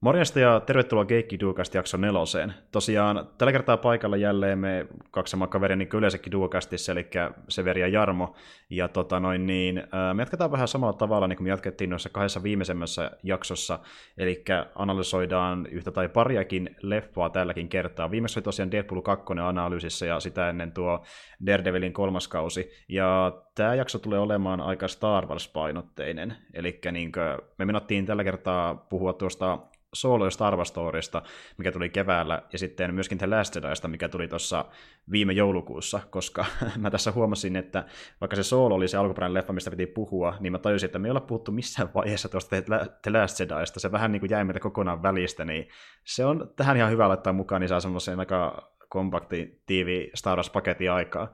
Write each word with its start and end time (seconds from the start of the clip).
Morjesta 0.00 0.40
ja 0.40 0.60
tervetuloa 0.60 1.04
Geekki 1.04 1.40
Duokast 1.40 1.74
jakso 1.74 1.96
neloseen. 1.96 2.54
Tosiaan 2.72 3.28
tällä 3.38 3.52
kertaa 3.52 3.76
paikalla 3.76 4.16
jälleen 4.16 4.58
me 4.58 4.86
kaksi 5.10 5.30
samaa 5.30 5.48
kaveria 5.48 5.76
niin 5.76 5.88
yleensäkin 5.94 6.32
Duokastissa, 6.32 6.92
eli 6.92 7.06
Severi 7.48 7.80
ja 7.80 7.88
Jarmo. 7.88 8.34
Ja 8.70 8.88
tota 8.88 9.20
noin, 9.20 9.46
niin, 9.46 9.82
me 10.14 10.22
jatketaan 10.22 10.52
vähän 10.52 10.68
samalla 10.68 10.92
tavalla, 10.92 11.28
niin 11.28 11.36
kuin 11.36 11.44
me 11.44 11.50
jatkettiin 11.50 11.90
noissa 11.90 12.08
kahdessa 12.08 12.42
viimeisemmässä 12.42 13.10
jaksossa, 13.22 13.78
eli 14.18 14.44
analysoidaan 14.74 15.66
yhtä 15.66 15.90
tai 15.90 16.08
pariakin 16.08 16.76
leffaa 16.82 17.30
tälläkin 17.30 17.68
kertaa. 17.68 18.10
Viimeksi 18.10 18.38
oli 18.38 18.44
tosiaan 18.44 18.70
Deadpool 18.70 19.00
2 19.00 19.24
analyysissä 19.44 20.06
ja 20.06 20.20
sitä 20.20 20.48
ennen 20.48 20.72
tuo 20.72 21.04
Daredevilin 21.46 21.92
kolmas 21.92 22.28
kausi. 22.28 22.70
Ja 22.88 23.32
tämä 23.54 23.74
jakso 23.74 23.98
tulee 23.98 24.18
olemaan 24.18 24.60
aika 24.60 24.88
Star 24.88 25.26
Wars-painotteinen, 25.26 26.34
eli 26.54 26.80
niin 26.92 27.12
me 27.58 27.64
menottiin 27.64 28.06
tällä 28.06 28.24
kertaa 28.24 28.74
puhua 28.74 29.12
tuosta 29.12 29.58
Solo 29.94 30.24
ja 30.24 30.30
Star 30.30 30.56
Wars 30.56 30.68
Storysta, 30.68 31.22
mikä 31.58 31.72
tuli 31.72 31.88
keväällä, 31.88 32.42
ja 32.52 32.58
sitten 32.58 32.94
myöskin 32.94 33.18
The 33.18 33.26
Last 33.26 33.54
Jediista, 33.54 33.88
mikä 33.88 34.08
tuli 34.08 34.28
tuossa 34.28 34.64
viime 35.10 35.32
joulukuussa, 35.32 36.00
koska 36.10 36.44
mä 36.78 36.90
tässä 36.90 37.12
huomasin, 37.12 37.56
että 37.56 37.84
vaikka 38.20 38.36
se 38.36 38.42
Solo 38.42 38.74
oli 38.74 38.88
se 38.88 38.96
alkuperäinen 38.96 39.34
leffa, 39.34 39.52
mistä 39.52 39.70
piti 39.70 39.86
puhua, 39.86 40.34
niin 40.40 40.52
mä 40.52 40.58
tajusin, 40.58 40.86
että 40.86 40.98
me 40.98 41.08
ei 41.08 41.10
olla 41.10 41.20
puhuttu 41.20 41.52
missään 41.52 41.90
vaiheessa 41.94 42.28
tuosta 42.28 42.56
The 43.02 43.10
Last 43.10 43.40
Jediista, 43.40 43.80
se 43.80 43.92
vähän 43.92 44.12
niin 44.12 44.20
kuin 44.20 44.30
jäi 44.30 44.44
meiltä 44.44 44.60
kokonaan 44.60 45.02
välistä, 45.02 45.44
niin 45.44 45.68
se 46.04 46.24
on 46.24 46.52
tähän 46.56 46.76
ihan 46.76 46.90
hyvä 46.90 47.08
laittaa 47.08 47.32
mukaan, 47.32 47.60
niin 47.60 47.68
saa 47.68 47.80
semmoisen 47.80 48.20
aika 48.20 48.72
kompakti, 48.88 49.62
tiivi 49.66 50.10
Star 50.14 50.38
Wars-paketin 50.38 50.92
aikaa. 50.92 51.32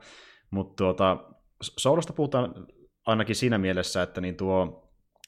Mutta 0.51 0.83
tuota, 0.83 1.17
Solosta 1.61 2.13
puhutaan 2.13 2.67
ainakin 3.05 3.35
siinä 3.35 3.57
mielessä, 3.57 4.01
että 4.01 4.21
niin 4.21 4.35
tuo 4.35 4.84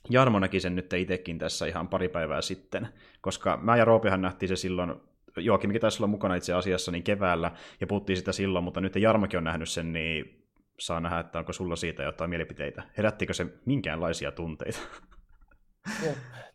Jarmo 0.10 0.40
näki 0.40 0.60
sen 0.60 0.76
nyt 0.76 0.94
itsekin 0.94 1.40
tässä 1.40 1.66
ihan 1.66 1.88
pari 1.88 2.10
päivää 2.10 2.42
sitten, 2.42 2.88
koska 3.22 3.58
mä 3.62 3.78
ja 3.78 3.86
Roopihan 3.86 4.22
nähtiin 4.22 4.50
se 4.50 4.56
silloin, 4.56 4.94
mikä 5.68 5.80
taisi 5.80 6.04
olla 6.04 6.08
mukana 6.08 6.36
itse 6.36 6.54
asiassa, 6.54 6.92
niin 6.92 7.04
keväällä, 7.04 7.52
ja 7.82 7.88
puhuttiin 7.88 8.18
sitä 8.18 8.32
silloin, 8.32 8.64
mutta 8.64 8.82
nyt 8.82 8.96
Jarmokin 8.96 9.38
on 9.38 9.44
nähnyt 9.44 9.70
sen, 9.70 9.94
niin 9.94 10.48
saa 10.80 11.00
nähdä, 11.00 11.20
että 11.20 11.40
onko 11.40 11.54
sulla 11.54 11.76
siitä 11.76 12.04
jotain 12.04 12.30
mielipiteitä. 12.30 12.84
Herättikö 12.98 13.34
se 13.34 13.46
minkäänlaisia 13.66 14.32
tunteita? 14.32 14.80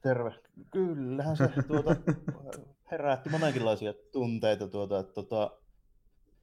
Terve. 0.03 0.35
Kyllähän 0.71 1.37
se 1.37 1.49
tuota, 1.69 1.97
herätti 2.91 3.31
monenkinlaisia 3.31 3.95
tunteita. 4.13 4.69
Tuota, 4.69 5.03
tuota, 5.03 5.51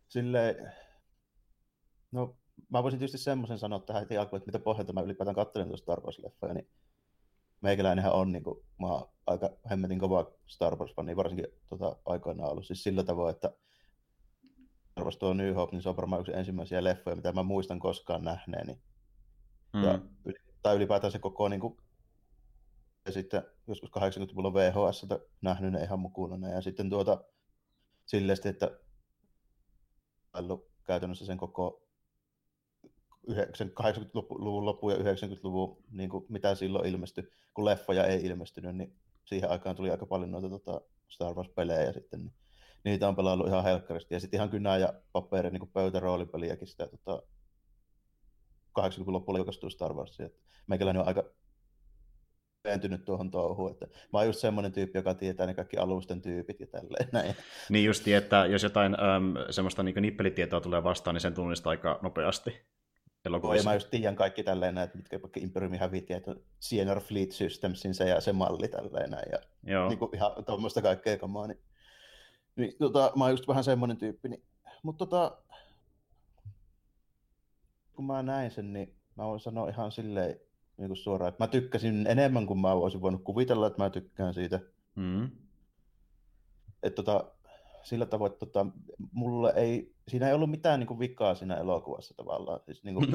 silleen, 0.07 0.73
no, 2.11 2.37
mä 2.69 2.83
voisin 2.83 2.99
tietysti 2.99 3.17
semmoisen 3.17 3.57
sanoa 3.57 3.79
tähän 3.79 4.01
heti 4.01 4.17
alkuun, 4.17 4.37
että 4.37 4.47
mitä 4.47 4.63
pohjalta 4.63 4.93
mä 4.93 5.01
ylipäätään 5.01 5.35
katselen 5.35 5.67
tuosta 5.67 5.83
Star 5.83 5.99
Wars-leffoja, 5.99 6.53
niin 6.53 6.67
meikäläinenhän 7.61 8.13
on, 8.13 8.31
niin 8.31 8.43
kuin, 8.43 8.59
mä 8.79 8.87
aika 9.27 9.49
hemmetin 9.69 9.99
kova 9.99 10.31
Star 10.47 10.75
Wars-fani, 10.75 11.15
varsinkin 11.15 11.47
tota, 11.69 11.95
aikoinaan 12.05 12.51
ollut 12.51 12.65
siis 12.65 12.83
sillä 12.83 13.03
tavoin, 13.03 13.35
että 13.35 13.51
Star 14.91 15.03
Wars 15.03 15.17
tuo 15.17 15.33
New 15.33 15.55
Hope, 15.55 15.71
niin 15.71 15.81
se 15.81 15.89
on 15.89 15.97
varmaan 15.97 16.21
yksi 16.21 16.33
ensimmäisiä 16.33 16.83
leffoja, 16.83 17.15
mitä 17.15 17.31
mä 17.31 17.43
muistan 17.43 17.79
koskaan 17.79 18.23
nähneeni. 18.23 18.81
Mm. 19.73 19.83
Ja, 19.83 19.99
tai 20.61 20.75
ylipäätään 20.75 21.11
se 21.11 21.19
koko 21.19 21.49
niin 21.49 21.61
kuin, 21.61 21.77
ja 23.05 23.11
sitten 23.11 23.43
joskus 23.67 23.89
80-luvulla 23.89 24.53
VHS 24.53 25.05
nähnyt 25.41 25.71
ne 25.71 25.83
ihan 25.83 25.99
mukulana. 25.99 26.49
Ja 26.49 26.61
sitten 26.61 26.89
tuota, 26.89 27.23
silleen, 28.05 28.37
että 28.45 28.79
käytännössä 30.83 31.25
sen 31.25 31.37
koko 31.37 31.88
80-luvun 33.29 34.65
loppu 34.65 34.89
ja 34.89 34.97
90-luvun, 34.97 35.83
niin 35.91 36.09
kuin 36.09 36.25
mitä 36.29 36.55
silloin 36.55 36.89
ilmestyi, 36.89 37.23
kun 37.53 37.65
leffoja 37.65 38.05
ei 38.05 38.25
ilmestynyt, 38.25 38.75
niin 38.75 38.95
siihen 39.25 39.49
aikaan 39.49 39.75
tuli 39.75 39.89
aika 39.89 40.05
paljon 40.05 40.31
noita 40.31 40.49
tota, 40.49 40.81
Star 41.09 41.33
Wars-pelejä 41.33 41.93
sitten 41.93 42.31
niin 42.83 42.91
niitä 42.91 43.07
on 43.07 43.15
pelaillut 43.15 43.47
ihan 43.47 43.63
helkkaristi. 43.63 44.13
Ja 44.13 44.19
sitten 44.19 44.37
ihan 44.37 44.49
kynää 44.49 44.77
ja 44.77 44.93
paperi, 45.11 45.49
niin 45.49 45.59
kuin 45.59 45.71
pöytäroolipeliäkin 45.71 46.67
sitä 46.67 46.87
tota, 46.87 47.23
80-luvun 48.79 49.13
loppuun 49.13 49.37
julkaistu 49.37 49.69
Star 49.69 49.93
Warsia. 49.93 50.29
Meikäläinen 50.67 51.01
on 51.01 51.07
aika 51.07 51.23
pentynyt 52.63 53.05
tuohon 53.05 53.31
touhuun. 53.31 53.71
Että 53.71 53.85
mä 53.85 54.19
oon 54.19 54.25
just 54.25 54.39
semmoinen 54.39 54.71
tyyppi, 54.71 54.97
joka 54.97 55.13
tietää 55.13 55.45
ne 55.45 55.53
kaikki 55.53 55.77
alusten 55.77 56.21
tyypit 56.21 56.59
ja 56.59 56.67
tälleen 56.67 57.09
näin. 57.13 57.35
Niin 57.69 57.85
justi, 57.85 58.13
että 58.13 58.45
jos 58.45 58.63
jotain 58.63 58.93
äm, 58.93 59.33
semmoista 59.49 59.83
niin 59.83 60.01
nippelitietoa 60.01 60.61
tulee 60.61 60.83
vastaan, 60.83 61.13
niin 61.13 61.21
sen 61.21 61.33
tunnistaa 61.33 61.69
aika 61.69 61.99
nopeasti 62.01 62.61
elokuvissa. 63.29 63.69
Ja 63.69 63.71
mä 63.71 63.75
just 63.75 63.89
tiedän 63.89 64.15
kaikki 64.15 64.43
tälleen, 64.43 64.77
että 64.77 64.97
mitkä 64.97 65.21
vaikka 65.21 65.39
Imperiumin 65.39 65.79
hävitti, 65.79 66.13
että 66.13 66.35
Sienor 66.59 66.99
Fleet 66.99 67.31
Systemsin 67.31 67.93
se 67.93 68.09
ja 68.09 68.21
se 68.21 68.33
malli 68.33 68.67
tälleen 68.67 69.09
näin. 69.09 69.31
Ja 69.31 69.39
Joo. 69.63 69.89
Niin 69.89 69.99
kuin 69.99 70.15
ihan 70.15 70.31
tuommoista 70.45 70.81
kaikkea 70.81 71.17
kamaa. 71.17 71.47
Niin, 71.47 71.59
niin 72.55 72.75
tota, 72.79 73.11
mä 73.15 73.23
oon 73.23 73.31
just 73.33 73.47
vähän 73.47 73.63
semmoinen 73.63 73.97
tyyppi. 73.97 74.29
Niin, 74.29 74.43
mutta 74.83 75.05
tota, 75.05 75.37
kun 77.93 78.05
mä 78.05 78.23
näin 78.23 78.51
sen, 78.51 78.73
niin 78.73 78.95
mä 79.15 79.25
voin 79.25 79.39
sanoa 79.39 79.69
ihan 79.69 79.91
silleen 79.91 80.39
niin 80.77 80.87
kuin 80.87 80.97
suoraan, 80.97 81.29
että 81.29 81.43
mä 81.43 81.47
tykkäsin 81.47 82.07
enemmän 82.07 82.47
kuin 82.47 82.59
mä 82.59 82.71
olisin 82.71 83.01
voinut 83.01 83.23
kuvitella, 83.23 83.67
että 83.67 83.83
mä 83.83 83.89
tykkään 83.89 84.33
siitä. 84.33 84.59
Mm. 84.95 85.29
Että 86.83 87.03
tota, 87.03 87.31
sillä 87.83 88.05
tavoin, 88.05 88.31
että 88.31 88.45
tota, 88.45 88.65
mulle 89.11 89.53
ei, 89.55 89.95
siinä 90.09 90.27
ei 90.27 90.33
ollut 90.33 90.49
mitään 90.49 90.79
niin 90.79 90.87
kuin, 90.87 90.99
vikaa 90.99 91.35
siinä 91.35 91.55
elokuvassa 91.55 92.13
tavallaan. 92.13 92.59
Siis, 92.65 92.83
niin 92.83 92.95
kuin... 92.95 93.07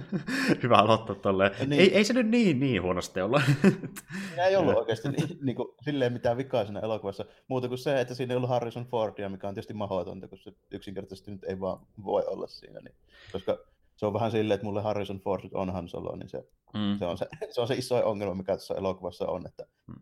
Hyvä 0.62 0.76
aloittaa 0.76 1.14
tolleen. 1.14 1.52
Niin. 1.66 1.80
Ei, 1.80 1.96
ei 1.96 2.04
se 2.04 2.12
nyt 2.12 2.28
niin, 2.28 2.60
niin 2.60 2.82
huonosti 2.82 3.20
olla. 3.20 3.42
siinä 4.28 4.46
ei 4.46 4.56
ollut 4.56 4.74
oikeasti 4.74 5.08
niin, 5.08 5.38
niin 5.42 5.56
kuin, 5.56 5.68
silleen 5.80 6.12
mitään 6.12 6.36
vikaa 6.36 6.64
siinä 6.64 6.80
elokuvassa, 6.80 7.24
muuta 7.48 7.68
kuin 7.68 7.78
se, 7.78 8.00
että 8.00 8.14
siinä 8.14 8.32
ei 8.32 8.36
ollut 8.36 8.50
Harrison 8.50 8.86
Fordia, 8.86 9.28
mikä 9.28 9.48
on 9.48 9.54
tietysti 9.54 9.74
mahdotonta, 9.74 10.28
kun 10.28 10.38
se 10.38 10.52
yksinkertaisesti 10.70 11.30
nyt 11.30 11.44
ei 11.44 11.60
vaan 11.60 11.86
voi 12.04 12.22
olla 12.26 12.46
siinä. 12.46 12.80
Niin, 12.80 12.94
koska 13.32 13.58
se 13.96 14.06
on 14.06 14.12
vähän 14.12 14.30
silleen, 14.30 14.54
että 14.54 14.66
mulle 14.66 14.82
Harrison 14.82 15.20
Ford 15.20 15.44
on 15.54 15.70
Han 15.70 15.88
Solo, 15.88 16.16
niin 16.16 16.28
se, 16.28 16.44
mm. 16.74 16.98
se, 16.98 17.06
on 17.06 17.18
se, 17.18 17.26
se 17.50 17.60
on 17.60 17.68
se 17.68 17.74
iso 17.74 18.08
ongelma, 18.08 18.34
mikä 18.34 18.52
tässä 18.56 18.74
elokuvassa 18.74 19.26
on, 19.26 19.46
että 19.46 19.66
mm 19.86 20.00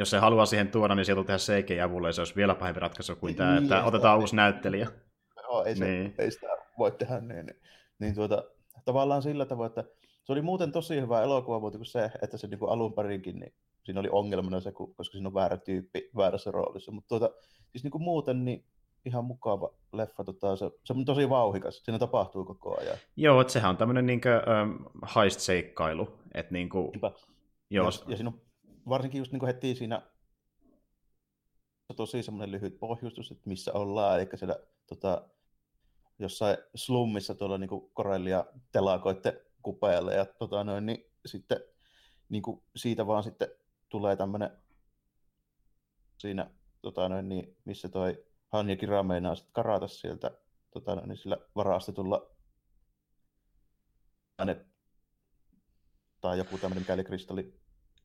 jos 0.00 0.10
se 0.10 0.18
haluaa 0.18 0.46
siihen 0.46 0.68
tuoda, 0.68 0.94
niin 0.94 1.04
sieltä 1.04 1.24
tehdä 1.24 1.38
CGI-avulle, 1.38 2.08
ja 2.08 2.12
se 2.12 2.20
olisi 2.20 2.36
vielä 2.36 2.54
pahempi 2.54 2.80
ratkaisu 2.80 3.16
kuin 3.16 3.34
tämä, 3.34 3.50
niin, 3.50 3.62
että 3.62 3.84
otetaan 3.84 4.16
niin. 4.16 4.20
uusi 4.20 4.36
näyttelijä. 4.36 4.88
Joo, 5.50 5.64
ei, 5.64 5.76
se, 5.76 5.84
niin. 5.84 6.14
ei 6.18 6.30
sitä 6.30 6.46
voi 6.78 6.92
tehdä 6.92 7.20
niin. 7.20 7.46
Niin, 7.46 7.56
niin 7.98 8.14
tuota, 8.14 8.44
tavallaan 8.84 9.22
sillä 9.22 9.46
tavoin, 9.46 9.68
että 9.68 9.84
se 10.24 10.32
oli 10.32 10.42
muuten 10.42 10.72
tosi 10.72 11.00
hyvä 11.00 11.22
elokuva, 11.22 11.60
mutta 11.60 11.78
kuin 11.78 11.86
se, 11.86 12.10
että 12.22 12.36
se 12.36 12.46
niin 12.46 12.58
alun 12.68 12.92
perinkin, 12.92 13.38
niin 13.38 13.54
siinä 13.84 14.00
oli 14.00 14.08
ongelmana 14.12 14.60
se, 14.60 14.72
koska 14.72 15.12
siinä 15.12 15.28
on 15.28 15.34
väärä 15.34 15.56
tyyppi 15.56 16.10
väärässä 16.16 16.50
roolissa. 16.50 16.92
Mutta 16.92 17.08
tuota, 17.08 17.30
siis 17.70 17.84
niin 17.84 17.90
kuin 17.90 18.02
muuten, 18.02 18.44
niin 18.44 18.64
ihan 19.04 19.24
mukava 19.24 19.74
leffa. 19.92 20.24
Tota, 20.24 20.56
se, 20.56 20.70
se 20.84 20.92
on 20.92 21.04
tosi 21.04 21.28
vauhikas, 21.28 21.82
siinä 21.84 21.98
tapahtuu 21.98 22.44
koko 22.44 22.80
ajan. 22.80 22.96
Joo, 23.16 23.40
että 23.40 23.52
sehän 23.52 23.70
on 23.70 23.76
tämmöinen 23.76 24.06
niin 24.06 24.20
um, 24.62 24.84
heist-seikkailu. 25.16 26.18
Että 26.34 26.52
niin 26.52 26.68
kuin, 26.68 26.92
joo. 27.70 27.86
Ja, 27.86 27.90
ja 28.08 28.16
siinä 28.16 28.30
on 28.30 28.40
varsinkin 28.88 29.18
just 29.18 29.32
niin 29.32 29.40
kuin 29.40 29.46
heti 29.46 29.74
siinä 29.74 30.02
tosi 31.96 32.22
semmoinen 32.22 32.52
lyhyt 32.52 32.78
pohjustus, 32.78 33.30
että 33.30 33.48
missä 33.48 33.72
ollaan, 33.72 34.20
eli 34.20 34.28
siellä 34.34 34.56
tota, 34.86 35.28
jossain 36.20 36.56
slummissa 36.74 37.34
tuolla 37.34 37.58
niin 37.58 37.68
kuin 37.68 37.90
Korellia 37.94 38.44
telakoitte 38.72 39.46
kupeelle, 39.62 40.14
ja 40.14 40.24
tota, 40.24 40.64
noin, 40.64 40.86
niin 40.86 41.04
sitten 41.26 41.60
niin 42.28 42.42
kuin 42.42 42.62
siitä 42.76 43.06
vaan 43.06 43.22
sitten 43.22 43.48
tulee 43.88 44.16
tämmöinen 44.16 44.50
siinä, 46.18 46.50
tota, 46.82 47.08
noin, 47.08 47.28
niin, 47.28 47.56
missä 47.64 47.88
toi 47.88 48.24
Hanja 48.48 48.76
Kira 48.76 49.02
meinaa 49.02 49.34
sitten 49.34 49.52
karata 49.52 49.88
sieltä 49.88 50.30
tota, 50.70 50.94
noin, 50.94 51.08
niin 51.08 51.16
sillä 51.16 51.36
varastetulla 51.56 52.30
tai 56.20 56.38
joku 56.38 56.58
tämmöinen, 56.58 56.82
mikäli 56.82 57.04
kristalli 57.04 57.54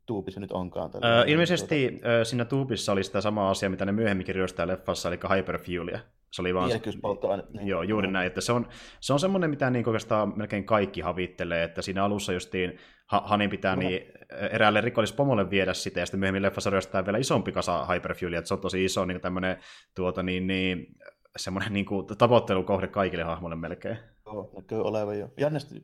tuupissa 0.05 0.39
nyt 0.39 0.51
onkaan. 0.51 0.91
Öö, 1.03 1.23
ilmeisesti 1.27 1.91
tuota... 1.91 2.25
siinä 2.25 2.45
tuupissa 2.45 2.91
oli 2.91 3.03
sitä 3.03 3.21
samaa 3.21 3.49
asiaa, 3.49 3.69
mitä 3.69 3.85
ne 3.85 3.91
myöhemmin 3.91 4.25
kirjoistaa 4.25 4.67
leffassa, 4.67 5.09
eli 5.09 5.19
hyperfuelia. 5.37 5.99
Se 6.35 6.41
oli 6.41 6.53
vaan... 6.53 6.69
Niin. 7.53 7.67
Joo, 7.67 7.83
juuri 7.83 8.11
näin. 8.11 8.27
Että 8.27 8.41
se 8.41 8.51
on, 8.51 8.67
se 8.99 9.13
on 9.13 9.19
semmoinen, 9.19 9.49
mitä 9.49 9.69
niin 9.69 9.87
oikeastaan 9.87 10.37
melkein 10.37 10.65
kaikki 10.65 11.01
havittelee, 11.01 11.63
että 11.63 11.81
siinä 11.81 12.03
alussa 12.03 12.33
justiin 12.33 12.77
Hanin 13.07 13.49
pitää 13.49 13.75
niin 13.75 14.01
eräälle 14.51 14.81
rikollispomolle 14.81 15.49
viedä 15.49 15.73
sitä, 15.73 15.99
ja 15.99 16.05
sitten 16.05 16.19
myöhemmin 16.19 16.41
leffassa 16.41 16.69
ryöstää 16.69 17.05
vielä 17.05 17.17
isompi 17.17 17.51
kasa 17.51 17.85
hyperfuelia, 17.85 18.39
että 18.39 18.47
se 18.47 18.53
on 18.53 18.61
tosi 18.61 18.85
iso 18.85 19.05
niin 19.05 19.21
tämmöinen 19.21 19.57
tuota, 19.95 20.23
niin, 20.23 20.47
niin, 20.47 20.85
semmoinen 21.37 21.73
niin 21.73 21.85
kuin, 21.85 22.07
tavoittelukohde 22.17 22.87
kaikille 22.87 23.23
hahmoille 23.23 23.55
melkein. 23.55 23.97
Joo, 24.25 24.51
näkyy 24.55 24.81
olevan 24.81 25.19
jo. 25.19 25.29
Jännästi 25.37 25.83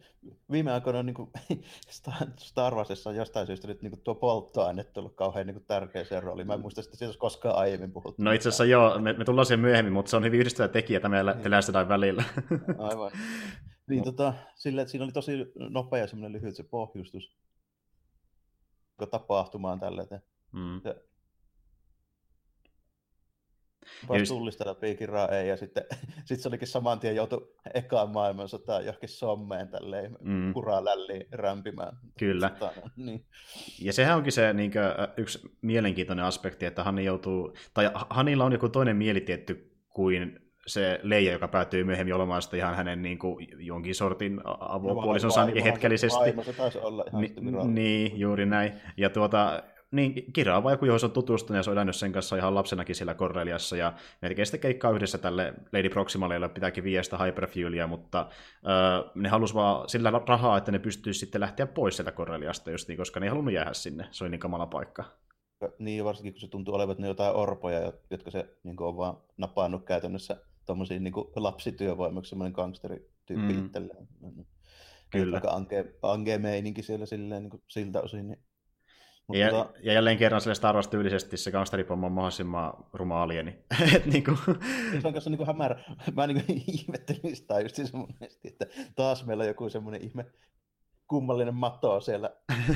viime 0.52 0.72
aikoina 0.72 1.04
niin 1.04 1.14
kuin, 1.14 1.30
Star 2.38 2.76
Warsissa 2.76 3.10
on 3.10 3.16
jostain 3.16 3.48
syystä 3.48 3.68
nyt 3.68 3.82
niin 3.82 3.92
kuin 3.92 4.02
tuo 4.02 4.16
polttoaine 4.16 4.84
tullut 4.84 5.16
kauhean 5.16 5.48
niin 5.48 5.56
kuin, 5.56 5.66
tärkeäseen 5.66 6.24
rooliin. 6.24 6.48
Mä 6.48 6.54
en 6.54 6.62
muista, 6.62 6.82
että 6.82 6.98
siitä 6.98 7.14
koskaan 7.18 7.56
aiemmin 7.56 7.92
puhuttu. 7.92 8.24
No 8.24 8.32
itse 8.32 8.50
asiassa 8.50 8.66
joo, 8.66 9.00
me, 9.00 9.14
me 9.14 9.26
tullaan 9.26 9.46
siihen 9.46 9.60
myöhemmin, 9.60 9.94
mutta 9.94 10.10
se 10.10 10.18
on 10.18 10.24
hyvin 10.24 10.40
yhdistävä 10.40 10.68
tekijä 10.68 11.00
tämä 11.00 11.24
niin. 11.24 11.90
välillä. 11.90 12.24
Aivan. 12.90 13.12
Niin, 13.88 14.00
no. 14.00 14.06
tota, 14.06 14.34
sillä, 14.56 14.82
että 14.82 14.92
siinä 14.92 15.04
oli 15.04 15.12
tosi 15.12 15.32
nopea 15.56 16.08
semmoinen 16.08 16.42
lyhyt 16.42 16.56
se 16.56 16.64
pohjustus 16.64 17.36
tapahtumaan 19.12 19.80
tälle. 19.80 20.08
Mm. 20.52 20.82
Ja 20.84 20.96
Vaan 24.10 24.22
tullista 24.28 24.68
läpi 24.68 24.96
kiraa 24.96 25.28
ei, 25.28 25.50
ja 25.50 25.58
sitten 25.58 25.84
sit 26.26 26.40
se 26.40 26.48
olikin 26.48 26.68
saman 26.68 27.00
tien 27.00 27.16
joutu 27.16 27.56
ekaan 27.74 28.10
maailmansotaan 28.10 28.86
johonkin 28.86 29.10
sommeen 29.10 29.68
tälleen 29.68 30.18
mm. 30.22 30.54
kuraa 30.54 30.86
lälliin 30.86 31.26
rämpimään. 31.32 31.98
Kyllä. 32.20 32.52
Niin. 32.96 33.26
Ja 33.82 33.94
sehän 33.94 34.18
onkin 34.18 34.32
se 34.32 34.54
niin 34.54 34.72
kuin, 34.72 34.84
yksi 35.18 35.40
mielenkiintoinen 35.62 36.26
aspekti, 36.26 36.66
että 36.66 36.84
Hani 36.84 37.06
joutuu, 37.06 37.54
tai 37.74 37.92
Hanilla 38.10 38.46
on 38.46 38.52
joku 38.52 38.70
toinen 38.70 38.96
mielitietty 38.96 39.72
kuin 39.90 40.40
se 40.68 41.00
leija, 41.04 41.32
joka 41.32 41.48
päätyy 41.48 41.84
myöhemmin 41.84 42.16
olemaan 42.16 42.42
sitten 42.42 42.60
ihan 42.60 42.76
hänen 42.76 43.02
niin 43.02 43.20
kuin, 43.20 43.48
jonkin 43.58 43.96
sortin 43.96 44.42
avopuolisonsa 44.60 45.42
ainakin 45.42 45.64
hetkellisesti. 45.64 46.20
Vaimo, 46.20 46.44
se 46.44 46.54
taisi 46.54 46.78
olla 46.78 47.06
ihan 47.08 47.22
Ni, 47.22 47.34
niin, 47.74 48.20
juuri 48.20 48.46
näin. 48.46 48.74
Ja 48.98 49.10
tuota, 49.10 49.64
niin 49.92 50.34
Kira 50.34 50.58
on 50.58 50.72
joku, 50.72 50.86
johon 50.86 51.00
se 51.00 51.06
on 51.06 51.12
tutustunut 51.12 51.58
ja 51.58 51.64
se 51.64 51.70
on 51.70 51.78
elänyt 51.78 51.96
sen 51.96 52.12
kanssa 52.12 52.36
ihan 52.36 52.56
lapsenakin 52.56 52.96
siellä 52.96 53.14
Corelliassa 53.14 53.78
ja 53.78 53.94
ne 54.22 54.30
tekee 54.30 54.46
sitten 54.46 54.60
keikkaa 54.60 54.92
yhdessä 54.92 55.18
tälle 55.18 55.54
Lady 55.74 55.90
Proximalle, 55.90 56.34
jolle 56.34 56.50
pitääkin 56.50 56.84
viestä 56.84 57.18
Hyperfuelia, 57.18 57.88
mutta 57.88 58.30
öö, 58.68 59.12
ne 59.16 59.30
halusi 59.30 59.54
vaan 59.54 59.90
sillä 59.90 60.12
rahaa, 60.28 60.58
että 60.58 60.72
ne 60.72 60.80
pystyisi 60.80 61.20
sitten 61.20 61.42
lähteä 61.42 61.68
pois 61.68 61.96
sieltä 61.96 62.12
Corelliasta 62.12 62.72
just 62.72 62.88
niin, 62.88 62.98
koska 62.98 63.20
ne 63.20 63.26
ei 63.26 63.30
halunnut 63.30 63.54
jäädä 63.54 63.74
sinne, 63.74 64.08
se 64.12 64.24
oli 64.24 64.32
niin 64.32 64.40
kamala 64.40 64.66
paikka. 64.66 65.04
Niin, 65.80 66.06
varsinkin 66.06 66.34
kun 66.34 66.40
se 66.40 66.48
tuntuu 66.48 66.76
olevan 66.76 66.96
ne 67.00 67.08
jotain 67.08 67.36
orpoja, 67.36 67.94
jotka 68.10 68.32
se 68.32 68.58
niin 68.64 68.82
on 68.82 68.98
vaan 68.98 69.18
napannut 69.38 69.86
käytännössä 69.86 70.38
tuommoisia 70.66 71.00
niin 71.00 71.14
lapsityövoimaksi, 71.36 72.30
semmoinen 72.30 72.54
gangsterityyppi 72.54 73.54
mm. 73.54 73.66
itselleen. 73.66 74.08
Kyllä. 75.10 75.38
Aika 75.38 75.52
ankea, 75.52 75.84
ankea 76.02 76.40
meininki 76.40 76.84
siellä 76.84 77.06
silleen, 77.06 77.44
niin 77.44 77.50
kuin 77.50 77.64
siltä 77.68 78.02
osin. 78.02 78.28
Niin 78.28 78.40
mutta 79.28 79.40
ja, 79.40 79.50
tota... 79.50 79.80
ja, 79.84 79.94
jälleen 79.94 80.18
kerran 80.18 80.42
sille 80.42 80.56
Star 80.56 80.76
Wars 80.76 80.88
tyylisesti 80.88 81.38
se 81.38 81.52
gangsteripommo 81.52 82.08
on 82.08 82.14
mahdollisimman 82.14 82.74
ruma 82.94 83.24
alieni. 83.24 83.60
Et 83.96 84.06
niinku... 84.06 84.38
Se 85.02 85.08
on 85.08 85.14
kanssa 85.14 85.30
niinku 85.30 85.46
hämärä. 85.46 85.84
Mä 86.16 86.28
niinku 86.28 86.44
ihmettelin 86.68 87.36
sitä 87.36 87.60
just 87.60 87.94
monesti, 87.94 88.48
että 88.48 88.66
taas 88.96 89.26
meillä 89.26 89.42
on 89.42 89.48
joku 89.48 89.70
semmoinen 89.70 90.02
ihme 90.02 90.26
kummallinen 91.12 91.56
matto 91.56 92.02
siellä. 92.02 92.30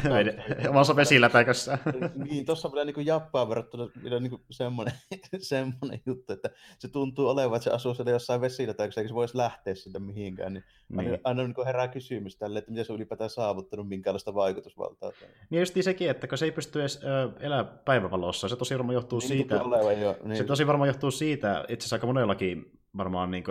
Omassa 0.69 0.95
vesilätäkössä. 0.95 1.77
niin, 2.15 2.45
tuossa 2.45 2.67
on 2.67 2.73
vielä 2.73 2.91
niin 2.91 3.05
jappaa 3.05 3.49
verrattuna 3.49 3.87
vielä 4.03 4.19
niin 4.19 4.39
semmoinen, 4.51 4.93
semmoinen 5.37 6.01
juttu, 6.05 6.33
että 6.33 6.49
se 6.79 6.87
tuntuu 6.87 7.27
olevan, 7.27 7.55
että 7.55 7.63
se 7.63 7.69
asuu 7.69 7.93
siellä 7.93 8.11
jossain 8.11 8.41
vesilätäkössä, 8.41 9.01
eikä 9.01 9.07
se 9.07 9.15
voisi 9.15 9.37
lähteä 9.37 9.75
sinne 9.75 9.99
mihinkään. 9.99 10.53
Niin, 10.53 10.63
niin. 10.89 11.19
Aina 11.23 11.43
niin 11.43 11.65
herää 11.65 11.87
kysymys 11.87 12.37
tälle, 12.37 12.59
että 12.59 12.71
miten 12.71 12.85
se 12.85 12.91
on 12.91 12.97
ylipäätään 12.97 13.29
saavuttanut 13.29 13.87
minkälaista 13.87 14.33
vaikutusvaltaa. 14.33 15.11
Niin 15.49 15.59
just 15.59 15.75
sekin, 15.81 16.09
että 16.09 16.27
kun 16.27 16.37
se 16.37 16.45
ei 16.45 16.51
pysty 16.51 16.79
edes 16.79 16.99
elää 17.39 17.63
päivävalossa, 17.63 18.49
se 18.49 18.55
tosi 18.55 18.73
varmaan 18.73 18.93
johtuu 18.93 19.19
niin, 19.19 19.27
siitä, 19.27 19.63
olevan, 19.63 20.01
jo, 20.01 20.17
niin. 20.23 20.37
se 20.37 20.43
tosi 20.43 20.67
varmaan 20.67 20.87
johtuu 20.87 21.11
siitä, 21.11 21.65
itse 21.69 21.83
asiassa 21.83 21.95
aika 21.95 22.07
monellakin 22.07 22.71
varmaan 22.97 23.31
niin 23.31 23.43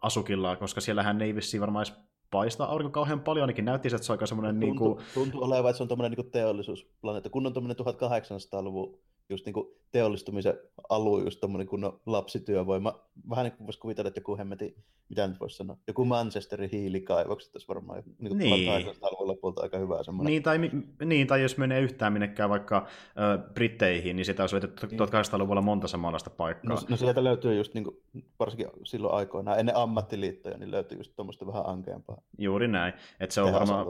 asukilla, 0.00 0.56
koska 0.56 0.80
siellähän 0.80 1.22
ei 1.22 1.34
vissiin 1.34 1.60
varmaan 1.60 1.86
edes 1.86 2.08
paista 2.30 2.64
aurinko 2.64 2.90
kauhean 2.90 3.20
paljon, 3.20 3.42
ainakin 3.42 3.64
näytti, 3.64 3.88
että 3.88 4.02
se 4.02 4.12
on 4.12 4.14
aika 4.14 4.26
semmoinen... 4.26 4.60
Tuntuu, 4.60 4.88
niin 4.88 4.96
kuin... 4.96 5.06
tuntuu 5.14 5.44
olevan, 5.44 5.70
että 5.70 5.76
se 5.76 5.82
on 5.82 5.88
tämmöinen 5.88 6.12
niin 6.18 6.30
teollisuusplaneetta, 6.30 7.30
kun 7.30 7.46
on 7.46 7.52
tämmöinen 7.52 7.76
1800-luvun 7.76 8.98
just 9.28 9.46
niin 9.46 9.54
kuin 9.54 9.66
teollistumisen 9.92 10.54
alue, 10.88 11.22
just 11.24 11.40
tommonen 11.40 11.66
kunnon 11.66 12.00
lapsityövoima. 12.06 13.00
Vähän 13.30 13.44
niin 13.44 13.56
kuin 13.56 13.66
voisi 13.66 13.78
kuvitella, 13.78 14.08
että 14.08 14.20
joku 14.20 14.36
hemmeti, 14.36 14.76
mitä 15.08 15.28
nyt 15.28 15.40
voisi 15.40 15.56
sanoa, 15.56 15.76
joku 15.86 16.04
Manchesterin 16.04 16.70
hiilikaivokset 16.72 17.52
tässä 17.52 17.68
varmaan 17.68 18.02
niin 18.18 18.28
kuin 18.28 18.38
niin. 18.38 18.86
lopulta 19.18 19.62
aika 19.62 19.78
hyvä 19.78 20.02
semmoinen. 20.02 20.30
Niin 20.30 20.42
tai, 20.42 20.58
niin, 21.04 21.26
tai 21.26 21.42
jos 21.42 21.56
menee 21.56 21.80
yhtään 21.80 22.12
minnekään 22.12 22.50
vaikka 22.50 22.76
äh, 22.76 23.52
Britteihin, 23.54 24.16
niin 24.16 24.24
sitä 24.24 24.42
olisi 24.42 24.56
vetetty 24.56 24.86
niin. 24.86 25.00
1800-luvulla 25.00 25.62
monta 25.62 25.88
samanlaista 25.88 26.30
paikkaa. 26.30 26.74
No, 26.74 26.80
no 26.88 26.96
sieltä 26.96 27.24
löytyy 27.24 27.54
just 27.54 27.74
niin 27.74 27.84
kuin, 27.84 27.96
varsinkin 28.38 28.68
silloin 28.84 29.14
aikoinaan, 29.14 29.60
ennen 29.60 29.76
ammattiliittoja, 29.76 30.58
niin 30.58 30.70
löytyy 30.70 30.98
just 30.98 31.12
tuommoista 31.16 31.46
vähän 31.46 31.66
ankeampaa. 31.66 32.20
Juuri 32.38 32.68
näin. 32.68 32.94
Että 33.20 33.34
se 33.34 33.40
on 33.40 33.52
varmaan, 33.52 33.86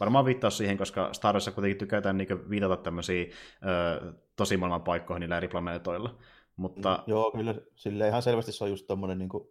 varmaan 0.00 0.24
viittaus 0.24 0.58
siihen, 0.58 0.78
koska 0.78 1.12
Star 1.12 1.34
Warsissa 1.34 1.52
kuitenkin 1.52 1.78
tykätään 1.78 2.18
niin 2.18 2.50
viitata 2.50 2.76
tämmöisiä 2.76 3.22
äh, 3.22 4.14
tosi 4.36 4.56
maailman 4.56 4.82
paikkoihin 4.82 5.20
niillä 5.20 5.36
eri 5.36 5.48
planeetoilla. 5.48 6.14
Mutta... 6.56 6.94
Mm, 6.96 7.10
joo, 7.10 7.30
kyllä 7.30 7.54
sille 7.74 8.08
ihan 8.08 8.22
selvästi 8.22 8.52
se 8.52 8.64
on 8.64 8.70
just 8.70 8.86
tuommoinen 8.86 9.18
niin 9.18 9.28
kuin, 9.28 9.48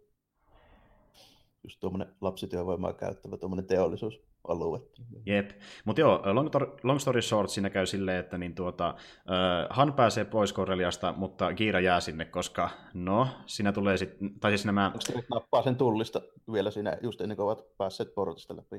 just 1.64 1.80
tuommoinen 1.80 2.14
lapsityövoimaa 2.20 2.92
käyttävä 2.92 3.36
tuommoinen 3.36 3.66
teollisuusalue. 3.66 4.80
Jep, 5.26 5.50
mutta 5.84 6.00
joo, 6.00 6.22
long, 6.24 6.48
long 6.82 6.98
story 6.98 7.22
short 7.22 7.50
siinä 7.50 7.70
käy 7.70 7.86
silleen, 7.86 8.20
että 8.20 8.38
niin 8.38 8.54
tuota, 8.54 8.94
uh, 8.98 9.76
Han 9.76 9.92
pääsee 9.92 10.24
pois 10.24 10.54
Corelliasta, 10.54 11.14
mutta 11.16 11.54
Kiira 11.54 11.80
jää 11.80 12.00
sinne, 12.00 12.24
koska 12.24 12.70
no, 12.94 13.28
siinä 13.46 13.72
tulee 13.72 13.96
sitten, 13.96 14.40
tai 14.40 14.50
siis 14.50 14.64
nämä... 14.64 14.86
Onko 14.86 15.00
se 15.00 15.22
nappaa 15.30 15.62
sen 15.62 15.76
tullista 15.76 16.22
vielä 16.52 16.70
siinä 16.70 16.98
just 17.02 17.20
ennen 17.20 17.36
kuin 17.36 17.44
ovat 17.44 17.76
päässeet 17.78 18.14
portista 18.14 18.56
läpi? 18.56 18.76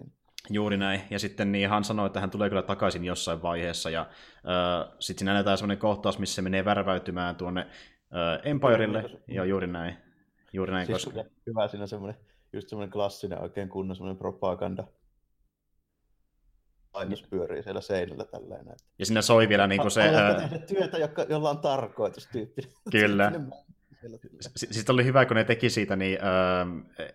Juuri 0.50 0.78
näin. 0.78 1.02
Ja 1.10 1.20
sitten 1.20 1.52
niin 1.52 1.70
hän 1.70 1.84
sanoi, 1.84 2.08
että 2.08 2.20
hän 2.20 2.30
tulee 2.30 2.50
kyllä 2.50 2.62
takaisin 2.62 3.06
jossain 3.06 3.42
vaiheessa. 3.42 3.90
Ja 3.90 4.02
äh, 4.02 4.96
sitten 5.00 5.20
siinä 5.20 5.34
näytetään 5.34 5.58
sellainen 5.58 5.78
kohtaus, 5.78 6.20
missä 6.20 6.36
se 6.36 6.42
menee 6.42 6.66
värväytymään 6.66 7.36
tuonne 7.36 7.62
äh, 7.62 8.52
Empirelle. 8.52 9.04
Ja 9.28 9.46
juuri 9.46 9.68
näin. 9.68 9.98
Juuri 10.54 10.72
näin 10.72 10.86
siis 10.86 11.06
koska... 11.06 11.24
Hyvä 11.48 11.68
siinä 11.68 11.88
semmoinen, 11.88 12.20
just 12.54 12.70
semmoinen 12.70 12.92
klassinen 12.92 13.42
oikein 13.42 13.70
kunnon 13.70 13.96
semmoinen 13.96 14.18
propaganda 14.18 14.84
Ainos 16.94 17.24
pyörii 17.30 17.64
siellä 17.64 17.82
seinällä 17.82 18.26
tälleen. 18.26 18.66
Ja 19.00 19.06
siinä 19.06 19.22
soi 19.22 19.50
vielä 19.50 19.68
niin 19.68 19.82
kuin 19.82 19.92
se... 19.92 20.02
Ää... 20.02 20.50
työtä, 20.68 20.98
joka, 20.98 21.26
jolla 21.30 21.50
on 21.50 21.60
tarkoitus 21.60 22.28
tyyppinen. 22.28 22.72
Kyllä. 22.92 23.32
Sitten 24.56 24.94
oli 24.94 25.06
hyvä, 25.06 25.26
kun 25.26 25.36
ne 25.36 25.44
teki 25.44 25.70
siitä 25.70 25.96
niin, 25.96 26.20
äh, 26.22 27.08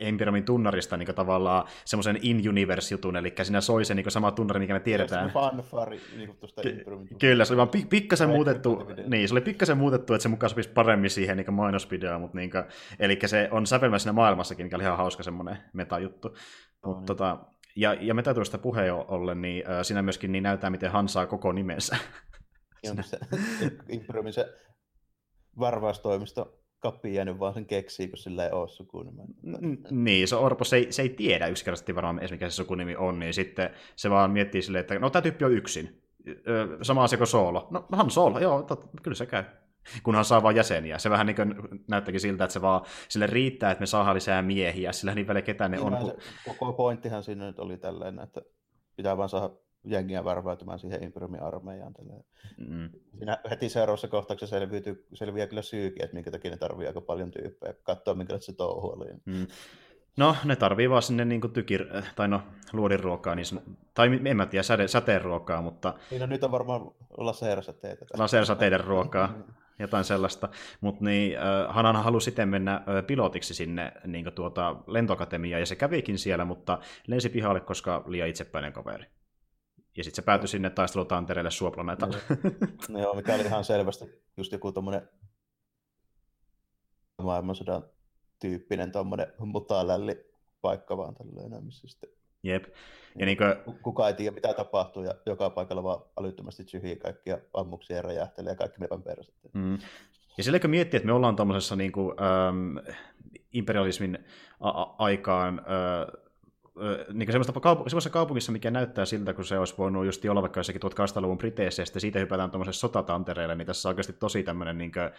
Empiramin 0.00 0.44
tunnarista 0.44 0.96
niin 0.96 1.14
tavallaan 1.14 1.68
semmoisen 1.84 2.18
in-universe-jutun, 2.22 3.16
eli 3.16 3.34
siinä 3.42 3.60
soi 3.60 3.84
se 3.84 3.94
niin 3.94 4.10
sama 4.10 4.32
tunnari, 4.32 4.60
mikä 4.60 4.72
me 4.72 4.80
tiedetään. 4.80 5.30
Fanfari 5.30 6.00
niin 6.16 6.36
tuosta 6.36 6.62
Ky- 6.62 6.84
Kyllä, 7.20 7.44
se 7.44 7.52
oli 7.52 7.56
vaan 7.56 7.88
pikkasen 7.90 8.28
muutettu, 8.28 8.86
niin, 9.06 9.28
se 9.28 9.34
oli 9.34 9.40
pikkasen 9.40 9.78
muutettu, 9.78 10.14
että 10.14 10.22
se 10.22 10.28
mukaan 10.28 10.50
sopisi 10.50 10.68
paremmin 10.68 11.10
siihen 11.10 11.36
niin 11.36 11.54
mainosvideoon, 11.54 12.20
mutta 12.20 12.36
niin 12.36 12.50
kuin, 12.50 12.64
eli 12.98 13.18
se 13.26 13.48
on 13.50 13.66
sävelmä 13.66 13.98
siinä 13.98 14.12
maailmassakin, 14.12 14.66
mikä 14.66 14.76
oli 14.76 14.84
ihan 14.84 14.96
hauska 14.96 15.22
semmoinen 15.22 15.58
meta-juttu. 15.72 16.36
No, 16.86 16.94
niin. 16.94 17.06
tota, 17.06 17.38
ja, 17.76 17.94
ja 17.94 18.14
metatuosta 18.14 18.58
puheen 18.58 18.92
ollen, 18.92 19.42
niin 19.42 19.70
äh, 19.70 19.78
siinä 19.82 20.02
myöskin 20.02 20.32
niin 20.32 20.42
näyttää, 20.42 20.70
miten 20.70 20.92
hän 20.92 21.08
saa 21.08 21.26
koko 21.26 21.52
nimensä. 21.52 21.96
Se 23.02 23.18
Imperiumin 23.88 24.32
se 24.32 24.54
varvaustoimisto 25.58 26.65
kappi 26.80 27.14
jäänyt 27.14 27.38
vaan 27.38 27.54
sen 27.54 27.66
keksii, 27.66 28.08
kun 28.08 28.18
sillä 28.18 28.44
ei 28.44 28.52
ole 28.52 28.68
sukunimeä. 28.68 29.24
Niin, 29.90 30.28
se 30.28 30.36
Orpo, 30.36 30.64
se 30.64 30.76
ei, 30.76 30.92
se 30.92 31.02
ei 31.02 31.08
tiedä 31.08 31.46
yksinkertaisesti 31.46 31.94
varmaan 31.94 32.18
edes 32.18 32.30
mikä 32.30 32.50
se 32.50 32.54
sukunimi 32.54 32.96
on, 32.96 33.18
niin 33.18 33.34
sitten 33.34 33.70
se 33.96 34.10
vaan 34.10 34.30
miettii 34.30 34.62
silleen, 34.62 34.80
että 34.80 34.98
no 34.98 35.10
tämä 35.10 35.22
tyyppi 35.22 35.44
on 35.44 35.52
yksin. 35.52 36.02
Sama 36.82 37.04
asia 37.04 37.18
kuin 37.18 37.28
Soolo. 37.28 37.68
No 37.70 37.86
hän 37.96 38.10
Soolo, 38.10 38.38
joo, 38.38 38.62
tot, 38.62 38.90
kyllä 39.02 39.14
se 39.14 39.26
käy. 39.26 39.44
Kunhan 40.02 40.24
saa 40.24 40.42
vaan 40.42 40.56
jäseniä. 40.56 40.98
Se 40.98 41.10
vähän 41.10 41.26
niin 41.26 41.36
kuin 41.36 41.54
näyttäkin 41.88 42.20
siltä, 42.20 42.44
että 42.44 42.52
se 42.52 42.62
vaan 42.62 42.80
sille 43.08 43.26
riittää, 43.26 43.70
että 43.70 43.82
me 43.82 43.86
saadaan 43.86 44.14
lisää 44.14 44.42
miehiä, 44.42 44.92
sillä 44.92 45.14
niin 45.14 45.26
väliä 45.26 45.42
ketään 45.42 45.70
ne 45.70 45.76
niin 45.76 45.86
on. 45.86 46.06
Se, 46.06 46.16
koko 46.48 46.72
pointtihan 46.72 47.22
siinä 47.22 47.46
nyt 47.46 47.58
oli 47.58 47.76
tälleen, 47.76 48.18
että 48.18 48.42
pitää 48.96 49.16
vaan 49.16 49.28
saada 49.28 49.50
jengiä 49.86 50.24
värväytymään 50.24 50.78
siihen 50.78 51.02
Imperiumin 51.02 51.42
armeijaan. 51.42 51.94
Mm. 52.58 52.90
Siinä 53.16 53.38
heti 53.50 53.68
seuraavassa 53.68 54.08
kohtauksessa 54.08 54.58
selviytyy, 54.58 55.06
selviää 55.14 55.46
kyllä 55.46 55.62
syykin, 55.62 56.04
että 56.04 56.14
minkä 56.14 56.30
takia 56.30 56.50
ne 56.50 56.56
tarvii 56.56 56.86
aika 56.86 57.00
paljon 57.00 57.30
tyyppejä, 57.30 57.74
katsoa 57.82 58.14
minkälaista 58.14 58.52
se 58.52 58.56
touhu 58.56 58.88
oli. 58.88 59.06
Mm. 59.24 59.46
No, 60.16 60.36
ne 60.44 60.56
tarvii 60.56 60.90
vaan 60.90 61.02
sinne 61.02 61.24
niin 61.24 61.52
tykir, 61.52 61.86
tai 62.16 62.28
no, 62.28 62.42
luodinruokaa, 62.72 63.34
niin, 63.34 63.76
tai 63.94 64.20
en 64.24 64.36
mä 64.36 64.46
tiedä, 64.46 64.62
säde, 64.62 64.88
säteenruokaa, 64.88 65.62
mutta... 65.62 65.94
Niin, 66.10 66.20
no, 66.20 66.26
nyt 66.26 66.44
on 66.44 66.50
varmaan 66.50 66.80
lasersäteitä. 67.16 68.04
Lasersäteiden 68.18 68.80
ruokaa, 68.80 69.34
jotain 69.78 70.04
sellaista. 70.04 70.48
Mutta 70.80 71.04
niin, 71.04 71.36
Hanan 71.68 71.96
halusi 71.96 72.24
sitten 72.24 72.48
mennä 72.48 72.82
pilotiksi 73.06 73.54
sinne 73.54 73.92
niin 74.06 74.32
tuota, 74.34 74.76
lentokatemiaan, 74.86 75.60
ja 75.60 75.66
se 75.66 75.76
kävikin 75.76 76.18
siellä, 76.18 76.44
mutta 76.44 76.78
lensi 77.06 77.28
pihalle, 77.28 77.60
koska 77.60 78.04
liian 78.06 78.28
itsepäinen 78.28 78.72
kaveri. 78.72 79.06
Ja 79.96 80.04
sitten 80.04 80.22
se 80.22 80.26
päätyi 80.26 80.48
sinne 80.48 80.70
taistelutantereelle 80.70 81.50
suoplaneetalle. 81.50 82.16
No, 82.88 83.00
joo, 83.00 83.14
mikä 83.14 83.34
oli 83.34 83.42
ihan 83.42 83.64
selvästi 83.64 84.04
just 84.36 84.52
joku 84.52 84.72
tommonen 84.72 85.08
maailmansodan 87.22 87.84
tyyppinen 88.40 88.92
tommonen 88.92 89.32
mutalälli 89.38 90.30
paikka 90.60 90.96
vaan 90.96 91.14
tällainen, 91.14 91.64
missä 91.64 91.88
sitten 91.88 92.10
Jep. 92.42 92.64
Ja 93.18 93.26
niin 93.26 93.38
kuin... 93.38 93.76
Kuka 93.82 94.08
ei 94.08 94.14
tiedä, 94.14 94.34
mitä 94.34 94.54
tapahtuu, 94.54 95.02
ja 95.02 95.14
joka 95.26 95.50
paikalla 95.50 95.82
vaan 95.82 96.02
älyttömästi 96.20 96.64
tyhjiä 96.64 96.96
kaikkia 96.96 97.38
ammuksia 97.54 98.02
räjähtelee 98.02 98.52
ja 98.52 98.56
kaikki 98.56 98.80
meidän 98.80 99.02
perässä. 99.02 99.32
Mm. 99.52 99.78
Ja 100.36 100.44
sillä 100.44 100.58
kun 100.58 100.70
miettii, 100.70 100.96
että 100.96 101.06
me 101.06 101.12
ollaan 101.12 101.36
tuommoisessa 101.36 101.76
niin 101.76 101.92
kuin, 101.92 102.16
ähm, 102.22 102.76
imperialismin 103.52 104.18
a- 104.60 104.94
aikaan 104.98 105.58
äh, 105.58 106.25
niin 107.12 107.32
semmoista 107.32 107.52
semmoisessa 107.62 108.10
kaupungissa, 108.10 108.52
mikä 108.52 108.70
näyttää 108.70 109.04
siltä, 109.04 109.32
kun 109.32 109.44
se 109.44 109.58
olisi 109.58 109.74
voinut 109.78 110.06
just 110.06 110.24
olla 110.24 110.42
vaikka 110.42 110.60
jossakin 110.60 110.82
1800-luvun 110.82 111.38
Briteissä, 111.38 111.82
ja 111.82 111.86
sitten 111.86 112.00
siitä 112.00 112.18
hypätään 112.18 112.50
tuommoiselle 112.50 112.74
sotatantereelle, 112.74 113.54
niin 113.54 113.66
tässä 113.66 113.88
on 113.88 113.90
oikeasti 113.90 114.12
tosi 114.12 114.42
tämmöinen 114.42 114.78
niin 114.78 114.92
kuin, 114.92 115.04
äh, 115.04 115.12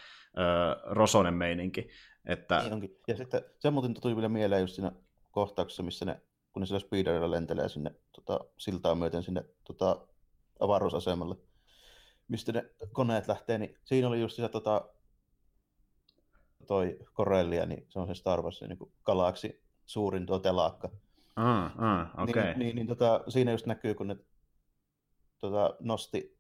rosonen 0.84 1.34
meininki. 1.34 1.90
Että... 2.26 2.60
Niin 2.60 2.74
onkin. 2.74 3.00
Ja 3.08 3.18
sitten 3.18 3.42
se 3.60 3.70
muuten 3.70 3.94
tuli 3.94 4.16
vielä 4.16 4.30
mieleen 4.30 4.62
just 4.62 4.76
siinä 4.76 4.92
kohtauksessa, 5.32 5.84
missä 5.84 6.06
ne, 6.06 6.22
kun 6.54 6.60
ne 6.60 6.66
sillä 6.66 6.80
speederilla 6.80 7.32
lentelee 7.32 7.70
sinne 7.70 7.92
tota, 8.12 8.40
siltaa 8.58 8.96
myöten 8.96 9.24
sinne 9.24 9.46
tota, 9.64 10.08
avaruusasemalle, 10.60 11.36
mistä 12.28 12.52
ne 12.52 12.66
koneet 12.92 13.28
lähtee, 13.28 13.58
niin 13.58 13.78
siinä 13.84 14.08
oli 14.08 14.22
just 14.22 14.36
sitä 14.36 14.50
tota, 14.50 14.90
toi 16.68 17.00
Corellia, 17.14 17.66
niin 17.66 17.86
se 17.90 18.00
on 18.00 18.08
se 18.08 18.14
Star 18.14 18.42
Wars 18.42 18.62
niin 18.62 18.92
galaksi 19.04 19.64
suurin 19.86 20.26
tuo 20.26 20.40
telakka. 20.40 20.90
Ah, 21.38 21.72
ah, 21.78 22.24
okay. 22.24 22.44
Niin, 22.44 22.60
niin, 22.60 22.76
niin 22.76 22.88
tota, 22.88 23.24
siinä 23.28 23.52
just 23.52 23.66
näkyy, 23.66 23.94
kun 23.94 24.08
ne 24.08 24.18
tota, 25.40 25.76
nosti 25.80 26.38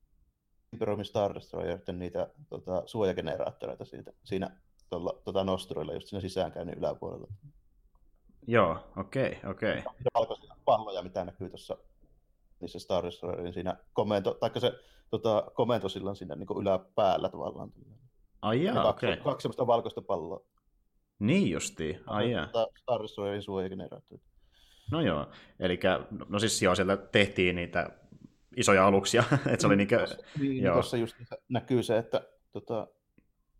Imperiumin 0.73 1.05
Star 1.05 1.35
Destroyerten 1.35 1.99
niitä 1.99 2.29
tota, 2.49 2.83
suojageneraattoreita 2.85 3.85
siitä, 3.85 4.11
siinä 4.23 4.49
tuolla, 4.89 5.21
tota 5.23 5.43
nosturoilla 5.43 5.93
just 5.93 6.07
siinä 6.07 6.21
sisäänkäynnin 6.21 6.77
yläpuolella. 6.77 7.27
Joo, 8.47 8.77
okei, 8.97 9.37
okay, 9.37 9.51
okei. 9.51 9.79
Okay. 9.79 9.93
valkoisia 10.13 10.55
palloja, 10.65 11.01
mitä 11.01 11.25
näkyy 11.25 11.49
tuossa 11.49 11.77
niissä 12.59 12.79
Star 12.79 13.05
Destroyerin 13.05 13.53
siinä 13.53 13.77
komento, 13.93 14.33
taikka 14.33 14.59
se 14.59 14.73
tota, 15.09 15.51
komento 15.53 15.89
silloin 15.89 16.15
siinä 16.15 16.35
niin 16.35 16.61
yläpäällä 16.61 17.29
tavallaan. 17.29 17.71
Ai 18.41 18.63
jaa, 18.63 18.75
kaksi, 18.75 18.89
okei. 18.89 19.13
Okay. 19.13 19.23
kaksi 19.23 19.43
semmoista 19.43 19.67
valkoista 19.67 20.01
palloa. 20.01 20.45
Niin 21.19 21.51
justiin, 21.51 21.99
ai 22.07 22.31
jaa. 22.31 22.45
Tota, 22.45 22.67
Star 22.81 23.01
Destroyerin 23.01 23.41
suojageneraattorit. 23.41 24.26
No 24.91 25.01
joo, 25.01 25.29
eli 25.59 25.79
no 26.29 26.39
siis 26.39 26.61
joo, 26.61 26.75
siellä 26.75 26.97
tehtiin 26.97 27.55
niitä 27.55 27.89
isoja 28.57 28.87
aluksia, 28.87 29.23
että 29.45 29.61
se 29.61 29.67
oli 29.67 29.75
niinkö... 29.75 30.07
Niin, 30.39 30.63
joo. 30.63 30.73
tuossa 30.73 30.97
just 30.97 31.15
näkyy 31.49 31.83
se, 31.83 31.97
että 31.97 32.21
tota, 32.51 32.87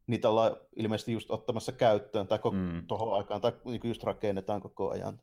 niitä 0.08 0.30
ollaan 0.30 0.58
ilmeisesti 0.76 1.12
just 1.12 1.32
ottamassa 1.32 1.72
käyttöön 1.72 2.28
tai 2.28 2.40
mm. 2.52 2.88
tuohon 2.88 3.18
aikaan, 3.18 3.42
tai 3.42 3.52
niinku 3.66 3.88
just 3.88 4.04
rakennetaan 4.04 4.62
koko 4.62 4.90
ajan. 4.90 5.20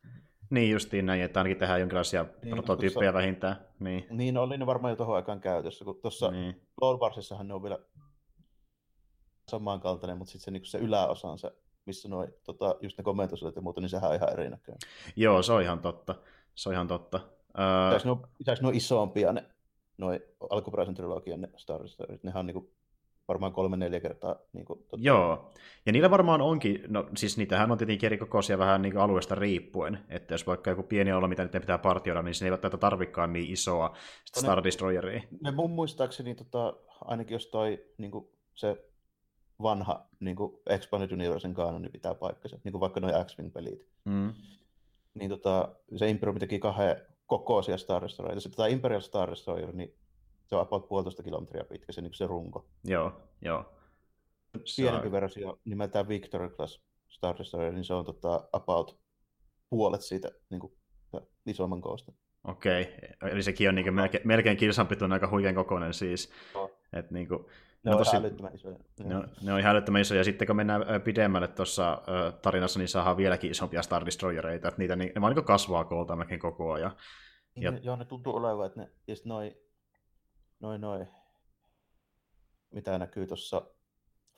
Niin 0.50 0.70
justiin 0.70 1.06
näin, 1.06 1.22
että 1.22 1.40
ainakin 1.40 1.58
tehdään 1.58 1.80
jonkinlaisia 1.80 2.26
niin, 2.42 2.54
prototyyppejä 2.54 3.12
tuossa, 3.12 3.22
vähintään. 3.22 3.56
Niin. 3.80 4.06
niin, 4.10 4.38
oli 4.38 4.58
ne 4.58 4.66
varmaan 4.66 4.92
jo 4.92 4.96
tuohon 4.96 5.16
aikaan 5.16 5.40
käytössä, 5.40 5.84
kun 5.84 6.00
tuossa 6.02 6.30
niin. 6.30 6.60
Lord 6.80 7.00
Warsissahan 7.00 7.48
ne 7.48 7.54
on 7.54 7.62
vielä 7.62 7.78
samankaltainen, 9.48 10.18
mutta 10.18 10.32
sitten 10.32 10.44
se, 10.44 10.50
niin 10.50 10.66
se 10.66 10.78
yläosa 10.78 11.28
on 11.28 11.38
se, 11.38 11.52
missä 11.86 12.08
noi, 12.08 12.28
tota, 12.44 12.76
just 12.80 12.98
ne 12.98 13.04
komentosuudet 13.04 13.56
ja 13.56 13.62
muuta, 13.62 13.80
niin 13.80 13.88
sehän 13.88 14.10
on 14.10 14.16
ihan 14.16 14.32
erinäköinen. 14.32 14.78
Joo, 15.16 15.42
se 15.42 15.52
on 15.52 15.62
ihan 15.62 15.78
totta. 15.78 16.14
Se 16.54 16.68
on 16.68 16.72
ihan 16.72 16.88
totta. 16.88 17.20
Pitäisi 18.38 18.62
uh... 18.62 18.62
ne, 18.62 18.70
ne 18.70 18.76
isompia 18.76 19.32
ne, 19.32 19.44
noi 19.98 20.20
alkuperäisen 20.50 20.94
trilogian 20.94 21.40
ne 21.40 21.48
Star 21.56 21.80
Wars, 21.80 21.96
nehän 22.22 22.40
on 22.40 22.46
niinku 22.46 22.72
varmaan 23.28 23.52
kolme-neljä 23.52 24.00
kertaa. 24.00 24.36
Niin 24.52 24.64
kuin, 24.64 24.78
totta. 24.78 24.96
Joo, 25.00 25.52
ja 25.86 25.92
niillä 25.92 26.10
varmaan 26.10 26.40
onkin, 26.40 26.82
no 26.88 27.08
siis 27.16 27.38
niitähän 27.38 27.72
on 27.72 27.78
tietenkin 27.78 28.06
eri 28.06 28.18
kokoisia 28.18 28.58
vähän 28.58 28.82
niin 28.82 28.98
alueesta 28.98 29.34
riippuen, 29.34 29.98
että 30.08 30.34
jos 30.34 30.46
vaikka 30.46 30.70
joku 30.70 30.82
pieni 30.82 31.12
olo, 31.12 31.28
mitä 31.28 31.44
niiden 31.44 31.60
pitää 31.60 31.78
partioida, 31.78 32.22
niin 32.22 32.34
se 32.34 32.44
ei 32.44 32.50
välttämättä 32.50 32.78
tarvikaan 32.78 33.32
niin 33.32 33.52
isoa 33.52 33.96
Star 34.38 34.64
Destroyeria. 34.64 35.20
Ne, 35.20 35.38
ne 35.40 35.50
mun 35.50 35.70
muistaakseni 35.70 36.34
tota, 36.34 36.74
ainakin 37.00 37.34
jos 37.34 37.46
toi 37.46 37.84
niin 37.98 38.10
kuin 38.10 38.28
se 38.54 38.84
vanha 39.62 40.06
niin 40.20 40.36
kuin 40.36 40.58
Expanded 40.66 41.12
Universen 41.12 41.54
kanoni 41.54 41.88
pitää 41.88 42.14
paikkansa, 42.14 42.58
niin 42.64 42.72
kuin 42.72 42.80
vaikka 42.80 43.00
nuo 43.00 43.24
X-Wing-pelit. 43.24 43.86
Mm. 44.04 44.34
Niin 45.14 45.30
tota, 45.30 45.68
se 45.96 46.10
Imperium 46.10 46.38
teki 46.38 46.58
kahden 46.58 46.96
kokoisia 47.26 47.78
Star 47.78 48.02
Destroyeria. 48.02 48.40
Sitten 48.40 48.56
tämä 48.56 48.66
Imperial 48.66 49.00
Star 49.00 49.30
Destroyer, 49.30 49.72
niin 49.72 49.94
se 50.46 50.56
on 50.56 50.62
about 50.62 50.88
puolitoista 50.88 51.22
kilometriä 51.22 51.64
pitkä, 51.64 51.92
se, 51.92 52.00
niin 52.00 52.14
se 52.14 52.26
runko. 52.26 52.66
Joo, 52.84 53.12
joo. 53.42 53.64
Pienempi 54.76 55.12
versio 55.12 55.58
nimeltään 55.64 56.08
Victory 56.08 56.50
Class 56.50 56.80
Star 57.08 57.38
Destroyer, 57.38 57.72
niin 57.72 57.84
se 57.84 57.94
on 57.94 58.04
tota, 58.04 58.48
about 58.52 58.98
puolet 59.70 60.00
siitä 60.00 60.30
niin 60.50 60.60
kuin, 60.60 60.72
isomman 61.46 61.80
koosta. 61.80 62.12
Okei, 62.44 62.82
okay. 62.82 63.30
eli 63.30 63.42
sekin 63.42 63.68
on 63.68 63.74
niin 63.74 63.94
melkein, 63.94 64.26
melkein 64.26 64.56
kilsan 64.56 64.88
aika 65.12 65.30
huikean 65.30 65.54
kokoinen 65.54 65.94
siis. 65.94 66.32
No. 66.54 66.70
Et, 66.94 67.10
niin 67.10 67.28
kuin, 67.28 67.46
ne, 67.84 67.90
no, 67.90 67.96
on 67.96 68.04
tosi, 68.04 68.16
isoja. 68.54 68.76
Ne, 69.04 69.16
on, 69.16 69.28
ne 69.42 69.52
on 69.52 69.60
ihan 69.60 69.72
älyttömän 69.76 70.00
isoja. 70.00 70.20
Ja 70.20 70.24
sitten 70.24 70.46
kun 70.46 70.56
mennään 70.56 71.02
pidemmälle 71.04 71.48
tuossa 71.48 72.02
tarinassa, 72.42 72.78
niin 72.78 72.88
saadaan 72.88 73.16
vieläkin 73.16 73.50
isompia 73.50 73.82
Star 73.82 74.06
Destroyereita. 74.06 74.68
Että 74.68 74.78
niitä, 74.78 74.96
ne 74.96 75.12
vaan 75.20 75.34
niin 75.34 75.44
kasvaa 75.44 75.84
koolta 75.84 76.16
melkein 76.16 76.40
koko 76.40 76.72
ajan. 76.72 76.96
Ja... 77.56 77.70
Ne, 77.70 77.80
joo, 77.82 77.96
ne 77.96 78.04
tuntuu 78.04 78.36
olevan, 78.36 78.66
että 78.66 78.80
ne, 78.80 78.90
ja 79.06 79.14
noi, 79.24 79.56
noi, 80.60 80.78
noi, 80.78 81.06
mitä 82.70 82.98
näkyy 82.98 83.26
tuossa 83.26 83.62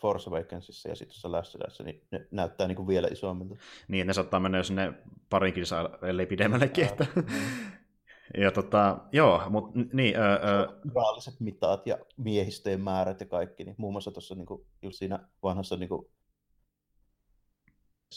Force 0.01 0.31
Awakensissa 0.31 0.89
ja 0.89 0.97
sitten 0.97 1.15
tuossa 1.15 1.33
Last 1.33 1.81
niin 1.85 2.07
ne 2.11 2.27
näyttää 2.31 2.67
niin 2.67 2.77
kuin 2.77 2.89
vielä 2.89 3.09
isommilta. 3.09 3.57
Niin, 3.89 4.07
ne 4.07 4.13
saattaa 4.13 4.41
mennä 4.41 4.59
jo 4.59 4.65
sinne 4.65 4.93
parin 5.31 5.55
kilsaa, 5.55 5.99
ellei 6.03 6.27
pidemmällekin. 6.27 6.85
Että... 6.85 7.07
Ja 8.37 8.51
tota, 8.51 8.99
joo, 9.13 9.43
mutta 9.51 9.81
niin... 9.93 10.17
Öö, 10.17 10.67
Raaliset 10.95 11.41
mitat 11.41 11.87
ja 11.87 11.99
miehistöjen 12.17 12.81
määrät 12.81 13.21
ja 13.21 13.27
kaikki, 13.27 13.65
niin 13.65 13.75
muun 13.79 13.95
muassa 13.95 14.11
tuossa 14.11 14.35
niin 14.35 14.47
kuin, 14.47 14.67
just 14.83 14.99
siinä 14.99 15.29
vanhassa 15.43 15.77
niin 15.77 15.89
kuin, 15.89 16.07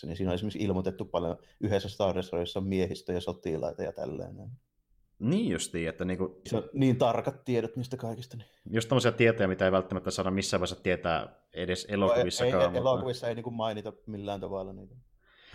niin 0.04 0.18
siinä 0.18 0.32
on 0.32 0.36
esimerkiksi 0.36 0.63
ilmoitettu 0.63 1.06
paljon 1.06 1.38
yhdessä 1.60 1.89
Star 1.89 2.16
Destroyerissa 2.16 2.62
miehistö 2.62 3.13
ja 3.13 3.22
sotilaita 3.22 3.84
ja 3.84 3.92
tälleen. 3.92 4.36
Niin 5.20 5.51
justiin, 5.51 5.89
että 5.89 6.06
niinku... 6.06 6.42
Se 6.50 6.58
on 6.58 6.70
niin 6.74 6.98
tarkat 6.98 7.46
tiedot 7.46 7.75
niistä 7.75 7.98
kaikista. 7.98 8.38
Niin... 8.38 8.48
Just 8.72 8.89
tämmöisiä 8.89 9.12
tietoja, 9.12 9.48
mitä 9.48 9.66
ei 9.66 9.72
välttämättä 9.72 10.12
saada 10.12 10.32
missään 10.32 10.62
vaiheessa 10.62 10.84
tietää 10.84 11.36
edes 11.54 11.88
elokuvissakaan. 11.89 12.54
No, 12.54 12.60
ei, 12.60 12.63
ei, 12.63 12.70
mutta... 12.70 12.80
elokuvissa 12.80 13.28
ei 13.28 13.36
niinku 13.36 13.51
mainita 13.51 13.94
millään 14.06 14.39
tavalla 14.39 14.74
niitä. 14.74 14.96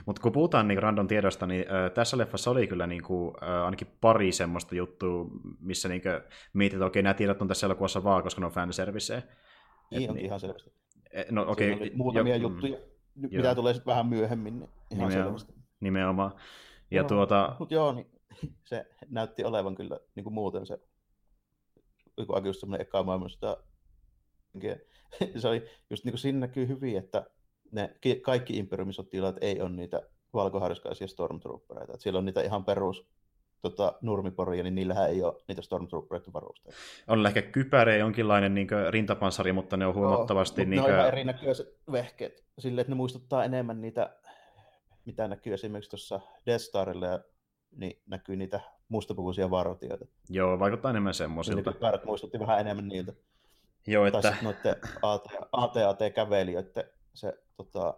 Mutta 0.07 0.23
kun 0.23 0.33
puhutaan 0.33 0.69
niin 0.69 0.83
random 0.83 1.07
tiedosta, 1.07 1.47
niin 1.47 1.65
äh, 1.73 1.91
tässä 1.91 2.19
leffassa 2.19 2.51
oli 2.51 2.67
kyllä 2.67 2.87
niin 2.87 3.03
kuin, 3.03 3.35
äh, 3.43 3.65
ainakin 3.65 3.87
pari 4.01 4.33
semmoista 4.33 4.75
juttua, 4.75 5.27
missä 5.61 5.89
niin 5.89 6.03
mietit, 6.53 6.77
että 6.77 6.87
okei, 6.87 7.03
nämä 7.03 7.15
tiedot 7.15 7.43
on 7.43 7.49
tässä 7.49 7.67
elokuvassa 7.67 8.05
vaan, 8.05 8.23
koska 8.23 8.41
ne 8.41 8.47
on 8.47 8.53
fanservice. 8.53 9.23
Niin, 9.91 10.15
niin, 10.15 10.27
ihan 10.27 10.41
selvästi. 10.41 10.73
No, 11.31 11.45
okei. 11.49 11.73
Okay, 11.73 11.91
muutamia 11.95 12.37
jo, 12.37 12.49
juttuja, 12.49 12.79
mm, 13.15 13.29
mitä 13.33 13.49
jo. 13.49 13.55
tulee 13.55 13.75
sitten 13.75 13.91
vähän 13.91 14.07
myöhemmin, 14.07 14.59
niin 14.59 14.71
ihan 14.91 15.09
nimenomaan, 15.09 15.39
selvästi. 15.39 15.65
Nimenomaan. 15.81 16.33
Ja 16.91 17.03
no, 17.03 17.09
tuota... 17.09 17.57
Mutta 17.59 17.75
joo, 17.75 17.93
niin 17.93 18.07
se 18.71 18.87
näytti 19.09 19.45
olevan 19.45 19.75
kyllä 19.75 20.01
niin 20.15 20.25
kuin 20.25 20.35
muuten 20.35 20.67
se, 20.67 20.79
kun 22.27 22.47
just 22.47 22.61
semmoinen 22.61 22.87
eka 22.87 23.07
se 25.41 25.49
oli 25.49 25.65
just 25.91 26.05
niin 26.05 26.13
kuin 26.13 26.19
siinä 26.19 26.39
näkyy 26.39 26.69
hyvin, 26.69 26.99
että 26.99 27.27
ne 27.73 27.95
kaikki 28.23 28.59
imperiumisotilaat 28.59 29.37
ei 29.41 29.61
ole 29.61 29.71
niitä 29.71 30.03
valkoharskaisia 30.35 31.09
stormtroopereita. 31.09 31.99
Siellä 31.99 32.19
on 32.19 32.25
niitä 32.25 32.41
ihan 32.41 32.65
perus 32.65 33.07
tota, 33.63 33.93
nurmiporia, 34.03 34.63
niin 34.63 34.75
niillähän 34.75 35.11
ei 35.11 35.23
ole 35.23 35.35
niitä 35.49 35.63
stormtroopereita 35.63 36.33
varusteita. 36.33 36.79
On 37.09 37.27
ehkä 37.27 37.43
kypärä 37.43 37.97
jonkinlainen 37.97 38.55
niin 38.55 38.69
rintapansari, 38.91 39.53
mutta 39.53 39.77
ne 39.77 39.87
on 39.87 39.95
huomattavasti... 39.95 40.65
No, 40.65 40.71
niin 40.71 40.83
ne 40.83 40.89
on 40.89 40.95
ihan 40.95 41.09
erinäköiset 41.09 41.79
vehkeet. 41.93 42.45
Sille, 42.59 42.81
että 42.81 42.91
ne 42.91 42.97
muistuttaa 42.97 43.45
enemmän 43.45 43.81
niitä, 43.81 44.17
mitä 45.05 45.29
näkyy 45.29 45.55
esimerkiksi 45.55 45.91
tuossa 45.91 46.21
Death 46.47 46.63
Starilla, 46.65 47.07
ja, 47.07 47.21
niin 47.77 48.03
näkyy 48.07 48.37
niitä 48.37 48.61
mustapukuisia 48.89 49.51
vartioita. 49.51 50.07
Joo, 50.31 50.59
vaikuttaa 50.59 50.91
enemmän 50.91 51.15
semmoisilta. 51.15 51.71
Niin 51.71 51.75
kypärät 51.75 52.05
muistutti 52.05 52.39
vähän 52.39 52.61
enemmän 52.61 52.89
niiltä. 52.89 53.13
Joo, 53.87 54.07
että... 54.07 54.23
Tai 54.23 54.33
noiden 54.43 54.77
AT-AT-kävelijöiden 55.53 56.85
se 57.15 57.44
tota, 57.57 57.95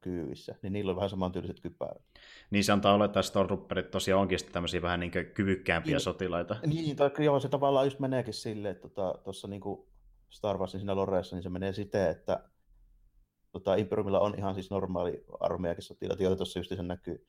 kyyvissä, 0.00 0.54
niin 0.62 0.72
niillä 0.72 0.90
on 0.90 0.96
vähän 0.96 1.10
samantyyliset 1.10 1.60
kypärät. 1.60 2.02
Niin 2.50 2.64
se 2.64 2.72
antaa 2.72 2.94
olla, 2.94 3.04
että 3.04 3.22
Stormtrooperit 3.22 3.90
tosiaan 3.90 4.20
onkin 4.20 4.38
tämmöisiä 4.52 4.82
vähän 4.82 5.00
niin 5.00 5.12
kyvykkäämpiä 5.34 5.94
niin, 5.94 6.00
sotilaita. 6.00 6.56
Niin, 6.66 6.96
tai 6.96 7.10
joo, 7.18 7.40
se 7.40 7.48
tavallaan 7.48 7.86
just 7.86 7.98
meneekin 7.98 8.34
silleen, 8.34 8.72
että 8.72 8.88
tuossa 9.24 9.48
tota, 9.48 9.50
niin 9.50 9.86
Star 10.30 10.58
Warsin 10.58 10.80
siinä 10.80 10.96
Loreessa, 10.96 11.36
niin 11.36 11.42
se 11.42 11.48
menee 11.48 11.72
siten, 11.72 12.10
että 12.10 12.44
tota, 13.52 13.74
Imperiumilla 13.74 14.20
on 14.20 14.34
ihan 14.38 14.54
siis 14.54 14.70
normaali 14.70 15.24
armeijakin 15.40 15.82
sotilaita, 15.82 16.22
joita 16.22 16.36
tuossa 16.36 16.58
just 16.58 16.76
sen 16.76 16.88
näkyy. 16.88 17.26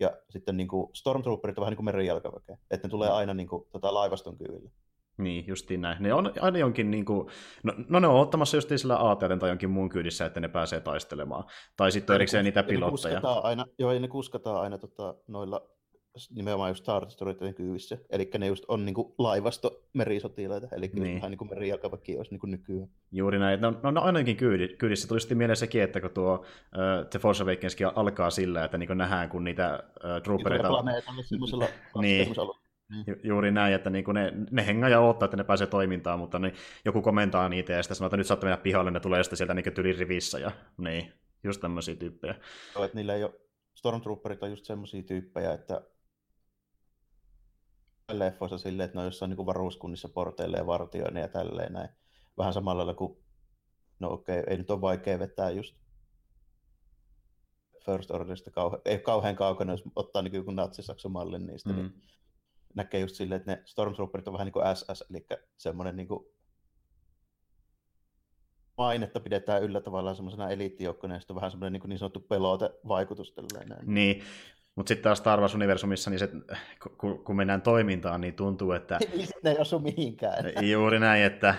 Ja 0.00 0.16
sitten 0.30 0.56
niin 0.56 0.68
kuin, 0.68 0.90
Stormtrooperit 0.94 1.58
on 1.58 1.62
vähän 1.62 1.70
niin 1.70 1.76
kuin 1.76 1.84
merijalkaväkeä, 1.84 2.58
että 2.70 2.88
ne 2.88 2.90
tulee 2.90 3.08
mm. 3.08 3.14
aina 3.14 3.34
niin 3.34 3.48
kuin, 3.48 3.66
tota, 3.72 3.94
laivaston 3.94 4.38
kyville. 4.38 4.70
Niin, 5.18 5.44
justiin 5.46 5.80
näin. 5.80 6.02
Ne 6.02 6.14
on 6.14 6.32
aina 6.40 6.58
jonkin, 6.58 6.90
niin 6.90 7.04
kuin, 7.04 7.28
no, 7.62 7.74
no 7.88 8.00
ne 8.00 8.06
on 8.06 8.20
ottamassa 8.20 8.56
just 8.56 8.70
sillä 8.76 9.10
AT 9.10 9.18
tai 9.40 9.48
jonkin 9.48 9.70
muun 9.70 9.88
kyydissä, 9.88 10.26
että 10.26 10.40
ne 10.40 10.48
pääsee 10.48 10.80
taistelemaan. 10.80 11.44
Tai 11.76 11.92
sitten 11.92 12.14
erikseen 12.14 12.44
niitä 12.44 12.62
pilotteja. 12.62 13.20
Ne 13.20 13.28
aina, 13.42 13.66
joo, 13.78 13.98
ne 13.98 14.08
kuskataan 14.08 14.60
aina 14.60 14.78
tota, 14.78 15.14
noilla 15.28 15.68
nimenomaan 16.34 16.70
just 16.70 16.82
Star 16.82 17.04
Destroyerin 17.04 17.54
kyyvissä. 17.54 17.98
Eli 18.10 18.30
ne 18.38 18.46
just 18.46 18.64
on 18.68 18.84
niinku 18.84 19.14
laivasto 19.18 19.82
merisotilaita, 19.92 20.66
eli 20.76 20.90
niin. 20.94 21.14
vähän 21.14 21.30
niin 21.30 21.38
kuin 21.38 21.50
merijalkaväki 21.50 22.16
olisi 22.16 22.30
niinku 22.30 22.46
nykyään. 22.46 22.88
Juuri 23.12 23.38
näin. 23.38 23.60
No, 23.60 23.74
no, 23.82 23.90
no 23.90 24.00
ainakin 24.00 24.36
kyydissä. 24.78 25.08
Tuli 25.08 25.20
sitten 25.20 25.38
mieleen 25.38 25.56
sekin, 25.56 25.82
että 25.82 26.00
kun 26.00 26.10
tuo 26.10 26.34
uh, 26.34 27.08
The 27.10 27.18
Force 27.18 27.42
Awakenskin 27.42 27.86
alkaa 27.94 28.30
sillä, 28.30 28.64
että 28.64 28.78
niin 28.78 28.98
nähdään, 28.98 29.28
kun 29.28 29.44
niitä 29.44 29.82
uh, 29.96 30.22
troopereita... 30.22 30.68
Planeetalle 30.68 31.22
semmoisella 31.22 31.64
niin. 32.00 32.34
Ju- 33.06 33.16
juuri 33.22 33.50
näin, 33.50 33.74
että 33.74 33.90
niin 33.90 34.04
ne, 34.14 34.32
ne 34.50 34.66
hengaa 34.66 34.90
ja 34.90 35.00
odottaa, 35.00 35.24
että 35.24 35.36
ne 35.36 35.44
pääsee 35.44 35.66
toimintaan, 35.66 36.18
mutta 36.18 36.38
niin, 36.38 36.54
joku 36.84 37.02
komentaa 37.02 37.48
niitä 37.48 37.72
ja 37.72 37.82
sitten 37.82 37.96
sanoo, 37.96 38.06
että 38.06 38.16
nyt 38.16 38.26
saatte 38.26 38.46
mennä 38.46 38.56
pihalle, 38.56 38.90
ne 38.90 39.00
tulee 39.00 39.22
sitten 39.22 39.36
sieltä 39.36 39.54
niin 39.54 39.74
tyli 39.74 39.92
rivissä 39.92 40.38
ja 40.38 40.50
niin, 40.78 41.12
just 41.44 41.60
tämmöisiä 41.60 41.94
tyyppejä. 41.94 42.34
Joo, 42.74 42.84
että 42.84 42.96
niillä 42.96 43.14
ei 43.14 43.24
ole, 43.24 43.34
Stormtrooperit 43.74 44.42
on 44.42 44.50
just 44.50 44.64
semmoisia 44.64 45.02
tyyppejä, 45.02 45.52
että 45.52 45.82
leffoissa 48.12 48.58
silleen, 48.58 48.84
että 48.84 48.96
ne 48.96 49.00
on 49.00 49.06
jossain 49.06 49.28
niin 49.28 49.46
varuuskunnissa 49.46 50.08
porteille 50.08 50.56
ja 50.56 50.66
vartioina 50.66 51.20
ja 51.20 51.28
tälleen 51.28 51.72
näin. 51.72 51.88
Vähän 52.38 52.52
samalla 52.52 52.78
lailla 52.78 52.94
kuin, 52.94 53.18
no 53.98 54.12
okei, 54.12 54.40
okay, 54.40 54.52
ei 54.52 54.58
nyt 54.58 54.70
ole 54.70 54.80
vaikea 54.80 55.18
vetää 55.18 55.50
just 55.50 55.76
First 57.86 58.10
Orderista 58.10 58.50
kauhean, 58.50 58.82
ei 58.84 58.98
kauhean 58.98 59.36
kaukana, 59.36 59.72
jos 59.72 59.82
ottaa 59.96 60.22
niin 60.22 60.44
kuin 60.44 60.56
natsisaksan 60.56 61.12
mallin 61.12 61.46
niistä, 61.46 61.70
mm. 61.70 61.76
niin 61.76 62.02
näkee 62.74 63.00
just 63.00 63.14
silleen, 63.14 63.40
että 63.40 63.52
ne 63.52 63.62
Stormtrooperit 63.64 64.28
on 64.28 64.34
vähän 64.34 64.44
niin 64.44 64.52
kuin 64.52 64.76
SS, 64.76 65.04
eli 65.10 65.26
semmoinen 65.56 65.96
niin 65.96 66.08
kuin 66.08 66.24
mainetta 68.78 69.20
pidetään 69.20 69.62
yllä 69.62 69.80
tavallaan 69.80 70.16
semmoisena 70.16 70.50
eliittijoukkona, 70.50 71.14
ja 71.14 71.20
sitten 71.20 71.34
on 71.34 71.40
vähän 71.40 71.50
semmoinen 71.50 71.72
niin, 71.80 71.88
niin 71.88 71.98
sanottu 71.98 72.20
pelotevaikutus. 72.20 73.32
Tälleen. 73.32 73.78
Niin, 73.86 74.22
mutta 74.76 74.88
sitten 74.88 75.02
taas 75.02 75.18
Star 75.18 75.40
Wars-universumissa, 75.40 76.10
niin 76.10 76.18
se, 76.18 76.28
kun, 76.98 77.24
kun 77.24 77.36
mennään 77.36 77.62
toimintaan, 77.62 78.20
niin 78.20 78.34
tuntuu, 78.34 78.72
että... 78.72 78.98
Niin 79.16 79.28
ne 79.44 79.50
ei 79.50 79.58
osu 79.58 79.78
mihinkään. 79.78 80.44
Juuri 80.70 80.98
näin, 80.98 81.22
että 81.22 81.54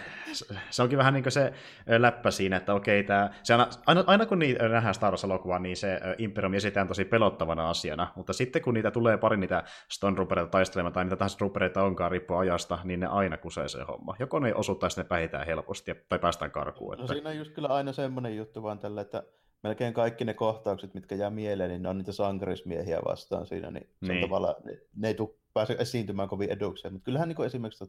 se 0.70 0.84
onkin 0.84 0.98
vähän 0.98 1.13
niin 1.13 1.24
kuin 1.24 1.32
se 1.32 1.53
läppä 1.88 2.32
siinä, 2.32 2.58
että 2.58 2.74
okei, 2.74 3.03
tämä, 3.03 3.29
se 3.43 3.53
aina, 3.86 4.03
aina 4.08 4.25
kun 4.25 4.39
niitä 4.39 4.70
nähdään 4.70 4.93
Star 4.93 5.12
Wars-elokuvaa, 5.12 5.60
niin 5.60 5.77
se 5.77 6.00
Imperium 6.17 6.53
esitään 6.53 6.88
tosi 6.88 7.05
pelottavana 7.05 7.70
asiana, 7.70 8.08
mutta 8.15 8.34
sitten 8.34 8.62
kun 8.62 8.74
niitä 8.74 8.91
tulee 8.91 9.17
pari 9.17 9.38
niitä 9.38 9.63
Stormtroopereita 9.91 10.51
taistelemaan, 10.51 10.93
tai 10.93 11.03
mitä 11.03 11.15
tahansa 11.15 11.38
troopereita 11.38 11.84
onkaan, 11.84 12.12
riippuu 12.12 12.38
ajasta, 12.38 12.79
niin 12.84 13.00
ne 13.00 13.08
aina 13.08 13.38
kusee 13.38 13.67
se 13.67 13.84
homma. 13.84 14.15
Joko 14.20 14.39
ne 14.39 14.55
osuu 14.55 14.75
tai 14.75 14.89
ne 14.98 15.03
päihitään 15.03 15.46
helposti, 15.46 15.91
tai 16.10 16.20
päästään 16.20 16.51
karkuun. 16.51 16.93
Että... 16.93 17.03
No 17.03 17.08
siinä 17.08 17.29
on 17.29 17.38
just 17.38 17.51
kyllä 17.53 17.67
aina 17.67 17.91
semmoinen 17.91 18.38
juttu 18.38 18.63
vaan 18.63 18.79
tällä, 18.79 19.01
että 19.01 19.24
melkein 19.63 19.93
kaikki 19.93 20.25
ne 20.25 20.34
kohtaukset, 20.34 20.93
mitkä 20.93 21.15
jää 21.15 21.29
mieleen, 21.29 21.70
niin 21.70 21.82
ne 21.82 21.89
on 21.89 21.98
niitä 21.98 22.12
sankarismiehiä 22.12 23.00
vastaan 23.05 23.48
siinä, 23.48 23.72
niin, 23.72 23.89
niin. 24.01 24.22
tavalla, 24.22 24.55
ne, 24.63 24.82
ne 24.96 25.08
ei 25.08 25.13
tule 25.13 25.36
pääse 25.53 25.75
esiintymään 25.79 26.29
kovin 26.29 26.50
edukseen. 26.50 26.93
Mutta 26.93 27.05
kyllähän 27.05 27.29
niin 27.29 27.46
esimerkiksi 27.46 27.86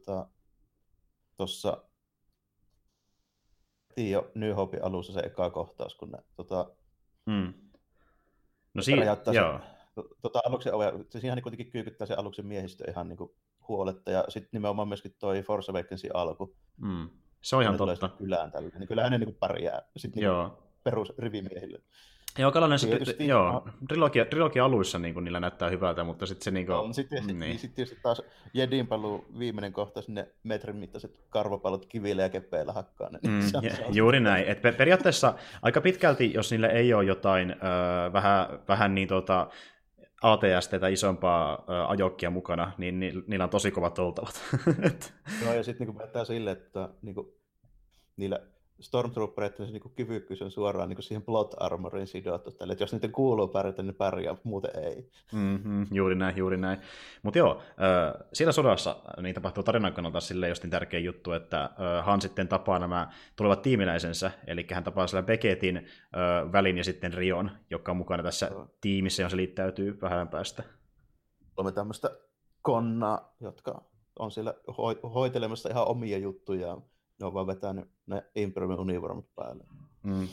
tuossa 1.37 1.71
tota, 1.71 1.87
jo 3.97 4.31
New 4.35 4.55
Hope 4.55 4.79
alussa 4.79 5.13
se 5.13 5.19
eka 5.19 5.49
kohtaus, 5.49 5.95
kun 5.95 6.11
ne 6.11 6.17
tota, 6.35 6.71
hmm. 7.31 7.53
No 8.73 8.81
siinä, 8.81 9.17
joo. 9.33 9.59
Se, 9.95 10.01
tota, 10.21 10.41
aluksen 10.45 10.73
ove, 10.73 10.93
se 11.09 11.19
siinä 11.19 11.35
niin 11.35 11.43
kuitenkin 11.43 11.71
kyykyttää 11.71 12.07
se 12.07 12.13
aluksen 12.13 12.45
miehistö 12.45 12.91
ihan 12.91 13.09
niin 13.09 13.17
kuin 13.17 13.31
huoletta, 13.67 14.11
ja 14.11 14.25
sitten 14.29 14.49
nimenomaan 14.51 14.87
myöskin 14.87 15.15
toi 15.19 15.41
Force 15.41 15.71
Awakensin 15.71 16.15
alku. 16.15 16.55
Hmm. 16.81 17.09
Se 17.41 17.55
on 17.55 17.63
ihan 17.63 17.77
totta. 17.77 18.09
Kylään 18.09 18.51
tällä, 18.51 18.69
niin 18.79 18.87
kyllähän 18.87 19.11
ne 19.11 19.17
niin 19.17 19.27
kuin 19.27 19.37
pärjää. 19.39 19.81
Sitten, 19.97 20.21
niin 20.21 20.25
joo 20.25 20.64
perusrivimiehille. 20.85 21.79
Joo, 22.37 22.51
Kalanen, 22.51 22.79
se, 22.79 23.15
joo, 23.19 23.67
trilogia, 23.87 24.25
trilogia 24.25 24.65
aluissa 24.65 24.99
niin 24.99 25.23
niillä 25.23 25.39
näyttää 25.39 25.69
hyvältä, 25.69 26.03
mutta 26.03 26.25
sitten 26.25 26.43
se 26.43 26.51
niin 26.51 26.65
kuin, 26.65 26.75
no, 26.75 26.93
sitten 26.93 27.23
sit, 27.23 27.37
niin. 27.37 27.59
sit 27.59 27.75
tietysti 27.75 27.99
taas 28.03 28.21
Jedin 28.53 28.87
paluu 28.87 29.25
viimeinen 29.39 29.73
kohta 29.73 30.01
sinne 30.01 30.27
metrin 30.43 30.75
mittaiset 30.75 31.19
karvapallot 31.29 31.85
kivillä 31.85 32.21
ja 32.21 32.29
keppeillä 32.29 32.73
hakkaa 32.73 33.09
ne. 33.09 33.19
Mm, 33.27 33.41
se, 33.61 33.75
se 33.75 33.85
juuri 33.91 34.19
näin. 34.19 34.45
Et 34.47 34.61
periaatteessa 34.77 35.33
aika 35.61 35.81
pitkälti, 35.81 36.33
jos 36.33 36.51
niille 36.51 36.67
ei 36.67 36.93
ole 36.93 37.03
jotain 37.03 37.51
äh, 37.51 38.13
vähän, 38.13 38.47
vähän 38.67 38.95
niin 38.95 39.07
tota, 39.07 39.47
ATS 40.21 40.67
tai 40.79 40.93
isompaa 40.93 41.65
ajokkia 41.87 42.29
mukana, 42.29 42.71
niin 42.77 42.99
ni, 42.99 43.13
niillä 43.27 43.43
on 43.43 43.49
tosi 43.49 43.71
kovat 43.71 43.99
oltavat. 43.99 44.41
Joo, 45.43 45.53
ja 45.53 45.63
sitten 45.63 45.87
niin 45.87 45.97
päättää 45.97 46.25
sille, 46.25 46.51
että 46.51 46.89
niin 47.01 47.15
kuin, 47.15 47.27
niillä 48.17 48.39
Stormtroopereiden 48.81 49.73
niin 49.73 49.81
kyvykkyys 49.95 50.41
on 50.41 50.51
suoraan 50.51 50.89
niin 50.89 51.03
siihen 51.03 51.21
plot 51.21 51.55
armoriin 51.57 52.07
sidottu. 52.07 52.51
Tälle, 52.51 52.73
että 52.73 52.83
jos 52.83 52.93
niiden 52.93 53.11
kuuluu 53.11 53.47
pärjätä, 53.47 53.83
niin 53.83 53.95
pärjää, 53.95 54.35
muuten 54.43 54.71
ei. 54.83 55.09
Mm-hmm, 55.33 55.87
juuri 55.91 56.15
näin, 56.15 56.37
juuri 56.37 56.57
näin. 56.57 56.79
Mutta 57.23 57.37
joo, 57.39 57.61
äh, 57.61 58.27
siinä 58.33 58.51
sodassa 58.51 58.95
niin 59.21 59.35
tapahtuu 59.35 59.63
tarinan 59.63 59.93
kannalta 59.93 60.19
silleen 60.19 60.49
just 60.49 60.63
niin 60.63 60.71
tärkeä 60.71 60.99
juttu, 60.99 61.31
että 61.31 61.63
äh, 61.63 62.05
Han 62.05 62.21
sitten 62.21 62.47
tapaa 62.47 62.79
nämä 62.79 63.11
tulevat 63.35 63.61
tiimiläisensä, 63.61 64.31
eli 64.47 64.67
hän 64.71 64.83
tapaa 64.83 65.07
siellä 65.07 65.25
Beckettin 65.25 65.77
äh, 65.77 66.51
välin 66.51 66.77
ja 66.77 66.83
sitten 66.83 67.13
Rion, 67.13 67.51
joka 67.69 67.91
on 67.91 67.97
mukana 67.97 68.23
tässä 68.23 68.49
no. 68.49 68.67
tiimissä, 68.81 69.21
johon 69.21 69.31
se 69.31 69.37
liittäytyy 69.37 70.01
vähän 70.01 70.27
päästä. 70.27 70.63
Olemme 71.57 71.71
tämmöistä 71.71 72.09
konnaa, 72.61 73.35
jotka 73.41 73.81
on 74.19 74.31
siellä 74.31 74.53
ho- 74.71 75.09
hoitelemassa 75.09 75.69
ihan 75.69 75.87
omia 75.87 76.17
juttuja 76.17 76.77
ne 77.19 77.25
on 77.25 77.33
vaan 77.33 77.47
vetänyt 77.47 77.85
ne 78.07 78.23
Imperiumin 78.35 78.79
univormut 78.79 79.35
päälle. 79.35 79.63
Mm. 80.05 80.27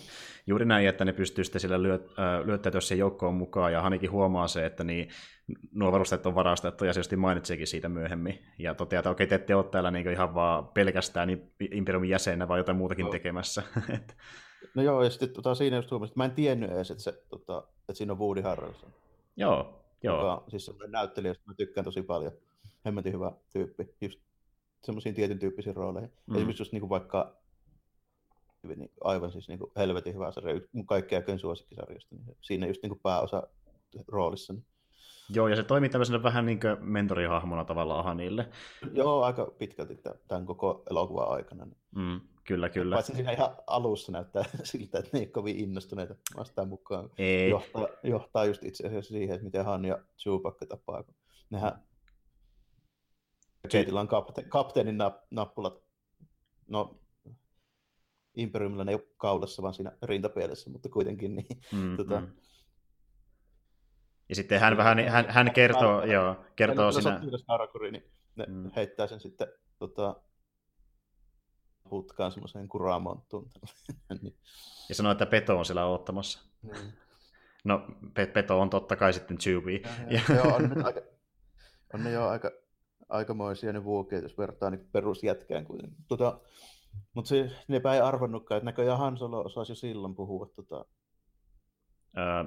Juuri 0.47 0.65
näin, 0.65 0.89
että 0.89 1.05
ne 1.05 1.13
pystyy 1.13 1.45
sitten 1.45 1.61
sillä 1.61 1.83
lyö, 1.83 1.95
äh, 1.95 2.47
lyöttäytyä 2.47 2.81
siihen 2.81 3.01
joukkoon 3.01 3.35
mukaan, 3.35 3.73
ja 3.73 3.83
Hanikin 3.83 4.11
huomaa 4.11 4.49
se, 4.49 4.67
että 4.67 4.85
niin, 4.85 5.09
nuo 5.73 5.93
varusteet 5.93 6.27
on 6.27 6.35
varastettu, 6.35 6.85
ja 6.85 6.93
se 6.93 7.01
just 7.01 7.17
mainitsikin 7.17 7.67
siitä 7.67 7.89
myöhemmin, 7.89 8.39
ja 8.59 8.75
toteaa, 8.75 8.99
että 9.01 9.11
okei, 9.11 9.27
te 9.27 9.35
ette 9.35 9.55
ole 9.55 9.65
täällä 9.65 9.91
niin 9.91 10.11
ihan 10.11 10.35
vaan 10.35 10.67
pelkästään 10.67 11.29
niin 11.29 11.53
Imperiumin 11.71 12.11
jäsenä, 12.11 12.49
vaan 12.49 12.61
jotain 12.61 12.79
muutakin 12.79 13.05
no. 13.05 13.11
tekemässä. 13.11 13.63
no 14.75 14.83
joo, 14.83 15.03
ja 15.03 15.11
sitten 15.11 15.33
tota, 15.33 15.55
siinä 15.55 15.77
just 15.77 15.91
huomasin, 15.91 16.13
että 16.13 16.21
mä 16.21 16.25
en 16.25 16.31
tiennyt 16.31 16.71
edes, 16.71 16.91
että, 16.91 17.03
se, 17.03 17.23
tota, 17.29 17.65
että 17.81 17.95
siinä 17.95 18.13
on 18.13 18.19
Woody 18.19 18.41
Harrelson. 18.41 18.91
Joo, 19.37 19.85
joo. 20.03 20.17
Joka, 20.17 20.45
siis 20.49 20.67
semmoinen 20.67 20.93
näyttelijä, 20.93 21.31
josta 21.31 21.45
mä 21.47 21.55
tykkään 21.55 21.85
tosi 21.85 22.03
paljon. 22.03 22.33
Hemmetin 22.87 23.13
hyvä 23.13 23.33
tyyppi. 23.53 23.95
Just 24.01 24.21
semmoisiin 24.85 25.15
tietyn 25.15 25.39
tyyppisiin 25.39 25.77
rooleihin. 25.77 26.13
Mm. 26.27 26.37
Esimerkiksi 26.37 26.61
just 26.61 26.73
niin 26.73 26.81
kuin 26.81 26.91
vaikka 26.91 27.43
aivan 29.05 29.33
siis 29.33 29.49
niin 29.49 29.59
kuin 29.59 29.73
helvetin 29.77 30.15
hyvä 30.15 30.33
sarja, 30.33 30.61
mun 30.73 30.87
kaikki 30.87 31.17
aikojen 31.17 31.39
suosikkisarjasta, 31.39 32.15
niin 32.15 32.37
siinä 32.41 32.67
just 32.67 32.83
niin 32.83 32.91
kuin 32.91 33.01
pääosa 33.03 33.43
roolissa. 34.09 34.53
Niin. 34.53 34.67
Joo, 35.35 35.49
ja 35.49 35.57
se 35.57 35.63
toimii 35.63 35.91
tämmöisenä 35.91 36.23
vähän 36.23 36.47
niin 36.47 36.61
kuin 36.61 36.77
mentorihahmona 36.81 37.65
tavallaan 37.65 38.05
Hanille. 38.05 38.49
Joo, 38.93 39.23
aika 39.23 39.47
pitkälti 39.59 39.99
tämän 40.29 40.47
koko 40.47 40.83
elokuvan 40.91 41.29
aikana. 41.29 41.65
Niin. 41.65 41.77
Mm, 41.95 42.21
kyllä, 42.45 42.69
kyllä. 42.69 42.97
Paitsi 42.97 43.15
siinä 43.15 43.33
ihan 43.33 43.57
alussa 43.67 44.13
näyttää 44.13 44.45
siltä, 44.65 44.99
että 44.99 45.11
ne 45.13 45.19
ei 45.19 45.27
kovin 45.27 45.57
innostuneita 45.57 46.15
vastaan 46.37 46.69
mukaan. 46.69 47.11
Ei. 47.19 47.51
Johtaa, 47.51 47.89
johtaa 48.03 48.45
just 48.45 48.65
itse 48.65 48.87
asiassa 48.87 49.13
siihen, 49.13 49.35
että 49.35 49.45
miten 49.45 49.65
Han 49.65 49.85
ja 49.85 49.99
Chewbacca 50.19 50.67
tapaa. 50.67 51.05
Nehän 51.51 51.83
Jetillä 53.65 54.01
on 54.01 54.09
kapte- 54.09 54.49
kapteenin 54.49 54.99
nap- 54.99 55.27
nappulat. 55.31 55.83
No, 56.69 57.01
Imperiumilla 58.35 58.85
ne 58.85 58.93
ei 58.93 58.95
ole 58.97 59.09
kaulassa, 59.17 59.63
vaan 59.63 59.75
siinä 59.75 59.93
rintapielessä, 60.03 60.71
mutta 60.71 60.89
kuitenkin 60.89 61.37
niin. 61.37 61.61
Mm, 61.73 61.97
tota... 61.97 62.21
mm. 62.21 62.33
Ja 64.29 64.35
sitten 64.35 64.61
hän 64.61 64.77
vähän, 64.77 65.09
hän, 65.09 65.31
hän 65.31 65.53
kertoo, 65.53 66.01
hän, 66.01 66.11
joo, 66.11 66.45
kertoo 66.57 66.85
hän, 66.85 66.93
siinä... 66.93 67.21
Harakuri, 67.49 67.91
niin 67.91 68.05
ne 68.37 68.47
mm. 68.49 68.71
heittää 68.77 69.07
sen 69.07 69.21
sitten 69.21 69.49
tota, 69.79 70.17
putkaan 71.89 72.33
semmoiseen 72.33 72.69
kuramonttuun. 72.69 73.51
niin. 74.23 74.37
Ja 74.89 74.95
sanoo, 74.95 75.13
että 75.13 75.27
Peto 75.27 75.59
on 75.59 75.65
siellä 75.65 75.87
ottamassa. 75.87 76.45
Mm. 76.63 76.93
No, 77.65 77.87
Peto 78.33 78.61
on 78.61 78.71
totta 78.71 78.97
kai 78.97 79.13
sitten 79.13 79.39
Chewie. 79.39 79.81
Ja, 79.81 79.91
ja, 80.11 80.35
joo, 80.35 80.55
on, 80.55 80.71
nyt 80.71 80.87
aika, 80.87 81.01
on 81.95 82.05
ne 82.05 82.11
jo 82.11 82.29
aika 82.29 82.51
aikamoisia 83.09 83.73
ne 83.73 83.85
vuokeet, 83.85 84.23
jos 84.23 84.39
vertaa 84.39 84.71
niin 84.71 84.89
perusjätkään 84.93 85.65
kuitenkin. 85.65 86.05
Tota, 86.09 86.41
mutta 87.15 87.29
se, 87.29 87.51
ne 87.69 87.81
ei 87.95 88.01
arvannutkaan, 88.01 88.57
että 88.57 88.65
näköjään 88.65 88.99
Han 88.99 89.19
Solo 89.19 89.41
osasi 89.41 89.73
jo 89.73 89.77
silloin 89.77 90.15
puhua 90.15 90.47
tota, 90.57 90.85
Ää, 92.17 92.45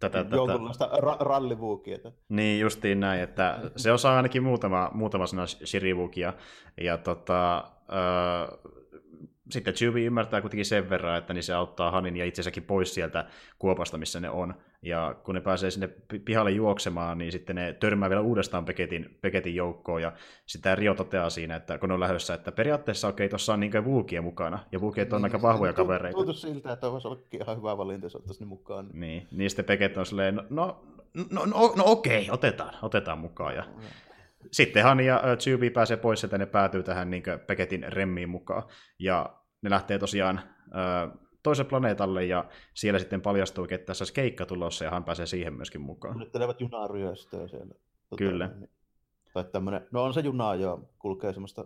tätä, 0.00 0.26
jonkunlaista 0.30 0.86
tätä. 0.86 1.00
Ra- 1.00 1.20
rallivuukia. 1.20 1.98
Niin, 2.28 2.60
justiin 2.60 3.00
näin, 3.00 3.20
että 3.20 3.70
se 3.76 3.92
osaa 3.92 4.16
ainakin 4.16 4.42
muutama, 4.42 4.90
muutama 4.94 5.26
sana 5.26 5.46
shirivukia, 5.46 6.32
ja 6.80 6.98
tota, 6.98 7.54
ää, 7.88 8.48
sitten 9.50 9.74
Chewie 9.74 10.04
ymmärtää 10.06 10.40
kuitenkin 10.40 10.66
sen 10.66 10.90
verran, 10.90 11.18
että 11.18 11.34
niin 11.34 11.42
se 11.42 11.54
auttaa 11.54 11.90
Hanin 11.90 12.16
ja 12.16 12.24
itsensäkin 12.24 12.62
pois 12.62 12.94
sieltä 12.94 13.24
kuopasta, 13.58 13.98
missä 13.98 14.20
ne 14.20 14.30
on. 14.30 14.54
Ja 14.82 15.14
kun 15.24 15.34
ne 15.34 15.40
pääsee 15.40 15.70
sinne 15.70 15.88
pihalle 16.24 16.50
juoksemaan, 16.50 17.18
niin 17.18 17.32
sitten 17.32 17.56
ne 17.56 17.72
törmää 17.72 18.10
vielä 18.10 18.22
uudestaan 18.22 18.64
Peketin, 18.64 19.18
Peketin 19.20 19.54
joukkoon. 19.54 20.02
Ja 20.02 20.12
sitä 20.46 20.74
Rio 20.74 20.94
toteaa 20.94 21.30
siinä, 21.30 21.56
että 21.56 21.78
kun 21.78 21.88
ne 21.88 21.94
on 21.94 22.00
lähdössä, 22.00 22.34
että 22.34 22.52
periaatteessa 22.52 23.08
okei, 23.08 23.24
okay, 23.24 23.30
tuossa 23.30 23.52
on 23.52 23.60
niin 23.60 23.84
Vuukia 23.84 24.22
mukana. 24.22 24.58
Ja 24.72 24.80
Vuukiet 24.80 25.12
on 25.12 25.18
niin, 25.18 25.24
aika 25.24 25.42
vahvoja 25.42 25.72
kavereita. 25.72 26.16
Tuntuu 26.16 26.34
siltä, 26.34 26.72
että 26.72 26.92
voisi 26.92 27.08
olla 27.08 27.20
ihan 27.32 27.56
hyvä 27.56 27.78
valinta, 27.78 28.06
jos 28.06 28.16
ottaisi 28.16 28.40
ne 28.40 28.46
mukaan. 28.46 28.90
Niin, 28.92 29.28
niin 29.32 29.50
sitten 29.50 29.64
Peket 29.64 29.96
on 29.96 30.06
silleen, 30.06 30.34
no, 30.34 30.44
no 30.50 30.90
no, 31.14 31.44
no, 31.44 31.72
no 31.76 31.84
okei, 31.86 32.30
otetaan, 32.30 32.74
otetaan 32.82 33.18
mukaan. 33.18 33.54
Ja... 33.54 33.64
Sitten 34.50 34.84
Han 34.84 35.00
ja 35.00 35.22
Tsubi 35.38 35.70
pääsee 35.70 35.96
pois 35.96 36.22
ja 36.22 36.38
ne 36.38 36.46
päätyy 36.46 36.82
tähän 36.82 37.10
niin 37.10 37.22
Peketin 37.46 37.92
remmiin 37.92 38.28
mukaan. 38.28 38.62
Ja 38.98 39.36
ne 39.62 39.70
lähtee 39.70 39.98
tosiaan 39.98 40.38
äh, 40.38 41.18
toiselle 41.42 41.68
planeetalle 41.68 42.24
ja 42.24 42.44
siellä 42.74 42.98
sitten 42.98 43.22
paljastuu, 43.22 43.64
että 43.70 43.86
tässä 43.86 44.02
olisi 44.02 44.14
keikka 44.14 44.46
tulossa 44.46 44.84
ja 44.84 44.90
hän 44.90 45.04
pääsee 45.04 45.26
siihen 45.26 45.54
myöskin 45.54 45.80
mukaan. 45.80 46.14
Kuljettelevat 46.14 46.60
junaa 46.60 46.88
ryöstöä 46.88 47.48
siellä. 47.48 47.74
Tota, 48.08 48.16
Kyllä. 48.16 48.46
Niin, 48.46 48.70
tai 49.34 49.44
tämmönen, 49.44 49.86
no 49.90 50.04
on 50.04 50.14
se 50.14 50.20
juna 50.20 50.54
jo, 50.54 50.90
kulkee 50.98 51.32
semmoista 51.32 51.64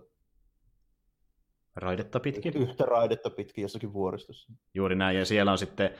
raidetta 1.77 2.21
pitkin. 2.21 2.57
Yhtä 2.57 2.85
raidetta 2.85 3.31
pitkin 3.31 3.63
jossakin 3.63 3.93
vuoristossa. 3.93 4.53
Juuri 4.75 4.95
näin, 4.95 5.19
ja 5.19 5.25
siellä 5.25 5.53
on 5.53 5.59
sitten 5.59 5.91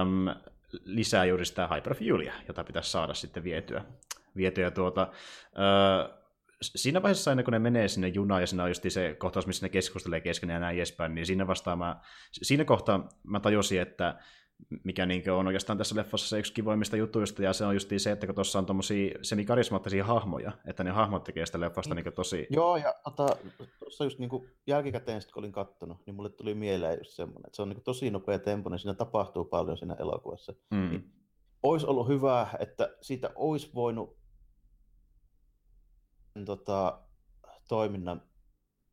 äm, 0.00 0.40
lisää 0.84 1.24
juuri 1.24 1.44
sitä 1.44 1.68
hyperfuelia, 1.74 2.32
jota 2.48 2.64
pitäisi 2.64 2.90
saada 2.90 3.14
sitten 3.14 3.44
vietyä. 3.44 3.84
vietyä 4.36 4.70
tuota, 4.70 5.12
siinä 6.62 7.02
vaiheessa 7.02 7.30
aina 7.30 7.42
kun 7.42 7.52
ne 7.52 7.58
menee 7.58 7.88
sinne 7.88 8.08
junaan 8.08 8.42
ja 8.42 8.46
siinä 8.46 8.62
on 8.62 8.70
just 8.70 8.84
se 8.88 9.14
kohtaus, 9.18 9.46
missä 9.46 9.66
ne 9.66 9.70
keskustelee 9.70 10.20
keskenään 10.20 10.56
ja 10.56 10.60
näin 10.60 10.76
edespäin, 10.76 11.14
niin 11.14 11.26
siinä 11.26 11.46
vastaan 11.46 11.78
mä, 11.78 12.00
siinä 12.32 12.64
kohtaa 12.64 13.08
mä 13.22 13.40
tajusin, 13.40 13.80
että 13.80 14.18
mikä 14.84 15.06
niin 15.06 15.30
on 15.30 15.46
oikeastaan 15.46 15.78
tässä 15.78 15.96
leffassa 15.96 16.28
se 16.28 16.38
yksi 16.38 16.52
kivoimmista 16.52 16.96
jutuista, 16.96 17.42
ja 17.42 17.52
se 17.52 17.64
on 17.64 17.74
just 17.74 17.90
se, 17.96 18.10
että 18.10 18.26
kun 18.26 18.34
tuossa 18.34 18.58
on 18.58 18.66
tommosia 18.66 19.18
semikarismaattisia 19.22 20.04
hahmoja, 20.04 20.52
että 20.66 20.84
ne 20.84 20.90
hahmot 20.90 21.24
tekee 21.24 21.46
sitä 21.46 21.60
leffasta 21.60 21.94
niin 21.94 22.12
tosi... 22.14 22.46
Joo, 22.50 22.76
ja 22.76 22.94
tuossa 23.16 23.38
tota, 23.86 24.04
just 24.04 24.18
niin 24.18 24.30
kuin 24.30 24.50
jälkikäteen, 24.66 25.22
sit, 25.22 25.32
kun 25.32 25.40
olin 25.40 25.52
kattonut, 25.52 26.06
niin 26.06 26.14
mulle 26.14 26.30
tuli 26.30 26.54
mieleen 26.54 26.98
just 26.98 27.10
semmoinen, 27.10 27.46
että 27.46 27.56
se 27.56 27.62
on 27.62 27.68
niin 27.68 27.82
tosi 27.82 28.10
nopea 28.10 28.38
tempo, 28.38 28.70
niin 28.70 28.78
siinä 28.78 28.94
tapahtuu 28.94 29.44
paljon 29.44 29.78
siinä 29.78 29.96
elokuvassa. 29.98 30.54
Mm. 30.70 30.90
Niin, 30.90 31.12
olisi 31.62 31.86
ollut 31.86 32.08
hyvä, 32.08 32.46
että 32.58 32.96
siitä 33.00 33.30
olisi 33.34 33.70
voinut 33.74 34.21
tota, 36.44 36.98
toiminnan 37.68 38.22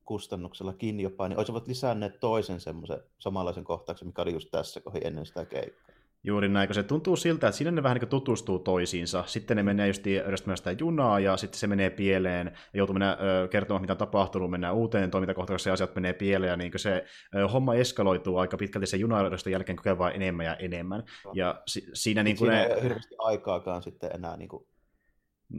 kustannuksella 0.06 0.74
kiinni 0.74 1.04
jopa, 1.04 1.28
niin 1.28 1.38
olisivat 1.38 1.68
lisänneet 1.68 2.20
toisen 2.20 2.60
semmoisen 2.60 3.00
samanlaisen 3.20 3.64
kohtauksen, 3.64 4.08
mikä 4.08 4.22
oli 4.22 4.34
just 4.34 4.50
tässä 4.52 4.82
kohin 4.82 5.08
ennen 5.08 5.26
sitä 5.26 5.46
keikkaa. 5.46 5.96
Juuri 6.24 6.50
näin, 6.50 6.68
kun 6.68 6.76
se 6.76 6.84
tuntuu 6.84 7.16
siltä, 7.16 7.48
että 7.48 7.58
siinä 7.58 7.72
ne 7.72 7.84
vähän 7.84 7.98
niin 7.98 8.10
tutustuu 8.10 8.60
toisiinsa. 8.60 9.24
Sitten 9.28 9.58
ne 9.58 9.64
menee 9.64 9.88
just 9.88 10.08
yhdistämään 10.08 10.58
sitä 10.58 10.72
junaa 10.72 11.20
ja 11.20 11.38
sitten 11.38 11.60
se 11.60 11.68
menee 11.68 11.90
pieleen 11.90 12.48
ja 12.48 12.78
joutuu 12.78 12.94
mennä 12.94 13.18
ö, 13.22 13.48
kertomaan, 13.48 13.82
mitä 13.82 13.94
on 13.94 13.98
tapahtunut, 13.98 14.52
mennään 14.52 14.76
uuteen 14.76 15.12
toimintakohtaukseen 15.12 15.72
ja 15.72 15.74
asiat 15.74 15.96
menee 15.96 16.14
pieleen 16.14 16.50
ja 16.50 16.58
niin 16.58 16.72
se 16.76 17.06
ö, 17.36 17.48
homma 17.48 17.76
eskaloituu 17.76 18.38
aika 18.38 18.58
pitkälti 18.58 18.88
sen 18.88 19.00
junayhdistön 19.00 19.54
jälkeen 19.54 19.76
kokee 19.76 19.98
vain 19.98 20.16
enemmän 20.16 20.46
ja 20.46 20.56
enemmän. 20.56 21.04
Ja 21.34 21.62
si- 21.68 21.90
siinä 21.94 22.24
niin 22.24 22.38
kuin 22.38 22.52
siinä 22.52 22.68
ne... 22.68 22.74
ei 22.74 22.84
hirveästi 22.84 23.16
aikaakaan 23.18 23.84
sitten 23.84 24.12
enää 24.16 24.38
niin 24.38 24.50
kuin... 24.50 24.68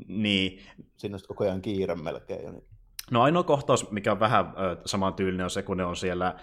Niin. 0.09 0.59
Siinä 0.96 1.14
on 1.14 1.20
koko 1.29 1.44
ajan 1.44 1.62
kiire 1.62 1.94
melkein 1.94 2.44
jo. 2.44 2.53
Niin... 2.53 2.64
No 3.11 3.22
ainoa 3.22 3.42
kohtaus, 3.42 3.90
mikä 3.90 4.12
on 4.12 4.20
vähän 4.20 4.46
ö, 4.46 4.76
saman 4.85 5.14
tyylinen, 5.14 5.44
on 5.44 5.50
se, 5.50 5.62
kun 5.62 5.76
ne 5.76 5.85
on 5.85 5.96
siellä 5.96 6.35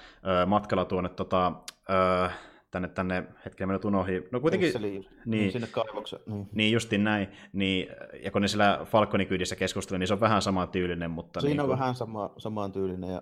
ö, 0.43 0.45
matkalla 0.45 0.85
tuonne 0.85 1.09
tota, 1.09 1.53
ö, 1.89 2.29
tänne, 2.71 2.87
tänne 2.87 3.23
hetken 3.45 3.67
mennyt 3.67 3.85
unohi. 3.85 4.27
No 4.31 4.39
kuitenkin... 4.39 4.73
Niin, 4.81 5.05
niin, 5.25 5.51
sinne 5.51 5.67
kaivokseen. 5.67 6.21
Niin. 6.25 6.49
niin 6.51 6.71
justin 6.71 7.03
näin. 7.03 7.27
Niin, 7.53 7.87
ja 8.23 8.31
kun 8.31 8.41
ne 8.41 8.47
siellä 8.47 8.85
Falconin 8.85 9.27
kyydissä 9.27 9.55
keskustelee, 9.55 9.99
niin 9.99 10.07
se 10.07 10.13
on 10.13 10.19
vähän 10.19 10.41
saman 10.41 10.69
tyylinen. 10.69 11.11
Mutta 11.11 11.41
siinä 11.41 11.53
niin 11.53 11.61
on 11.61 11.67
kuin... 11.67 11.79
vähän 11.79 11.95
sama, 11.95 12.33
saman 12.37 12.71
tyylinen 12.71 13.09
ja 13.09 13.21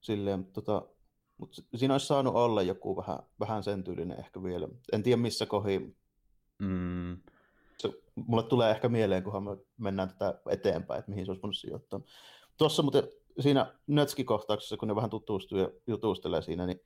silleen, 0.00 0.44
tota, 0.44 0.82
mutta 1.36 1.62
siinä 1.74 1.94
olisi 1.94 2.06
saanut 2.06 2.34
olla 2.34 2.62
joku 2.62 2.96
vähän, 2.96 3.18
vähän 3.40 3.62
sen 3.62 3.84
tyylinen 3.84 4.18
ehkä 4.18 4.42
vielä. 4.42 4.68
En 4.92 5.02
tiedä 5.02 5.22
missä 5.22 5.46
kohin. 5.46 5.96
Mm. 6.58 7.16
Mulle 8.14 8.42
tulee 8.42 8.70
ehkä 8.70 8.88
mieleen, 8.88 9.24
kunhan 9.24 9.44
me 9.44 9.56
mennään 9.76 10.08
tätä 10.08 10.40
eteenpäin, 10.50 10.98
että 10.98 11.10
mihin 11.10 11.26
se 11.26 11.30
olisi 11.30 11.42
voinut 11.42 11.56
sijoittaa. 11.56 12.00
Tuossa 12.58 12.82
muuten 12.82 13.08
siinä 13.40 13.74
Nötski-kohtauksessa, 13.86 14.76
kun 14.76 14.88
ne 14.88 14.96
vähän 14.96 15.10
tutustuu 15.10 15.58
ja 15.58 15.70
jutustelee 15.86 16.42
siinä, 16.42 16.66
niin 16.66 16.80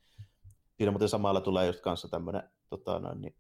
siinä 0.77 0.93
muuten 0.93 1.09
samalla 1.09 1.41
tulee 1.41 1.67
just 1.67 1.81
kanssa 1.81 2.09
tämmöinen 2.09 2.43
tota, 2.69 2.99
noin, 2.99 3.21
niin, 3.21 3.35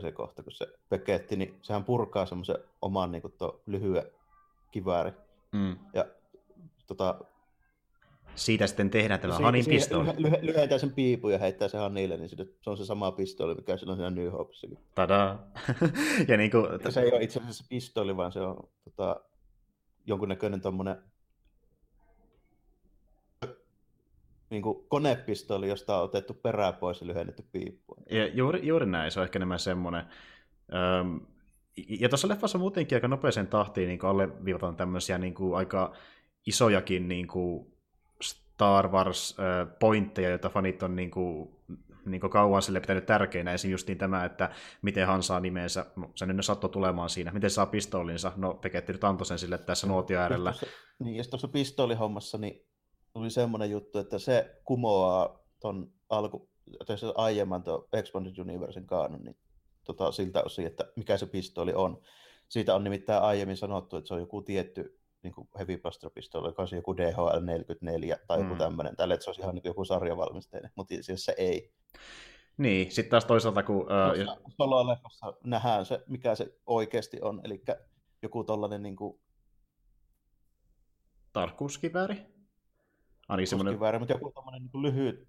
se 0.00 0.12
kohta, 0.12 0.42
kun 0.42 0.52
se 0.52 0.66
peketti, 0.88 1.36
niin 1.36 1.58
sehän 1.62 1.84
purkaa 1.84 2.26
semmoisen 2.26 2.58
oman 2.82 3.12
niin 3.12 3.22
kuin, 3.22 3.34
lyhyen 3.66 4.10
kivääri. 4.70 5.12
Mm. 5.52 5.76
Ja 5.94 6.04
tota, 6.86 7.20
siitä 8.36 8.66
sitten 8.66 8.90
tehdään 8.90 9.20
tämä 9.20 9.34
Hanin 9.34 9.66
pistooli. 9.66 10.08
Lyh- 10.08 10.38
lyhentää 10.42 10.78
sen 10.78 10.92
piipun 10.92 11.32
ja 11.32 11.38
heittää 11.38 11.68
se 11.68 11.78
Hanille, 11.78 12.16
niin 12.16 12.28
se 12.28 12.70
on 12.70 12.76
se 12.76 12.84
sama 12.84 13.12
pistooli, 13.12 13.54
mikä 13.54 13.72
on 13.72 13.78
siinä 13.78 14.10
New 14.10 14.30
Hopessakin. 14.30 14.78
Tadaa! 14.94 15.50
ja 16.28 16.36
niin 16.36 16.50
kuin... 16.50 16.66
Se 16.88 17.00
ei 17.00 17.12
ole 17.12 17.22
itse 17.22 17.40
asiassa 17.40 17.64
pistooli, 17.68 18.16
vaan 18.16 18.32
se 18.32 18.40
on 18.40 18.68
tota, 18.84 19.20
jonkunnäköinen 20.06 20.60
tommonen 20.60 20.96
niin 24.50 24.62
kuin 24.62 24.88
konepistoli, 24.88 25.68
josta 25.68 25.98
on 25.98 26.04
otettu 26.04 26.34
perää 26.34 26.72
pois 26.72 27.00
ja 27.00 27.06
lyhennetty 27.06 27.44
piippua. 27.52 27.96
Ja 28.10 28.26
juuri, 28.26 28.66
juuri 28.66 28.86
näin, 28.86 29.10
se 29.10 29.20
on 29.20 29.24
ehkä 29.24 29.38
enemmän 29.38 29.58
semmoinen. 29.58 30.04
Öm, 30.74 31.20
ja 32.00 32.08
tuossa 32.08 32.28
leffassa 32.28 32.58
muutenkin 32.58 32.96
aika 32.96 33.08
nopeeseen 33.08 33.46
tahtiin 33.46 33.88
niin 33.88 34.04
alleviivataan 34.04 34.76
tämmöisiä 34.76 35.18
niin 35.18 35.34
kuin 35.34 35.56
aika 35.56 35.92
isojakin 36.46 37.08
niin 37.08 37.26
kuin 37.26 37.75
Star 38.56 38.88
Wars-pointteja, 38.88 40.28
joita 40.28 40.48
fanit 40.48 40.82
on 40.82 40.96
niin 40.96 41.10
kuin, 41.10 41.56
niin 42.06 42.20
kuin 42.20 42.30
kauan 42.30 42.62
sille 42.62 42.80
pitänyt 42.80 43.06
tärkeinä. 43.06 43.52
Esimerkiksi 43.52 43.70
just 43.70 43.88
niin 43.88 43.98
tämä, 43.98 44.24
että 44.24 44.50
miten 44.82 45.06
hän 45.06 45.22
saa 45.22 45.40
nimensä, 45.40 45.86
no, 45.96 46.10
sen 46.14 46.36
nyt 46.36 46.46
sattui 46.46 46.70
tulemaan 46.70 47.10
siinä, 47.10 47.32
miten 47.32 47.50
saa 47.50 47.66
pistoolinsa, 47.66 48.32
no 48.36 48.54
Peketti 48.54 48.92
nyt 48.92 49.04
antoi 49.04 49.26
sen 49.26 49.38
sille 49.38 49.58
tässä 49.58 49.86
nuotio 49.86 50.18
äärellä. 50.18 50.54
Niin, 50.98 51.16
ja 51.16 51.24
tuossa 51.30 51.48
pistoolihommassa 51.48 52.38
niin 52.38 52.66
tuli 53.12 53.30
semmoinen 53.30 53.70
juttu, 53.70 53.98
että 53.98 54.18
se 54.18 54.60
kumoaa 54.64 55.38
ton 55.60 55.92
alku, 56.08 56.48
tässä 56.86 57.12
aiemman 57.14 57.62
tuon 57.62 57.88
Expanded 57.92 58.38
Universen 58.38 58.86
kaanon, 58.86 59.24
niin 59.24 59.36
tota, 59.84 60.12
siltä 60.12 60.42
osin, 60.42 60.66
että 60.66 60.84
mikä 60.96 61.16
se 61.16 61.26
pistooli 61.26 61.72
on. 61.74 62.00
Siitä 62.48 62.74
on 62.74 62.84
nimittäin 62.84 63.22
aiemmin 63.22 63.56
sanottu, 63.56 63.96
että 63.96 64.08
se 64.08 64.14
on 64.14 64.20
joku 64.20 64.42
tietty 64.42 64.98
niin 65.26 65.34
kuin 65.34 65.48
heavy 65.58 65.78
blaster 65.78 66.10
pistooli, 66.10 66.48
joka 66.48 66.62
on 66.62 66.68
joku 66.72 66.92
DHL-44 66.92 68.18
tai 68.26 68.38
joku 68.38 68.52
mm. 68.52 68.58
tämmöinen, 68.58 68.96
tälle, 68.96 69.14
että 69.14 69.24
se 69.24 69.30
olisi 69.30 69.40
ihan 69.40 69.54
niin 69.54 69.62
joku 69.64 69.84
sarjavalmisteinen, 69.84 70.70
mutta 70.74 70.94
siis 71.00 71.24
se 71.24 71.34
ei. 71.38 71.72
Niin, 72.56 72.92
sitten 72.92 73.10
taas 73.10 73.24
toisaalta 73.24 73.62
kun... 73.62 73.76
Uh, 73.76 74.42
Solo-leffassa 74.48 75.36
nähdään 75.44 75.86
se, 75.86 76.04
mikä 76.06 76.34
se 76.34 76.58
oikeasti 76.66 77.18
on, 77.22 77.40
eli 77.44 77.64
joku 78.22 78.44
tollainen 78.44 78.82
niin 78.82 78.96
kuin... 78.96 79.20
Tarkkuuskivääri? 81.32 82.16
Ainakin 83.28 83.48
semmoinen... 83.48 83.98
mutta 83.98 84.14
joku 84.14 84.32
tommonen 84.34 84.62
niin 84.62 84.82
lyhyt 84.82 85.28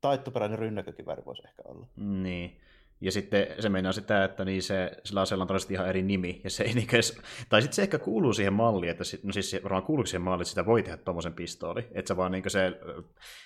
taittoperäinen 0.00 0.58
rynnäkkökivääri 0.58 1.24
voisi 1.24 1.42
ehkä 1.46 1.62
olla. 1.64 1.86
Niin. 1.96 2.60
Ja 3.04 3.12
sitten 3.12 3.46
se 3.60 3.68
meinaa 3.68 3.92
sitä, 3.92 4.24
että 4.24 4.44
niin 4.44 4.62
se, 4.62 4.90
sillä 5.04 5.20
aseella 5.20 5.42
on 5.42 5.46
todennäköisesti 5.46 5.74
ihan 5.74 5.88
eri 5.88 6.02
nimi. 6.02 6.40
Ja 6.44 6.50
se 6.50 6.64
ei 6.64 6.74
niin 6.74 6.88
edes, 6.92 7.20
tai 7.48 7.62
sitten 7.62 7.76
se 7.76 7.82
ehkä 7.82 7.98
kuuluu 7.98 8.32
siihen 8.32 8.52
malliin, 8.52 8.90
että 8.90 9.04
no 9.22 9.32
siis 9.32 9.50
se 9.50 9.60
varmaan 9.62 9.82
kuuluu 9.82 10.06
siihen 10.06 10.22
malliin, 10.22 10.42
että 10.42 10.48
sitä 10.48 10.66
voi 10.66 10.82
tehdä 10.82 10.96
tuommoisen 10.96 11.32
pistooli. 11.32 11.86
Että 11.92 12.08
se 12.08 12.16
vaan 12.16 12.32
niin 12.32 12.50
se... 12.50 12.72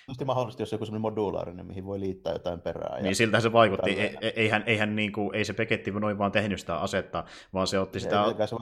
Tietysti 0.05 0.25
mahdollisesti, 0.25 0.61
jos 0.63 0.71
joku 0.71 0.85
semmoinen 0.85 1.01
modulaarinen, 1.01 1.65
mihin 1.65 1.85
voi 1.85 1.99
liittää 1.99 2.33
jotain 2.33 2.61
perää. 2.61 3.01
Niin 3.01 3.15
siltähän 3.15 3.41
se 3.41 3.53
vaikutti. 3.53 3.89
Ei, 3.89 4.17
eihän, 4.35 4.63
eihän 4.65 4.95
niin 4.95 5.11
kuin, 5.11 5.35
ei 5.35 5.45
se 5.45 5.53
peketti 5.53 5.91
noin 5.91 6.17
vaan 6.17 6.31
tehnyt 6.31 6.59
sitä 6.59 6.77
asetta, 6.77 7.23
vaan 7.53 7.67
se 7.67 7.79
otti 7.79 7.99
sitä... 7.99 8.23
Ei, 8.39 8.47
se 8.47 8.55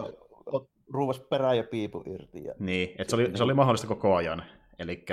ruuvas 0.93 1.19
perää 1.19 1.53
ja 1.53 1.63
piipu 1.63 2.03
irti. 2.05 2.43
Ja... 2.43 2.53
Niin, 2.59 2.89
että 2.89 3.09
se 3.09 3.15
oli, 3.15 3.31
se 3.35 3.43
oli 3.43 3.53
mahdollista 3.53 3.87
koko 3.87 4.15
ajan. 4.15 4.43
Eli 4.79 5.05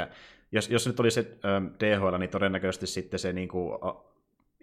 jos, 0.52 0.70
jos 0.70 0.86
nyt 0.86 1.00
oli 1.00 1.10
se 1.10 1.38
ähm, 1.44 1.66
DHL, 1.66 2.18
niin 2.18 2.30
todennäköisesti 2.30 2.86
sitten 2.86 3.18
se 3.18 3.32
niin 3.32 3.48
kuin, 3.48 3.78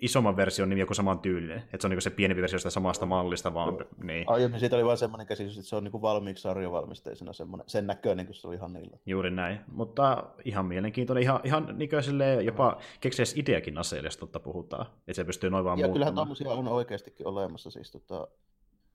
isomman 0.02 0.38
version 0.38 0.70
nimi 0.70 0.82
joku 0.82 0.94
saman 0.94 1.20
tyylinen, 1.20 1.58
että 1.58 1.78
se 1.80 1.88
on 1.88 1.92
niin 1.92 2.02
se 2.02 2.10
pienempi 2.10 2.42
versio 2.42 2.60
sitä 2.60 2.70
samasta 2.70 3.06
mallista 3.06 3.54
vaan. 3.54 3.78
Niin. 4.04 4.24
Aiemmin 4.28 4.60
siitä 4.60 4.76
oli 4.76 4.86
vain 4.86 4.98
semmoinen 4.98 5.28
käsitys, 5.28 5.58
että 5.58 5.70
se 5.70 5.76
on 5.76 5.84
niin 5.84 6.02
valmiiksi 6.02 6.42
sarjavalmisteisena 6.42 7.34
semmoinen, 7.34 7.70
sen 7.70 7.88
näköinen, 7.88 8.26
kun 8.26 8.36
se 8.36 8.48
oli 8.48 8.56
ihan 8.56 8.74
niillä. 8.74 8.98
Juuri 9.06 9.32
näin, 9.32 9.60
mutta 9.72 10.24
ihan 10.46 10.66
mielenkiintoinen, 10.66 11.24
ihan, 11.24 11.40
ihan 11.44 11.76
niin 11.78 11.90
kuin 11.90 12.46
jopa 12.46 12.78
keksiä 13.00 13.26
ideakin 13.36 13.78
aseelle, 13.78 14.08
jos 14.08 14.18
totta 14.18 14.40
puhutaan, 14.40 14.86
että 14.86 15.14
se 15.14 15.24
pystyy 15.24 15.50
noin 15.50 15.66
vaan 15.66 15.80
Ja 15.80 15.90
kyllähän 15.90 16.16
tämmöisiä 16.16 16.50
on 16.50 16.68
oikeastikin 16.68 17.28
olemassa, 17.28 17.72
siis 17.72 17.92
tota, 17.92 18.28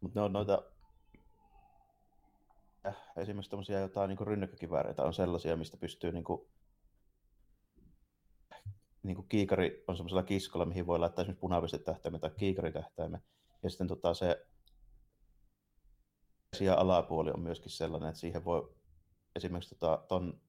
mutta 0.00 0.20
ne 0.20 0.24
on 0.24 0.32
noita 0.32 0.62
äh, 2.86 2.96
esimerkiksi 3.16 3.50
tämmöisiä 3.50 3.80
jotain 3.80 4.08
niin 4.08 4.26
rynnäkkökivääreitä 4.26 5.02
on 5.02 5.14
sellaisia, 5.14 5.56
mistä 5.56 5.76
pystyy 5.76 6.12
niin 6.12 6.24
kuin, 6.24 6.40
niin 9.06 9.16
kuin 9.16 9.28
kiikari 9.28 9.84
on 9.88 9.96
semmoisella 9.96 10.22
kiskolla, 10.22 10.66
mihin 10.66 10.86
voi 10.86 10.98
laittaa 10.98 11.22
esimerkiksi 11.22 11.40
punapistetähtäimen 11.40 12.20
tai 12.20 12.30
kiikaritähtäimen. 12.36 13.20
Ja 13.62 13.70
sitten 13.70 13.86
tota 13.86 14.14
se 14.14 14.46
ja 16.60 16.74
alapuoli 16.74 17.30
on 17.30 17.40
myöskin 17.40 17.70
sellainen, 17.70 18.08
että 18.08 18.20
siihen 18.20 18.44
voi 18.44 18.74
esimerkiksi 19.36 19.74
tota, 19.74 20.04
ton 20.08 20.40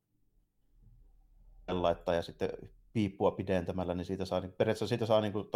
laittaa 1.67 2.13
ja 2.13 2.21
sitten 2.21 2.49
piippua 2.93 3.31
pidentämällä, 3.31 3.93
niin 3.93 4.05
siitä 4.05 4.25
saa, 4.25 4.39
niin 4.39 4.51
periaatteessa 4.51 4.87
siitä 4.87 5.05
saa 5.05 5.21
niin 5.21 5.33
kuin 5.33 5.49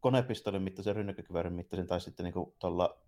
konepistolin 0.00 0.62
mittaisen 0.62 0.96
rynnäkkökyvärin 0.96 1.52
mittaisen 1.52 1.86
tai 1.86 2.00
sitten 2.00 2.24
niin 2.24 2.54
tuolla 2.58 3.02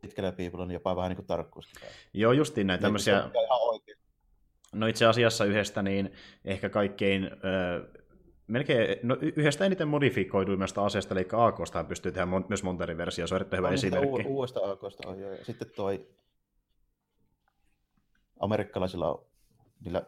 pitkällä 0.00 0.32
piipulla, 0.32 0.66
niin 0.66 0.74
jopa 0.74 0.96
vähän 0.96 1.08
niin 1.08 1.16
kuin 1.16 1.26
tarkkuuskivääri. 1.26 1.94
Joo, 2.14 2.32
justiin 2.32 2.66
näin 2.66 2.78
Niin, 2.78 2.82
tämmöisiä... 2.82 3.24
oikein. 3.24 3.45
No 4.76 4.86
itse 4.86 5.06
asiassa 5.06 5.44
yhdestä 5.44 5.82
niin 5.82 6.12
ehkä 6.44 6.68
kaikkein... 6.68 7.24
Ö, 7.24 7.88
melkein, 8.46 8.98
no 9.02 9.16
yhdestä 9.20 9.64
eniten 9.64 9.88
modifikoiduimmasta 9.88 10.84
aseesta, 10.86 11.14
eli 11.14 11.26
AKsta 11.32 11.84
pystyy 11.84 12.12
tehdä 12.12 12.26
mon- 12.26 12.44
myös 12.48 12.62
monta 12.62 12.84
eri 12.84 12.96
versiota, 12.96 13.28
se 13.28 13.34
on 13.34 13.36
erittäin 13.40 13.58
hyvä 13.58 13.68
On 13.68 13.74
niitä 13.74 13.86
esimerkki. 13.98 14.28
u- 14.28 14.36
uudesta 14.36 14.60
AKsta 14.70 15.08
on 15.08 15.20
jo. 15.20 15.30
Ja 15.32 15.44
sitten 15.44 15.68
toi 15.76 16.06
amerikkalaisilla 18.40 19.10
on 19.12 19.26
niillä 19.84 20.02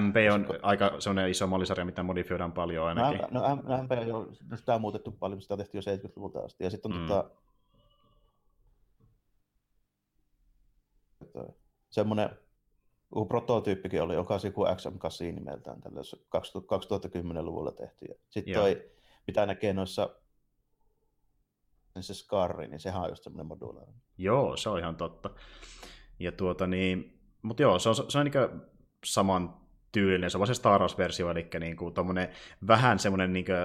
MP 0.00 0.16
on 0.34 0.46
aika 0.62 1.00
semmoinen 1.00 1.30
iso 1.30 1.46
mallisarja, 1.46 1.84
mitä 1.84 2.02
modifioidaan 2.02 2.52
paljon 2.52 2.86
ainakin. 2.86 3.20
No, 3.30 3.40
no, 3.40 3.62
no 3.62 3.82
MP 3.82 3.90
on 4.00 4.08
jo, 4.08 4.28
no 4.50 4.56
sitä 4.56 4.74
on 4.74 4.80
muutettu 4.80 5.10
paljon, 5.12 5.40
sitä 5.42 5.54
on 5.54 5.58
tehty 5.58 5.78
jo 5.78 5.82
70-luvulta 5.82 6.40
asti. 6.40 6.64
Ja 6.64 6.70
sitten 6.70 6.92
on 6.92 6.98
Mm. 7.00 7.06
tota, 7.06 7.30
semmoinen 11.90 12.30
joku 13.10 13.26
prototyyppikin 13.26 14.02
oli, 14.02 14.14
joka 14.14 14.34
olisi 14.34 14.46
joku 14.46 14.64
XM8 14.64 15.32
nimeltään, 15.32 15.80
tällä 15.80 16.00
2010-luvulla 16.00 17.72
tehty. 17.72 18.06
Sitten 18.28 18.52
Joo. 18.52 18.62
toi, 18.62 18.90
mitä 19.26 19.46
näkee 19.46 19.72
noissa 19.72 20.10
se 22.00 22.14
Scarri, 22.14 22.66
niin 22.66 22.80
sehän 22.80 23.02
on 23.02 23.08
just 23.08 23.24
semmoinen 23.24 23.46
modulaarinen. 23.46 24.02
Joo, 24.18 24.56
se 24.56 24.68
on 24.68 24.78
ihan 24.78 24.96
totta. 24.96 25.30
Ja 26.18 26.32
tuota 26.32 26.66
niin, 26.66 27.20
mutta 27.42 27.62
joo, 27.62 27.78
se 27.78 27.88
on, 27.88 27.94
se 27.94 28.18
on 28.18 28.24
niin 28.24 28.62
saman 29.04 29.60
tyylinen, 29.92 30.30
se 30.30 30.38
on 30.38 30.46
se 30.46 30.54
Star 30.54 30.80
Wars-versio, 30.80 31.30
eli 31.30 31.48
niin 31.60 31.76
kuin 31.76 31.94
vähän 32.66 32.98
semmoinen 32.98 33.32
niin 33.32 33.44
kuin, 33.44 33.56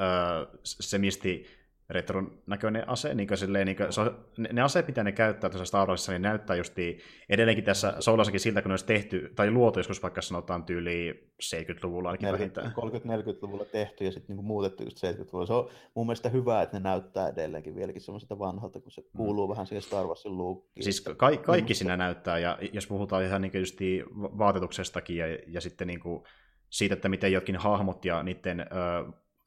öö, 0.00 0.58
semisti 0.64 1.46
retron 1.90 2.38
näköinen 2.46 2.88
ase, 2.88 3.14
niin 3.14 3.28
kuin 3.28 3.38
silleen, 3.38 3.66
niin 3.66 3.76
kuin, 3.76 3.92
se 3.92 4.00
on, 4.00 4.24
ne, 4.38 4.48
ne 4.52 4.62
aseet, 4.62 4.86
mitä 4.86 5.04
ne 5.04 5.12
käyttää 5.12 5.50
tuossa 5.50 5.64
Star 5.64 5.88
Warsissa, 5.88 6.12
niin 6.12 6.22
näyttää 6.22 6.56
justiin 6.56 6.98
edelleenkin 7.28 7.64
tässä 7.64 7.94
Soulassakin 7.98 8.40
siltä, 8.40 8.62
kun 8.62 8.68
ne 8.68 8.72
olisi 8.72 8.86
tehty, 8.86 9.32
tai 9.36 9.50
luotu 9.50 9.78
joskus 9.78 10.02
vaikka 10.02 10.22
sanotaan 10.22 10.64
tyyliin 10.64 11.14
70-luvulla 11.42 12.08
ainakin 12.08 12.32
vähintään. 12.32 12.72
30-40-luvulla 12.72 13.64
tehty 13.64 14.04
ja 14.04 14.12
sitten 14.12 14.28
niinku 14.28 14.42
muutettu 14.42 14.82
just 14.82 14.98
70-luvulla. 14.98 15.46
Se 15.46 15.52
on 15.52 15.68
mun 15.94 16.06
mielestä 16.06 16.28
hyvä, 16.28 16.62
että 16.62 16.76
ne 16.78 16.82
näyttää 16.82 17.28
edelleenkin 17.28 17.74
vieläkin 17.74 18.02
semmoiselta 18.02 18.38
vanhalta, 18.38 18.80
kun 18.80 18.92
se 18.92 19.02
kuuluu 19.16 19.48
vähän 19.48 19.66
siihen 19.66 19.82
Star 19.82 20.06
Warsin 20.06 20.36
luukkiin. 20.36 20.84
Siis 20.84 21.00
ka- 21.00 21.36
kaikki 21.36 21.74
siinä 21.74 21.96
näyttää, 21.96 22.38
ja 22.38 22.58
jos 22.72 22.86
puhutaan 22.86 23.24
ihan 23.24 23.42
niin 23.42 23.52
justiin 23.54 24.04
va- 24.22 24.38
vaatetuksestakin 24.38 25.16
ja, 25.16 25.26
ja 25.46 25.60
sitten 25.60 25.86
niin 25.86 26.00
kuin 26.00 26.22
siitä, 26.70 26.94
että 26.94 27.08
miten 27.08 27.32
jotkin 27.32 27.56
hahmot 27.56 28.04
ja 28.04 28.22
niiden 28.22 28.60
ö, 28.60 28.64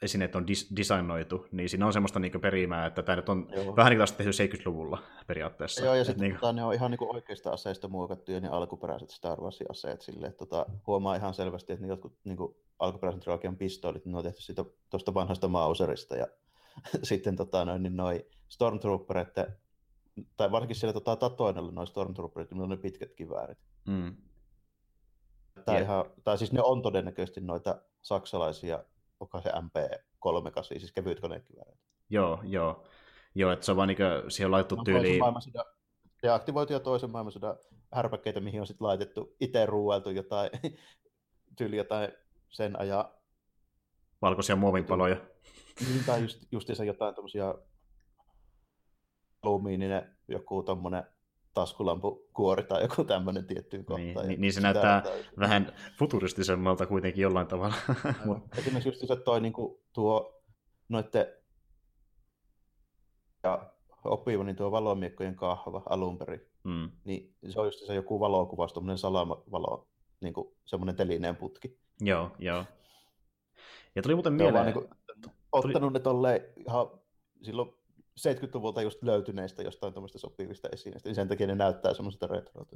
esineet 0.04 0.36
on 0.36 0.44
dis- 0.44 0.76
designoitu, 0.78 1.48
niin 1.52 1.70
siinä 1.70 1.86
on 1.86 1.94
semmoista 1.94 2.20
niin 2.20 2.42
perimää, 2.42 2.86
että 2.86 3.04
tämä 3.04 3.16
nyt 3.16 3.30
on 3.30 3.48
Joo. 3.56 3.76
vähän 3.76 3.90
niin 3.90 3.98
kuin 3.98 4.18
tehty 4.18 4.58
70-luvulla 4.58 5.04
periaatteessa. 5.28 5.86
Joo, 5.86 5.96
ja 5.96 6.06
sitten 6.06 6.28
niin, 6.28 6.36
tota, 6.36 6.54
ne 6.54 6.64
on 6.64 6.74
ihan 6.74 6.92
niinku 6.92 7.14
oikeista 7.14 7.50
aseista 7.52 7.88
muokattuja 7.88 8.40
ne 8.40 8.48
alkuperäiset 8.48 9.10
Star 9.10 9.42
Warsin 9.42 9.72
aseet 9.72 10.02
silleen, 10.02 10.30
että 10.30 10.46
tota, 10.46 10.66
huomaa 10.88 11.16
ihan 11.16 11.34
selvästi, 11.34 11.74
että 11.74 11.86
ne 11.86 11.90
jotkut 11.90 12.14
niinku, 12.24 12.58
alkuperäisen 12.80 13.20
trilogian 13.22 13.58
pistoolit, 13.58 14.06
ne 14.06 14.18
on 14.18 14.24
tehty 14.24 14.42
siitä 14.42 14.66
tuosta 14.90 15.14
vanhasta 15.14 15.48
Mauserista 15.48 16.16
ja 16.16 16.28
sitten 17.04 17.36
tota, 17.36 17.66
noin, 17.66 17.84
niin 17.84 17.98
noi 17.98 18.26
Stormtroopereiden, 18.48 19.58
tai 20.38 20.52
varsinkin 20.52 20.76
siellä 20.76 20.94
tota, 20.94 21.16
Tatoinella 21.16 21.72
noin 21.72 21.88
Stormtrooperit, 21.88 22.52
niin 22.52 22.58
ne 22.58 22.64
on 22.64 22.70
ne 22.70 22.78
pitkät 22.78 23.14
kiväärit. 23.14 23.58
mm, 23.88 24.16
Tai, 25.66 25.82
ihan, 25.82 26.06
tai 26.24 26.38
siis 26.38 26.52
ne 26.52 26.62
on 26.62 26.82
todennäköisesti 26.82 27.42
noita 27.42 27.82
saksalaisia, 28.02 28.84
onko 29.20 29.42
se 29.42 29.50
MP38, 29.50 30.64
siis 30.64 30.92
kevyt 30.92 31.20
konekiväärit. 31.20 31.80
joo, 32.10 32.40
joo. 32.44 32.84
Joo, 33.36 33.52
että 33.52 33.66
se 33.66 33.72
on 33.72 33.78
vaan 33.78 33.88
niin 33.88 33.98
kuin, 33.98 34.32
siihen 34.32 34.48
on 34.48 34.52
laitettu 34.52 34.76
toisen 34.76 34.94
tyyliin, 34.94 35.20
maailmansodan 35.20 35.66
deaktivoituja 36.24 36.80
toisen 36.80 37.12
maailmansodan 37.12 37.58
härpäkkeitä, 37.92 38.40
mihin 38.40 38.62
on 38.62 38.68
sitten 38.68 38.88
laitettu 38.88 39.36
itse 39.40 39.66
ruueltu 39.66 40.10
jotain, 40.10 40.50
tyyli 41.58 41.78
jotain 41.78 42.10
sen 42.50 42.80
ajan, 42.80 43.06
valkoisia 44.22 44.56
muovinpaloja. 44.56 45.16
niin, 45.88 46.04
tai 46.06 46.22
just, 46.22 46.44
justiinsa 46.52 46.84
jotain 46.84 47.16
tommosia 47.16 47.56
alumiininen 49.42 50.18
joku 50.28 50.64
tommonen 50.64 51.04
taskulampukuori 51.54 52.64
tai 52.64 52.82
joku 52.82 53.04
tämmöinen 53.04 53.46
tiettyyn 53.46 53.86
kohtaan. 53.86 54.06
Niin, 54.06 54.16
ja 54.16 54.24
niin, 54.24 54.42
niin 54.42 54.54
se 54.54 54.62
näyttää 54.62 54.96
jotain- 55.06 55.26
vähän 55.40 55.74
futuristisemmalta 56.00 56.86
kuitenkin 56.86 57.22
jollain 57.22 57.48
tavalla. 57.48 57.76
Esimerkiksi 58.58 58.90
just 58.90 59.08
se 59.08 59.16
toi 59.16 59.42
niinku 59.42 59.84
tuo 59.94 60.42
noitten 60.90 61.28
ja 63.44 63.70
oppiva, 64.04 64.44
niin 64.44 64.56
tuo 64.56 64.72
valomiekkojen 64.72 65.36
kahva 65.36 65.84
alun 65.86 66.18
perin, 66.18 66.42
mm, 66.64 66.92
niin 67.04 67.36
se 67.50 67.60
on 67.60 67.66
just 67.68 67.80
se 67.88 67.96
joku 67.96 68.20
valokuvaus, 68.20 68.74
tuommoinen 68.74 68.98
salamavalo, 68.98 69.88
niin 70.22 70.34
kuin 70.34 70.48
semmoinen 70.66 70.96
telineen 70.96 71.36
putki. 71.36 71.80
joo, 72.02 72.32
joo. 72.40 72.66
Ja 73.96 74.02
tuli 74.02 74.16
muuten 74.16 74.34
mieleen, 74.34 74.66
niin 74.66 74.74
kuin, 74.74 74.88
ottanut 75.52 75.94
ne 75.94 76.00
tolleen 76.00 76.42
ihan 76.56 76.88
silloin 77.42 77.74
70-luvulta 78.20 78.82
just 78.82 79.04
löytyneistä 79.04 79.64
jostain 79.64 79.94
tuommoista 79.94 80.20
sopivista 80.20 80.70
esineistä, 80.72 81.10
niin 81.10 81.16
sen 81.16 81.28
takia 81.28 81.48
ne 81.48 81.56
näyttää 81.56 81.94
semmoiselta 81.94 82.28
retrolta. 82.28 82.76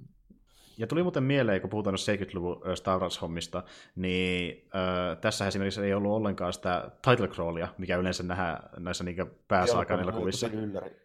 Ja 0.78 0.88
tuli 0.88 1.04
muuten 1.04 1.24
mieleen, 1.24 1.62
kun 1.62 1.70
puhutaan 1.70 1.92
noista 1.92 2.12
70-luvun 2.12 2.62
ö, 2.68 2.76
Star 2.76 3.00
Wars-hommista, 3.00 3.64
niin 3.96 4.68
ö, 5.12 5.16
tässä 5.16 5.48
esimerkiksi 5.48 5.82
ei 5.82 5.94
ollut 5.94 6.12
ollenkaan 6.12 6.54
sitä 6.54 6.92
title 7.10 7.28
crawlia, 7.28 7.68
mikä 7.78 7.98
yleensä 7.98 8.24
nähdään 8.24 8.70
näissä 8.78 9.04
niin 9.04 9.18
pääsaakaan 9.48 10.00
elokuvissa. 10.00 10.50
Tosi 10.50 10.62
ylläri. 10.62 10.96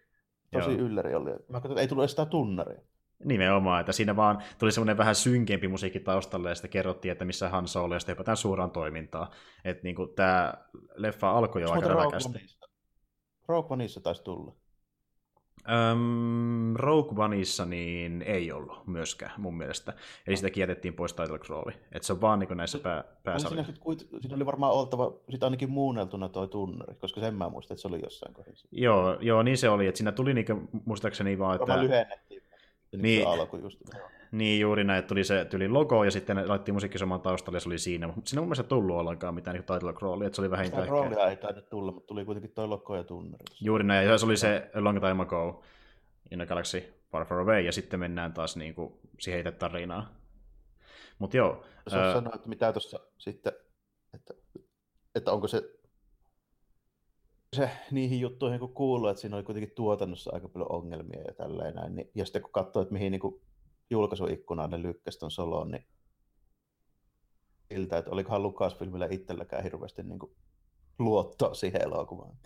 Tosi 0.52 0.70
Joo. 0.70 0.80
ylläri 0.80 1.14
oli. 1.14 1.30
Mä 1.30 1.60
katsoin, 1.60 1.72
että 1.72 1.80
ei 1.80 1.88
tullut 1.88 2.02
edes 2.02 2.10
sitä 2.10 2.26
tunnaria. 2.26 2.80
Nimenomaan, 3.24 3.80
että 3.80 3.92
siinä 3.92 4.16
vaan 4.16 4.42
tuli 4.58 4.72
semmoinen 4.72 4.96
vähän 4.96 5.14
synkempi 5.14 5.68
musiikki 5.68 6.00
taustalle, 6.00 6.48
ja 6.48 6.54
sitten 6.54 6.70
kerrottiin, 6.70 7.12
että 7.12 7.24
missä 7.24 7.48
Han 7.48 7.68
Solo, 7.68 7.94
ja 7.94 8.00
sitten 8.00 8.12
hypätään 8.12 8.36
suoraan 8.36 8.70
toimintaan. 8.70 9.28
Että 9.64 9.82
niin 9.82 9.96
tämä 10.16 10.54
leffa 10.94 11.30
alkoi 11.30 11.62
jo 11.62 11.70
aika 11.70 11.74
Muuten 11.74 11.90
Rogue 11.90 12.04
räväkästi. 12.04 12.62
Rogue 13.52 13.74
Oneissa 13.74 14.00
taisi 14.00 14.22
tulla. 14.22 14.52
Öm, 15.70 16.74
Rogue 16.76 17.24
Oneissa 17.24 17.64
niin 17.64 18.22
ei 18.22 18.52
ollut 18.52 18.86
myöskään 18.86 19.32
mun 19.36 19.56
mielestä. 19.56 19.92
Eli 20.26 20.36
sitä 20.36 20.60
jätettiin 20.60 20.94
pois 20.94 21.14
title 21.14 21.38
crawli. 21.38 21.72
Että 21.92 22.06
se 22.06 22.12
on 22.12 22.20
vaan 22.20 22.38
niin 22.38 22.56
näissä 22.56 22.78
pää, 22.78 23.02
siinä, 23.02 23.16
pääsarjoissa. 23.22 23.72
sit, 23.72 23.82
kuit, 23.82 24.08
siinä 24.20 24.36
oli 24.36 24.46
varmaan 24.46 24.72
oltava 24.72 25.12
sit 25.30 25.42
ainakin 25.42 25.70
muunneltuna 25.70 26.28
toi 26.28 26.48
tunnari, 26.48 26.94
koska 26.94 27.20
sen 27.20 27.34
mä 27.34 27.48
muistan, 27.48 27.74
että 27.74 27.82
se 27.82 27.88
oli 27.88 28.00
jossain 28.02 28.34
kohdassa. 28.34 28.68
Joo, 28.70 29.18
joo, 29.20 29.42
niin 29.42 29.58
se 29.58 29.68
oli. 29.68 29.86
Että 29.86 29.98
siinä 29.98 30.12
tuli 30.12 30.34
niinku, 30.34 30.68
muistaakseni 30.84 31.38
vaan, 31.38 31.54
että... 31.54 31.66
Varmaan 31.66 31.86
lyhennettiin. 31.88 32.42
Niin. 32.92 33.02
Niin. 33.02 33.26
Alku 33.26 33.56
just. 33.56 33.80
Niin 34.32 34.60
juuri 34.60 34.84
näin, 34.84 35.04
tuli 35.04 35.24
se 35.24 35.44
tyli 35.44 35.68
logo 35.68 36.04
ja 36.04 36.10
sitten 36.10 36.36
ne 36.36 36.46
laitettiin 36.46 36.74
musiikki 36.74 36.98
samaan 36.98 37.20
taustalle 37.20 37.56
ja 37.56 37.60
se 37.60 37.68
oli 37.68 37.78
siinä. 37.78 38.06
Mutta 38.06 38.22
siinä 38.24 38.38
ei 38.38 38.42
mun 38.42 38.48
mielestä 38.48 38.62
tullut 38.62 38.96
ollenkaan 38.96 39.34
mitään 39.34 39.54
niin 39.54 39.64
title 39.64 39.92
crawlia, 39.92 40.26
että 40.26 40.36
se 40.36 40.42
oli 40.42 40.46
Sitä 40.46 40.56
vähintään 40.56 40.82
ehkä... 40.82 40.92
roolia 40.92 41.28
ei 41.28 41.36
tainnut 41.36 41.68
tulla, 41.68 41.92
mutta 41.92 42.06
tuli 42.06 42.24
kuitenkin 42.24 42.52
toi 42.52 42.68
logo 42.68 42.96
ja 42.96 43.04
tunnari. 43.04 43.44
Juuri 43.60 43.84
näin, 43.84 44.08
ja 44.08 44.18
se 44.18 44.26
oli 44.26 44.36
se 44.36 44.70
Long 44.74 45.00
Time 45.00 45.22
Ago 45.22 45.62
in 46.30 46.40
a 46.40 46.46
Galaxy 46.46 47.02
Far 47.10 47.24
Far 47.24 47.38
Away, 47.38 47.60
ja 47.60 47.72
sitten 47.72 48.00
mennään 48.00 48.32
taas 48.32 48.56
niin 48.56 48.74
kuin 48.74 48.92
siihen 49.20 49.40
itse 49.40 49.52
tarinaan. 49.52 50.08
Mutta 51.18 51.36
joo, 51.36 51.64
Jos 51.86 51.94
ää, 51.94 52.12
sanoa, 52.12 52.34
että 52.34 52.48
mitä 52.48 52.72
tuossa 52.72 53.00
sitten, 53.18 53.52
että, 54.14 54.34
että 55.14 55.32
onko 55.32 55.48
se, 55.48 55.62
se 57.56 57.70
niihin 57.90 58.20
juttuihin 58.20 58.60
kun 58.60 58.74
kuuluu, 58.74 59.08
että 59.08 59.20
siinä 59.20 59.36
oli 59.36 59.44
kuitenkin 59.44 59.74
tuotannossa 59.74 60.30
aika 60.34 60.48
paljon 60.48 60.72
ongelmia 60.72 61.20
ja 61.20 61.34
tälleen 61.34 61.74
näin, 61.74 61.94
niin, 61.94 62.10
ja 62.14 62.24
sitten 62.24 62.42
kun 62.42 62.52
katsoo, 62.52 62.82
että 62.82 62.94
mihin 62.94 63.10
niin 63.12 63.20
kuin 63.20 63.40
julkaisuikkunaan 63.92 64.70
ne 64.70 64.82
lykkäsi 64.82 65.18
ton 65.18 65.30
solon, 65.30 65.70
niin 65.70 65.86
siltä, 67.72 67.98
että 67.98 68.10
olikohan 68.10 68.42
Lucasfilmillä 68.42 69.08
itselläkään 69.10 69.62
hirveästi 69.62 70.02
niin 70.02 70.18
kuin 70.18 70.32
luottoa 70.98 71.54
siihen 71.54 71.82
elokuvaan. 71.82 72.36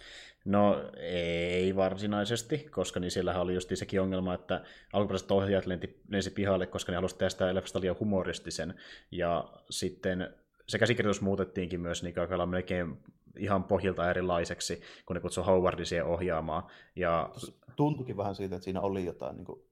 no 0.45 0.91
ei 1.01 1.77
varsinaisesti, 1.77 2.59
koska 2.59 3.01
niin 3.01 3.11
siellähän 3.11 3.43
oli 3.43 3.55
just 3.55 3.71
sekin 3.75 4.01
ongelma, 4.01 4.35
että 4.35 4.65
alkuperäiset 4.93 5.31
ohjaajat 5.31 5.67
lenti, 5.67 6.01
lensi 6.09 6.31
pihalle, 6.31 6.67
koska 6.67 6.93
ne 6.93 6.97
halusivat 6.97 7.33
sitä 7.33 7.55
leffasta 7.55 7.81
liian 7.81 7.97
humoristisen, 8.01 8.75
ja 9.11 9.53
sitten 9.71 10.35
se 10.69 10.79
käsikirjoitus 10.79 11.23
muutettiinkin 11.23 11.81
myös 11.81 12.03
niin 12.03 12.21
aika 12.21 12.47
melkein 12.47 12.99
ihan 13.39 13.65
pohjilta 13.65 14.11
erilaiseksi, 14.11 14.83
kun 15.07 15.17
ne 15.17 15.21
kutsui 15.21 15.45
Howardin 15.45 15.87
siihen 15.87 16.07
ohjaamaan, 16.07 16.63
ja 16.97 17.33
Tuntuikin 17.77 18.17
vähän 18.17 18.35
siitä, 18.35 18.57
että 18.57 18.65
siinä 18.65 18.81
oli 18.81 19.05
jotain, 19.05 19.37
niin 19.37 19.45
kuin, 19.45 19.65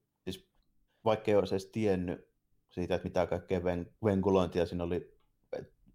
vaikka 1.05 1.31
ei 1.31 1.37
olisi 1.37 1.55
edes 1.55 1.67
tiennyt 1.67 2.29
siitä, 2.71 2.95
että 2.95 3.09
mitä 3.09 3.27
kaikkea 3.27 3.65
ven, 3.65 3.95
venkulointia 4.05 4.67
siinä 4.67 4.85
oli 4.85 5.15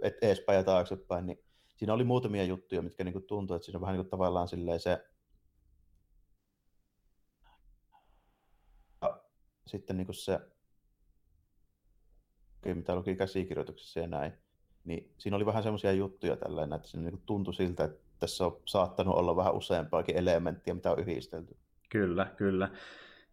et, 0.01 0.17
eespäin 0.21 0.57
ja 0.57 0.63
taaksepäin, 0.63 1.25
niin 1.25 1.39
siinä 1.77 1.93
oli 1.93 2.03
muutamia 2.03 2.43
juttuja, 2.43 2.81
mitkä 2.81 3.03
niin 3.03 3.23
tuntui, 3.23 3.55
että 3.55 3.65
siinä 3.65 3.77
on 3.77 3.81
vähän 3.81 3.93
niin 3.93 4.05
kuin 4.05 4.11
tavallaan 4.11 4.47
silleen 4.47 4.79
se 4.79 5.05
sitten 9.69 9.97
niin 9.97 10.05
kuin 10.05 10.15
se 10.15 10.39
mitä 12.65 12.95
luki 12.95 13.15
käsikirjoituksessa 13.15 13.99
ja 13.99 14.07
näin, 14.07 14.33
niin 14.83 15.13
siinä 15.17 15.35
oli 15.35 15.45
vähän 15.45 15.63
semmoisia 15.63 15.91
juttuja 15.91 16.35
tällainen, 16.35 16.75
että 16.75 16.87
siinä 16.87 17.09
niin 17.09 17.21
tuntui 17.25 17.53
siltä, 17.53 17.83
että 17.83 17.99
tässä 18.19 18.45
on 18.45 18.61
saattanut 18.65 19.15
olla 19.15 19.35
vähän 19.35 19.55
useampaakin 19.55 20.17
elementtiä, 20.17 20.73
mitä 20.73 20.91
on 20.91 20.99
yhdistelty. 20.99 21.57
Kyllä, 21.89 22.25
kyllä. 22.37 22.69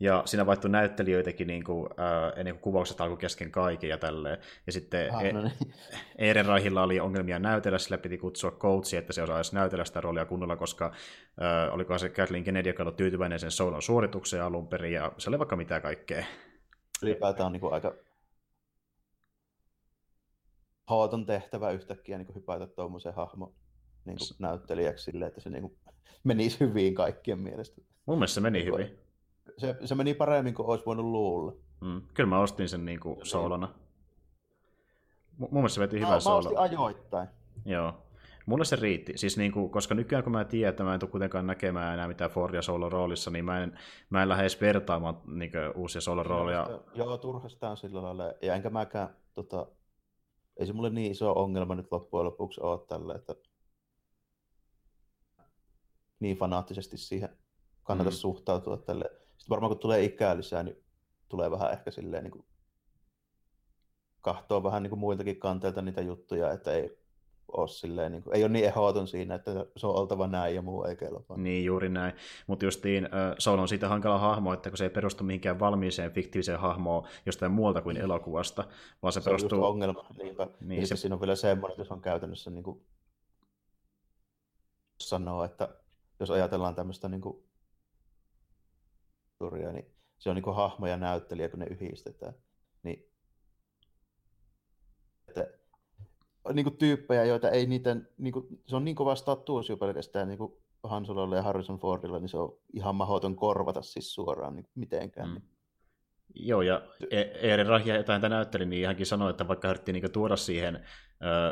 Ja 0.00 0.22
siinä 0.24 0.46
vaihtui 0.46 0.70
näyttelijöitäkin 0.70 1.46
niin 1.46 1.64
kuin, 1.64 1.88
äh, 1.90 2.38
ennen 2.38 2.54
kuin 2.54 2.62
kuvaukset 2.62 3.00
alkoi 3.00 3.16
kesken 3.16 3.50
kaiken 3.50 3.90
ja 3.90 3.98
tälleen. 3.98 4.38
Ja 4.66 4.72
sitten 4.72 5.14
ah, 5.14 5.22
no 5.32 5.42
niin. 5.42 5.52
Ehrenreihillä 6.18 6.82
oli 6.82 7.00
ongelmia 7.00 7.38
näytellä, 7.38 7.78
sille 7.78 7.98
piti 7.98 8.18
kutsua 8.18 8.50
coachia, 8.50 8.98
että 8.98 9.12
se 9.12 9.22
osaisi 9.22 9.54
näytellä 9.54 9.84
sitä 9.84 10.00
roolia 10.00 10.26
kunnolla, 10.26 10.56
koska 10.56 10.86
äh, 10.86 11.74
olikohan 11.74 12.00
se 12.00 12.08
Kathleen 12.08 12.44
Kennedy, 12.44 12.68
joka 12.68 12.82
oli 12.82 12.92
tyytyväinen 12.92 13.38
sen 13.38 13.50
soulon 13.50 13.82
suoritukseen 13.82 14.42
alun 14.42 14.68
perin, 14.68 14.92
ja 14.92 15.12
se 15.18 15.30
oli 15.30 15.38
vaikka 15.38 15.56
mitä 15.56 15.80
kaikkea. 15.80 16.24
Ylipäätään 17.02 17.46
on 17.46 17.52
niin 17.52 17.60
kuin 17.60 17.74
aika 17.74 17.94
haaton 20.86 21.26
tehtävä 21.26 21.70
yhtäkkiä 21.70 22.18
niin 22.18 22.26
kuin 22.26 22.36
hypätä 22.36 22.66
tuommoisen 22.66 23.14
hahmo 23.14 23.54
niin 24.04 24.18
kuin 24.18 24.36
näyttelijäksi 24.38 25.04
silleen, 25.04 25.28
että 25.28 25.40
se 25.40 25.50
niin 25.50 25.62
kuin 25.62 25.78
menisi 26.24 26.60
hyvin 26.60 26.94
kaikkien 26.94 27.38
mielestä. 27.38 27.80
Mun 28.06 28.18
mielestä 28.18 28.34
se 28.34 28.40
meni 28.40 28.58
niin 28.58 28.72
hyvin 28.72 29.05
se, 29.58 29.76
se 29.84 29.94
meni 29.94 30.14
paremmin 30.14 30.54
kuin 30.54 30.68
olisi 30.68 30.86
voinut 30.86 31.06
luulla. 31.06 31.52
Mm. 31.80 32.02
Kyllä 32.14 32.28
mä 32.28 32.40
ostin 32.40 32.68
sen 32.68 32.84
niin 32.84 33.00
kuin 33.00 33.26
soolona. 33.26 33.66
M- 35.38 35.40
mun 35.40 35.52
mielestä 35.52 35.74
se 35.74 35.80
veti 35.80 36.00
hyvän 36.00 36.20
soolon. 36.20 36.44
Mä 36.44 36.60
ostin 36.60 36.78
ajoittain. 36.78 37.28
Joo. 37.64 38.02
Mulle 38.46 38.64
se 38.64 38.76
riitti. 38.76 39.12
Siis 39.16 39.36
niin 39.36 39.52
kuin, 39.52 39.70
koska 39.70 39.94
nykyään 39.94 40.24
kun 40.24 40.32
mä 40.32 40.44
tiedän, 40.44 40.70
että 40.70 40.84
mä 40.84 40.94
en 40.94 41.00
tule 41.00 41.10
kuitenkaan 41.10 41.46
näkemään 41.46 41.94
enää 41.94 42.08
mitään 42.08 42.30
Fordia 42.30 42.62
solo 42.62 42.88
roolissa, 42.88 43.30
niin 43.30 43.44
mä 43.44 43.62
en, 43.62 43.78
mä 44.10 44.22
en 44.22 44.28
lähde 44.28 44.42
edes 44.42 44.60
vertaamaan 44.60 45.20
niin 45.26 45.50
kuin, 45.50 45.72
uusia 45.74 46.00
solo 46.00 46.22
roolia. 46.22 46.66
Joo, 46.94 47.18
turhasta 47.18 47.70
on 47.70 47.76
sillä 47.76 48.02
lailla. 48.02 48.24
Ja 48.42 48.54
enkä 48.54 48.70
mäkään, 48.70 49.16
tota, 49.34 49.66
ei 50.56 50.66
se 50.66 50.72
mulle 50.72 50.90
niin 50.90 51.12
iso 51.12 51.32
ongelma 51.32 51.74
nyt 51.74 51.92
loppujen 51.92 52.24
lopuksi 52.24 52.60
ole 52.60 52.80
tällä, 52.88 53.14
että 53.14 53.34
niin 56.20 56.36
fanaattisesti 56.36 56.96
siihen 56.96 57.28
kannata 57.82 58.10
mm. 58.10 58.14
suhtautua 58.14 58.76
tälle 58.76 59.10
sitten 59.38 59.50
varmaan 59.50 59.70
kun 59.70 59.78
tulee 59.78 60.04
ikää 60.04 60.36
lisää, 60.36 60.62
niin 60.62 60.76
tulee 61.28 61.50
vähän 61.50 61.72
ehkä 61.72 61.90
silleen 61.90 62.24
niin 62.24 62.32
kuin 62.32 62.44
kahtoa 64.20 64.62
vähän 64.62 64.82
niin 64.82 64.90
kuin 64.90 65.00
muiltakin 65.00 65.38
kanteilta 65.38 65.82
niitä 65.82 66.00
juttuja, 66.00 66.52
että 66.52 66.72
ei 66.72 66.98
ole, 67.52 67.68
silleen, 67.68 68.12
niin 68.12 68.22
kuin, 68.22 68.36
ei 68.36 68.44
ole 68.44 68.52
niin 68.52 68.64
ehdoton 68.64 69.08
siinä, 69.08 69.34
että 69.34 69.66
se 69.76 69.86
on 69.86 69.96
oltava 69.96 70.26
näin 70.26 70.54
ja 70.54 70.62
muu 70.62 70.84
ei 70.84 70.96
kelpaa. 70.96 71.36
Niin, 71.36 71.64
juuri 71.64 71.88
näin. 71.88 72.12
Mutta 72.46 72.64
justiin 72.64 73.04
äh, 73.04 73.34
Soul 73.38 73.58
on 73.58 73.68
siitä 73.68 73.88
hankala 73.88 74.18
hahmo, 74.18 74.52
että 74.52 74.70
kun 74.70 74.76
se 74.76 74.84
ei 74.84 74.90
perustu 74.90 75.24
mihinkään 75.24 75.60
valmiiseen 75.60 76.12
fiktiiviseen 76.12 76.60
hahmoon 76.60 77.08
jostain 77.26 77.52
muualta 77.52 77.82
kuin 77.82 77.96
elokuvasta, 77.96 78.64
vaan 79.02 79.12
se, 79.12 79.20
se 79.20 79.24
perustuu... 79.24 79.64
on 79.64 79.70
ongelma, 79.70 80.04
niinpä. 80.18 80.48
Niin, 80.60 80.80
ja 80.80 80.86
se... 80.86 80.96
siinä 80.96 81.14
on 81.14 81.20
vielä 81.20 81.36
semmoinen, 81.36 81.72
että 81.72 81.84
se 81.84 81.94
on 81.94 82.02
käytännössä 82.02 82.50
niin 82.50 82.64
kuin 82.64 82.80
sanoo, 85.00 85.44
että 85.44 85.68
jos 86.20 86.30
ajatellaan 86.30 86.74
tämmöistä 86.74 87.08
niin 87.08 87.20
kuin 87.20 87.45
historiaa, 89.40 89.72
niin 89.72 89.86
se 90.18 90.30
on 90.30 90.34
niin 90.34 90.42
kuin 90.42 90.56
hahmo 90.56 90.86
ja 90.86 90.96
näyttelijä, 90.96 91.48
kun 91.48 91.58
ne 91.58 91.66
yhdistetään. 91.66 92.34
Niin, 92.82 93.10
että 95.28 95.48
niin 96.52 96.64
kuin 96.64 96.76
tyyppejä, 96.76 97.24
joita 97.24 97.50
ei 97.50 97.66
niiden, 97.66 98.08
niin 98.18 98.32
kuin, 98.32 98.46
se 98.66 98.76
on 98.76 98.84
niin 98.84 98.96
kova 98.96 99.14
status 99.14 99.68
jo 99.68 99.76
pelkästään 99.76 100.28
niin 100.28 100.38
kuin 100.38 100.52
Han 100.82 101.06
Sololle 101.06 101.36
ja 101.36 101.42
Harrison 101.42 101.78
Fordilla, 101.78 102.18
niin 102.18 102.28
se 102.28 102.36
on 102.36 102.58
ihan 102.72 102.94
mahdoton 102.94 103.36
korvata 103.36 103.82
siis 103.82 104.14
suoraan 104.14 104.56
niin 104.56 104.68
mitenkään. 104.74 105.28
Mm. 105.28 105.42
Joo, 106.34 106.62
ja 106.62 106.82
Eeri 107.42 107.64
Rahia 107.64 107.96
jotain 107.96 108.20
tätä 108.20 108.34
näytteli, 108.34 108.66
niin 108.66 108.86
hänkin 108.86 109.06
sanoi, 109.06 109.30
että 109.30 109.48
vaikka 109.48 109.68
yritti 109.68 109.92
niin 109.92 110.12
tuoda 110.12 110.36
siihen 110.36 110.86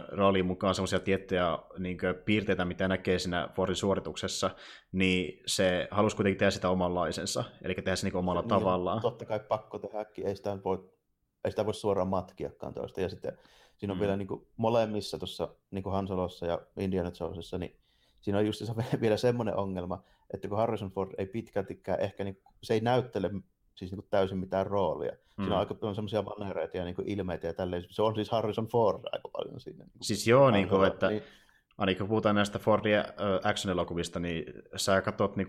rooliin 0.09 0.46
mukaan 0.46 0.74
semmoisia 0.74 1.00
tiettyjä 1.00 1.59
niin 1.79 1.98
piirteitä, 2.24 2.64
mitä 2.64 2.88
näkee 2.88 3.18
siinä 3.18 3.48
Fordin 3.55 3.77
suorituksessa, 3.77 4.50
niin 4.92 5.42
se 5.46 5.88
halusi 5.90 6.16
kuitenkin 6.16 6.38
tehdä 6.38 6.50
sitä 6.50 6.70
omanlaisensa, 6.70 7.44
eli 7.62 7.74
tehdä 7.74 7.96
se 7.96 8.07
niin 8.07 8.16
omalla 8.16 8.40
niin, 8.40 8.48
tavallaan. 8.48 9.00
Totta 9.00 9.24
kai 9.24 9.40
pakko 9.40 9.79
tehdäkin, 9.79 10.27
ei 10.27 10.37
sitä 10.37 10.59
voi, 10.64 10.90
ei 11.44 11.50
sitä 11.50 11.66
voi 11.66 11.74
suoraan 11.74 12.09
matkiakaan 12.09 12.74
toista. 12.74 13.00
Ja 13.00 13.09
sitten 13.09 13.38
siinä 13.77 13.92
on 13.92 13.98
mm. 13.98 14.00
vielä 14.00 14.16
niin 14.16 14.29
kuin 14.29 14.46
molemmissa 14.57 15.18
tuossa 15.18 15.48
niin 15.70 15.85
Hansolossa 15.90 16.46
ja 16.46 16.59
Indiana 16.79 17.11
Jonesissa, 17.20 17.59
niin 17.59 17.77
siinä 18.20 18.38
on 18.38 18.46
just 18.46 18.62
vielä 19.00 19.16
semmoinen 19.16 19.57
ongelma, 19.57 20.03
että 20.35 20.48
kun 20.48 20.59
Harrison 20.59 20.90
Ford 20.90 21.11
ei 21.18 21.27
pitkältikään 21.27 22.00
ehkä, 22.00 22.24
niin, 22.24 22.42
se 22.62 22.74
ei 22.74 22.81
näyttele 22.81 23.31
siis 23.75 23.91
niin 23.91 24.01
kuin 24.01 24.11
täysin 24.11 24.39
mitään 24.39 24.67
roolia. 24.67 25.13
Mm. 25.13 25.43
Siinä 25.43 25.55
on 25.55 25.61
aika 25.61 25.75
paljon 25.75 25.95
semmoisia 25.95 26.25
vanereita 26.25 26.77
ja 26.77 26.85
niin 26.85 26.95
kuin 26.95 27.09
ilmeitä 27.09 27.47
ja 27.47 27.55
tälleen. 27.55 27.85
Se 27.91 28.03
on 28.03 28.15
siis 28.15 28.31
Harrison 28.31 28.67
Ford 28.67 29.01
aika 29.13 29.29
paljon 29.29 29.61
siinä. 29.61 29.85
Niin 29.85 29.93
siis 30.03 30.27
joo, 30.27 30.51
niin 30.51 30.69
kuin, 30.69 30.87
että 30.87 31.09
niin, 31.09 31.23
ainakin 31.79 31.99
kun 31.99 32.09
puhutaan 32.09 32.35
näistä 32.35 32.59
Fordin 32.59 32.95
äh, 32.95 33.05
action-elokuvista, 33.45 34.21
niin 34.21 34.45
sä 34.77 35.03
katsot 35.03 35.37
niin 35.37 35.47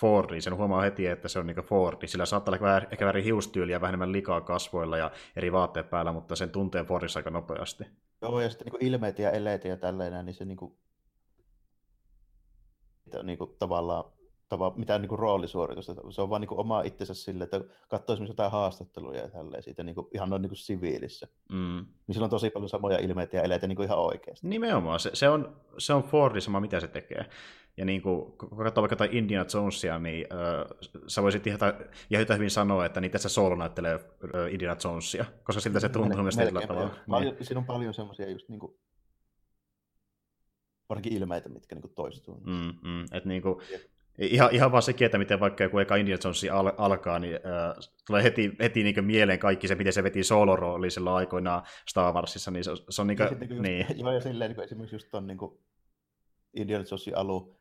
Fordi, 0.00 0.40
sen 0.40 0.56
huomaa 0.56 0.82
heti, 0.82 1.06
että 1.06 1.28
se 1.28 1.38
on 1.38 1.46
niin 1.46 1.56
Fordi. 1.56 2.06
Sillä 2.06 2.26
saattaa 2.26 2.54
olla 2.54 2.76
ehkä, 2.76 2.88
ehkä 2.92 3.06
väri 3.06 3.24
hiustyyliä, 3.24 3.80
vähän 3.80 3.90
enemmän 3.90 4.12
likaa 4.12 4.40
kasvoilla 4.40 4.98
ja 4.98 5.10
eri 5.36 5.52
vaatteet 5.52 5.90
päällä, 5.90 6.12
mutta 6.12 6.36
sen 6.36 6.50
tuntee 6.50 6.84
Fordissa 6.84 7.18
aika 7.18 7.30
nopeasti. 7.30 7.84
Joo, 8.22 8.40
ja 8.40 8.50
sitten 8.50 8.72
niin 8.72 8.86
ilmeitä 8.86 9.22
ja 9.22 9.30
eleitä 9.30 9.68
ja 9.68 9.76
tälleen, 9.76 10.26
niin 10.26 10.34
se 10.34 10.44
niin 10.44 10.56
kuin, 10.56 10.74
niin 13.22 13.38
kuin, 13.38 13.50
tavallaan 13.58 14.04
tava, 14.52 14.72
mitään 14.76 15.00
niin 15.00 15.08
kuin 15.08 15.18
roolisuoritusta. 15.18 15.94
Se 16.10 16.22
on 16.22 16.30
vaan 16.30 16.40
niin 16.40 16.48
kuin 16.48 16.60
oma 16.60 16.82
itsensä 16.82 17.14
sille, 17.14 17.44
että 17.44 17.60
katsoo 17.88 18.14
esimerkiksi 18.14 18.32
jotain 18.32 18.52
haastatteluja 18.52 19.20
ja 19.20 19.28
tälleen 19.28 19.62
siitä 19.62 19.82
niin 19.82 19.94
kuin, 19.94 20.06
ihan 20.14 20.30
noin 20.30 20.42
niin 20.42 20.50
kuin 20.50 20.58
siviilissä. 20.58 21.28
Mm. 21.52 21.86
Niin 22.06 22.14
sillä 22.14 22.24
on 22.24 22.30
tosi 22.30 22.50
paljon 22.50 22.68
samoja 22.68 22.98
ilmeitä 22.98 23.36
ja 23.36 23.42
eleitä 23.42 23.66
niin 23.66 23.76
kuin 23.76 23.86
ihan 23.86 23.98
oikeasti. 23.98 24.48
Nimenomaan. 24.48 25.00
Se, 25.00 25.10
se, 25.14 25.28
on, 25.28 25.56
se 25.78 25.94
on 25.94 26.02
Fordi 26.02 26.40
sama, 26.40 26.60
mitä 26.60 26.80
se 26.80 26.88
tekee. 26.88 27.26
Ja 27.76 27.84
niin 27.84 28.02
kuin, 28.02 28.32
kun 28.32 28.48
katsoo 28.48 28.82
vaikka 28.82 28.92
jotain 28.92 29.16
Indiana 29.16 29.48
Jonesia, 29.54 29.98
niin 29.98 30.26
äh, 30.32 30.78
sä 31.06 31.22
voisit 31.22 31.46
ihan, 31.46 31.58
ihan 32.10 32.26
hyvin 32.34 32.50
sanoa, 32.50 32.86
että 32.86 33.00
niin 33.00 33.10
tässä 33.10 33.28
Solo 33.28 33.56
näyttelee 33.56 33.94
äh, 33.94 34.52
Indiana 34.52 34.80
Jonesia, 34.84 35.24
koska 35.44 35.60
siltä 35.60 35.80
se 35.80 35.88
tuntuu 35.98 36.22
myös 36.22 36.36
tällä 36.36 36.60
tavalla. 36.66 36.94
Paljon, 37.08 37.34
niin. 37.34 37.46
Siinä 37.46 37.58
on 37.58 37.66
paljon 37.66 37.94
semmoisia 37.94 38.30
just 38.30 38.48
niin 38.48 38.60
kuin, 38.60 38.76
varsinkin 40.88 41.12
ilmeitä, 41.12 41.48
mitkä 41.48 41.74
niin 41.74 41.82
kuin 41.82 41.94
toistuu. 41.94 42.40
Mm, 42.46 42.74
mm, 42.82 43.04
et 43.12 43.24
niin 43.24 43.42
kuin, 43.42 43.56
Ihan, 44.18 44.48
ihan 44.52 44.72
vaan 44.72 44.82
sekin, 44.82 45.04
että 45.04 45.18
miten 45.18 45.40
vaikka 45.40 45.64
joku 45.64 45.78
eka 45.78 45.96
Indiana 45.96 46.20
Jones 46.24 46.44
al- 46.52 46.72
alkaa, 46.78 47.18
niin 47.18 47.34
äh, 47.34 47.88
tulee 48.06 48.22
heti, 48.22 48.52
heti 48.60 48.82
niin 48.82 49.04
mieleen 49.04 49.38
kaikki 49.38 49.68
se, 49.68 49.74
miten 49.74 49.92
se 49.92 50.02
veti 50.02 50.24
soolorooli 50.24 50.90
silloin 50.90 51.16
aikoinaan 51.16 51.62
Star 51.88 52.14
Warsissa, 52.14 52.50
niin 52.50 52.64
se, 52.64 52.70
se 52.88 53.02
on 53.02 53.06
niin 53.06 53.16
kuin, 53.16 53.48
niin, 53.48 53.62
niin. 53.62 53.86
Joo, 53.98 54.12
ja 54.12 54.20
silleen 54.20 54.48
niin 54.48 54.54
kuin 54.56 54.64
esimerkiksi 54.64 54.94
just 54.94 55.08
ton 55.10 55.26
niin 55.26 55.38
Indiana 56.54 56.84
Jonesin 56.90 57.16
alu, 57.16 57.56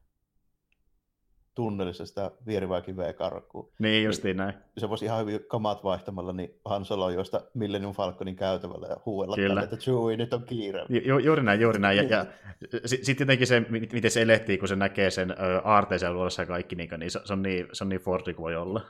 tunnelissa 1.56 2.06
sitä 2.06 2.32
vierivää 2.46 2.82
kiveä 2.82 3.14
karkuun. 3.14 3.72
Niin, 3.80 4.04
justiin 4.04 4.38
näin. 4.38 4.54
Se 4.78 4.90
voisi 4.90 5.06
ihan 5.06 5.22
hyvin 5.22 5.40
kamat 5.48 5.84
vaihtamalla, 5.84 6.34
niin 6.34 6.60
Han 6.66 6.86
Solo 6.86 7.10
josta 7.10 7.42
Millennium 7.54 7.94
Falconin 7.94 8.36
käytävällä 8.36 8.88
ja 8.88 8.98
huuella 9.06 9.36
Kyllä. 9.36 9.62
että 9.62 9.78
Chewie, 9.78 10.18
nyt 10.18 10.34
on 10.34 10.44
kiire. 10.44 10.86
Ju, 10.90 11.18
juuri 11.18 11.44
näin, 11.44 11.62
juuri 11.62 11.80
näin. 11.80 11.98
Ja, 11.98 12.04
ja 12.04 12.26
sitten 12.86 13.26
jotenkin 13.26 13.48
se, 13.48 13.60
miten 13.70 14.12
se 14.12 14.22
elehtii, 14.22 14.58
kun 14.58 14.68
se 14.68 14.76
näkee 14.76 15.12
sen 15.12 15.36
aarteisen 15.64 16.14
luossa 16.14 16.42
ja 16.42 16.46
kaikki, 16.46 16.76
niin, 16.76 16.90
niin 16.98 17.12
se, 17.12 17.20
se, 17.26 17.34
on 17.34 17.42
niin, 17.42 17.68
se 17.74 17.84
on 17.84 17.90
niin 17.90 18.02
Fordi 18.02 18.34
kuin 18.34 18.44
voi 18.44 18.56
olla. 18.56 18.82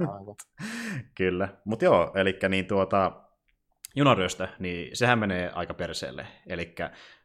Aivan. 0.00 0.34
Kyllä. 1.18 1.48
Mutta 1.64 1.84
joo, 1.84 2.12
eli 2.14 2.38
niin 2.48 2.66
tuota, 2.66 3.12
junaryöstä, 3.96 4.48
niin 4.58 4.96
sehän 4.96 5.18
menee 5.18 5.50
aika 5.54 5.74
perseelle. 5.74 6.26
Eli 6.46 6.74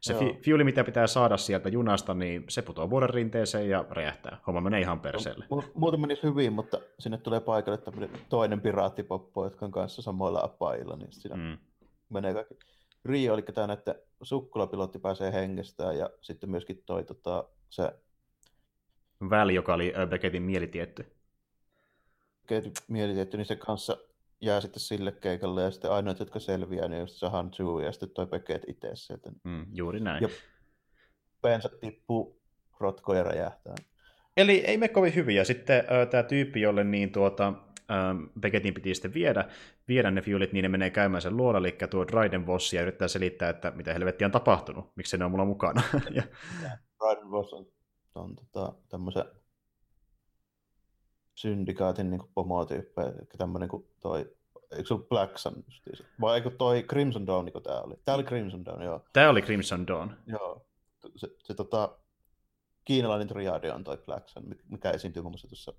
se 0.00 0.14
fi- 0.14 0.38
fiuli, 0.42 0.64
mitä 0.64 0.84
pitää 0.84 1.06
saada 1.06 1.36
sieltä 1.36 1.68
junasta, 1.68 2.14
niin 2.14 2.44
se 2.48 2.62
putoaa 2.62 2.90
vuoden 2.90 3.10
rinteeseen 3.10 3.68
ja 3.68 3.84
räjähtää. 3.90 4.40
Homma 4.46 4.60
menee 4.60 4.80
ihan 4.80 5.00
perseelle. 5.00 5.44
Mu- 5.44 5.70
muuten 5.74 6.00
menisi 6.00 6.22
hyvin, 6.22 6.52
mutta 6.52 6.80
sinne 6.98 7.18
tulee 7.18 7.40
paikalle 7.40 7.78
toinen 8.28 8.60
piraattipoppo, 8.60 9.44
jotka 9.44 9.66
on 9.66 9.72
kanssa 9.72 10.02
samoilla 10.02 10.40
apailla, 10.42 10.96
niin 10.96 11.12
siinä 11.12 11.36
mm. 11.36 11.58
menee 12.08 12.34
kaikki. 12.34 12.54
Rio, 13.04 13.34
eli 13.34 13.42
tämä 13.42 13.72
että 13.72 13.94
sukkulapilotti 14.22 14.98
pääsee 14.98 15.32
hengestään 15.32 15.98
ja 15.98 16.10
sitten 16.20 16.50
myöskin 16.50 16.82
toi 16.86 17.04
tota, 17.04 17.44
se... 17.70 17.92
Väli, 19.30 19.54
joka 19.54 19.74
oli 19.74 19.92
Beckettin 20.08 20.42
mielitietty. 20.42 21.06
Beckettin 22.48 22.72
mielitietty, 22.88 23.36
niin 23.36 23.46
se 23.46 23.56
kanssa 23.56 23.96
jää 24.40 24.60
sitten 24.60 24.80
sille 24.80 25.12
keikalle, 25.12 25.62
ja 25.62 25.70
sitten 25.70 25.90
ainoat, 25.90 26.18
jotka 26.18 26.40
selviää, 26.40 26.88
niin 26.88 27.00
just 27.00 27.14
se 27.14 27.28
Hanju 27.28 27.78
ja 27.78 27.92
sitten 27.92 28.10
toi 28.10 28.26
Peket 28.26 28.62
itse 28.66 28.90
sieltä. 28.94 29.30
Mm, 29.44 29.66
juuri 29.72 30.00
näin. 30.00 30.22
Ja 30.22 30.28
pensa 31.42 31.68
tippuu 31.80 32.40
rotkoja 32.80 33.22
räjähtää. 33.22 33.74
Eli 34.36 34.52
ei 34.52 34.78
me 34.78 34.88
kovin 34.88 35.14
hyviä. 35.14 35.44
Sitten 35.44 35.78
äh, 35.78 36.08
tämä 36.08 36.22
tyyppi, 36.22 36.60
jolle 36.60 36.84
niin 36.84 37.12
tuota, 37.12 37.52
ähm, 37.90 38.24
Becketin 38.40 38.74
piti 38.74 38.94
sitten 38.94 39.14
viedä, 39.14 39.48
viedä 39.88 40.10
ne 40.10 40.22
fiulit, 40.22 40.52
niin 40.52 40.62
ne 40.62 40.68
menee 40.68 40.90
käymään 40.90 41.22
sen 41.22 41.36
luola, 41.36 41.58
eli 41.58 41.76
tuo 41.90 42.06
Dryden 42.06 42.46
Voss, 42.46 42.72
ja 42.72 42.82
yrittää 42.82 43.08
selittää, 43.08 43.50
että 43.50 43.70
mitä 43.70 43.92
helvettiä 43.92 44.26
on 44.26 44.32
tapahtunut, 44.32 44.92
miksi 44.96 45.18
ne 45.18 45.24
on 45.24 45.30
mulla 45.30 45.44
mukana. 45.44 45.82
ja... 46.16 46.22
Dryden 47.00 47.30
Voss 47.30 47.52
on, 47.52 47.66
on 48.14 48.36
tota, 48.36 48.72
tämmöisen 48.88 49.24
syndikaatin 51.36 52.10
niin 52.10 52.22
pomotyyppejä, 52.34 53.12
tämmöinen 53.38 53.68
kuin 53.68 53.86
toi, 54.00 54.18
eikö 54.70 54.84
se 54.88 54.94
ollut 54.94 55.08
Black 55.08 55.38
Sun 55.38 55.64
justiinsa? 55.66 56.04
Vai 56.20 56.36
eikö 56.36 56.50
toi 56.50 56.82
Crimson 56.82 57.26
Dawn, 57.26 57.44
niin 57.44 57.62
tämä 57.62 57.80
oli? 57.80 57.94
Tämä 58.04 58.14
oli 58.14 58.24
Crimson 58.24 58.64
Dawn, 58.64 58.82
joo. 58.82 59.04
Tämä 59.12 59.30
oli 59.30 59.42
Crimson 59.42 59.86
Dawn. 59.86 60.10
Joo. 60.26 60.66
Se, 61.16 61.28
se 61.44 61.54
tota, 61.54 61.98
kiinalainen 62.84 63.28
triadi 63.28 63.70
on 63.70 63.84
toi 63.84 63.98
Black 64.06 64.28
Sun, 64.28 64.54
mikä 64.68 64.90
esiintyy 64.90 65.22
muun 65.22 65.32
muassa 65.32 65.48
tuossa 65.48 65.72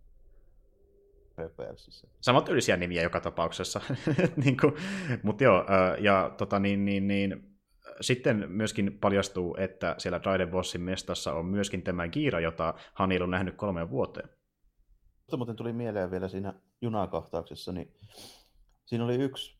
Rebelsissä. 1.37 2.07
Samat 2.21 2.45
tyylisiä 2.45 2.77
nimiä 2.77 3.01
joka 3.01 3.19
tapauksessa. 3.19 3.81
niin 4.43 4.57
kuin, 4.57 4.73
mutta 5.23 5.43
joo, 5.43 5.65
ja 5.99 6.33
tota, 6.37 6.59
niin, 6.59 6.85
niin, 6.85 7.07
niin, 7.07 7.57
sitten 8.01 8.51
myöskin 8.51 8.97
paljastuu, 9.01 9.55
että 9.59 9.95
siellä 9.97 10.21
Dryden 10.23 10.49
Bossin 10.49 10.81
mestassa 10.81 11.33
on 11.33 11.45
myöskin 11.45 11.81
tämä 11.81 12.07
Kiira, 12.07 12.39
jota 12.39 12.73
Hanil 12.93 13.21
on 13.23 13.31
nähnyt 13.31 13.55
kolmeen 13.55 13.89
vuoteen. 13.89 14.29
Mutta 15.27 15.37
muuten 15.37 15.55
tuli 15.55 15.73
mieleen 15.73 16.11
vielä 16.11 16.27
siinä 16.27 16.53
junakohtauksessa, 16.81 17.71
niin 17.71 17.93
siinä 18.85 19.05
oli 19.05 19.15
yksi 19.15 19.57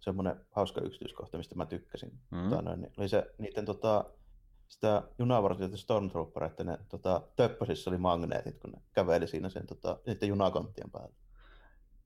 semmoinen 0.00 0.36
hauska 0.50 0.80
yksityiskohta, 0.80 1.38
mistä 1.38 1.54
mä 1.54 1.66
tykkäsin. 1.66 2.12
Mm. 2.30 2.42
Tota, 2.42 2.62
noin, 2.62 2.80
niin 2.80 2.92
oli 2.96 3.08
se 3.08 3.26
niiden 3.38 3.64
tota, 3.64 4.04
sitä 4.68 5.02
junavartijoita 5.18 5.76
Stormtroopereiden 5.76 6.66
ne 6.66 6.78
tota, 6.88 7.22
töppösissä 7.36 7.90
oli 7.90 7.98
magneetit, 7.98 8.58
kun 8.58 8.70
ne 8.70 8.82
käveli 8.92 9.26
siinä 9.26 9.48
sen 9.48 9.66
tota, 9.66 9.98
niiden 10.06 10.28
junakonttien 10.28 10.90
päällä. 10.90 11.14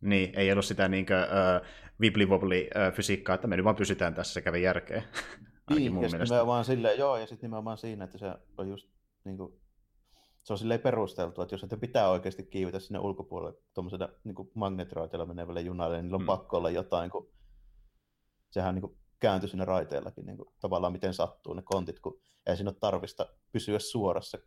Niin, 0.00 0.38
ei 0.38 0.52
ollut 0.52 0.64
sitä 0.64 0.88
niinkö 0.88 1.14
uh, 1.22 1.66
wibli 2.00 2.24
uh, 2.24 2.94
fysiikkaa, 2.94 3.34
että 3.34 3.46
me 3.46 3.56
nyt 3.56 3.64
vaan 3.64 3.76
pysytään 3.76 4.14
tässä, 4.14 4.32
se 4.32 4.42
kävi 4.42 4.62
järkeä. 4.62 5.02
niin, 5.70 5.94
mun 5.94 6.02
ja 6.02 6.08
sitten 6.08 6.46
vaan 6.46 6.64
silleen, 6.64 6.98
joo, 6.98 7.16
ja 7.16 7.26
sitten 7.26 7.48
nimenomaan 7.48 7.78
siinä, 7.78 8.04
että 8.04 8.18
se 8.18 8.34
on 8.58 8.68
just 8.68 8.88
niin 9.24 9.36
kuin, 9.36 9.63
se 10.44 10.52
on 10.52 10.58
silleen 10.58 10.80
perusteltu, 10.80 11.42
että 11.42 11.54
jos 11.54 11.64
ette 11.64 11.76
pitää 11.76 12.10
oikeasti 12.10 12.46
kiivetä 12.46 12.80
sinne 12.80 12.98
ulkopuolelle 12.98 13.58
tuommoisella 13.74 14.08
niin 14.24 14.34
magneettiraiteella 14.54 15.26
menevälle 15.26 15.60
junalle, 15.60 15.96
niin 15.96 16.04
niillä 16.04 16.16
on 16.16 16.22
mm. 16.22 16.26
pakko 16.26 16.56
olla 16.56 16.70
jotain, 16.70 17.10
kun 17.10 17.30
sehän 18.50 18.74
niin 18.74 18.80
kuin, 18.80 18.98
kääntyi 19.20 19.48
sinne 19.48 19.64
raiteellakin 19.64 20.26
niin 20.26 20.36
kuin, 20.36 20.48
tavallaan 20.60 20.92
miten 20.92 21.14
sattuu 21.14 21.54
ne 21.54 21.62
kontit, 21.62 22.00
kun 22.00 22.20
ei 22.46 22.56
siinä 22.56 22.70
ole 22.70 22.76
tarvista 22.80 23.26
pysyä 23.52 23.78
suorassa. 23.78 24.38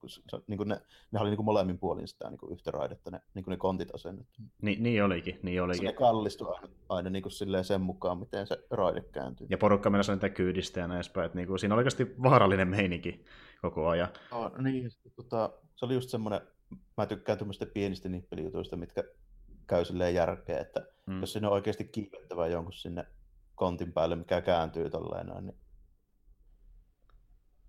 Kun 0.00 0.10
se, 0.10 0.20
niin 0.46 0.58
kuin 0.58 0.68
ne, 0.68 0.80
ne 1.10 1.20
oli 1.20 1.28
niin 1.28 1.36
kuin 1.36 1.44
molemmin 1.44 1.78
puolin 1.78 2.08
sitä 2.08 2.30
niin 2.30 2.38
kuin 2.38 2.52
yhtä 2.52 2.70
raidetta, 2.70 3.10
ne, 3.10 3.20
niin 3.34 3.44
kuin 3.44 3.52
ne 3.52 3.56
kontit 3.56 3.94
asennettu. 3.94 4.42
Ni, 4.62 4.76
niin 4.80 5.04
olikin, 5.04 5.40
niin 5.42 5.62
olikin. 5.62 5.88
Se 5.88 5.92
kallistui 5.92 6.54
aina, 6.54 6.68
aina 6.88 7.10
niin 7.10 7.22
kuin 7.22 7.32
sen 7.62 7.80
mukaan, 7.80 8.18
miten 8.18 8.46
se 8.46 8.66
raide 8.70 9.00
kääntyy. 9.00 9.46
Ja 9.50 9.58
porukka 9.58 9.90
mennä 9.90 10.14
niitä 10.14 10.28
kyydistä 10.28 10.80
ja 10.80 10.88
näin 10.88 11.00
että 11.24 11.30
niin 11.34 11.48
kuin, 11.48 11.58
siinä 11.58 11.74
oli 11.74 11.80
oikeasti 11.80 12.14
vaarallinen 12.22 12.68
meininki 12.68 13.24
koko 13.62 13.88
ajan. 13.88 14.08
No, 14.30 14.50
niin, 14.62 14.90
tota, 15.16 15.50
se 15.74 15.84
oli 15.84 15.94
just 15.94 16.10
semmoinen, 16.10 16.40
mä 16.96 17.06
tykkään 17.06 17.38
tämmöistä 17.38 17.66
pienistä 17.66 18.08
nippelijutuista, 18.08 18.76
mitkä 18.76 19.04
käy 19.66 19.84
silleen 19.84 20.14
järkeä, 20.14 20.60
että 20.60 20.86
mm. 21.06 21.20
jos 21.20 21.32
sinne 21.32 21.48
on 21.48 21.54
oikeasti 21.54 21.84
kiivettävä 21.84 22.46
jonkun 22.46 22.72
sinne 22.72 23.06
kontin 23.54 23.92
päälle, 23.92 24.16
mikä 24.16 24.40
kääntyy 24.40 24.90
tolleen 24.90 25.26
niin 25.26 25.56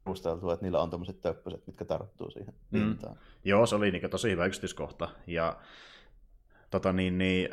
perusteltua, 0.10 0.54
että 0.54 0.66
niillä 0.66 0.82
on 0.82 0.90
tämmöiset 0.90 1.22
töppöset, 1.22 1.68
mitkä 1.68 1.86
tarttuu 1.86 2.32
siihen 2.32 2.54
mm. 2.72 2.80
pintaan. 2.80 3.18
Joo, 3.44 3.66
se 3.66 3.76
oli 3.76 3.92
niin 3.92 4.10
tosi 4.10 4.32
hyvä 4.32 4.46
yksityiskohta. 4.46 5.10
Ja 5.28 5.58
tota, 6.70 6.94
niin, 6.94 7.18
niin, 7.18 7.50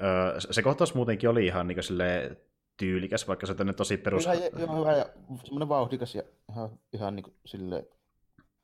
se 0.51 0.63
kohtaus 0.63 0.95
muutenkin 0.95 1.31
oli 1.31 1.47
ihan 1.47 1.67
niin 1.67 1.83
sille 1.83 2.37
tyylikäs, 2.77 3.29
vaikka 3.29 3.47
se 3.47 3.55
on 3.61 3.75
tosi 3.77 3.97
perus... 3.97 4.25
Ihan, 4.25 4.37
ihan 4.37 4.79
hyvä 4.79 4.93
ja 4.93 5.07
semmoinen 5.45 5.69
vauhdikas 5.69 6.15
ja 6.15 6.23
ihan, 6.51 6.71
ihan 6.93 7.17
niin 7.17 7.25
kuin 7.25 7.35
sille, 7.45 7.89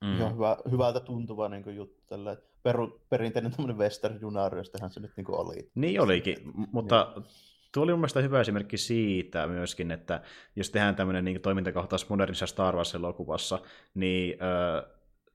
mm. 0.01 0.17
ihan 0.17 0.35
hyvä, 0.35 0.57
hyvältä 0.71 1.01
tuntuva 1.01 1.49
niin 1.49 1.63
kuin 1.63 1.77
juttu. 1.77 2.03
Tällä, 2.07 2.37
peru, 2.63 3.01
perinteinen 3.09 3.53
tämmöinen 3.53 3.79
western 3.79 4.21
junaari, 4.21 4.65
se 4.65 5.01
nyt 5.01 5.13
niin 5.17 5.25
kuin 5.25 5.39
oli. 5.39 5.71
Niin 5.75 6.01
olikin, 6.01 6.37
mutta 6.73 7.23
Tuo 7.75 7.83
oli 7.83 7.93
mun 7.93 8.01
mielestä 8.01 8.21
hyvä 8.21 8.41
esimerkki 8.41 8.77
siitä 8.77 9.47
myöskin, 9.47 9.91
että 9.91 10.23
jos 10.57 10.71
tehdään 10.71 10.97
tämmöinen 10.97 11.25
niin 11.25 11.41
toimintakohtaus 11.41 12.09
modernissa 12.09 12.47
Star 12.47 12.77
Wars-elokuvassa, 12.77 13.59
niin 13.95 14.39
ö, 14.43 14.87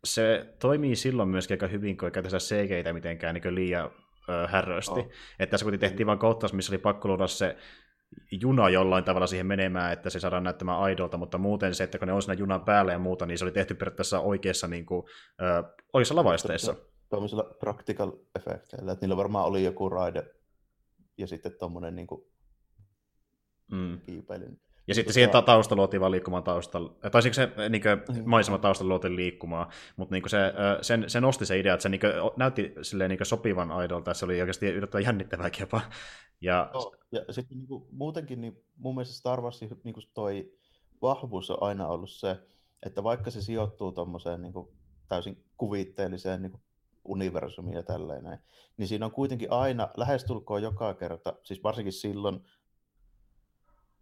se 0.04 0.54
toimii 0.60 0.96
silloin 0.96 1.30
myöskin 1.30 1.54
aika 1.54 1.68
hyvin, 1.68 1.98
kun 1.98 2.08
ei 2.08 2.12
käytä 2.12 2.30
CGitä 2.30 2.94
mitenkään 2.94 3.36
niin 3.36 3.56
liian 3.56 3.92
ö, 4.30 4.48
härrösti. 4.48 5.00
Oh. 5.00 5.10
Että 5.40 5.52
tässä 5.52 5.64
kun 5.66 5.80
tehtiin 5.80 6.08
vain 6.08 6.20
kohtaus, 6.20 6.54
missä 6.54 6.72
oli 6.72 6.78
pakko 6.78 7.08
luoda 7.08 7.28
se 7.28 7.58
juna 8.32 8.70
jollain 8.70 9.04
tavalla 9.04 9.28
siihen 9.28 9.46
menemään, 9.46 9.94
että 9.94 10.10
se 10.10 10.20
saadaan 10.20 10.44
näyttämään 10.44 10.80
aidolta, 10.80 11.18
mutta 11.18 11.38
muuten 11.38 11.76
se, 11.76 11.84
että 11.84 11.98
kun 11.98 12.08
ne 12.08 12.14
on 12.14 12.22
siinä 12.22 12.40
junan 12.40 12.62
päällä 12.62 12.92
ja 12.92 13.00
muuta, 13.00 13.26
niin 13.26 13.38
se 13.38 13.46
oli 13.46 13.52
tehty 13.52 13.74
periaatteessa 13.74 14.20
oikeassa 14.20 14.68
niin 14.68 14.86
kuin, 14.86 15.06
ö, 15.42 15.64
oikeassa 15.94 16.16
lavaisteissa. 16.16 16.76
Tuollaisilla 17.10 17.56
practical 17.60 18.12
effekteillä, 18.36 18.92
että 18.92 19.06
niillä 19.06 19.18
varmaan 19.18 19.46
oli 19.46 19.64
joku 19.64 19.90
raide 19.90 20.37
ja 21.18 21.28
sitten 21.28 21.52
tuommoinen 21.60 21.96
niin 21.96 22.08
kuin 22.08 22.22
mm. 23.72 24.00
kiipeilyn. 24.06 24.60
Ja 24.88 24.96
sitten 24.96 25.14
siihen 25.14 25.30
ta- 25.30 25.42
tausta 25.42 25.76
luotiin 25.76 26.02
vaan 26.02 26.12
liikkumaan 26.12 26.44
taustalla. 26.44 26.96
Tai 27.12 27.22
se 27.22 27.52
niin 27.70 27.82
kuin, 27.82 28.26
maisema 28.26 28.58
taustalla 28.58 28.90
luotiin 28.90 29.16
liikkumaan, 29.16 29.72
mutta 29.96 30.16
niin 30.16 30.30
se, 30.30 30.38
sen, 30.82 31.10
se 31.10 31.22
nosti 31.22 31.46
se 31.46 31.60
idea, 31.60 31.74
että 31.74 31.82
se 31.82 31.90
niin 31.90 32.02
kuin, 32.02 32.12
näytti 32.38 32.74
silleen, 32.82 33.10
niin 33.10 33.26
sopivan 33.26 33.72
aidolta, 33.72 34.14
se 34.14 34.26
oli 34.26 34.42
oikeasti 34.42 34.68
yllättävän 34.68 35.04
jännittävääkin 35.04 35.60
jopa. 35.60 35.82
Ja, 36.42 36.72
no, 36.74 36.92
ja 37.12 37.34
sitten 37.34 37.58
niin 37.58 37.68
kuin, 37.68 37.84
muutenkin 37.92 38.42
niin 38.42 38.64
mun 38.76 38.96
mielestä 38.96 39.16
Star 39.16 39.42
Warsin 39.42 39.70
niin 39.84 39.94
kuin 39.94 40.06
toi 40.14 40.52
vahvuus 41.02 41.50
on 41.50 41.58
aina 41.62 41.88
ollut 41.88 42.12
se, 42.12 42.38
että 42.86 43.04
vaikka 43.04 43.32
se 43.32 43.42
sijoittuu 43.42 43.92
tuommoiseen 43.92 44.42
niin 44.42 44.54
täysin 45.10 45.44
kuvitteelliseen 45.58 46.42
niin 46.42 46.52
kuin 46.52 46.62
universumiin 47.08 47.76
ja 47.76 47.84
tälleen 47.84 48.24
näin, 48.24 48.40
niin 48.78 48.88
siinä 48.88 49.06
on 49.06 49.12
kuitenkin 49.12 49.52
aina, 49.52 49.90
lähestulkoon 49.98 50.62
joka 50.62 50.94
kerta, 50.94 51.34
siis 51.44 51.64
varsinkin 51.64 51.94
silloin, 51.94 52.46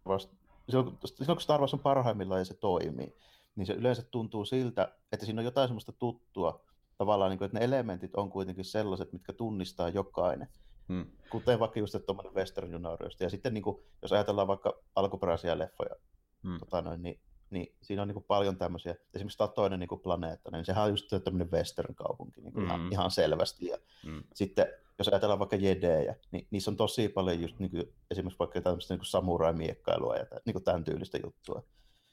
vasta, 0.06 0.36
silloin, 0.68 0.98
silloin 1.04 1.36
kun 1.36 1.40
Star 1.40 1.60
Wars 1.60 1.74
on 1.74 1.80
parhaimmillaan 1.80 2.40
ja 2.40 2.44
se 2.44 2.54
toimii, 2.54 3.16
niin 3.56 3.66
se 3.66 3.72
yleensä 3.72 4.02
tuntuu 4.02 4.44
siltä, 4.44 4.92
että 5.12 5.26
siinä 5.26 5.40
on 5.40 5.44
jotain 5.44 5.68
semmoista 5.68 5.92
tuttua, 5.92 6.64
tavallaan, 6.98 7.30
niin 7.30 7.38
kuin, 7.38 7.46
että 7.46 7.58
ne 7.58 7.64
elementit 7.64 8.14
on 8.14 8.30
kuitenkin 8.30 8.64
sellaiset, 8.64 9.12
mitkä 9.12 9.32
tunnistaa 9.32 9.88
jokainen. 9.88 10.48
Hmm. 10.88 11.06
Kuten 11.30 11.58
vaikka 11.58 11.80
just 11.80 11.96
tuommoinen 12.06 12.34
Western 12.34 12.72
Juniorista. 12.72 13.24
Ja 13.24 13.30
sitten 13.30 13.54
niin 13.54 13.62
kuin, 13.62 13.82
jos 14.02 14.12
ajatellaan 14.12 14.48
vaikka 14.48 14.78
alkuperäisiä 14.96 15.58
leffoja, 15.58 15.94
hmm. 16.42 16.58
tota 16.58 16.82
noin, 16.82 17.02
niin, 17.02 17.20
niin 17.50 17.74
siinä 17.82 18.02
on 18.02 18.08
niin 18.08 18.14
kuin 18.14 18.24
paljon 18.28 18.56
tämmöisiä, 18.56 18.94
esimerkiksi 19.14 19.38
toinen 19.54 19.80
niin 19.80 19.88
kuin 19.88 20.00
planeetta, 20.00 20.50
niin 20.50 20.64
sehän 20.64 20.84
on 20.84 20.90
just 20.90 21.06
tämmöinen 21.24 21.50
western-kaupunki 21.50 22.40
niin 22.40 22.52
kuin 22.52 22.62
hmm. 22.62 22.74
ihan, 22.74 22.92
ihan 22.92 23.10
selvästi. 23.10 23.66
Ja 23.66 23.78
hmm. 24.06 24.22
sitten 24.34 24.66
jos 24.98 25.08
ajatellaan 25.08 25.38
vaikka 25.38 25.56
jedejä, 25.56 26.16
niin 26.30 26.46
niissä 26.50 26.70
on 26.70 26.76
tosi 26.76 27.08
paljon 27.08 27.40
just 27.40 27.58
niin 27.58 27.70
kuin, 27.70 27.94
esimerkiksi 28.10 28.38
vaikka 28.38 28.60
tämmöistä 28.60 28.94
niin 28.94 29.04
samurai-miekkailua 29.04 30.16
ja 30.16 30.26
niin 30.44 30.54
kuin 30.54 30.64
tämän 30.64 30.84
tyylistä 30.84 31.18
juttua. 31.24 31.62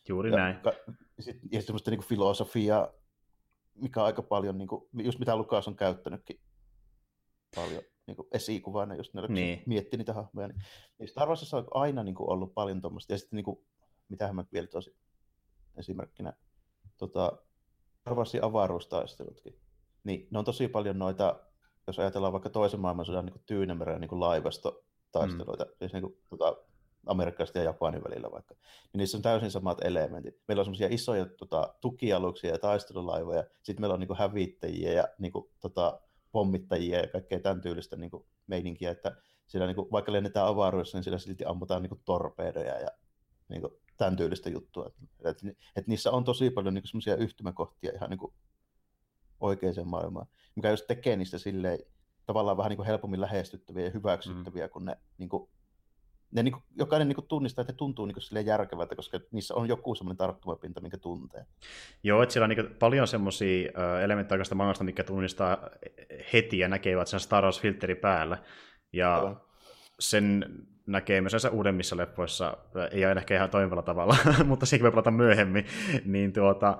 Juuri 0.08 0.32
ja, 0.32 0.38
näin. 0.38 0.60
Ka, 0.60 0.74
sit, 1.20 1.38
ja 1.52 1.62
semmoista 1.62 1.92
niin 1.92 2.00
kuin 2.00 2.08
filosofiaa, 2.08 2.92
mikä 3.76 4.00
on 4.00 4.06
aika 4.06 4.22
paljon, 4.22 4.58
niin 4.58 4.68
kuin, 4.68 4.90
just 4.94 5.20
mitä 5.20 5.36
Lukas 5.36 5.68
on 5.68 5.76
käyttänytkin 5.76 6.40
paljon 7.56 7.84
niin 8.08 8.16
kuin 8.16 8.28
esikuvana, 8.32 8.96
jos 8.96 9.14
ne 9.14 9.28
niin. 9.28 9.64
miettii 9.66 9.98
niitä 9.98 10.14
hahmoja. 10.14 10.48
Niin, 10.48 10.62
niin 11.00 11.10
Star 11.10 11.28
Warsissa 11.28 11.58
on 11.58 11.68
aina 11.72 12.04
niin 12.04 12.16
kuin, 12.16 12.30
ollut 12.30 12.54
paljon 12.54 12.82
tuommoista. 12.82 13.14
Ja 13.14 13.18
sitten, 13.18 13.38
niin 13.38 13.46
kuin, 13.46 13.58
mitähän 14.10 14.36
mä 14.36 14.46
vielä 14.54 14.68
tosi 14.68 14.96
esimerkkinä, 15.78 16.34
tota, 16.98 17.32
Star 18.00 18.16
Warsin 18.16 18.44
avaruustaistelutkin. 18.44 19.60
Niin 20.04 20.28
ne 20.32 20.40
on 20.40 20.46
tosi 20.46 20.68
paljon 20.68 21.00
noita 21.00 21.40
jos 21.88 22.00
ajatellaan 22.00 22.34
vaikka 22.34 22.50
toisen 22.50 22.80
maailmansodan 22.80 23.26
niin 23.26 23.42
Tyynemeren 23.46 24.02
niin 24.02 24.20
laivastotaisteluita, 24.20 25.64
mm. 25.64 25.72
siis 25.80 25.94
niin 25.94 26.02
kuin, 26.02 26.18
tota, 26.30 26.56
Amerikkalaisten 27.06 27.60
ja 27.60 27.66
Japanin 27.66 28.04
välillä 28.04 28.32
vaikka, 28.32 28.56
niin 28.94 28.98
niissä 28.98 29.18
on 29.18 29.22
täysin 29.22 29.52
samat 29.52 29.78
elementit. 29.84 30.36
Meillä 30.48 30.62
on 30.62 30.66
semmoisia 30.66 30.88
isoja 30.92 31.26
tota, 31.26 31.74
tukialuksia 31.82 32.52
ja 32.52 32.60
taistelulaivoja, 32.60 33.44
sitten 33.64 33.82
meillä 33.82 33.94
on 33.94 34.00
niin 34.00 34.08
kuin, 34.08 34.20
hävittäjiä 34.20 34.94
ja 34.94 35.08
niin 35.20 35.32
kuin, 35.32 35.50
tota, 35.60 36.00
pommittajia 36.32 37.00
ja 37.00 37.08
kaikkea 37.08 37.40
tämän 37.40 37.62
tyylistä 37.62 37.96
niin 37.96 38.12
kuin, 38.12 38.26
meininkiä, 38.48 38.92
että 38.92 39.16
siellä, 39.48 39.68
niin 39.68 39.76
kuin, 39.76 39.92
vaikka 39.92 40.12
lennetään 40.12 40.48
avaruudessa, 40.48 40.98
niin 40.98 41.04
siellä 41.04 41.20
silti 41.20 41.46
ammutaan 41.46 41.82
niin 41.82 41.90
kuin, 41.90 42.02
torpeedoja 42.06 42.80
ja 42.80 42.90
niin 43.50 43.62
kuin, 43.62 43.74
tämän 43.98 44.16
tyylistä 44.16 44.50
juttua. 44.50 44.88
Et, 44.88 44.94
et, 45.24 45.58
et 45.76 45.88
niissä 45.88 46.12
on 46.12 46.24
tosi 46.24 46.50
paljon 46.50 46.74
niin 46.74 46.88
semmoisia 46.88 47.16
yhtymäkohtia 47.16 47.92
ihan 47.96 48.10
niin 48.10 48.18
kuin, 48.18 48.34
oikeaan 49.40 49.88
maailmaan, 49.88 50.28
mikä 50.56 50.70
just 50.70 50.88
tekee 50.88 51.16
niistä 51.16 51.38
silleen 51.38 51.80
tavallaan 52.26 52.58
vähän 52.58 52.70
niin 52.70 52.78
kuin 52.78 52.88
helpommin 52.88 53.22
lähestyttäviä 53.22 53.86
ja 53.86 53.92
hyväksyttäviä, 53.92 54.66
mm. 54.68 54.72
kun 54.72 54.86
ne, 54.86 54.98
niin 55.18 55.30
kuin, 55.30 55.50
ne 56.32 56.44
niin 56.44 56.52
kuin, 56.52 56.64
jokainen 56.78 57.08
niin 57.08 57.16
kuin 57.16 57.28
tunnistaa, 57.28 57.62
että 57.62 57.74
ne 57.74 57.78
tuntuu 57.78 58.06
niin 58.06 58.16
kuin 58.16 58.46
järkevältä, 58.46 58.96
koska 58.96 59.20
niissä 59.32 59.56
on 59.56 59.68
joku 59.68 59.96
semmoinen 59.96 60.18
tarttumapinta, 60.18 60.82
minkä 60.82 60.98
tuntee. 60.98 61.46
Joo, 62.04 62.24
että 62.24 62.34
siellä 62.34 62.46
on 62.46 62.50
niin 62.50 62.76
paljon 62.80 63.08
semmoisia 63.08 63.72
elementtejä 64.04 64.44
maailmasta, 64.56 64.84
mikä 64.84 65.04
tunnistaa 65.04 65.70
heti 66.34 66.60
ja 66.60 66.68
näkee, 66.68 66.94
että 66.94 67.06
sen 67.06 67.20
Star 67.20 67.44
Wars-filteri 67.44 67.96
päällä. 67.96 68.38
Ja 68.94 69.36
sen 70.00 70.46
näissä 70.88 71.50
uudemmissa 71.50 71.98
leffoissa, 71.98 72.58
ei 72.92 73.06
aina 73.06 73.22
ehkä 73.22 73.36
ihan 73.36 73.50
toimivalla 73.50 73.82
tavalla, 73.82 74.18
mutta 74.46 74.66
sekin 74.66 74.84
voi 74.84 74.92
pelata 74.92 75.12
myöhemmin, 75.12 75.66
niin 76.06 76.34
tuota, 76.34 76.78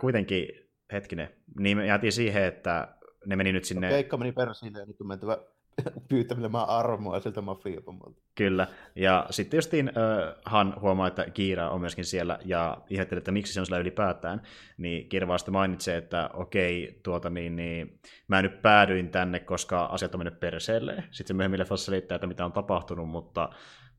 kuitenkin 0.00 0.48
hetkinen, 0.92 1.28
niin 1.58 1.76
me 1.76 1.86
jäätiin 1.86 2.12
siihen, 2.12 2.44
että 2.44 2.88
ne 3.26 3.36
meni 3.36 3.52
nyt 3.52 3.64
sinne... 3.64 3.88
Keikka 3.88 4.16
meni 4.16 4.32
persiin 4.32 4.74
ja 4.74 4.86
nyt 4.86 5.00
on 5.00 5.06
mentävä 5.06 5.38
pyytämään 6.08 6.68
armoa 6.68 7.20
siltä 7.20 7.40
mafiapomolta. 7.40 8.20
Kyllä, 8.34 8.66
ja 8.96 9.26
sitten 9.30 9.58
justiin 9.58 9.88
äh, 9.88 10.34
Han 10.44 10.74
huomaa, 10.80 11.06
että 11.06 11.30
Kiira 11.30 11.70
on 11.70 11.80
myöskin 11.80 12.04
siellä, 12.04 12.38
ja 12.44 12.78
ihmettelee, 12.90 13.18
että 13.18 13.32
miksi 13.32 13.52
se 13.52 13.60
on 13.60 13.66
siellä 13.66 13.80
ylipäätään, 13.80 14.42
niin 14.78 15.08
Kiira 15.08 15.28
vasta 15.28 15.50
mainitsee, 15.50 15.96
että 15.96 16.30
okei, 16.34 17.00
tuota 17.02 17.30
niin, 17.30 17.56
niin 17.56 18.00
mä 18.28 18.42
nyt 18.42 18.62
päädyin 18.62 19.10
tänne, 19.10 19.38
koska 19.40 19.84
asiat 19.84 20.14
on 20.14 20.20
mennyt 20.20 20.40
perseelle. 20.40 21.04
Sitten 21.10 21.36
myöhemmin 21.36 21.60
leffassa 21.60 21.86
selittää, 21.86 22.16
että 22.16 22.26
mitä 22.26 22.44
on 22.44 22.52
tapahtunut, 22.52 23.08
mutta 23.08 23.48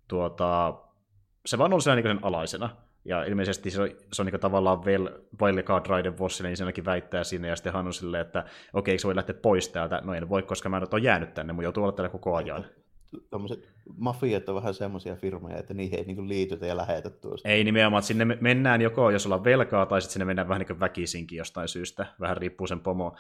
tuota, 0.08 0.74
se 1.46 1.58
vaan 1.58 1.74
on 1.74 1.82
siellä 1.82 2.02
niin 2.02 2.10
sen 2.10 2.26
alaisena. 2.26 2.70
Ja 3.06 3.24
ilmeisesti 3.24 3.72
se 3.72 3.82
on, 3.82 3.90
se 4.14 4.22
on 4.22 4.26
niin 4.26 4.40
tavallaan 4.40 4.86
vel, 4.86 5.10
Vailekaa 5.42 5.82
Raiden 5.88 6.18
Vossille, 6.18 6.50
niin 6.50 6.58
se 6.58 6.64
ainakin 6.64 6.86
väittää 6.86 7.24
sinne, 7.24 7.48
ja 7.48 7.56
sitten 7.56 7.74
hän 7.74 7.88
on 7.88 7.94
silleen, 7.94 8.22
että 8.22 8.46
okei, 8.74 8.92
eikö 8.92 9.02
se 9.02 9.08
voi 9.08 9.16
lähteä 9.16 9.36
pois 9.42 9.70
täältä? 9.70 10.02
No 10.04 10.14
en 10.14 10.30
voi, 10.30 10.44
koska 10.44 10.70
mä 10.70 10.78
en 10.78 10.84
ole 10.92 11.02
jäänyt 11.02 11.34
tänne, 11.34 11.54
mun 11.54 11.64
joutuu 11.64 11.84
olla 11.84 11.92
täällä 11.94 12.10
koko 12.10 12.36
ajan. 12.36 12.66
Tuommoiset 13.30 13.70
mafiat 13.98 14.50
on 14.50 14.56
vähän 14.56 14.74
semmoisia 14.74 15.16
firmoja, 15.16 15.58
että 15.58 15.74
niihin 15.74 16.00
ei 16.00 16.06
niin 16.06 16.30
liitytä 16.30 16.66
ja 16.66 16.78
lähetä 16.78 17.10
tuosta. 17.10 17.50
Ei 17.50 17.64
nimenomaan, 17.64 18.00
että 18.00 18.08
sinne 18.08 18.26
mennään 18.26 18.82
joko, 18.82 19.10
jos 19.10 19.26
ollaan 19.26 19.44
velkaa, 19.44 19.86
tai 19.86 20.02
sitten 20.02 20.14
sinne 20.14 20.26
mennään 20.26 20.48
vähän 20.48 20.66
niin 20.70 20.80
väkisinkin 20.80 21.38
jostain 21.38 21.68
syystä. 21.68 22.06
Vähän 22.20 22.38
riippuu 22.38 22.68
sen 22.68 22.80
pomo 22.80 23.16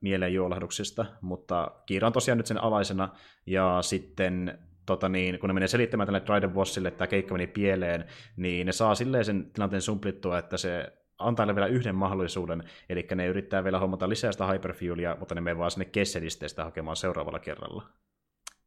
mielenjuolahduksista, 0.00 1.06
mutta 1.20 1.70
Kiira 1.86 2.06
on 2.06 2.12
tosiaan 2.12 2.38
nyt 2.38 2.46
sen 2.46 2.62
alaisena, 2.62 3.08
ja 3.46 3.78
sitten 3.80 4.58
tota 4.92 5.08
niin, 5.08 5.38
kun 5.38 5.48
ne 5.48 5.54
menee 5.54 5.68
selittämään 5.68 6.06
tälle 6.06 6.22
Dryden 6.26 6.52
Bossille, 6.52 6.88
että 6.88 6.98
tämä 6.98 7.08
keikka 7.08 7.34
meni 7.34 7.46
pieleen, 7.46 8.04
niin 8.36 8.66
ne 8.66 8.72
saa 8.72 8.94
silleen 8.94 9.24
sen 9.24 9.50
tilanteen 9.52 9.82
sumplittua, 9.82 10.38
että 10.38 10.56
se 10.56 10.92
antaa 11.18 11.54
vielä 11.54 11.66
yhden 11.66 11.94
mahdollisuuden, 11.94 12.64
eli 12.88 13.06
ne 13.14 13.26
yrittää 13.26 13.64
vielä 13.64 13.78
hommata 13.78 14.08
lisää 14.08 14.32
sitä 14.32 14.46
hyperfuelia, 14.46 15.16
mutta 15.18 15.34
ne 15.34 15.40
menee 15.40 15.58
vaan 15.58 15.70
sinne 15.70 15.84
Kesselisteestä 15.84 16.64
hakemaan 16.64 16.96
seuraavalla 16.96 17.38
kerralla. 17.38 17.82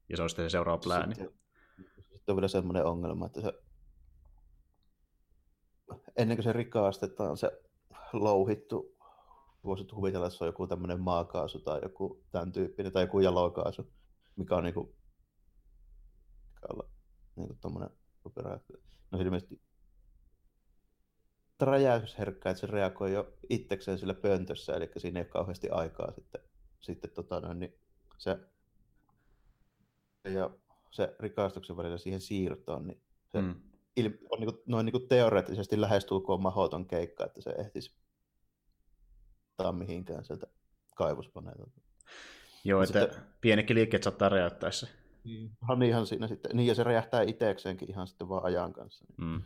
Ja 0.09 0.17
se 0.17 0.23
on 0.23 0.29
sitten 0.29 0.45
se 0.45 0.49
seuraava 0.49 0.81
plääni. 0.83 1.15
Sitten, 1.15 1.33
sitten 2.01 2.33
on 2.33 2.35
vielä 2.35 2.47
semmoinen 2.47 2.85
ongelma, 2.85 3.25
että 3.25 3.41
se 3.41 3.53
ennen 6.17 6.37
kuin 6.37 6.43
se 6.43 6.53
rikastetaan 6.53 7.37
se 7.37 7.51
louhittu, 8.13 8.95
voisi 9.63 9.83
kuvitella, 9.83 10.25
että 10.25 10.37
se 10.37 10.43
on 10.43 10.47
joku 10.47 10.67
tämmöinen 10.67 11.01
maakaasu 11.01 11.59
tai 11.59 11.79
joku 11.83 12.23
tämän 12.31 12.51
tyyppinen, 12.51 12.91
tai 12.91 13.03
joku 13.03 13.19
jalokaasu, 13.19 13.91
mikä 14.35 14.55
on 14.55 14.63
niin 14.63 14.73
kuin 14.73 14.95
olla 16.73 16.89
niin 17.35 17.47
kuin 17.47 17.59
tommonen 17.59 17.89
operaatio. 18.25 18.77
No 19.11 19.19
ilmeisesti 19.19 19.61
räjäysherkkä, 21.61 22.49
että 22.49 22.61
se 22.61 22.67
reagoi 22.67 23.13
jo 23.13 23.33
itsekseen 23.49 23.99
sillä 23.99 24.13
pöntössä, 24.13 24.73
eli 24.73 24.89
siinä 24.97 25.19
ei 25.19 25.23
ole 25.23 25.29
kauheasti 25.29 25.69
aikaa 25.69 26.11
sitten, 26.11 26.41
sitten 26.81 27.11
tota 27.11 27.39
noin, 27.39 27.59
niin 27.59 27.73
se, 28.17 28.39
ja 30.23 30.49
se 30.91 31.15
rikastuksen 31.19 31.77
välillä 31.77 31.97
siihen 31.97 32.21
siirtoon, 32.21 32.87
niin 32.87 33.01
se 33.31 33.41
mm. 33.41 33.55
il, 33.95 34.11
on 34.29 34.39
niin 34.39 34.53
kuin, 34.53 34.63
noin 34.65 34.85
niin 34.85 34.91
kuin 34.91 35.07
teoreettisesti 35.07 35.81
lähestulkoon 35.81 36.41
mahoton 36.41 36.87
keikka, 36.87 37.25
että 37.25 37.41
se 37.41 37.49
ehtisi 37.49 37.95
tai 39.57 39.73
mihinkään 39.73 40.25
sieltä 40.25 40.47
kaivuspaneelta. 40.95 41.81
Joo, 42.63 42.81
että 42.81 43.01
sitten, 43.01 43.23
pienekin 43.41 43.75
liikkeet 43.75 44.03
saattaa 44.03 44.29
räjäyttää 44.29 44.71
se. 44.71 44.87
Niin. 45.25 45.51
Hanihan 45.61 46.07
siinä 46.07 46.27
sitten, 46.27 46.57
niin 46.57 46.67
ja 46.67 46.75
se 46.75 46.83
räjähtää 46.83 47.21
itsekseenkin 47.21 47.89
ihan 47.89 48.07
sitten 48.07 48.29
vaan 48.29 48.43
ajan 48.43 48.73
kanssa. 48.73 49.05
Niin 49.07 49.29
mm. 49.29 49.41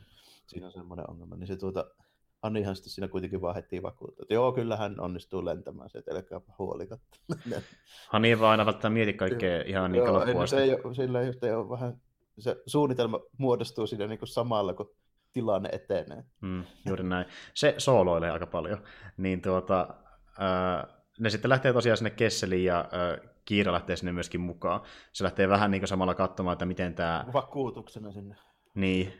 Siinä 0.47 0.67
on 0.67 0.73
semmoinen 0.73 1.09
ongelma. 1.09 1.35
Niin 1.35 1.47
se 1.47 1.55
tuota, 1.55 1.85
Hanihan 2.43 2.75
sitten 2.75 2.91
siinä 2.91 3.07
kuitenkin 3.07 3.41
vaan 3.41 3.55
heti 3.55 3.83
vakuuttaa, 3.83 4.23
että 4.23 4.33
joo, 4.33 4.51
kyllä 4.51 4.77
hän 4.77 4.99
onnistuu 4.99 5.45
lentämään 5.45 5.89
sieltä, 5.89 6.11
älkää 6.11 6.41
huolikat. 6.59 7.01
Hani 8.13 8.27
ei 8.27 8.39
vaan 8.39 8.51
aina 8.51 8.65
välttämättä 8.65 8.89
mieti 8.89 9.13
kaikkea 9.13 9.61
ihan 9.61 9.91
niin 9.91 10.13
loppuun 10.13 10.43
asti. 10.43 10.55
Ei, 10.55 10.77
sillä 10.95 11.21
just 11.21 11.43
ei 11.43 11.53
ole 11.53 11.69
vähän, 11.69 12.01
se 12.39 12.61
suunnitelma 12.65 13.19
muodostuu 13.37 13.87
siinä 13.87 14.07
niin 14.07 14.19
kuin 14.19 14.29
samalla, 14.29 14.73
kun 14.73 14.95
tilanne 15.33 15.69
etenee. 15.71 16.23
Mm, 16.41 16.63
juuri 16.85 17.03
näin. 17.03 17.25
Se 17.53 17.75
sooloilee 17.77 18.31
aika 18.31 18.47
paljon. 18.47 18.83
Niin 19.17 19.41
tuota, 19.41 19.87
äh, 20.41 20.95
ne 21.19 21.29
sitten 21.29 21.49
lähtee 21.49 21.73
tosiaan 21.73 21.97
sinne 21.97 22.09
Kesseliin 22.09 22.65
ja 22.65 22.79
äh, 22.79 23.29
Kiira 23.49 23.73
lähtee 23.73 23.95
sinne 23.95 24.11
myöskin 24.11 24.41
mukaan. 24.41 24.81
Se 25.13 25.23
lähtee 25.23 25.49
vähän 25.49 25.71
niin 25.71 25.87
samalla 25.87 26.15
katsomaan, 26.15 26.53
että 26.53 26.65
miten 26.65 26.93
tämä... 26.93 27.25
Vakuutuksena 27.33 28.11
sinne. 28.11 28.35
Niin, 28.75 29.13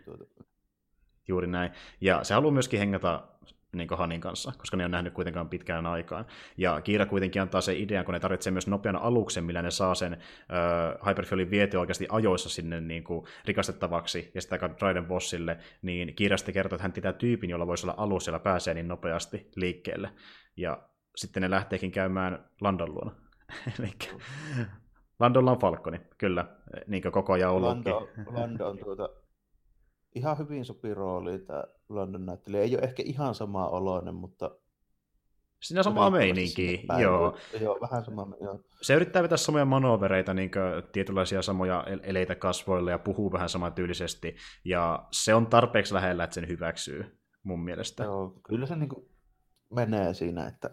juuri 1.28 1.48
näin. 1.48 1.72
Ja 2.02 2.24
se 2.24 2.34
haluaa 2.34 2.52
myöskin 2.52 2.80
hengata 2.80 3.28
niin 3.74 3.90
Hanin 3.98 4.22
kanssa, 4.22 4.52
koska 4.58 4.78
ne 4.78 4.86
on 4.86 4.92
nähnyt 4.92 5.14
kuitenkaan 5.14 5.50
pitkään 5.50 5.86
aikaan. 5.86 6.26
Ja 6.58 6.82
Kiira 6.82 7.06
kuitenkin 7.06 7.42
antaa 7.42 7.62
se 7.62 7.78
idean, 7.78 8.06
kun 8.06 8.14
ne 8.14 8.20
tarvitsee 8.20 8.52
myös 8.52 8.68
nopean 8.68 8.96
aluksen, 8.96 9.44
millä 9.44 9.62
ne 9.62 9.72
saa 9.72 9.96
sen 9.96 10.14
äh, 10.14 11.08
Hyperfuelin 11.08 11.52
viety 11.52 11.78
oikeasti 11.78 12.08
ajoissa 12.10 12.50
sinne 12.50 12.82
niin 12.82 13.04
kuin, 13.04 13.26
rikastettavaksi, 13.46 14.32
ja 14.36 14.42
sitä 14.42 14.60
Dryden 14.80 15.06
Bossille, 15.06 15.58
niin 15.82 16.16
Kiira 16.16 16.38
sitten 16.38 16.54
kertoo, 16.54 16.76
että 16.76 16.84
hän 16.84 16.94
pitää 16.94 17.14
tyypin, 17.14 17.50
jolla 17.50 17.68
voisi 17.68 17.86
olla 17.86 17.96
alus, 17.98 18.28
jolla 18.28 18.40
pääsee 18.40 18.74
niin 18.74 18.88
nopeasti 18.88 19.52
liikkeelle. 19.56 20.10
Ja 20.58 20.84
sitten 21.16 21.42
ne 21.42 21.50
lähteekin 21.50 21.92
käymään 21.92 22.46
Landon 22.62 22.94
luona. 22.94 23.29
Landolla 25.20 25.52
on 25.52 25.60
Falconi, 25.60 26.02
kyllä, 26.18 26.46
niin 26.88 27.02
kuin 27.02 27.12
koko 27.12 27.34
ajan 27.34 27.52
ollutkin. 27.52 27.94
Lando, 27.94 28.32
Lando 28.32 28.70
on 28.70 28.78
tuota, 28.78 29.10
ihan 30.16 30.38
hyvin 30.38 30.66
sopii 30.66 30.94
rooli 30.94 31.40
tämä 31.40 31.64
London 31.90 32.26
näyttelijä. 32.26 32.64
Ei 32.64 32.76
ole 32.76 32.84
ehkä 32.84 33.04
ihan 33.06 33.36
sama 33.36 33.68
oloinen, 33.68 34.16
mutta... 34.16 34.52
Siinä 35.62 35.80
on 35.80 35.84
samaa 35.84 36.10
meininkiä, 36.10 36.80
joo. 37.02 37.38
Joo, 37.62 37.78
vähän 37.82 38.06
sama, 38.06 38.28
joo. 38.42 38.60
Se 38.82 38.94
yrittää 38.94 39.24
vetää 39.24 39.38
samoja 39.38 39.66
manovereita, 39.66 40.34
niin 40.34 40.52
tietynlaisia 40.92 41.42
samoja 41.42 41.84
eleitä 42.04 42.36
kasvoille 42.36 42.92
ja 42.92 43.00
puhuu 43.00 43.32
vähän 43.32 43.50
samantyylisesti. 43.50 44.36
Ja 44.66 45.08
se 45.12 45.34
on 45.36 45.48
tarpeeksi 45.48 45.94
lähellä, 45.94 46.24
että 46.24 46.34
sen 46.34 46.48
hyväksyy, 46.48 47.20
mun 47.44 47.64
mielestä. 47.64 48.04
Joo, 48.04 48.40
kyllä 48.48 48.66
se 48.66 48.76
niin 48.76 48.90
menee 49.76 50.14
siinä, 50.14 50.48
että 50.48 50.70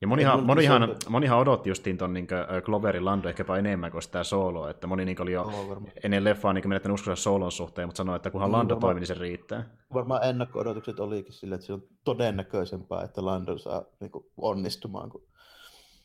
ja 0.00 0.08
monihan, 0.08 0.46
monihan, 0.46 0.96
monihan 1.08 1.38
odotti 1.38 1.70
justiin 1.70 1.98
ton 1.98 2.12
niin 2.12 2.26
Cloverin 2.62 3.04
Lando 3.04 3.28
ehkäpä 3.28 3.56
enemmän 3.56 3.92
kuin 3.92 4.02
sitä 4.02 4.24
soloa, 4.24 4.70
että 4.70 4.86
moni 4.86 5.04
niin 5.04 5.22
oli 5.22 5.32
jo 5.32 5.42
oh, 5.42 5.82
ennen 6.02 6.24
leffaa 6.24 6.52
niin 6.52 6.68
menettänyt 6.68 6.94
uskonsa 6.94 7.22
solon 7.22 7.52
suhteen, 7.52 7.88
mutta 7.88 7.96
sanoi, 7.96 8.16
että 8.16 8.30
kunhan 8.30 8.52
Lando 8.52 8.74
varma, 8.74 8.80
toimii, 8.80 9.00
niin 9.00 9.06
se 9.06 9.14
riittää. 9.14 9.64
Varmaan 9.94 10.24
ennakko-odotukset 10.24 11.00
olikin 11.00 11.32
sille, 11.32 11.54
että 11.54 11.66
se 11.66 11.72
on 11.72 11.82
todennäköisempää, 12.04 13.02
että 13.02 13.24
Lando 13.24 13.58
saa 13.58 13.84
niin 14.00 14.10
kuin, 14.10 14.24
onnistumaan. 14.36 15.10
Kun... 15.10 15.22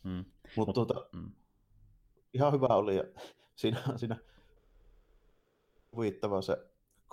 Hmm. 0.03 0.25
Mutta 0.55 0.55
Mut, 0.55 0.73
tuota, 0.73 1.05
hmm. 1.15 1.31
ihan 2.33 2.53
hyvä 2.53 2.67
oli, 2.67 2.95
ja 2.95 3.03
siinä, 3.55 3.79
siinä 3.95 4.15
huvittava 5.95 6.41
se 6.41 6.57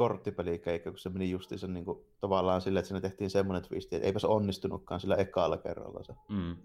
korttipelikeikka, 0.01 0.90
kun 0.90 0.98
se 0.98 1.09
meni 1.09 1.30
justiinsa 1.30 1.66
niin 1.66 1.84
kuin, 1.84 1.98
tavallaan 2.20 2.61
silleen, 2.61 2.80
että 2.80 2.88
siinä 2.88 3.01
tehtiin 3.01 3.30
semmoinen 3.30 3.68
twisti, 3.68 3.96
että 3.96 4.07
eipä 4.07 4.18
se 4.18 4.26
onnistunutkaan 4.26 5.01
sillä 5.01 5.16
ekalla 5.16 5.57
kerralla 5.57 6.05
se. 6.05 6.12
Mm. 6.28 6.57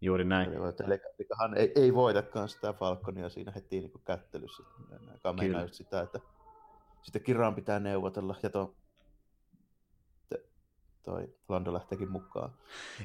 Juuri 0.00 0.24
näin. 0.24 0.52
Eli, 0.52 0.56
eli, 0.56 0.94
eli 0.94 1.28
hän 1.40 1.54
ei, 1.56 1.72
ei 1.76 1.94
voitakaan 1.94 2.48
sitä 2.48 2.72
Falconia 2.72 3.28
siinä 3.28 3.52
heti 3.52 3.80
niin 3.80 3.90
kuin 3.90 4.02
kättelyssä, 4.04 4.62
meinaa 5.36 5.62
just 5.62 5.74
sitä, 5.74 6.00
että 6.00 6.20
sitten 7.02 7.22
kirjaan 7.22 7.54
pitää 7.54 7.80
neuvotella 7.80 8.34
ja 8.42 8.50
tuon 8.50 8.74
toi 11.04 11.28
Lando 11.48 11.72
lähteekin 11.72 12.10
mukaan. 12.10 12.50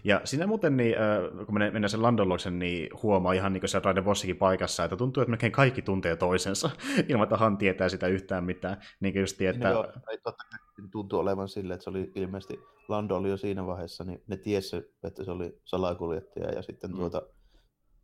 Ja 0.04 0.22
siinä 0.24 0.48
muuten, 0.48 0.78
niin, 0.78 0.96
äh, 0.98 1.46
kun 1.46 1.56
mennään 1.56 1.90
sen 1.90 2.02
Landon 2.02 2.30
luokse, 2.30 2.52
niin 2.52 2.90
huomaa 3.04 3.34
ihan 3.34 3.54
niin 3.54 3.62
kuin 3.62 3.70
se 3.70 3.82
Raiden 3.84 4.06
Vossikin 4.06 4.38
paikassa, 4.38 4.84
että 4.84 4.96
tuntuu, 4.96 5.22
että 5.22 5.30
melkein 5.30 5.52
kaikki 5.52 5.82
tuntee 5.82 6.16
toisensa, 6.16 6.70
ilman 7.10 7.24
että 7.24 7.38
Han 7.38 7.58
tietää 7.58 7.90
sitä 7.90 8.08
yhtään 8.08 8.44
mitään. 8.44 8.78
Niin 9.00 9.20
just 9.20 9.38
tietää... 9.38 9.72
Niin, 9.72 9.84
joo, 9.84 9.94
ei, 10.12 10.18
totta 10.18 10.44
tuntuu 10.92 11.20
olevan 11.20 11.48
silleen, 11.48 11.76
että 11.76 11.84
se 11.84 11.90
oli 11.90 12.12
ilmeisesti, 12.16 12.60
Lando 12.88 13.16
oli 13.16 13.30
jo 13.30 13.38
siinä 13.38 13.66
vaiheessa, 13.66 14.04
niin 14.04 14.24
ne 14.28 14.38
tiesi, 14.38 14.78
että 15.04 15.24
se 15.24 15.32
oli 15.32 15.58
salakuljettaja, 15.66 16.52
ja 16.52 16.62
sitten 16.62 16.92
mm. 16.92 16.98
tuota, 16.98 17.22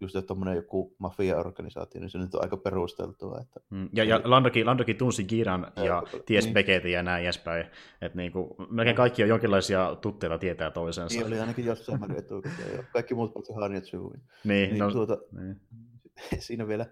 just 0.02 0.16
tuommoinen 0.28 0.56
joku 0.56 0.96
mafia-organisaatio, 1.00 2.02
niin 2.02 2.10
se 2.10 2.18
nyt 2.18 2.36
on 2.36 2.41
aika 2.41 2.58
perusteltua. 2.58 3.39
Että... 3.41 3.60
Mm, 3.70 3.89
ja, 3.93 4.04
ja 4.04 4.22
Landokin, 4.24 4.66
Landokin 4.66 4.98
tunsi 4.98 5.24
Giran 5.24 5.72
ja, 5.76 5.84
ja 5.84 6.04
ties 6.26 6.46
niin. 6.46 6.54
Beckettin 6.54 6.91
ja 6.91 7.04
näin 7.04 7.24
edespäin. 7.24 7.66
Että 8.02 8.18
niinku, 8.18 8.56
melkein 8.70 8.96
kaikki 8.96 9.24
on 9.24 9.30
jonkinlaisia 9.30 9.98
tutteita 10.02 10.38
tietää 10.38 10.72
toisensa. 10.72 11.18
Niin 11.18 11.28
oli 11.28 11.39
ainakin 11.39 11.66
jossain 11.66 12.00
määrin 12.00 12.18
etukäteen. 12.18 12.88
Kaikki 12.93 13.16
muut 13.16 13.34
paitsi 13.34 13.54
ja 13.74 13.82
Chewie. 13.82 14.20
Niin, 14.43 14.70
niin, 14.70 14.80
no, 14.80 14.91
tuota, 14.91 15.18
niin. 15.32 15.62
Siinä 16.39 16.68
vielä 16.68 16.86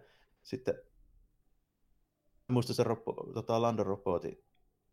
sitten 0.44 0.76
muista 2.48 2.74
se 2.74 2.84
robo, 2.84 3.32
tota 3.34 3.62
Lando 3.62 3.84
robotti 3.84 4.44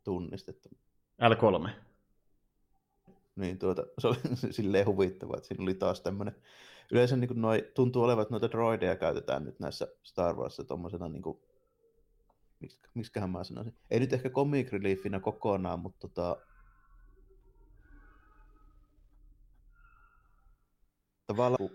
tunnistettu. 0.05 0.69
L3. 1.23 1.71
Niin 3.37 3.59
tuota, 3.59 3.87
se 3.99 4.09
oli 4.09 4.17
silleen 4.51 4.87
huvittava, 4.87 5.37
että 5.37 5.49
siinä 5.49 5.63
oli 5.63 5.75
taas 5.75 6.01
tämmöinen 6.01 6.37
yleensä 6.93 7.17
niin 7.17 7.29
kuin 7.29 7.41
noi, 7.41 7.71
tuntuu 7.75 8.03
olevan, 8.03 8.23
että 8.23 8.33
noita 8.33 8.51
droideja 8.51 8.97
käytetään 8.97 9.45
nyt 9.45 9.61
näissä 9.61 9.89
Star 10.03 10.37
Warsissa 10.37 10.65
tuommoisena, 10.65 11.09
niin 11.09 11.23
kuin, 11.23 11.39
miksiköhän 12.95 13.31
mä 13.31 13.45
sanoisin, 13.45 13.75
ei 13.91 14.01
nyt 14.01 14.13
ehkä 14.13 14.31
comic 14.31 14.73
reliefinä 14.73 15.21
kokonaan, 15.21 15.81
mutta 15.81 16.09
tota, 16.09 16.37
tavallaan 21.27 21.71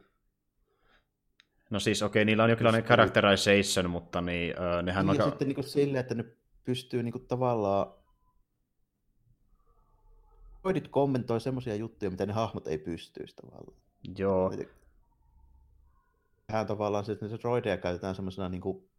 No 1.70 1.80
siis 1.80 2.04
okei, 2.04 2.22
okay, 2.22 2.26
niillä 2.26 2.44
on 2.44 2.50
jonkinlainen 2.50 2.84
characterization, 2.84 3.90
mutta 3.90 4.22
niin, 4.22 4.56
uh, 4.60 4.84
nehän 4.84 5.06
niin, 5.06 5.12
on... 5.12 5.18
Ja 5.18 5.30
sitten 5.30 5.48
niin 5.48 5.64
silleen, 5.64 6.00
että 6.00 6.16
ne 6.16 6.26
pystyy 6.64 7.04
niin 7.04 7.12
kuin, 7.12 7.28
tavallaan 7.28 7.94
droidit 10.62 10.88
kommentoi 10.88 11.42
semmoisia 11.42 11.76
juttuja, 11.76 12.12
mitä 12.12 12.26
ne 12.26 12.34
hahmot 12.34 12.68
ei 12.68 12.78
pystyisi 12.78 13.36
tavallaan. 13.36 13.74
Joo. 14.18 14.52
Tähän 16.48 16.68
tavallaan 16.68 17.06
se, 17.06 17.12
että 17.12 17.28
se 17.28 17.38
droideja 17.42 17.78
käytetään 17.78 18.16
semmoisena, 18.16 18.50
niin 18.50 18.62
kuin, 18.62 18.90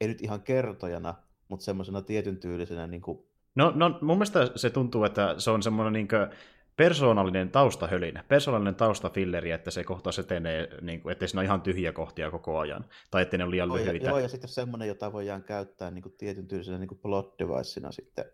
ei 0.00 0.08
nyt 0.08 0.22
ihan 0.22 0.42
kertojana, 0.42 1.14
mutta 1.48 1.64
semmoisena 1.64 2.02
tietyn 2.02 2.36
tyylisenä... 2.36 2.86
Niin 2.86 3.02
kuin... 3.02 3.26
no, 3.54 3.72
no, 3.74 3.98
mun 4.00 4.16
mielestä 4.16 4.50
se 4.56 4.70
tuntuu, 4.70 5.04
että 5.04 5.34
se 5.38 5.50
on 5.50 5.62
semmoinen 5.62 5.92
niin 5.92 6.08
kuin, 6.08 6.28
persoonallinen 6.76 7.50
taustahölinä, 7.50 8.24
persoonallinen 8.28 8.74
taustafilleri, 8.74 9.50
että 9.50 9.70
se 9.70 9.84
kohtaus 9.84 10.18
etenee, 10.18 10.68
niin 10.80 11.00
kuin, 11.00 11.12
ettei 11.12 11.28
siinä 11.28 11.40
ole 11.40 11.44
ihan 11.44 11.62
tyhjiä 11.62 11.92
kohtia 11.92 12.30
koko 12.30 12.58
ajan, 12.58 12.84
tai 13.10 13.22
ettei 13.22 13.38
ne 13.38 13.44
ole 13.44 13.50
liian 13.50 13.72
lyhyitä. 13.72 14.08
Joo, 14.08 14.18
ja 14.18 14.28
sitten 14.28 14.50
semmoinen, 14.50 14.88
jota 14.88 15.12
voidaan 15.12 15.42
käyttää 15.42 15.90
niin 15.90 16.02
kuin 16.02 16.14
tietyn 16.18 16.48
tyylisenä 16.48 16.78
niin 16.78 16.88
kuin 16.88 16.98
plot 16.98 17.38
devicena 17.38 17.92
sitten 17.92 18.24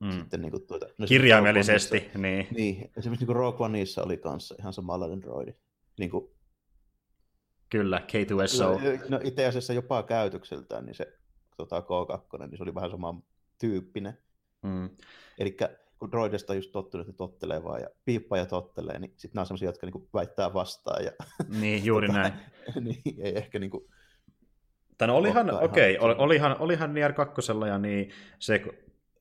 Mm. 0.00 0.10
Sitten 0.10 0.42
niin 0.42 0.50
kuin 0.50 0.66
tuota, 0.66 0.86
no 0.98 1.06
Kirjaimellisesti, 1.06 2.10
niin. 2.18 2.46
Niin, 2.50 2.90
esimerkiksi 2.96 3.26
niin 3.26 3.36
Rogue 3.36 3.64
Oneissa 3.66 4.02
oli 4.02 4.16
kanssa 4.16 4.54
ihan 4.58 4.72
samanlainen 4.72 5.22
droidi. 5.22 5.54
Niin 5.98 6.10
kuin, 6.10 6.30
Kyllä, 7.70 7.98
K2SO. 7.98 8.80
No 9.08 9.20
itse 9.22 9.46
asiassa 9.46 9.72
jopa 9.72 10.02
käytökseltään, 10.02 10.86
niin 10.86 10.94
se 10.94 11.18
tota, 11.56 11.80
K2, 11.80 12.38
niin 12.48 12.56
se 12.56 12.62
oli 12.62 12.74
vähän 12.74 12.90
sama 12.90 13.22
tyyppinen. 13.58 14.18
Mm. 14.62 14.90
Eli 15.38 15.56
kun 15.98 16.10
droidista 16.10 16.52
on 16.52 16.56
just 16.56 16.72
tottunut, 16.72 17.08
että 17.08 17.16
tottelee 17.16 17.64
vaan 17.64 17.80
ja 17.80 17.88
piippaa 18.04 18.38
ja 18.38 18.46
tottelee, 18.46 18.98
niin 18.98 19.12
sitten 19.16 19.30
nämä 19.34 19.42
on 19.42 19.46
sellaisia, 19.46 19.68
jotka 19.68 19.86
niinku 19.86 20.08
väittää 20.14 20.54
vastaan. 20.54 21.04
Ja, 21.04 21.10
niin, 21.60 21.84
juuri 21.88 22.06
tota, 22.06 22.18
näin. 22.18 22.32
niin, 22.84 23.02
ei 23.18 23.36
ehkä 23.38 23.58
niinku, 23.58 23.88
Tai 24.98 25.08
no 25.08 25.16
olihan, 25.16 25.64
okei, 25.64 25.98
okay, 25.98 26.14
olihan, 26.18 26.56
olihan 26.58 26.94
Nier 26.94 27.12
2 27.12 27.52
ja 27.68 27.78
niin 27.78 28.10
se 28.38 28.64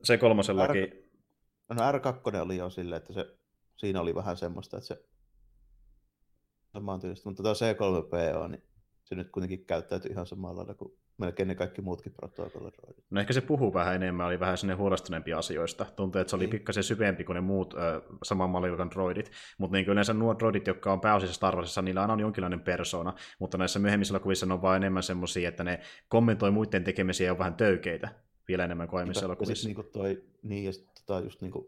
se 0.03 0.17
kolmosellakin. 0.17 0.83
R... 0.83 1.75
No 1.75 1.91
R2 1.91 2.37
oli 2.41 2.57
jo 2.57 2.69
silleen, 2.69 2.97
että 2.97 3.13
se, 3.13 3.25
siinä 3.75 4.01
oli 4.01 4.15
vähän 4.15 4.37
semmoista, 4.37 4.77
että 4.77 4.87
se 4.87 5.05
samaan 6.73 6.99
tyylistä, 6.99 7.29
mutta 7.29 7.43
tämä 7.43 7.53
C3PO, 7.53 8.47
niin 8.47 8.63
se 9.03 9.15
nyt 9.15 9.29
kuitenkin 9.29 9.65
käyttäytyy 9.65 10.11
ihan 10.11 10.25
samalla 10.25 10.57
lailla 10.57 10.73
kuin 10.73 10.93
melkein 11.17 11.47
ne 11.47 11.55
kaikki 11.55 11.81
muutkin 11.81 12.13
protokolliroidit. 12.13 13.05
No 13.09 13.19
ehkä 13.19 13.33
se 13.33 13.41
puhuu 13.41 13.73
vähän 13.73 13.95
enemmän, 13.95 14.27
oli 14.27 14.39
vähän 14.39 14.57
sinne 14.57 14.73
huolestuneempi 14.73 15.33
asioista. 15.33 15.85
Tuntuu, 15.95 16.21
että 16.21 16.29
se 16.29 16.35
oli 16.35 16.43
niin. 16.43 16.51
pikkasen 16.51 16.83
syvempi 16.83 17.23
kuin 17.23 17.35
ne 17.35 17.41
muut 17.41 17.73
ö, 17.73 18.01
saman 18.23 18.49
malliluokan 18.49 18.91
droidit. 18.91 19.31
Mutta 19.57 19.77
niin 19.77 19.87
yleensä 19.87 20.13
nuo 20.13 20.39
droidit, 20.39 20.67
jotka 20.67 20.93
on 20.93 21.01
pääosissa 21.01 21.35
Star 21.35 21.55
Warsissa, 21.55 21.81
niillä 21.81 22.01
aina 22.01 22.13
on 22.13 22.19
jonkinlainen 22.19 22.61
persona. 22.61 23.13
Mutta 23.39 23.57
näissä 23.57 23.79
myöhemmissä 23.79 24.19
kuvissa 24.19 24.45
ne 24.45 24.53
on 24.53 24.61
vain 24.61 24.83
enemmän 24.83 25.03
semmoisia, 25.03 25.49
että 25.49 25.63
ne 25.63 25.79
kommentoi 26.07 26.51
muiden 26.51 26.83
tekemisiä 26.83 27.27
ja 27.27 27.31
on 27.31 27.39
vähän 27.39 27.55
töykeitä 27.55 28.09
vielä 28.47 28.65
enemmän 28.65 28.87
kuin 28.87 28.97
aiemmissa 28.97 29.25
elokuvissa. 29.25 29.67
Niin, 29.67 29.91
toi, 29.93 30.23
niin 30.43 30.65
ja 30.65 30.73
sitten 30.73 30.93
tota 31.05 31.19
just 31.19 31.41
niin 31.41 31.51
kuin 31.51 31.65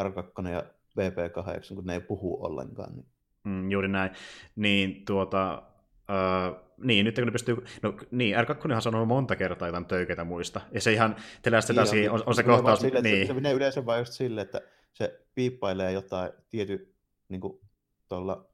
R2 0.00 0.48
ja 0.48 0.64
VP8, 0.98 1.74
kun 1.74 1.84
ne 1.84 1.94
ei 1.94 2.00
puhu 2.00 2.44
ollenkaan. 2.44 2.94
Niin. 2.94 3.06
Mm, 3.44 3.70
juuri 3.70 3.88
näin. 3.88 4.10
Niin 4.56 5.04
tuota, 5.04 5.62
Uh, 6.10 6.70
niin, 6.82 7.04
nyt 7.04 7.14
kun 7.14 7.24
ne 7.24 7.30
pystyy, 7.30 7.56
no 7.82 7.94
niin, 8.10 8.36
R2 8.36 8.74
on 8.74 8.82
sanonut 8.82 9.08
monta 9.08 9.36
kertaa 9.36 9.68
jotain 9.68 9.86
töykeitä 9.86 10.24
muista, 10.24 10.60
ja 10.72 10.80
se 10.80 10.92
ihan 10.92 11.16
telästä 11.42 11.72
niin, 11.72 12.10
on, 12.10 12.22
on, 12.26 12.34
se 12.34 12.42
kohtaus, 12.42 12.80
sille, 12.80 13.00
niin. 13.00 13.26
Se, 13.26 13.32
menee 13.32 13.52
yleensä 13.52 13.86
vain 13.86 13.98
just 13.98 14.12
silleen, 14.12 14.44
että 14.44 14.60
se 14.92 15.26
piippailee 15.34 15.92
jotain 15.92 16.32
tiety, 16.48 16.94
niin 17.28 17.40
kuin, 17.40 17.60
tuolla, 18.08 18.50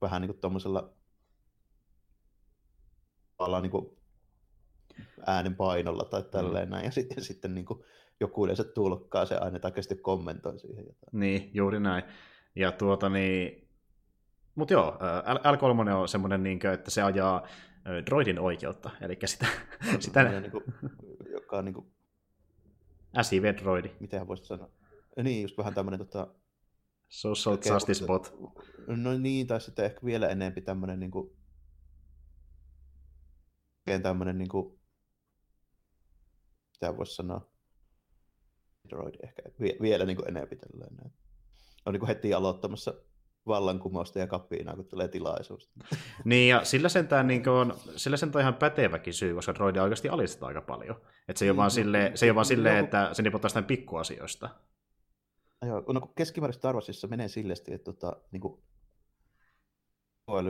vähän 0.00 0.22
niin 0.22 0.28
kuin 0.28 0.40
tuommoisella 0.40 0.94
niin 3.62 3.70
kuin 3.70 3.96
äänen 5.26 5.56
painolla 5.56 6.04
tai 6.04 6.22
tälleen 6.22 6.68
mm. 6.68 6.72
näin, 6.72 6.84
ja 6.84 6.90
sitten, 6.90 7.24
sitten 7.24 7.54
niin 7.54 7.64
kuin 7.64 7.84
joku 8.20 8.44
yleensä 8.44 8.64
tulkkaa 8.64 9.26
se 9.26 9.36
aina 9.36 9.58
tai 9.58 9.72
kommentoi 10.02 10.58
siihen 10.58 10.86
jotain. 10.86 11.20
Niin, 11.20 11.50
juuri 11.54 11.80
näin. 11.80 12.04
Ja 12.56 12.72
tuota 12.72 13.08
niin, 13.08 13.61
mutta 14.54 14.74
joo, 14.74 14.98
L3 15.24 15.94
on 15.94 16.08
semmoinen, 16.08 16.42
niin 16.42 16.60
kuin, 16.60 16.70
että 16.70 16.90
se 16.90 17.02
ajaa 17.02 17.46
droidin 18.06 18.38
oikeutta, 18.38 18.90
eli 19.00 19.18
sitä... 19.24 19.46
sitä... 20.00 20.40
Niin 20.40 20.50
kuin, 20.50 20.64
joka 21.30 21.58
on 21.58 21.64
niin 21.64 21.74
kuin... 21.74 21.92
SIV-droidi. 23.22 23.90
Miten 24.00 24.28
voisi 24.28 24.44
sanoa? 24.44 24.70
Niin, 25.22 25.42
just 25.42 25.58
vähän 25.58 25.74
tämmöinen 25.74 25.98
tota... 25.98 26.34
Social 27.08 27.58
justice 27.68 28.06
bot. 28.06 28.34
No 28.86 29.18
niin, 29.18 29.46
tai 29.46 29.60
sitten 29.60 29.84
ehkä 29.84 30.00
vielä 30.04 30.28
enemmän 30.28 30.62
tämmöinen 30.64 31.00
niin 31.00 31.10
kuin... 31.10 31.36
tämmöinen 34.02 34.38
niin 34.38 34.48
kuin 34.48 34.82
mitä 36.72 36.96
voisi 36.96 37.14
sanoa, 37.14 37.50
droid 38.88 39.14
ehkä 39.22 39.42
vielä 39.82 40.04
niin 40.04 40.16
kuin 40.16 40.28
enemmän 40.28 40.58
tälleen. 40.58 41.12
On 41.86 41.92
niin 41.92 42.00
kuin 42.00 42.08
heti 42.08 42.34
aloittamassa 42.34 42.94
vallankumousta 43.46 44.18
ja 44.18 44.26
kapiinaa, 44.26 44.76
kun 44.76 44.84
tulee 44.84 45.08
tilaisuus. 45.08 45.70
Niin, 46.24 46.48
ja 46.48 46.64
sillä 46.64 46.88
sentään, 46.88 47.26
niin 47.26 47.48
on, 47.48 47.74
sillä 47.96 48.16
sentään 48.16 48.40
ihan 48.40 48.54
päteväkin 48.54 49.14
syy, 49.14 49.34
koska 49.34 49.54
droidia 49.54 49.82
oikeasti 49.82 50.08
alistetaan 50.08 50.48
aika 50.48 50.60
paljon. 50.60 50.96
Että 51.28 51.38
se 51.38 51.44
ei 51.44 51.50
ole 51.50 51.56
vaan 51.56 51.66
niin, 51.66 51.74
silleen, 51.74 52.18
se 52.18 52.26
ei 52.26 52.30
ole 52.30 52.34
vaan 52.34 52.44
silleen 52.44 52.84
että 52.84 53.10
se 53.12 53.22
nipottaa 53.22 53.48
sitä 53.48 53.62
pikkuasioista. 53.62 54.48
Joo, 55.66 55.84
no 55.92 56.00
keskimäärin 56.00 56.54
Star 56.54 56.74
Warsissa 56.74 57.08
menee 57.08 57.28
sillesti, 57.28 57.74
että 57.74 57.92
tota, 57.92 58.16
niin 58.32 58.40
kuin, 58.40 58.62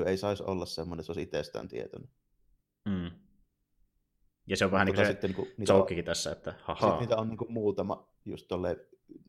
ei 0.06 0.16
saisi 0.16 0.42
olla 0.42 0.66
semmoinen, 0.66 1.00
että 1.00 1.06
se 1.06 1.12
olisi 1.12 1.22
itsestään 1.22 1.68
tietoinen. 1.68 2.10
Mm. 2.88 3.10
Ja 4.46 4.56
se 4.56 4.64
on 4.64 4.70
vähän 4.70 4.86
tota 4.86 5.02
niin 5.02 5.34
kuin 5.34 5.46
se 5.46 5.54
niin 5.58 5.66
jokekin 5.68 6.04
tässä, 6.04 6.32
että 6.32 6.54
haha. 6.62 6.98
niitä 7.00 7.16
on 7.16 7.28
niin 7.28 7.38
kuin 7.38 7.52
muutama 7.52 8.08
just 8.24 8.48
tolle 8.48 8.76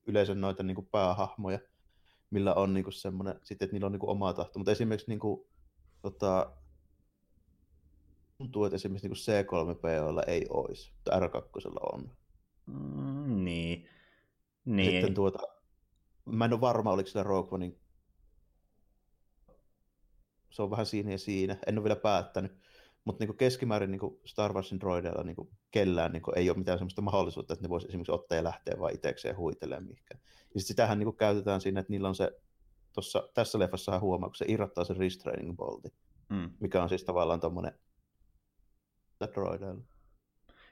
yleisön 0.08 0.42
noita 0.42 0.64
niin 0.64 0.76
kuin 0.76 0.88
päähahmoja, 0.92 1.60
millä 2.34 2.54
on 2.54 2.74
niin 2.74 2.84
kuin 2.84 2.94
semmoinen, 2.94 3.40
sitten, 3.44 3.66
että 3.66 3.74
niillä 3.74 3.86
on 3.86 3.92
niin 3.92 4.00
kuin 4.00 4.10
oma 4.10 4.34
tahto. 4.34 4.60
Mutta 4.60 4.72
esimerkiksi 4.72 5.12
niin 5.12 5.20
kuin, 5.20 5.48
tota, 6.02 6.54
tuntuu, 8.38 8.66
että 8.66 8.76
esimerkiksi 8.76 9.08
niin 9.08 9.46
C3POlla 9.46 10.24
ei 10.28 10.46
olisi, 10.50 10.92
mutta 10.94 11.20
R2 11.20 11.94
on. 11.94 12.12
Mm, 12.66 13.44
niin. 13.44 13.90
niin. 14.66 14.92
Sitten 14.92 15.14
tuota, 15.14 15.40
mä 16.26 16.46
en 16.46 16.54
ole 16.54 16.62
varma, 16.62 16.92
oliko 16.92 17.10
sillä 17.10 17.24
Rogue 17.24 17.56
Onein 17.56 17.84
se 20.54 20.62
on 20.62 20.72
vähän 20.72 20.86
siinä 20.86 21.12
ja 21.12 21.18
siinä. 21.18 21.58
En 21.68 21.78
ole 21.78 21.84
vielä 21.84 21.96
päättänyt. 21.96 22.52
Mutta 23.06 23.26
niin 23.26 23.38
keskimäärin 23.38 23.92
niin 23.92 24.20
Star 24.26 24.54
Warsin 24.54 24.80
droideilla 24.80 25.24
niin 25.24 25.36
kellään 25.72 26.12
niin 26.12 26.24
ei 26.36 26.50
ole 26.50 26.58
mitään 26.58 26.78
sellaista 26.78 27.02
mahdollisuutta, 27.02 27.54
että 27.54 27.66
ne 27.66 27.70
voisi 27.70 27.88
esimerkiksi 27.88 28.12
ottaa 28.12 28.36
ja 28.36 28.44
lähteä 28.44 28.80
vaan 28.80 28.94
itsekseen 28.94 29.38
huitelemaan 29.38 29.84
mihinkään. 29.84 30.22
Ja 30.54 30.60
sit 30.60 30.68
sitähän 30.68 31.00
niin 31.00 31.18
käytetään 31.18 31.62
siinä, 31.62 31.80
että 31.80 31.92
niillä 31.92 32.08
on 32.08 32.16
se, 32.16 32.32
tossa, 32.94 33.30
tässä 33.34 33.60
leffassa 33.60 34.00
huomaa, 34.00 34.30
kun 34.30 34.36
se 34.36 34.46
irrottaa 34.48 34.84
sen 34.84 34.98
restraining 34.98 35.58
bolti, 35.58 35.90
mm. 36.30 36.52
mikä 36.60 36.84
on 36.84 36.90
siis 36.90 37.04
tavallaan 37.04 37.40
tuommoinen 37.40 37.74
droideilla. 39.34 39.82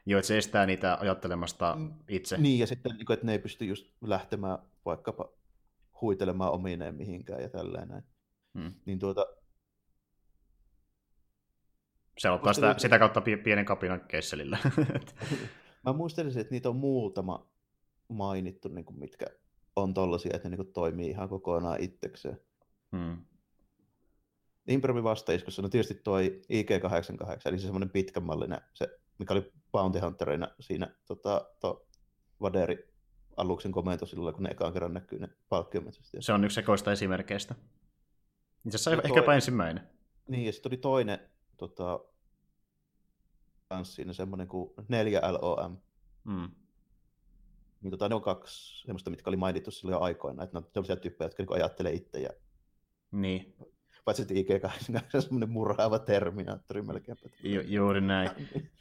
Joo, 0.06 0.20
että 0.20 0.28
se 0.28 0.38
estää 0.38 0.66
niitä 0.66 0.98
ajattelemasta 1.02 1.76
mm. 1.76 1.94
itse. 2.10 2.38
Niin, 2.38 2.60
ja 2.60 2.68
sitten, 2.68 2.92
niin 2.92 3.12
että 3.12 3.26
ne 3.26 3.32
ei 3.32 3.40
pysty 3.40 3.66
just 3.66 3.86
lähtemään 4.02 4.60
vaikkapa 4.86 5.30
huitelemaan 6.02 6.52
omineen 6.52 6.96
mihinkään 6.96 7.42
ja 7.42 7.50
tälleen 7.50 7.88
näin. 7.88 8.04
Hmm. 8.60 8.74
Niin 8.86 9.00
tuota, 9.00 9.26
se 12.18 12.30
ottaa 12.30 12.54
sitä, 12.54 12.76
sitä 12.78 13.00
kautta 13.00 13.22
pienen 13.22 13.66
kapinan 13.66 14.02
kesselillä. 14.08 14.58
Mä 15.86 15.94
muistelisin, 15.94 16.42
että 16.42 16.54
niitä 16.54 16.70
on 16.70 16.76
muutama 16.76 17.52
mainittu, 18.08 18.70
niin 18.70 18.86
kuin 18.86 19.00
mitkä 19.00 19.26
on 19.76 19.94
tollaisia, 19.94 20.32
että 20.36 20.50
ne 20.50 20.56
niin 20.56 20.66
kuin 20.66 20.74
toimii 20.74 21.10
ihan 21.10 21.30
kokonaan 21.30 21.82
itsekseen. 21.82 22.42
Hmm. 22.98 23.18
Improvi 24.68 25.04
vastaiskossa, 25.04 25.62
no 25.62 25.70
tietysti 25.70 25.94
toi 25.94 26.42
IG88, 26.54 27.42
eli 27.46 27.60
se 27.60 27.64
semmoinen 27.64 27.90
pitkänmallinen, 27.90 28.62
se, 28.74 29.00
mikä 29.20 29.34
oli 29.34 29.52
Bounty 29.72 30.00
Hunterina 30.00 30.48
siinä 30.60 30.96
tota, 31.06 31.50
to, 31.60 31.88
Vaderi 32.42 32.92
aluksen 33.38 33.72
komento 33.72 34.06
silloin, 34.06 34.36
kun 34.36 34.44
ne 34.44 34.50
ekaan 34.50 34.74
kerran 34.74 34.94
näkyy 34.94 35.20
ne 35.20 35.30
palkkiometsästä. 35.50 36.18
Se 36.22 36.34
on 36.34 36.44
yksi 36.44 36.56
sekoista 36.56 36.92
esimerkkeistä. 36.92 37.56
Itse 38.66 38.76
asiassa 38.76 38.92
ehkäpä 38.92 39.26
toi... 39.26 39.36
ensimmäinen. 39.36 39.90
Niin, 40.28 40.46
ja 40.46 40.52
sitten 40.52 40.70
oli 40.70 40.78
toinen 40.78 41.20
tota, 41.68 42.00
siinä 43.84 44.14
semmoinen 44.14 44.48
kuin 44.48 44.72
4LOM. 44.80 45.78
Mm. 46.24 46.50
Niin 47.82 47.92
tota, 47.92 48.10
ne 48.10 48.16
on 48.16 48.22
kaksi 48.22 48.82
semmoista, 48.82 49.10
mitkä 49.10 49.30
oli 49.30 49.38
mainittu 49.38 49.72
silloin 49.72 49.94
jo 49.94 50.00
aikoina, 50.00 50.44
että 50.44 50.60
ne 50.60 50.66
on 50.66 50.72
sellaisia 50.74 50.96
tyyppejä, 50.96 51.26
jotka 51.26 51.44
niin 51.44 51.54
ajattelee 51.54 51.94
itse. 51.94 52.20
Ja... 52.20 52.30
Niin. 53.12 53.56
Paitsi 54.06 54.22
että 54.22 54.34
IG8 54.34 55.02
on 55.16 55.22
semmoinen 55.22 55.50
murhaava 55.50 56.00
terminaattori 56.00 56.82
melkein. 56.82 57.18
Ju- 57.44 57.64
juuri 57.66 58.02
näin. 58.02 58.30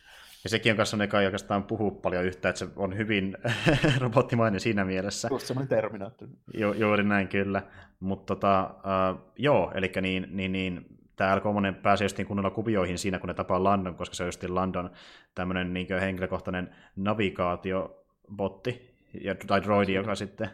Ja 0.44 0.50
sekin 0.50 0.72
on 0.72 0.76
kanssa 0.76 0.96
joka 1.04 1.20
ei 1.20 1.26
oikeastaan 1.26 1.64
puhu 1.64 1.90
paljon 1.90 2.24
yhtä, 2.24 2.48
että 2.48 2.58
se 2.58 2.68
on 2.76 2.96
hyvin 2.96 3.36
robottimainen 3.98 4.60
siinä 4.60 4.84
mielessä. 4.84 5.28
Just 5.30 5.46
semmoinen 5.46 5.68
terminaattori. 5.68 6.32
Ju- 6.54 6.72
juuri 6.72 7.04
näin, 7.04 7.28
kyllä. 7.28 7.62
Mutta 8.00 8.34
tota, 8.34 8.74
uh, 8.74 9.32
joo, 9.36 9.72
eli 9.74 9.92
niin, 10.00 10.26
niin, 10.30 10.52
niin 10.52 10.99
tämä 11.20 11.36
L3 11.36 11.80
pääsee 11.82 12.04
just 12.04 12.16
kunnolla 12.26 12.50
kuvioihin 12.50 12.98
siinä, 12.98 13.18
kun 13.18 13.28
ne 13.28 13.34
tapaa 13.34 13.64
Landon, 13.64 13.94
koska 13.94 14.14
se 14.14 14.22
on 14.22 14.28
just 14.28 14.42
Landon 14.42 14.90
tämmöinen 15.34 15.74
niin 15.74 16.00
henkilökohtainen 16.00 16.74
navigaatiobotti, 16.96 18.98
ja, 19.20 19.34
tai 19.46 19.62
droidi, 19.62 19.94
joka 19.94 20.14
sitten 20.14 20.50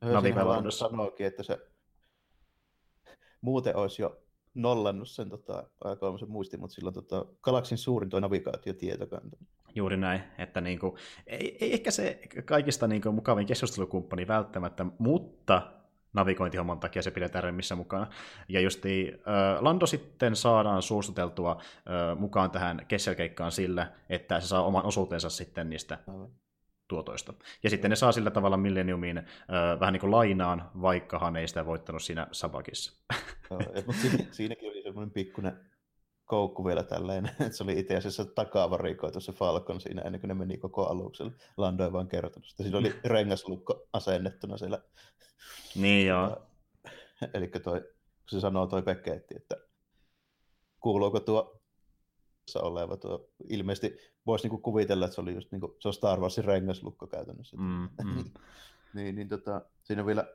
navigoi 0.00 0.44
Landossa. 0.44 0.88
Sanoikin, 0.88 1.26
että 1.26 1.42
se 1.42 1.58
muuten 3.40 3.76
olisi 3.76 4.02
jo 4.02 4.22
nollannut 4.54 5.08
sen 5.08 5.28
tota, 5.28 5.64
kolmosen 6.00 6.30
muistin, 6.30 6.60
mutta 6.60 6.74
silloin 6.74 6.94
tota, 6.94 7.26
galaksin 7.42 7.78
suurin 7.78 8.10
tuo 8.10 8.20
navigaatiotietokanta. 8.20 9.36
Juuri 9.74 9.96
näin, 9.96 10.22
että 10.38 10.60
niinku, 10.60 10.96
ei, 11.26 11.56
ei 11.60 11.72
ehkä 11.72 11.90
se 11.90 12.20
kaikista 12.44 12.86
niinku 12.86 13.12
mukavin 13.12 13.46
keskustelukumppani 13.46 14.28
välttämättä, 14.28 14.86
mutta 14.98 15.62
navigointihomman 16.12 16.80
takia 16.80 17.02
se 17.02 17.10
pidetään 17.10 17.44
remmissä 17.44 17.74
mukana. 17.74 18.06
Ja 18.48 18.60
justi 18.60 19.12
äh, 19.14 19.62
Lando 19.62 19.86
sitten 19.86 20.36
saadaan 20.36 20.82
suostuteltua 20.82 21.52
äh, 21.60 22.18
mukaan 22.18 22.50
tähän 22.50 22.86
kesselkeikkaan 22.88 23.52
sillä, 23.52 23.92
että 24.08 24.40
se 24.40 24.46
saa 24.46 24.64
oman 24.64 24.84
osuutensa 24.84 25.30
sitten 25.30 25.70
niistä 25.70 25.98
tuotoista. 26.88 27.34
Ja 27.62 27.70
sitten 27.70 27.90
ne 27.90 27.96
saa 27.96 28.12
sillä 28.12 28.30
tavalla 28.30 28.56
Millenniumiin 28.56 29.18
äh, 29.18 29.24
vähän 29.80 29.92
niin 29.92 30.00
kuin 30.00 30.10
lainaan, 30.10 30.70
vaikkahan 30.82 31.36
ei 31.36 31.48
sitä 31.48 31.66
voittanut 31.66 32.02
siinä 32.02 32.26
Sabakissa. 32.32 33.02
Joo, 33.50 33.60
mutta 33.86 34.02
siinä, 34.02 34.24
siinäkin 34.30 34.70
oli 34.70 34.82
semmoinen 34.82 35.10
pikkuinen 35.10 35.60
koukku 36.26 36.64
vielä 36.64 36.82
tälleen, 36.82 37.26
että 37.40 37.56
se 37.56 37.64
oli 37.64 37.78
itse 37.78 37.96
asiassa 37.96 38.24
takavarikoitu 38.24 39.20
se 39.20 39.32
Falcon 39.32 39.80
siinä 39.80 40.02
ennen 40.02 40.20
kuin 40.20 40.28
ne 40.28 40.34
meni 40.34 40.56
koko 40.56 40.86
alukselle. 40.86 41.32
Lando 41.56 41.84
ei 41.84 41.92
vaan 41.92 42.08
kertonut 42.08 42.48
sitä. 42.48 42.62
Siinä 42.62 42.78
oli 42.78 42.94
rengaslukko 43.04 43.88
asennettuna 43.92 44.56
siellä. 44.56 44.82
Niin 45.74 46.06
joo. 46.06 46.42
Eli 47.34 47.48
toi, 47.48 47.80
kun 47.80 47.90
se 48.30 48.40
sanoo 48.40 48.66
toi 48.66 48.82
Peketti, 48.82 49.36
että 49.36 49.56
kuuluuko 50.80 51.20
tuo 51.20 51.60
oleva 52.54 52.96
tuo, 52.96 53.28
ilmeisesti 53.48 53.98
voisi 54.26 54.44
niinku 54.44 54.58
kuvitella, 54.58 55.04
että 55.04 55.14
se 55.14 55.20
oli 55.20 55.34
just 55.34 55.52
niinku, 55.52 55.76
se 55.80 55.88
on 55.88 55.94
Star 55.94 56.20
Warsin 56.20 56.44
rengaslukko 56.44 57.06
käytännössä. 57.06 57.56
Mm, 57.56 57.88
mm. 58.04 58.24
niin, 58.94 59.14
niin 59.14 59.28
tota, 59.28 59.62
siinä 59.82 60.06
vielä 60.06 60.26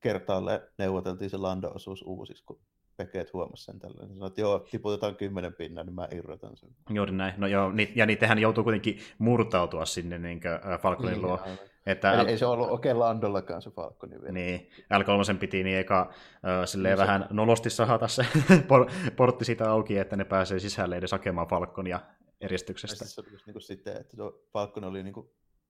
kertaalleen 0.00 0.60
neuvoteltiin 0.78 1.30
se 1.30 1.36
Lando-osuus 1.36 2.02
uusiksi, 2.02 2.44
kun 2.44 2.60
Pekeet 2.96 3.32
huomasi 3.32 3.64
sen 3.64 3.78
tällainen. 3.78 4.14
Sanoit, 4.14 4.30
että 4.30 4.40
joo, 4.40 4.58
tiputetaan 4.70 5.16
kymmenen 5.16 5.54
pinnaa, 5.54 5.84
niin 5.84 5.94
mä 5.94 6.08
irrotan 6.12 6.56
sen. 6.56 6.68
Juuri 6.90 7.12
näin. 7.12 7.34
No 7.36 7.46
joo, 7.46 7.72
ja 7.94 8.06
niitähän 8.06 8.38
joutuu 8.38 8.64
kuitenkin 8.64 8.98
murtautua 9.18 9.84
sinne 9.84 10.18
niin 10.18 10.40
Falconin 10.82 11.12
niin, 11.12 11.22
luo. 11.22 11.40
Että 11.86 12.12
Eli 12.12 12.30
ei 12.30 12.38
se 12.38 12.46
ollut 12.46 12.70
oikein 12.70 12.98
Landollakaan 12.98 13.62
se 13.62 13.70
Falconi 13.70 14.20
vielä. 14.20 14.32
Niin, 14.32 14.70
L3 14.80 15.38
piti 15.38 15.64
niin 15.64 15.78
eka 15.78 16.00
äh, 16.00 16.66
silleen 16.66 16.98
niin 16.98 17.06
vähän 17.06 17.24
se... 17.28 17.34
nolosti 17.34 17.70
sahata 17.70 18.08
se 18.08 18.26
portti 19.16 19.44
siitä 19.44 19.70
auki, 19.70 19.98
että 19.98 20.16
ne 20.16 20.24
pääsee 20.24 20.58
sisälle 20.58 20.96
edes 20.96 21.12
hakemaan 21.12 21.46
Falconia 21.46 22.00
eristyksestä. 22.40 23.04
Se 23.04 23.20
oli 23.20 23.28
niin 23.30 23.54
kuin 23.54 23.62
sitten, 23.62 23.96
että 23.96 24.16
Falcon 24.52 24.84
oli 24.84 25.02
niin 25.02 25.14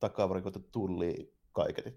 takavarikoitu 0.01 0.69
tulli 0.73 1.34
kaiket. 1.55 1.97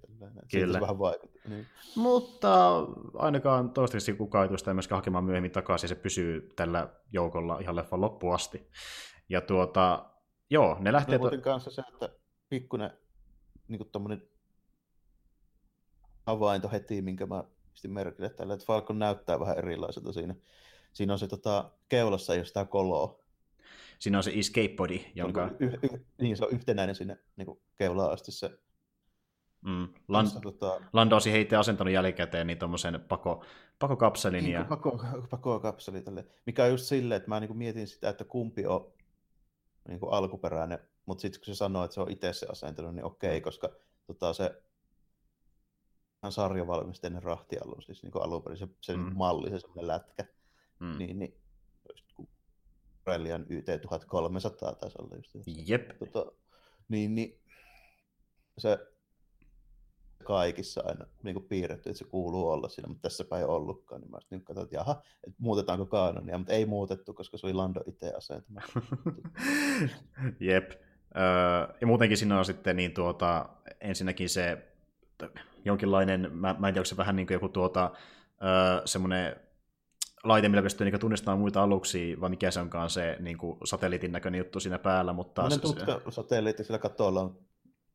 Kyllä. 0.52 0.82
vähän 0.82 1.00
vaikutti. 1.00 1.40
Niin. 1.50 1.66
Mutta 1.96 2.80
ainakaan 3.14 3.72
toistaiseksi 3.72 4.18
kukaan 4.18 4.44
ei 4.44 4.48
tule 4.48 4.58
sitä 4.58 4.74
myöskään 4.74 4.98
hakemaan 4.98 5.24
myöhemmin 5.24 5.52
takaisin, 5.52 5.90
se 5.90 5.96
pysyy 5.96 6.54
tällä 6.56 6.90
joukolla 7.12 7.60
ihan 7.60 7.76
leffan 7.76 8.02
loppuun 8.02 8.36
asti. 8.36 8.70
Ja 9.30 9.42
tuota, 9.42 10.10
joo, 10.50 10.78
ne 10.80 10.92
lähtee... 10.92 11.18
No, 11.18 11.30
to... 11.30 11.38
kanssa 11.42 11.72
se, 11.72 11.84
että 11.94 12.10
pikkuinen 12.50 12.92
niin 13.68 13.78
kuin 13.78 13.90
tommonen 13.92 14.22
havainto 16.26 16.70
heti, 16.70 17.02
minkä 17.02 17.26
mä 17.26 17.44
pistin 17.72 17.92
merkille 17.92 18.30
tällä, 18.30 18.54
että 18.54 18.66
Falcon 18.66 19.00
näyttää 19.00 19.40
vähän 19.40 19.58
erilaiselta 19.58 20.14
siinä. 20.14 20.36
Siinä 20.94 21.14
on 21.14 21.20
se 21.20 21.28
tota, 21.28 21.72
keulassa 21.90 22.34
ei 22.34 22.40
ole 22.40 22.46
sitä 22.46 22.66
koloa. 22.66 23.20
Siinä 24.00 24.18
on 24.18 24.24
se 24.24 24.32
escape 24.36 24.76
body, 24.78 25.00
jonka... 25.16 25.48
Se 25.48 25.66
on, 25.66 25.74
y- 25.74 25.80
y- 25.94 26.06
niin, 26.22 26.38
se 26.38 26.46
on 26.46 26.52
yhtenäinen 26.52 26.96
sinne 26.96 27.18
niin 27.36 27.62
keulaan 27.76 28.12
asti 28.12 28.32
se 28.32 28.60
Mm. 29.62 29.88
Land, 30.08 30.28
tota... 30.44 30.82
Lando 30.94 31.16
olisi 31.16 31.32
heitä 31.32 31.60
asentanut 31.60 31.94
jälkikäteen 31.94 32.48
niin 32.48 32.60
tuommoisen 32.60 33.02
pako, 33.08 33.44
pakokapselin. 33.80 34.44
Niin, 34.44 34.54
ja... 34.54 34.66
pako, 34.70 35.04
pakokapseli 35.30 36.02
tälle. 36.02 36.26
Mikä 36.46 36.64
on 36.64 36.70
just 36.70 36.86
silleen, 36.86 37.18
että 37.18 37.30
mä 37.30 37.40
niin 37.40 37.58
mietin 37.58 37.88
sitä, 37.88 38.10
että 38.10 38.24
kumpi 38.24 38.66
on 38.66 38.94
niin 39.88 40.00
kuin 40.00 40.14
alkuperäinen, 40.14 40.80
mutta 41.06 41.22
sitten 41.22 41.42
kun 41.42 41.46
se 41.46 41.56
sanoo, 41.56 41.84
että 41.84 41.96
se 41.96 42.02
on 42.02 42.12
itse 42.12 42.34
se 42.34 42.46
asentanut, 42.50 42.96
niin 42.96 43.06
okei, 43.06 43.42
koska 43.42 43.70
tota, 44.08 44.34
se 44.34 44.62
sarjavalmisteinen 46.30 47.24
rahtialun, 47.24 47.82
siis 47.82 48.04
niin 48.04 48.12
alun 48.22 48.44
perin 48.44 48.58
se, 48.58 48.68
se 48.82 48.98
mm. 48.98 49.12
malli, 49.16 49.50
se 49.50 49.60
semmoinen 49.60 49.88
lätkä, 49.88 50.26
mm. 50.80 50.98
niin, 50.98 51.20
niin 51.20 51.42
Relian 53.08 53.46
YT 53.50 53.66
1300 53.82 54.76
taisi 54.76 54.98
olla 55.02 55.16
just. 55.16 55.36
Jep. 55.68 55.92
Tota, 56.00 56.32
niin, 56.88 57.16
niin 57.16 57.42
se 58.58 58.80
kaikissa 60.28 60.82
aina 60.86 61.06
niin 61.24 61.34
kuin 61.34 61.46
piirretty, 61.46 61.90
että 61.90 61.98
se 61.98 62.06
kuuluu 62.06 62.50
olla 62.50 62.70
siinä, 62.70 62.88
mutta 62.88 63.02
tässä 63.02 63.26
ei 63.38 63.44
ollutkaan. 63.44 64.02
Niin 64.02 64.12
mä 64.12 64.20
sitten 64.20 64.42
katsoin, 64.42 64.66
että 64.66 64.76
jaha, 64.76 65.02
että 65.28 65.38
muutetaanko 65.38 65.86
kanonia, 65.86 66.38
mutta 66.38 66.54
ei 66.54 66.66
muutettu, 66.66 67.14
koska 67.14 67.38
se 67.38 67.46
oli 67.48 67.54
Lando 67.54 67.82
itse 67.86 68.14
asentama. 68.14 68.62
Jep. 70.40 70.72
Öö, 70.72 71.76
ja 71.82 71.88
muutenkin 71.88 72.18
siinä 72.18 72.40
on 72.40 72.46
sitten 72.46 72.76
niin 72.76 72.94
tuota, 72.94 73.50
ensinnäkin 73.82 74.30
se 74.30 74.68
jonkinlainen, 75.66 76.30
mä, 76.34 76.56
mä 76.60 76.68
en 76.68 76.74
tiedä, 76.74 76.82
onko 76.82 76.86
se 76.86 76.98
vähän 76.98 77.16
niin 77.16 77.28
kuin 77.28 77.36
joku 77.36 77.50
tuota, 77.50 77.92
öö, 78.44 78.82
semmoinen 78.86 79.36
laite, 80.24 80.50
millä 80.50 80.64
pystyy 80.64 80.92
niin 80.92 81.00
tunnistamaan 81.00 81.40
muita 81.40 81.64
aluksia, 81.64 82.20
vai 82.20 82.30
mikä 82.30 82.52
se 82.52 82.60
onkaan 82.60 82.90
se 82.90 83.18
niin 83.20 83.38
kuin 83.38 83.58
satelliitin 83.64 84.12
näköinen 84.12 84.40
juttu 84.40 84.60
siinä 84.60 84.80
päällä. 84.80 85.14
Mutta 85.14 85.50
se, 85.50 85.60
tutka, 85.60 86.02
satelliitti 86.10 86.64
sillä 86.64 86.80
katolla 86.80 87.22
on 87.22 87.38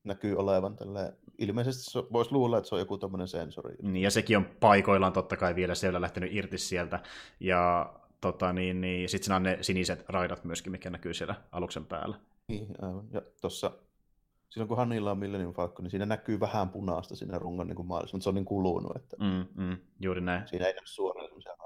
näkyy 0.05 0.37
olevan 0.37 0.77
tällä. 0.77 1.13
Ilmeisesti 1.39 1.91
se 1.91 2.03
voisi 2.13 2.33
luulla, 2.33 2.59
että 2.59 2.69
se 2.69 2.75
on 2.75 2.81
joku 2.81 2.99
tämmöinen 2.99 3.29
sensori. 3.29 3.75
Niin, 3.83 4.03
ja 4.03 4.11
sekin 4.11 4.37
on 4.37 4.47
paikoillaan 4.61 5.13
totta 5.13 5.37
kai 5.37 5.55
vielä, 5.55 5.73
ole 5.91 6.01
lähtenyt 6.01 6.33
irti 6.33 6.59
sieltä. 6.59 7.01
Ja 7.41 7.93
tota, 8.21 8.53
niin, 8.53 8.81
niin, 8.81 9.09
sitten 9.09 9.25
siinä 9.25 9.37
on 9.37 9.43
ne 9.43 9.59
siniset 9.61 10.05
raidat 10.09 10.45
myöskin, 10.45 10.73
mikä 10.73 10.91
näkyy 10.91 11.15
siellä 11.15 11.35
aluksen 11.53 11.87
päällä. 11.87 12.17
Niin, 12.49 12.67
aivan. 12.83 13.05
Ja 13.13 13.23
tuossa, 13.41 13.71
silloin 14.49 14.69
kun 14.69 14.77
Hannilla 14.77 15.11
on 15.11 15.19
Millennium 15.19 15.55
Falcon, 15.55 15.85
niin 15.85 15.91
siinä 15.91 16.07
näkyy 16.07 16.41
vähän 16.41 16.69
punaista 16.69 17.17
siinä 17.17 17.39
rungon 17.39 17.67
niin 17.67 17.87
maalissa, 17.87 18.17
mutta 18.17 18.25
se 18.25 18.29
on 18.29 18.35
niin 18.35 18.45
kulunut. 18.45 18.97
Että 18.97 19.17
mm, 19.21 19.65
mm, 19.65 19.77
juuri 20.01 20.21
näin. 20.21 20.49
Siinä 20.49 20.67
ei 20.67 20.73
näy 20.73 20.83
suoraan 20.85 21.27
semmoisia 21.27 21.63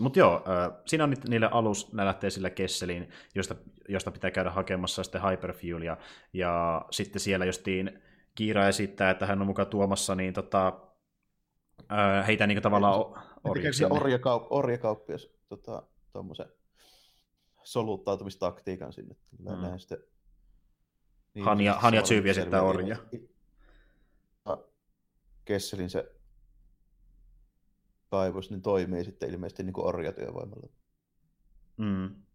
mutta 0.00 0.18
joo, 0.18 0.44
siinä 0.86 1.04
on 1.04 1.14
niille 1.28 1.48
alus, 1.52 1.92
ne 1.92 2.04
lähtee 2.04 2.30
sillä 2.30 2.50
Kesseliin, 2.50 3.08
josta, 3.34 3.54
josta 3.88 4.10
pitää 4.10 4.30
käydä 4.30 4.50
hakemassa 4.50 5.02
sitten 5.02 5.22
Hyperfuelia, 5.30 5.96
ja 6.32 6.84
sitten 6.90 7.20
siellä 7.20 7.44
justiin 7.44 8.02
Kiira 8.36 8.68
esittää, 8.68 9.10
että 9.10 9.26
hän 9.26 9.40
on 9.40 9.46
mukaan 9.46 9.68
tuomassa 9.68 10.14
niin 10.14 10.34
tota, 10.34 10.80
heitä 12.26 12.46
niin 12.46 12.62
tavallaan 12.62 13.24
orjaksi. 13.44 13.84
Orjakaup- 13.84 14.46
orjakauppias 14.50 15.28
tota, 15.48 15.82
tuommoisen 16.12 16.46
soluttautumistaktiikan 17.64 18.92
sinne. 18.92 19.16
Mm. 19.38 19.78
Sitten, 19.78 19.98
niin, 21.34 21.44
Hania, 21.44 21.74
Hania 21.74 22.02
Tsyvi 22.02 22.30
esittää 22.30 22.62
orja. 22.62 22.96
Kesselin 25.44 25.90
se 25.90 26.14
kaivos, 28.10 28.50
niin 28.50 28.62
toimii 28.62 29.04
sitten 29.04 29.30
ilmeisesti 29.30 29.62
niin 29.62 29.72
kuin 29.72 29.86
orjatyövoimalla. 29.86 30.68
Mm. 31.76 32.25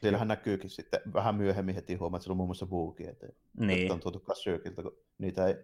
Siellähän 0.00 0.28
näkyykin 0.28 0.70
sitten 0.70 1.00
vähän 1.12 1.34
myöhemmin 1.34 1.74
heti 1.74 1.94
huomaa, 1.94 2.16
että 2.16 2.24
siellä 2.24 2.32
on 2.32 2.36
muun 2.36 2.48
muassa 2.48 2.66
buuki 2.66 3.08
eteen. 3.08 3.34
Niin. 3.58 3.92
on 3.92 4.00
tuotu 4.00 4.20
Kassyykilta, 4.20 4.82
kun 4.82 4.98
niitä 5.18 5.46
ei 5.46 5.54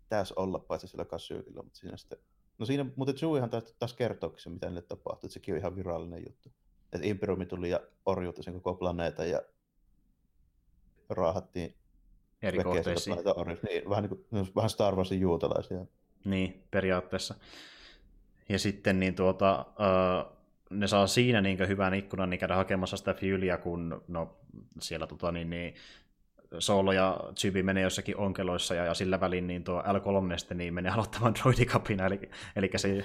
pitäisi 0.00 0.34
olla 0.36 0.58
paitsi 0.58 0.88
sillä 0.88 1.04
Kassyykilla, 1.04 1.62
mutta 1.62 1.78
siinä 1.78 1.96
sitten... 1.96 2.18
No 2.58 2.66
siinä, 2.66 2.86
mutta 2.96 3.12
Chewihan 3.12 3.50
taas, 3.50 3.74
taas 3.78 3.94
kertookin 3.94 4.40
se, 4.40 4.50
mitä 4.50 4.66
niille 4.66 4.82
tapahtui, 4.82 5.26
että 5.26 5.34
sekin 5.34 5.54
on 5.54 5.58
ihan 5.58 5.76
virallinen 5.76 6.24
juttu. 6.26 6.52
Että 6.92 7.06
Imperiumi 7.06 7.46
tuli 7.46 7.70
ja 7.70 7.80
orjuutti 8.06 8.42
sen 8.42 8.54
koko 8.54 8.74
planeetan 8.74 9.30
ja 9.30 9.42
raahattiin 11.08 11.74
eri 12.42 12.64
kohteisiin. 12.64 13.16
Niin, 13.68 13.88
vähän, 13.90 14.04
niin 14.04 14.24
kuin, 14.30 14.48
vähän 14.56 14.70
Star 14.70 14.96
Warsin 14.96 15.20
juutalaisia. 15.20 15.86
Niin, 16.24 16.64
periaatteessa. 16.70 17.34
Ja 18.48 18.58
sitten 18.58 19.00
niin 19.00 19.14
tuota, 19.14 19.66
uh, 19.68 20.35
ne 20.70 20.86
saa 20.86 21.06
siinä 21.06 21.40
niin 21.40 21.68
hyvän 21.68 21.94
ikkunan 21.94 22.30
niin 22.30 22.40
käydä 22.40 22.56
hakemassa 22.56 22.96
sitä 22.96 23.14
fuelia, 23.14 23.58
kun 23.58 24.02
no, 24.08 24.36
siellä 24.80 25.06
tota, 25.06 25.32
niin, 25.32 25.50
niin, 25.50 25.74
Solo 26.58 26.92
ja 26.92 27.20
Chibi 27.36 27.62
menee 27.62 27.82
jossakin 27.82 28.16
onkeloissa 28.16 28.74
ja, 28.74 28.84
ja 28.84 28.94
sillä 28.94 29.20
välin 29.20 29.46
niin 29.46 29.64
tuo 29.64 29.82
L3 29.82 30.38
sitten, 30.38 30.58
niin 30.58 30.74
menee 30.74 30.92
aloittamaan 30.92 31.34
droidikapina, 31.42 32.06
eli, 32.06 32.30
eli 32.56 32.70
se... 32.76 33.02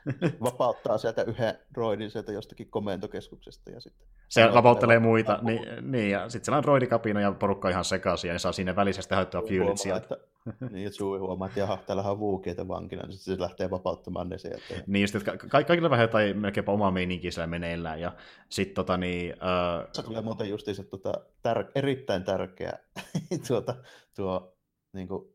Vapauttaa 0.44 0.98
sieltä 0.98 1.22
yhden 1.22 1.58
droidin 1.74 2.10
sieltä 2.10 2.32
jostakin 2.32 2.70
komentokeskuksesta 2.70 3.70
ja 3.70 3.80
sitten... 3.80 4.06
Se 4.28 4.48
vapauttelee 4.54 4.98
muita, 4.98 5.38
niin, 5.42 5.66
niin, 5.80 6.10
ja 6.10 6.28
sitten 6.28 6.44
siellä 6.44 6.56
on 6.58 6.62
droidikapina 6.62 7.20
ja 7.20 7.32
porukka 7.32 7.68
ihan 7.68 7.84
sekaisin 7.84 8.28
ja 8.28 8.32
ne 8.32 8.38
saa 8.38 8.52
siinä 8.52 8.76
välisestä 8.76 9.16
haettua 9.16 9.42
fuelit 9.42 9.78
sieltä. 9.78 10.02
Että 10.02 10.31
niin, 10.70 10.86
että 10.86 10.96
Chewie 10.96 11.18
huomaa, 11.18 11.48
että 11.48 11.60
jaha, 11.60 11.76
täällä 11.76 12.10
on 12.10 12.18
vuukieita 12.18 12.68
vankina, 12.68 13.02
niin 13.02 13.12
sitten 13.12 13.36
se 13.36 13.42
lähtee 13.42 13.70
vapauttamaan 13.70 14.28
ne 14.28 14.38
sieltä. 14.38 14.74
Niin, 14.86 15.06
että 15.16 15.36
ka- 15.48 15.64
kaikilla 15.64 15.90
vähän 15.90 16.04
jotain 16.04 16.38
melkeinpä 16.38 16.72
omaa 16.72 16.90
meininkiä 16.90 17.30
siellä 17.30 17.46
meneillään, 17.46 18.00
ja 18.00 18.12
sitten 18.48 18.74
tota 18.74 18.96
niin... 18.96 19.32
Uh... 19.32 19.88
Se 19.92 20.02
tulee 20.02 20.22
muuten 20.22 20.48
justiinsa 20.48 20.84
tota, 20.84 21.12
tär- 21.48 21.70
erittäin 21.74 22.24
tärkeä 22.24 22.78
tuota, 23.48 23.74
tuo 24.16 24.56
niin 24.92 25.08
kuin, 25.08 25.34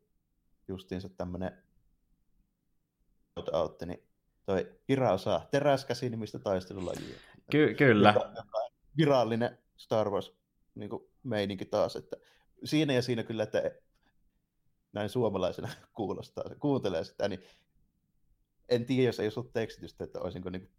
justiinsa 0.68 1.08
tämmöinen 1.08 1.52
autti, 3.52 3.86
niin 3.86 4.02
toi 4.46 4.72
Ira 4.88 5.12
osaa 5.12 5.48
teräskäsi 5.50 6.10
nimistä 6.10 6.38
taistelulajia. 6.38 7.18
Ky- 7.50 7.74
kyllä. 7.74 8.08
Joka 8.08 8.32
virallinen 8.96 9.58
Star 9.76 10.10
Wars 10.10 10.32
niin 10.74 10.90
kuin, 10.90 11.02
meininki 11.22 11.64
taas, 11.64 11.96
että 11.96 12.16
siinä 12.64 12.92
ja 12.92 13.02
siinä 13.02 13.22
kyllä, 13.22 13.42
että 13.42 13.62
näin 14.98 15.10
suomalaisena 15.10 15.68
kuulostaa, 15.96 16.44
kuuntelee 16.58 17.04
sitä, 17.04 17.28
niin 17.28 17.42
en 18.68 18.84
tiedä, 18.84 19.08
jos 19.08 19.20
ei 19.20 19.26
olisi 19.26 19.40
ollut 19.40 19.52
tekstitystä, 19.52 20.04
että 20.04 20.20
olisinko 20.20 20.50
niin 20.50 20.70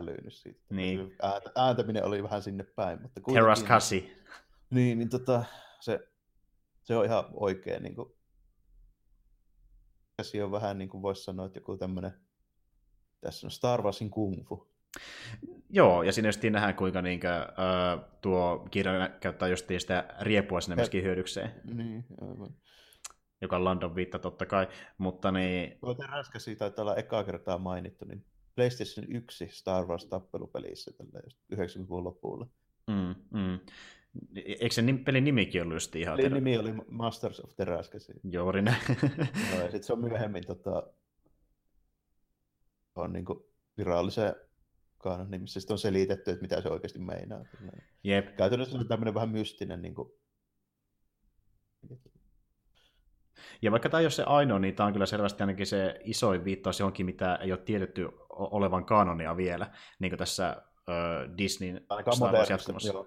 lyynyt 0.00 0.34
siitä. 0.34 0.60
Niin. 0.70 1.16
Ääntäminen 1.56 2.04
oli 2.04 2.22
vähän 2.22 2.42
sinne 2.42 2.64
päin. 2.64 3.02
Mutta 3.02 3.20
Terras 3.32 3.62
Kasi. 3.62 4.12
Niin, 4.70 4.98
niin 4.98 5.08
tota, 5.08 5.44
se, 5.80 6.08
se 6.82 6.96
on 6.96 7.04
ihan 7.04 7.24
oikein. 7.32 7.82
Niin 7.82 7.94
kuin, 7.94 8.08
käsi 10.16 10.42
on 10.42 10.52
vähän 10.52 10.78
niin 10.78 10.88
kuin 10.88 11.02
voisi 11.02 11.24
sanoa, 11.24 11.46
että 11.46 11.58
joku 11.58 11.76
tämmöinen, 11.76 12.12
tässä 13.20 13.46
on 13.46 13.50
Star 13.50 13.82
Warsin 13.82 14.10
kung 14.10 14.48
fu. 14.48 14.74
Joo, 15.70 16.02
ja 16.02 16.12
siinä 16.12 16.28
just 16.28 16.42
nähdään, 16.42 16.74
kuinka 16.74 17.02
niinkö, 17.02 17.28
äh, 17.38 18.10
tuo 18.20 18.66
kirja 18.70 19.08
käyttää 19.20 19.48
just 19.48 19.66
sitä 19.78 20.14
riepua 20.20 20.60
sinne 20.60 20.76
myöskin 20.76 21.02
hyödykseen. 21.02 21.60
Niin, 21.64 22.04
aivan. 22.20 22.54
Joka 23.44 23.56
on 23.56 23.64
Landon 23.64 23.94
viitta 23.94 24.18
totta 24.18 24.46
kai, 24.46 24.68
mutta 24.98 25.32
niin... 25.32 25.78
Tuo 25.80 25.96
siitä 26.38 26.58
taitaa 26.58 26.82
olla 26.82 26.96
ekaa 26.96 27.24
kertaa 27.24 27.58
mainittu, 27.58 28.04
niin 28.04 28.24
PlayStation 28.54 29.06
1 29.08 29.48
Star 29.50 29.86
Wars 29.86 30.06
tappelupelissä 30.06 30.90
tällä 30.92 31.20
90-luvun 31.54 32.04
lopulla. 32.04 32.46
Mm, 32.86 33.14
mm. 33.40 33.58
Eikö 34.34 34.74
se 34.74 34.82
pelin 35.04 35.24
nimikin 35.24 35.62
ollut 35.62 35.74
just 35.74 35.96
ihan... 35.96 36.16
Pelin 36.16 36.32
nimi 36.32 36.58
oli 36.58 36.74
Masters 36.88 37.40
of 37.40 37.56
Terraskasi. 37.56 38.12
Juuri 38.30 38.62
näin. 38.62 38.82
no, 39.52 39.58
ja 39.62 39.62
sitten 39.62 39.82
se 39.82 39.92
on 39.92 40.00
myöhemmin 40.00 40.46
tota, 40.46 40.82
on 42.94 43.12
niinku 43.12 43.48
virallisen 43.78 44.34
kaanon 44.98 45.30
nimissä. 45.30 45.60
Sitten 45.60 45.74
on 45.74 45.78
selitetty, 45.78 46.30
että 46.30 46.42
mitä 46.42 46.60
se 46.60 46.68
oikeasti 46.68 46.98
meinaa. 46.98 47.44
Jep. 48.04 48.36
Käytännössä 48.36 48.78
on 48.78 48.88
tämmöinen 48.88 49.14
vähän 49.14 49.28
mystinen 49.28 49.82
niin 49.82 49.94
kuin... 49.94 50.08
Ja 53.62 53.70
vaikka 53.70 53.88
tämä 53.88 54.00
ei 54.00 54.04
ole 54.04 54.10
se 54.10 54.22
ainoa, 54.22 54.58
niin 54.58 54.74
tämä 54.74 54.86
on 54.86 54.92
kyllä 54.92 55.06
selvästi 55.06 55.42
ainakin 55.42 55.66
se 55.66 56.00
isoin 56.04 56.44
viittaus 56.44 56.80
johonkin, 56.80 57.06
mitä 57.06 57.36
ei 57.36 57.52
ole 57.52 57.60
tiedetty 57.60 58.08
olevan 58.30 58.84
kanonia 58.84 59.36
vielä, 59.36 59.70
niin 59.98 60.10
kuin 60.10 60.18
tässä 60.18 60.62
uh, 60.78 61.38
Disneyn 61.38 61.86
Star 62.14 62.34
Wars 62.34 62.50
jatkumassa. 62.50 63.04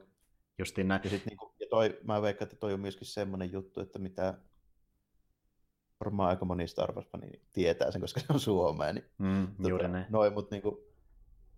Justiin 0.60 0.88
näin. 0.88 1.02
Ja, 1.04 1.10
sit, 1.10 1.26
niin 1.26 1.38
kuin, 1.38 1.54
ja 1.60 1.68
toi, 1.70 2.00
mä 2.04 2.22
veikkaan, 2.22 2.46
että 2.46 2.60
toi 2.60 2.74
on 2.74 2.80
myöskin 2.80 3.08
semmoinen 3.08 3.52
juttu, 3.52 3.82
että 3.82 4.00
mitä 4.00 4.34
varmaan 6.00 6.30
aika 6.30 6.46
moni 6.46 6.68
Star 6.68 6.92
Wars 6.92 7.08
niin 7.22 7.42
tietää 7.54 7.92
sen, 7.92 8.02
koska 8.02 8.20
se 8.20 8.26
on 8.30 8.40
Suomeen. 8.40 8.96
Niin, 8.96 9.06
mm, 9.18 9.48
juuri 9.70 9.84
tota, 9.84 9.94
näin. 9.94 10.06
Noin, 10.10 10.34
mutta 10.34 10.56
niin 10.56 10.62
kuin, 10.62 10.78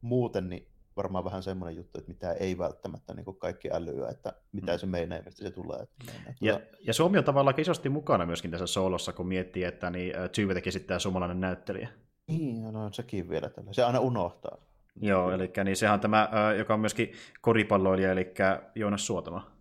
muuten 0.01 0.49
niin 0.49 0.67
varmaan 0.99 1.25
vähän 1.25 1.43
semmoinen 1.43 1.77
juttu, 1.77 1.99
että 1.99 2.11
mitä 2.11 2.33
ei 2.33 2.57
välttämättä 2.57 3.13
niin 3.13 3.25
kaikki 3.39 3.69
älyä, 3.71 4.09
että 4.09 4.33
mitä 4.51 4.71
mm. 4.71 4.79
se 4.79 4.85
meinaa 4.85 5.21
mistä 5.25 5.43
se 5.43 5.51
tulee. 5.51 5.79
Että. 5.81 6.11
Ja, 6.41 6.59
ja 6.87 6.93
Suomi 6.93 7.17
on 7.17 7.23
tavallaan 7.23 7.59
isosti 7.59 7.89
mukana 7.89 8.25
myöskin 8.25 8.51
tässä 8.51 8.67
soolossa, 8.67 9.13
kun 9.13 9.27
miettii, 9.27 9.63
että 9.63 9.89
niin, 9.89 10.13
Tyyvetäkin 10.35 10.73
sitten 10.73 10.99
suomalainen 10.99 11.41
näyttelijä. 11.41 11.89
Niin, 12.27 12.73
no 12.73 12.89
se 12.91 13.03
vielä 13.29 13.49
tällä. 13.49 13.73
Se 13.73 13.83
aina 13.83 13.99
unohtaa. 13.99 14.57
Joo, 15.01 15.31
eli 15.31 15.51
niin 15.63 15.77
sehän 15.77 15.93
on 15.93 15.99
tämä, 15.99 16.29
joka 16.57 16.73
on 16.73 16.79
myöskin 16.79 17.11
koripalloilija, 17.41 18.11
eli 18.11 18.33
Joonas 18.75 19.07
Suotama 19.07 19.58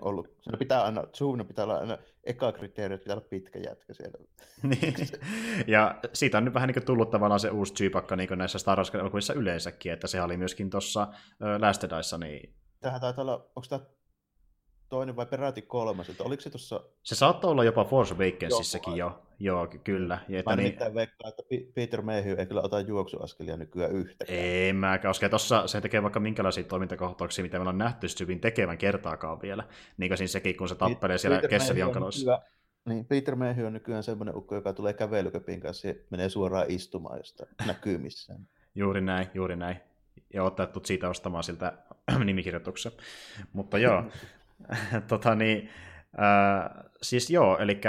ollut. 0.00 0.28
Siinä 0.40 0.58
pitää 0.58 0.82
aina, 0.82 1.04
Zoomina 1.16 1.44
pitää 1.44 1.64
olla 1.64 1.76
aina, 1.76 1.98
eka 2.24 2.52
kriteeri, 2.52 2.94
että 2.94 3.04
pitää 3.04 3.16
olla 3.16 3.26
pitkä 3.30 3.58
jätkä 3.58 3.94
siellä. 3.94 4.18
niin. 4.62 4.94
Ja 5.66 6.00
siitä 6.12 6.38
on 6.38 6.44
nyt 6.44 6.54
vähän 6.54 6.68
niin 6.68 6.86
tullut 6.86 7.10
tavallaan 7.10 7.40
se 7.40 7.50
uusi 7.50 7.74
tyypakka 7.74 8.16
niin 8.16 8.38
näissä 8.38 8.58
Star 8.58 8.78
Wars-elokuvissa 8.78 9.34
yleensäkin, 9.34 9.92
että 9.92 10.06
se 10.06 10.22
oli 10.22 10.36
myöskin 10.36 10.70
tuossa 10.70 11.08
Last 11.60 11.82
Jediissa. 11.82 12.18
Niin... 12.18 12.54
Tähän 12.80 13.00
taitaa 13.00 13.22
olla, 13.22 13.34
onko 13.34 13.66
tämä 13.68 13.80
toinen 14.90 15.16
vai 15.16 15.26
peräti 15.26 15.62
kolmas, 15.62 16.08
että 16.08 16.24
oliko 16.24 16.40
se 16.40 16.50
tuossa... 16.50 16.80
Se 17.02 17.14
saattoi 17.14 17.50
olla 17.50 17.64
jopa 17.64 17.84
Force 17.84 18.14
Awakensissakin 18.14 18.96
jo, 18.96 19.22
joo, 19.38 19.68
kyllä. 19.84 20.18
Ja 20.28 20.38
että 20.38 20.56
niin... 20.56 20.76
veikkaan, 20.94 21.28
että 21.28 21.42
Peter 21.74 22.02
Mayhew 22.02 22.38
ei 22.38 22.46
kyllä 22.46 22.62
ota 22.62 22.80
juoksuaskelia 22.80 23.56
nykyään 23.56 23.92
yhtäkään. 23.92 24.38
Ei 24.38 24.72
mä 24.72 24.98
koska 24.98 25.28
tuossa 25.28 25.66
se 25.66 25.80
tekee 25.80 26.02
vaikka 26.02 26.20
minkälaisia 26.20 26.64
toimintakohtauksia, 26.64 27.42
mitä 27.42 27.56
me 27.56 27.60
ollaan 27.60 27.78
nähty 27.78 28.06
hyvin 28.20 28.40
tekevän 28.40 28.78
kertaakaan 28.78 29.42
vielä. 29.42 29.64
Niin 29.96 30.10
kuin 30.10 30.18
siinä 30.18 30.28
sekin, 30.28 30.56
kun 30.56 30.68
se 30.68 30.74
tappelee 30.74 31.18
siellä 31.18 31.40
Kesseliankaloissa. 31.48 32.42
Niin, 32.84 33.04
Peter 33.04 33.36
Mayhew 33.36 33.66
on 33.66 33.72
nykyään 33.72 34.02
semmoinen 34.02 34.36
ukko, 34.36 34.54
joka 34.54 34.72
tulee 34.72 34.92
kävelyköpin 34.92 35.60
kanssa 35.60 35.88
ja 35.88 35.94
menee 36.10 36.28
suoraan 36.28 36.66
istumaan, 36.68 37.18
josta 37.18 37.46
näkyy 37.66 37.98
missään. 37.98 38.48
juuri 38.74 39.00
näin, 39.00 39.26
juuri 39.34 39.56
näin. 39.56 39.76
Ja 40.34 40.44
otettu 40.44 40.80
siitä 40.84 41.08
ostamaan 41.08 41.44
siltä 41.44 41.72
nimikirjoituksen. 42.24 42.92
Mutta 43.52 43.78
joo, 43.78 44.04
tota 45.08 45.34
niin, 45.34 45.70
äh, 46.18 46.84
siis 47.02 47.30
joo, 47.30 47.58
eli 47.58 47.80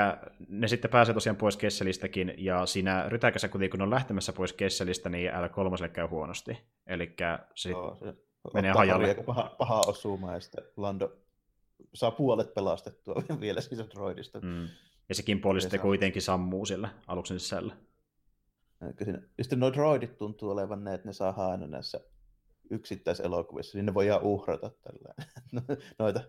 ne 0.47 0.67
sitten 0.67 0.91
pääsee 0.91 1.13
tosiaan 1.13 1.35
pois 1.35 1.57
Kesselistäkin, 1.57 2.33
ja 2.37 2.65
siinä 2.65 3.09
rytäkässä 3.09 3.47
kuitenkin 3.47 3.71
kun 3.71 3.81
on 3.81 3.89
lähtemässä 3.89 4.33
pois 4.33 4.53
Kesselistä, 4.53 5.09
niin 5.09 5.31
L3 5.31 5.89
käy 5.89 6.07
huonosti. 6.07 6.57
Eli 6.87 7.15
se, 7.55 7.69
joo, 7.69 7.97
se 7.99 8.15
menee 8.53 8.71
hajalle. 8.71 9.15
Paha, 9.25 9.55
paha 9.57 9.81
osuma, 9.87 10.33
ja 10.33 10.39
sitten 10.39 10.63
Lando 10.77 11.17
saa 11.93 12.11
puolet 12.11 12.53
pelastettua 12.53 13.23
vielä 13.39 13.61
siitä 13.61 13.83
droidista. 13.83 14.39
Mm. 14.39 14.67
Ja 15.09 15.15
sekin 15.15 15.41
puoli 15.41 15.61
sitten 15.61 15.79
kuitenkin 15.79 16.21
sammuu 16.21 16.65
sillä 16.65 16.89
aluksen 17.07 17.39
sisällä. 17.39 17.75
Ja 19.37 19.43
sitten 19.43 19.59
nuo 19.59 19.73
droidit 19.73 20.17
tuntuu 20.17 20.49
olevan 20.49 20.83
ne, 20.83 20.93
että 20.93 21.07
ne 21.07 21.13
saa 21.13 21.51
aina 21.51 21.67
näissä 21.67 21.99
yksittäiselokuvissa, 22.69 23.77
niin 23.77 23.85
ne 23.85 23.93
voidaan 23.93 24.21
uhrata 24.21 24.71
tällä. 24.81 25.13
Noita 25.99 26.21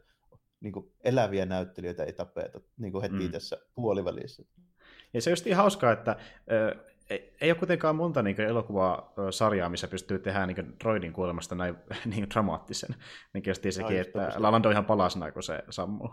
niin 0.62 0.72
kuin 0.72 0.92
eläviä 1.04 1.46
näyttelijöitä 1.46 2.04
ei 2.04 2.12
tapeta 2.12 2.60
niin 2.76 2.92
kuin 2.92 3.02
heti 3.02 3.26
mm. 3.26 3.30
tässä 3.32 3.56
puolivälissä. 3.74 4.42
Ja 5.14 5.22
se 5.22 5.30
on 5.30 5.32
just 5.32 5.46
ihan 5.46 5.62
hauskaa, 5.62 5.92
että 5.92 6.16
ö, 6.52 6.76
ei 7.40 7.50
ole 7.50 7.58
kuitenkaan 7.58 7.96
monta 7.96 8.22
niin 8.22 8.40
elokuvasarjaa, 8.40 9.68
missä 9.68 9.88
pystyy 9.88 10.18
tehdä 10.18 10.46
niin 10.46 10.76
droidin 10.84 11.12
kuolemasta 11.12 11.54
näin 11.54 11.76
niin 12.14 12.30
dramaattisen. 12.30 12.94
Niin 13.34 13.44
just 13.46 13.62
sekin, 13.70 13.96
no, 13.96 14.00
että 14.02 14.32
Lalando 14.36 14.70
ihan 14.70 14.84
palasena, 14.84 15.32
kun 15.32 15.42
se 15.42 15.62
sammuu. 15.70 16.10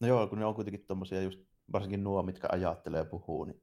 No 0.00 0.08
joo, 0.08 0.26
kun 0.26 0.38
ne 0.38 0.44
on 0.44 0.54
kuitenkin 0.54 0.86
tommosia 0.86 1.22
just, 1.22 1.40
varsinkin 1.72 2.04
nuo, 2.04 2.22
mitkä 2.22 2.48
ajattelee 2.52 2.98
ja 2.98 3.04
puhuu, 3.04 3.44
niin 3.44 3.62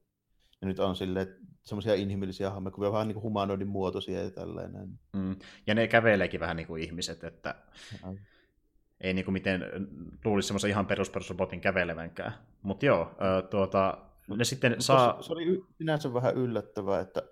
ja 0.60 0.68
nyt 0.68 0.78
on 0.78 0.96
silleen, 0.96 1.26
semmoisia 1.62 1.94
inhimillisiä 1.94 2.50
hahmoja, 2.50 2.92
vähän 2.92 3.08
niin 3.08 3.14
kuin 3.14 3.22
humanoidin 3.22 3.68
muotoisia 3.68 4.22
ja 4.22 4.30
tällainen. 4.30 4.88
Mm. 5.16 5.36
Ja 5.66 5.74
ne 5.74 5.88
käveleekin 5.88 6.40
vähän 6.40 6.56
niin 6.56 6.66
kuin 6.66 6.82
ihmiset, 6.82 7.24
että... 7.24 7.54
Aivan 8.02 8.18
ei 9.02 9.14
niin 9.14 9.24
kuin 9.24 9.32
miten 9.32 9.64
luulisi 10.24 10.46
semmoisen 10.46 10.70
ihan 10.70 10.86
perusperusrobotin 10.86 11.60
kävelevänkään. 11.60 12.32
Mutta 12.62 12.86
joo, 12.86 13.14
ö, 13.38 13.42
tuota, 13.42 13.98
ne 14.36 14.44
sitten 14.44 14.72
Mut 14.72 14.80
saa... 14.80 15.22
Se 15.22 15.32
oli 15.32 15.64
sinänsä 15.78 16.14
vähän 16.14 16.34
yllättävää, 16.34 17.00
että, 17.00 17.22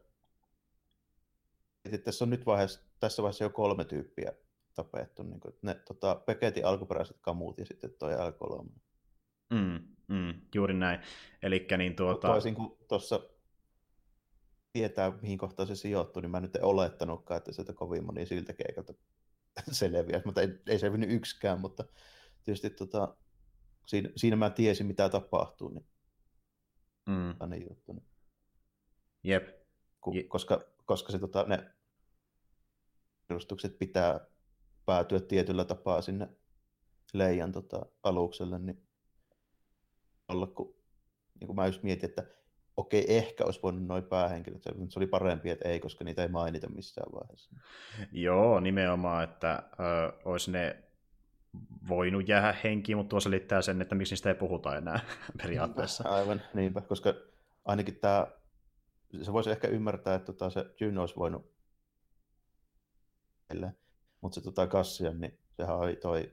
että 1.85 1.99
tässä 1.99 2.25
on 2.25 2.31
nyt 2.31 2.47
vaiheessa, 2.47 2.81
tässä 3.01 3.23
vaiheessa 3.23 3.45
jo 3.45 3.51
kolme 3.51 3.85
tyyppiä 3.85 4.33
tapettu. 4.75 5.23
Niin 5.23 5.41
kuin, 5.41 5.55
ne 5.63 5.75
tota, 5.75 6.15
Peketin 6.15 6.67
alkuperäiset 6.67 7.17
kamut 7.21 7.59
ja 7.59 7.67
sitten 7.67 7.91
tuo 7.99 8.09
L3. 8.09 8.71
Mm, 9.51 9.81
mm, 10.09 10.35
juuri 10.55 10.75
näin. 10.75 11.01
Elikkä 11.43 11.77
niin 11.77 11.97
tuota... 11.97 12.29
Toisin 12.29 12.55
kuin 12.55 12.79
tuossa 12.89 13.21
tietää, 14.73 15.13
mihin 15.23 15.39
kohtaan 15.39 15.67
se 15.67 15.75
sijoittuu, 15.75 16.23
niin 16.23 16.31
mä 16.31 16.41
nyt 16.41 16.57
en 16.57 16.65
olettanutkaan, 16.65 17.39
että 17.39 17.53
sieltä 17.53 17.73
kovin 17.73 18.05
moni 18.05 18.27
siltä 18.27 18.53
keikalta 18.53 18.95
selviä, 19.73 20.23
mutta 20.25 20.41
ei, 20.41 20.49
ei 20.67 20.79
selvinnyt 20.79 21.11
yksikään, 21.11 21.61
mutta 21.61 21.85
tietysti 22.45 22.71
tota, 22.71 23.17
siinä, 23.87 24.11
siinä 24.17 24.37
mä 24.37 24.51
tiesin, 24.51 24.87
mitä 24.87 25.09
tapahtuu. 25.09 25.69
Niin... 25.69 25.87
Mm. 27.07 27.51
Niin 27.51 27.67
juttu, 27.69 27.93
niin... 27.93 28.07
Jep. 29.25 29.49
Ku, 30.01 30.13
Je- 30.15 30.29
koska, 30.29 30.65
koska 30.85 31.13
se, 31.13 31.19
tota, 31.19 31.45
ne 31.49 31.75
perustukset 33.27 33.79
pitää 33.79 34.21
päätyä 34.87 35.21
tietyllä 35.21 35.65
tapaa 35.65 36.03
sinne 36.03 36.29
leijan 37.13 37.53
tota, 37.53 37.87
alukselle, 38.03 38.59
niin 38.59 38.89
olla, 40.29 40.47
kun, 40.47 40.75
niin 41.41 41.47
kuin 41.47 41.57
mä 41.57 41.67
just 41.67 41.83
mietin, 41.83 42.09
että 42.09 42.40
okei, 42.81 43.05
ehkä 43.09 43.45
olisi 43.45 43.63
voinut 43.63 43.87
noin 43.87 44.05
päähenkilöt, 44.05 44.63
mutta 44.77 44.93
se 44.93 44.99
oli 44.99 45.07
parempi, 45.07 45.51
että 45.51 45.69
ei, 45.69 45.81
koska 45.81 46.05
niitä 46.05 46.23
ei 46.23 46.29
mainita 46.29 46.69
missään 46.69 47.13
vaiheessa. 47.13 47.51
Joo, 48.13 48.61
nimenomaan, 48.61 49.25
että 49.25 49.63
ö, 49.73 50.13
olisi 50.25 50.51
ne 50.51 50.77
voinut 51.89 52.29
jäädä 52.29 52.55
henkiin, 52.65 52.99
mutta 52.99 53.11
tuo 53.11 53.21
selittää 53.21 53.63
sen, 53.63 53.83
että 53.83 53.95
miksi 53.95 54.13
niistä 54.13 54.29
ei 54.29 54.35
puhuta 54.35 54.77
enää 54.77 55.01
periaatteessa. 55.43 56.09
Aivan, 56.09 56.43
niinpä, 56.55 56.81
koska 56.81 57.15
ainakin 57.65 57.97
tämä, 57.97 58.27
se 59.23 59.33
voisi 59.33 59.51
ehkä 59.51 59.69
ymmärtää, 59.69 60.15
että 60.15 60.33
tota, 60.33 60.51
se 60.51 60.65
June 60.81 61.01
olisi 61.01 61.17
voinut 61.17 61.51
mutta 64.21 64.35
se 64.35 64.41
tota 64.41 64.67
Cassian, 64.67 65.21
niin 65.21 65.39
sehän 65.57 65.77
oli 65.77 65.97
toi 65.97 66.33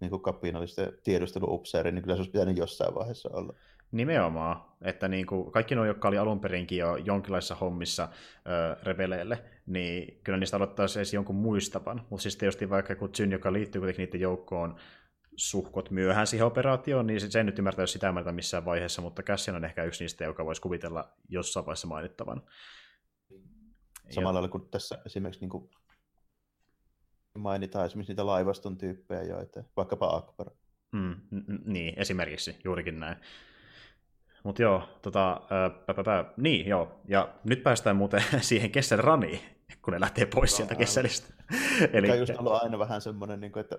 niin 0.00 0.10
kuin 0.10 0.22
kapinallisten 0.22 0.92
tiedusteluupseeri, 1.04 1.92
niin 1.92 2.02
kyllä 2.02 2.16
se 2.16 2.20
olisi 2.20 2.30
pitänyt 2.30 2.56
jossain 2.56 2.94
vaiheessa 2.94 3.30
olla. 3.32 3.54
Nimenomaan, 3.92 4.64
että 4.82 5.08
niin 5.08 5.26
kuin 5.26 5.52
kaikki 5.52 5.74
nuo, 5.74 5.84
jotka 5.84 6.08
oli 6.08 6.18
alun 6.18 6.40
perinkin 6.40 6.78
jo 6.78 6.96
jonkinlaisissa 6.96 7.54
hommissa 7.54 8.08
ö, 8.46 8.76
rebeleille, 8.82 9.44
niin 9.66 10.20
kyllä 10.24 10.38
niistä 10.38 10.56
aloittaisi 10.56 10.98
edes 10.98 11.14
jonkun 11.14 11.36
muistavan. 11.36 12.06
Mutta 12.10 12.22
siis 12.22 12.36
tietysti 12.36 12.70
vaikka 12.70 12.94
kun 12.94 13.10
Jyn, 13.18 13.32
joka 13.32 13.52
liittyy 13.52 13.80
kuitenkin 13.80 14.04
niiden 14.04 14.20
joukkoon 14.20 14.76
suhkot 15.36 15.90
myöhään 15.90 16.26
siihen 16.26 16.46
operaatioon, 16.46 17.06
niin 17.06 17.20
se 17.20 17.38
ei 17.38 17.44
nyt 17.44 17.58
ymmärtäisi 17.58 17.92
sitä 17.92 18.12
mieltä 18.12 18.32
missään 18.32 18.64
vaiheessa, 18.64 19.02
mutta 19.02 19.22
Cassian 19.22 19.56
on 19.56 19.64
ehkä 19.64 19.84
yksi 19.84 20.04
niistä, 20.04 20.24
joka 20.24 20.44
voisi 20.44 20.62
kuvitella 20.62 21.12
jossain 21.28 21.66
vaiheessa 21.66 21.88
mainittavan. 21.88 22.42
Samalla 24.10 24.34
lailla 24.34 24.48
kuin 24.48 24.68
tässä 24.70 24.98
esimerkiksi 25.06 25.40
niin 25.40 25.50
kuin 25.50 25.70
mainitaan 27.38 27.86
esimerkiksi 27.86 28.12
niitä 28.12 28.26
laivaston 28.26 28.78
tyyppejä 28.78 29.22
joita, 29.22 29.64
vaikkapa 29.76 30.16
Akbar. 30.16 30.50
Mm, 30.92 31.14
n- 31.30 31.72
niin, 31.72 31.94
esimerkiksi, 31.96 32.56
juurikin 32.64 33.00
näin. 33.00 33.16
Mutta 34.44 34.62
joo, 34.62 34.82
tota, 35.02 35.40
pä, 35.86 35.94
pä, 35.94 36.04
pä, 36.04 36.24
niin 36.36 36.66
joo, 36.66 37.00
ja 37.08 37.34
nyt 37.44 37.62
päästään 37.62 37.96
muuten 37.96 38.22
siihen 38.40 38.70
Kessel 38.70 38.98
Raniin, 38.98 39.40
kun 39.82 39.92
ne 39.92 40.00
lähtee 40.00 40.26
pois 40.26 40.50
no, 40.50 40.56
sieltä 40.56 40.74
Kesselistä. 40.74 41.34
Eli... 41.92 42.10
on 42.10 42.18
just 42.18 42.32
ollut 42.38 42.52
aina 42.52 42.78
vähän 42.78 43.00
semmoinen, 43.00 43.40
niin 43.40 43.52
kuin, 43.52 43.60
että 43.60 43.78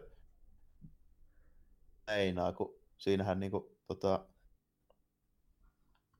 einaa, 2.07 2.53
kun 2.53 2.80
siinähän 2.97 3.39
niin 3.39 3.51
kuin, 3.51 3.64
tota, 3.88 4.26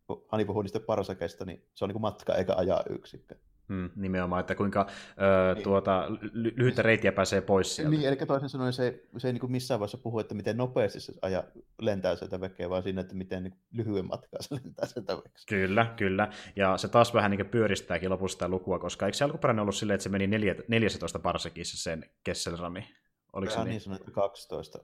kun 0.07 0.25
Hani 0.27 0.45
puhuu 0.45 0.61
niistä 0.61 0.79
parsakeista, 0.79 1.45
niin 1.45 1.69
se 1.75 1.85
on 1.85 1.89
niin 1.89 1.93
kuin 1.93 2.01
matka 2.01 2.35
eikä 2.35 2.53
ajaa 2.55 2.83
yksikkö. 2.89 3.35
Mm, 3.70 3.89
nimenomaan, 3.95 4.39
että 4.39 4.55
kuinka 4.55 4.88
ö, 4.89 5.53
niin. 5.53 5.63
tuota, 5.63 6.07
ly- 6.34 6.53
lyhyttä 6.55 6.82
reittiä 6.82 7.11
pääsee 7.11 7.41
pois 7.41 7.76
sieltä. 7.76 7.91
Niin, 7.91 8.07
eli 8.07 8.15
toisin 8.15 8.49
sanoen 8.49 8.74
se, 8.74 9.03
se 9.17 9.28
ei 9.28 9.34
niin 9.34 9.51
missään 9.51 9.80
vaiheessa 9.80 9.97
puhu, 9.97 10.20
että 10.20 10.36
miten 10.36 10.57
nopeasti 10.57 10.99
se 10.99 11.13
aja, 11.22 11.43
lentää 11.82 12.15
sieltä 12.15 12.41
vekeä, 12.41 12.70
vaan 12.70 12.84
siinä, 12.84 13.01
että 13.01 13.15
miten 13.15 13.43
niin 13.43 13.53
lyhyen 13.72 14.05
matkaa 14.05 14.41
se 14.41 14.55
lentää 14.55 14.86
sieltä 14.86 15.17
vekeä. 15.17 15.32
Kyllä, 15.49 15.93
kyllä. 15.97 16.32
Ja 16.55 16.78
se 16.78 16.88
taas 16.88 17.13
vähän 17.13 17.32
niin 17.32 17.45
pyöristääkin 17.45 18.09
lopussa 18.09 18.36
sitä 18.36 18.47
lukua, 18.47 18.80
koska 18.80 19.05
eikö 19.05 19.17
se 19.17 19.24
alkuperäinen 19.24 19.61
ollut 19.61 19.76
silleen, 19.76 19.95
että 19.95 20.03
se 20.03 20.09
meni 20.09 20.28
14 20.67 21.20
parsekissa 21.20 21.84
sen 21.84 22.09
Kesselrami? 22.24 22.88
Oliko 23.34 23.53
se 23.53 23.59
niin? 23.59 23.70
niin 23.70 23.82
sanottu 23.82 24.11
12. 24.11 24.80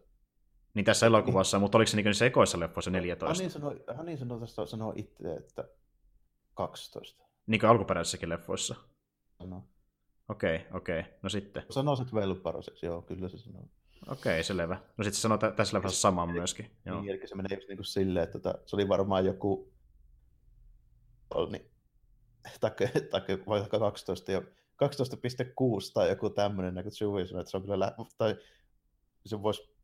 Niin 0.73 0.86
tässä 0.86 1.05
elokuvassa, 1.05 1.57
niin. 1.57 1.61
mutta 1.61 1.77
oliko 1.77 1.88
se 1.88 1.97
niin 1.97 2.15
se 2.15 2.25
ekoissa 2.25 2.59
leffoissa 2.59 2.91
14? 2.91 3.43
Hän 3.43 3.47
niin 3.47 3.51
sanoi, 3.51 3.83
hän 3.95 4.05
niin 4.05 4.17
sanoi, 4.17 4.67
sanoi 4.67 4.93
itse, 4.95 5.33
että 5.33 5.63
12. 6.53 7.24
Niin 7.47 7.59
kuin 7.59 7.69
alkuperäisissäkin 7.69 8.29
leffoissa? 8.29 8.75
No. 9.39 9.63
Okei, 10.29 10.55
okay, 10.55 10.67
okei. 10.71 10.99
Okay. 10.99 11.11
No 11.21 11.29
sitten. 11.29 11.63
Sanoo 11.69 11.95
se 11.95 12.03
velparoseksi, 12.13 12.85
joo, 12.85 13.01
kyllä 13.01 13.29
se 13.29 13.37
sanoo. 13.37 13.69
Okei, 14.07 14.31
okay, 14.31 14.43
selvä. 14.43 14.75
No 14.97 15.03
sitten 15.03 15.13
se 15.15 15.21
sanoo 15.21 15.37
tässä 15.37 15.77
leffassa 15.77 16.01
saman 16.01 16.29
myöskin. 16.29 16.71
Joo. 16.85 17.01
Niin, 17.01 17.09
eli 17.09 17.27
se 17.27 17.35
menee 17.35 17.57
just 17.57 17.67
niin 17.67 17.77
kuin 17.77 17.85
silleen, 17.85 18.23
että 18.23 18.39
tota, 18.39 18.59
se 18.65 18.75
oli 18.75 18.87
varmaan 18.87 19.25
joku 19.25 19.73
niin, 21.51 21.71
takke, 22.59 22.91
takke, 23.11 23.39
vaikka 23.47 23.79
12 23.79 24.31
ja 24.31 24.41
12.6 24.41 24.47
tai 25.93 26.09
joku 26.09 26.29
tämmöinen, 26.29 26.75
niin 26.75 26.83
kuin 26.83 26.91
sanoi, 26.91 27.21
että 27.21 27.51
se 27.51 27.57
on 27.57 27.63
kyllä, 27.63 27.79
lä- 27.79 27.95
tai 28.17 28.35
se 29.25 29.41
voisi 29.41 29.74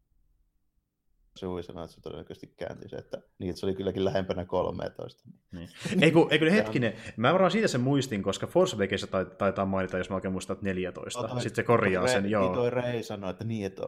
Sanoi, 1.36 1.60
että 1.60 1.88
se 1.88 2.02
todennäköisesti 2.02 2.54
kääntyi 2.58 2.90
se, 2.90 2.96
että, 2.96 3.22
niin, 3.40 3.50
että 3.50 3.60
se 3.60 3.66
oli 3.66 3.76
kylläkin 3.76 4.06
lähempänä 4.06 4.46
13. 4.46 5.30
Niin. 5.52 5.70
Ei 6.02 6.12
kun, 6.12 6.28
ei 6.32 6.40
kun 6.40 6.48
hetkinen, 6.48 6.94
mä 7.18 7.32
varmaan 7.32 7.52
siitä 7.52 7.68
sen 7.68 7.82
muistin, 7.82 8.24
koska 8.24 8.48
Force 8.48 8.76
Awakensissa 8.76 9.26
taitaa 9.26 9.66
mainita, 9.66 9.98
jos 9.98 10.10
mä 10.10 10.16
oikein 10.16 10.32
muistan, 10.32 10.54
että 10.54 10.66
14. 10.66 11.20
Ota, 11.20 11.40
Sitten 11.40 11.56
se 11.56 11.64
korjaa 11.64 12.08
sen, 12.08 12.24
niin 12.24 12.32
joo. 12.32 12.44
Niin 12.44 12.54
toi 12.54 12.70
Rei 12.70 13.04
sanoi, 13.04 13.30
että 13.30 13.44
niin, 13.44 13.66
että 13.66 13.82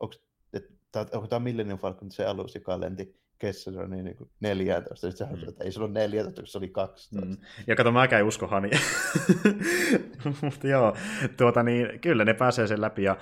onko, 0.00 0.14
että, 0.52 1.06
onko 1.12 1.26
tämä 1.26 1.40
Millennium 1.40 1.78
Falcon 1.78 2.10
se 2.10 2.26
alus, 2.26 2.54
joka 2.54 2.80
lenti 2.80 3.20
Kessler 3.40 3.88
niin, 3.88 4.04
niin 4.04 4.16
kuin 4.16 4.30
14. 4.40 5.10
Sitten 5.10 5.28
mm. 5.28 5.48
että 5.48 5.64
ei 5.64 5.72
se 5.72 5.80
ollut 5.80 5.92
14, 5.92 6.52
se 6.52 6.58
oli 6.58 6.68
12. 6.68 7.26
Mm. 7.26 7.36
Ja 7.66 7.76
kato, 7.76 7.92
mä 7.92 8.04
en 8.04 8.24
usko 8.24 8.46
Hani. 8.46 8.70
Mutta 10.42 10.66
joo, 10.66 10.96
tuota, 11.36 11.62
niin, 11.62 12.00
kyllä 12.00 12.24
ne 12.24 12.34
pääsee 12.34 12.66
sen 12.66 12.80
läpi. 12.80 13.02
Ja, 13.02 13.16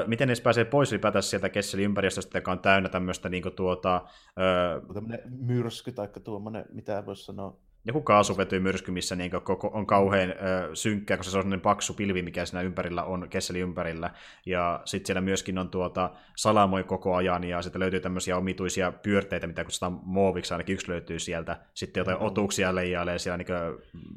ö, 0.00 0.04
miten 0.06 0.28
ne 0.28 0.34
pääsee 0.42 0.64
pois 0.64 0.92
ylipäätään 0.92 1.22
sieltä 1.22 1.48
Kesselin 1.48 1.84
ympäristöstä, 1.84 2.38
joka 2.38 2.52
on 2.52 2.58
täynnä 2.58 2.88
tämmöistä 2.88 3.28
niin 3.28 3.42
kuin, 3.42 3.54
tuota... 3.54 4.06
Ö... 4.38 4.94
Tämmöinen 4.94 5.20
myrsky 5.40 5.92
tai 5.92 6.08
tuommoinen, 6.24 6.64
mitä 6.72 7.06
voisi 7.06 7.24
sanoa, 7.24 7.60
joku 7.84 8.00
kaasuvetymyrsky, 8.00 8.92
missä 8.92 9.16
niin 9.16 9.30
on 9.72 9.86
kauhean 9.86 10.30
ö, 10.30 10.34
synkkää, 10.74 11.16
koska 11.16 11.30
se 11.30 11.38
on 11.38 11.42
sellainen 11.42 11.60
paksu 11.60 11.94
pilvi, 11.94 12.22
mikä 12.22 12.44
siinä 12.44 12.62
ympärillä 12.62 13.04
on, 13.04 13.28
kesseli 13.28 13.60
ympärillä. 13.60 14.10
Ja 14.46 14.80
sitten 14.84 15.06
siellä 15.06 15.20
myöskin 15.20 15.58
on 15.58 15.70
tuota 15.70 16.10
salamoi 16.36 16.84
koko 16.84 17.14
ajan, 17.14 17.44
ja 17.44 17.62
sitten 17.62 17.80
löytyy 17.80 18.00
tämmöisiä 18.00 18.36
omituisia 18.36 18.92
pyörteitä, 18.92 19.46
mitä 19.46 19.64
kutsutaan 19.64 20.00
muoviksi, 20.02 20.54
ainakin 20.54 20.74
yksi 20.74 20.88
löytyy 20.88 21.18
sieltä. 21.18 21.60
Sitten 21.74 22.00
jotain 22.00 22.16
mm-hmm. 22.16 22.26
otuksia 22.26 22.74
leijailee 22.74 23.18
siellä 23.18 23.36
niin 23.36 23.48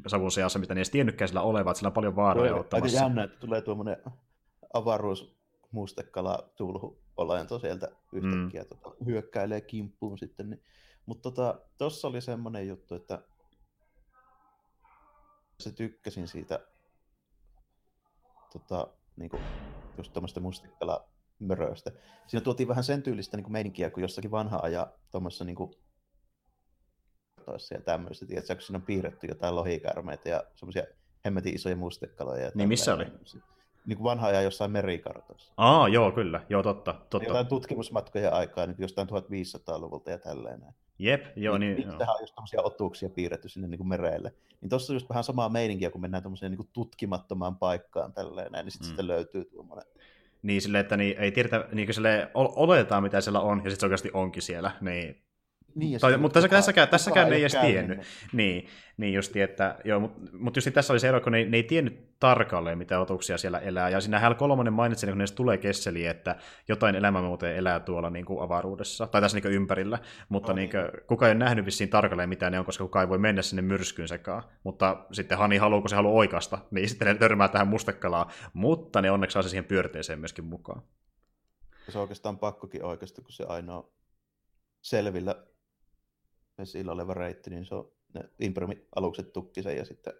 savun 0.06 0.30
seassa, 0.30 0.58
mitä 0.58 0.74
ne 0.74 0.78
edes 0.78 0.90
tiennytkään 0.90 1.28
sillä 1.28 1.42
olevat, 1.42 1.76
sillä 1.76 1.88
on 1.88 1.92
paljon 1.92 2.16
vaaroja 2.16 2.54
ottamassa. 2.54 2.98
Aika 2.98 3.06
jännä, 3.06 3.24
että 3.24 3.38
tulee 3.38 3.60
tuommoinen 3.60 3.96
avaruusmustekala 4.72 6.50
tulhu 6.56 6.98
olento 7.16 7.58
sieltä 7.58 7.88
yhtäkkiä 8.12 8.62
mm. 8.62 8.68
tota, 8.68 8.96
hyökkäilee 9.06 9.60
kimppuun 9.60 10.18
sitten. 10.18 10.50
Niin. 10.50 10.62
Mutta 11.06 11.30
tuossa 11.78 12.00
tota, 12.02 12.08
oli 12.08 12.20
semmoinen 12.20 12.68
juttu, 12.68 12.94
että 12.94 13.18
se 15.60 15.72
tykkäsin 15.72 16.28
siitä 16.28 16.60
tota, 18.52 18.88
niin 19.16 19.30
kuin, 19.30 19.42
just 19.96 20.12
tämmöistä 20.12 20.40
mustikkala 20.40 21.08
möröistä. 21.38 21.90
Siinä 22.26 22.44
tuotiin 22.44 22.68
vähän 22.68 22.84
sen 22.84 23.02
tyylistä 23.02 23.36
niin 23.36 23.44
kuin 23.44 23.52
meininkiä 23.52 23.90
kuin 23.90 24.02
jossakin 24.02 24.30
vanha 24.30 24.60
aja 24.62 24.92
tuommoissa 25.10 25.44
niin 25.44 25.56
kuin, 25.56 25.74
ja 27.70 27.80
tämmöistä, 27.84 28.26
tiedätkö, 28.26 28.54
kun 28.54 28.62
siinä 28.62 28.76
on 28.78 28.86
piirretty 28.86 29.26
jotain 29.26 29.54
lohikärmeitä 29.54 30.28
ja 30.28 30.44
semmoisia 30.54 30.84
hemmetin 31.24 31.54
isoja 31.54 31.76
mustekaloja. 31.76 32.50
Niin 32.54 32.68
missä 32.68 32.94
oli? 32.94 33.06
Niin 33.86 33.96
kuin 33.96 34.04
vanha 34.04 34.26
aja 34.26 34.42
jossain 34.42 34.70
merikartoissa. 34.70 35.52
Aa, 35.56 35.88
joo, 35.88 36.12
kyllä. 36.12 36.40
Joo, 36.48 36.62
totta. 36.62 36.94
totta. 37.10 37.28
Jotain 37.28 37.46
tutkimusmatkoja 37.46 38.30
aikaa, 38.30 38.66
niin 38.66 38.76
jostain 38.78 39.08
1500-luvulta 39.08 40.10
ja 40.10 40.18
tälleen 40.18 40.60
näin. 40.60 40.74
Jep, 40.98 41.24
joo. 41.36 41.58
Niin, 41.58 41.76
niin, 41.76 41.98
tähän 41.98 42.14
on 42.14 42.22
just 42.22 42.34
tämmöisiä 42.34 43.08
piirretty 43.08 43.48
sinne 43.48 43.68
niin 43.68 43.78
kuin 43.78 43.88
mereelle. 43.88 44.34
Niin 44.60 44.70
tuossa 44.70 44.92
on 44.92 44.94
just 44.94 45.08
vähän 45.08 45.24
samaa 45.24 45.48
meininkiä, 45.48 45.90
kun 45.90 46.00
mennään 46.00 46.22
tämmöiseen 46.22 46.52
niin 46.52 46.56
kuin 46.56 46.68
tutkimattomaan 46.72 47.56
paikkaan 47.56 48.12
tälleen 48.12 48.52
näin, 48.52 48.64
niin 48.64 48.72
sitten 48.72 48.86
mm. 48.86 48.88
sitten 48.88 49.06
löytyy 49.06 49.44
tuommoinen 49.44 49.86
niin 50.42 50.62
sille, 50.62 50.80
että 50.80 50.96
niin, 50.96 51.18
ei 51.18 51.32
tiedetä, 51.32 51.68
niin 51.72 51.86
kuin 51.86 51.94
sille, 51.94 52.30
oletetaan 52.34 53.02
mitä 53.02 53.20
siellä 53.20 53.40
on, 53.40 53.58
ja 53.64 53.70
sitten 53.70 53.80
se 53.80 53.86
oikeasti 53.86 54.10
onkin 54.12 54.42
siellä, 54.42 54.70
niin 54.80 55.22
niin, 55.74 56.00
tai, 56.00 56.16
mutta 56.16 56.34
tässä, 56.34 56.48
tässäkään, 56.48 56.88
tässäkään 56.88 57.30
ne 57.30 57.36
ei 57.36 57.42
edes 57.42 57.54
tiennyt. 57.54 57.98
Niin, 58.32 58.68
niin 58.96 59.14
justi, 59.14 59.40
että, 59.40 59.78
joo, 59.84 60.00
mutta 60.00 60.20
mut 60.38 60.56
just 60.56 60.68
tässä 60.74 60.92
oli 60.92 61.00
se 61.00 61.08
ero, 61.08 61.20
kun 61.20 61.32
ne, 61.32 61.44
ne 61.44 61.56
ei 61.56 61.62
tiennyt 61.62 62.18
tarkalleen, 62.20 62.78
mitä 62.78 63.00
otuksia 63.00 63.38
siellä 63.38 63.58
elää. 63.58 63.88
Ja 63.88 64.00
siinä 64.00 64.18
Häl 64.18 64.34
kolmonen 64.34 64.72
mainitsi, 64.72 65.06
kun 65.06 65.18
ne 65.18 65.24
tulee 65.34 65.58
kesseli, 65.58 66.06
että 66.06 66.36
jotain 66.68 66.94
elämänmuotoja 66.94 67.54
elää 67.54 67.80
tuolla 67.80 68.10
niin 68.10 68.24
kuin 68.24 68.42
avaruudessa, 68.42 69.06
tai 69.06 69.20
tässä 69.20 69.36
niin 69.36 69.42
kuin 69.42 69.54
ympärillä. 69.54 69.98
Mutta 70.28 70.52
no, 70.52 70.56
niin 70.56 70.70
kuin, 70.70 71.06
kukaan 71.06 71.28
ei 71.28 71.32
ole 71.32 71.44
nähnyt 71.44 71.66
vissiin 71.66 71.90
tarkalleen, 71.90 72.28
mitä 72.28 72.50
ne 72.50 72.58
on, 72.58 72.64
koska 72.64 72.84
kukaan 72.84 73.04
ei 73.04 73.08
voi 73.08 73.18
mennä 73.18 73.42
sinne 73.42 73.62
myrskyyn 73.62 74.08
sekaan. 74.08 74.42
Mutta 74.64 75.06
sitten 75.12 75.38
Hani 75.38 75.56
haluaa, 75.56 75.80
kun 75.80 75.90
se 75.90 75.96
haluaa 75.96 76.14
oikasta, 76.14 76.58
niin 76.70 76.88
sitten 76.88 77.08
ne 77.08 77.14
törmää 77.14 77.48
tähän 77.48 77.68
mustekalaan. 77.68 78.26
Mutta 78.52 79.02
ne 79.02 79.10
onneksi 79.10 79.32
saa 79.32 79.42
se 79.42 79.48
siihen 79.48 79.64
pyörteeseen 79.64 80.18
myöskin 80.18 80.44
mukaan. 80.44 80.82
Se 81.88 81.98
on 81.98 82.02
oikeastaan 82.02 82.38
pakkokin 82.38 82.84
oikeasti, 82.84 83.22
kun 83.22 83.32
se 83.32 83.44
ainoa 83.48 83.88
selvillä 84.80 85.36
vesillä 86.58 86.92
oleva 86.92 87.14
reitti, 87.14 87.50
niin 87.50 87.66
se 87.66 87.74
on 87.74 87.92
ne 88.14 88.20
Impremi-alukset 88.38 89.32
tukki 89.32 89.62
sen 89.62 89.76
ja 89.76 89.84
sitten, 89.84 90.12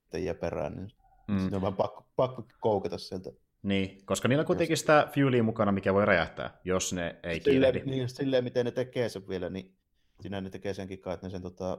sitten 0.00 0.24
jää 0.24 0.34
perään, 0.34 0.76
niin 0.76 0.88
mm. 1.28 1.52
on 1.52 1.62
vaan 1.62 1.76
pakko, 1.76 2.06
pakko 2.16 2.46
koukata 2.60 2.98
sieltä. 2.98 3.30
Niin, 3.62 4.06
koska 4.06 4.28
niillä 4.28 4.42
on 4.42 4.46
kuitenkin 4.46 4.76
sitä 4.76 5.08
fuelia 5.14 5.42
mukana, 5.42 5.72
mikä 5.72 5.94
voi 5.94 6.06
räjähtää, 6.06 6.58
jos 6.64 6.92
ne 6.92 7.16
ei 7.22 7.40
kiirehdi. 7.40 7.82
Niin, 7.84 8.08
silleen, 8.08 8.44
miten 8.44 8.64
ne 8.64 8.70
tekee 8.72 9.08
sen 9.08 9.28
vielä, 9.28 9.50
niin 9.50 9.76
siinä 10.20 10.40
ne 10.40 10.50
tekee 10.50 10.74
senkin 10.74 11.00
kai, 11.00 11.14
että 11.14 11.26
ne 11.26 11.30
sen 11.30 11.42
tota, 11.42 11.78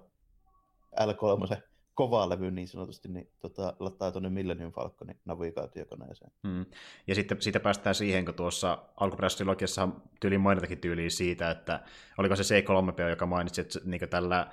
L3 0.96 1.62
kovaa 2.02 2.30
levy 2.30 2.52
niin 2.52 2.68
sanotusti, 2.68 3.10
niin 3.10 3.32
tota, 3.40 3.74
lattaa 3.80 4.12
tuonne 4.12 4.30
Millennium 4.30 4.72
Falconin 4.72 5.20
navigaatiokoneeseen. 5.26 6.32
Hmm. 6.48 6.66
Ja 7.08 7.16
sitten 7.16 7.42
siitä 7.42 7.60
päästään 7.60 7.96
siihen, 7.96 8.26
kun 8.26 8.34
tuossa 8.34 8.78
alkuperäisessä 8.98 9.38
trilogiassa 9.38 9.90
tyyliin 10.20 10.42
mainitakin 10.42 10.78
tyyliin 10.78 11.12
siitä, 11.12 11.52
että 11.52 11.84
oliko 12.18 12.36
se 12.36 12.60
C3P, 12.60 13.10
joka 13.10 13.26
mainitsi, 13.26 13.62
että 13.62 13.80
niin 13.84 14.10
tällä 14.10 14.52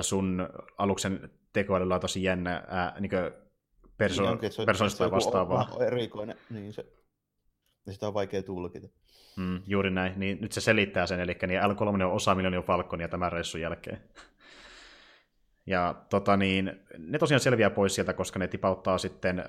sun 0.00 0.48
aluksen 0.78 1.30
tekoälyllä 1.52 1.94
on 1.94 2.00
tosi 2.00 2.22
jännä 2.22 2.64
ää, 2.68 2.96
niin 3.00 3.10
perso- 3.96 4.22
niin, 4.22 4.66
persoonista 4.66 5.10
vastaavaa. 5.10 5.68
On 5.72 5.86
erikoinen, 5.86 6.36
niin 6.50 6.72
se, 6.72 6.86
ja 7.86 7.92
sitä 7.92 8.06
on 8.06 8.14
vaikea 8.14 8.42
tulkita. 8.42 8.88
Mm, 9.36 9.62
juuri 9.66 9.90
näin. 9.90 10.12
Niin, 10.16 10.38
nyt 10.40 10.52
se 10.52 10.60
selittää 10.60 11.06
sen, 11.06 11.20
eli 11.20 11.36
niin 11.46 11.60
L3 11.60 12.04
on 12.04 12.12
osa 12.12 12.34
Millennium 12.34 12.64
Falconia 12.64 13.08
tämän 13.08 13.32
reissun 13.32 13.60
jälkeen. 13.60 14.00
Ja 15.66 15.94
tota 16.10 16.36
niin, 16.36 16.80
ne 16.98 17.18
tosiaan 17.18 17.40
selviää 17.40 17.70
pois 17.70 17.94
sieltä, 17.94 18.12
koska 18.12 18.38
ne 18.38 18.48
tipauttaa 18.48 18.98
sitten 18.98 19.38
äh, 19.38 19.46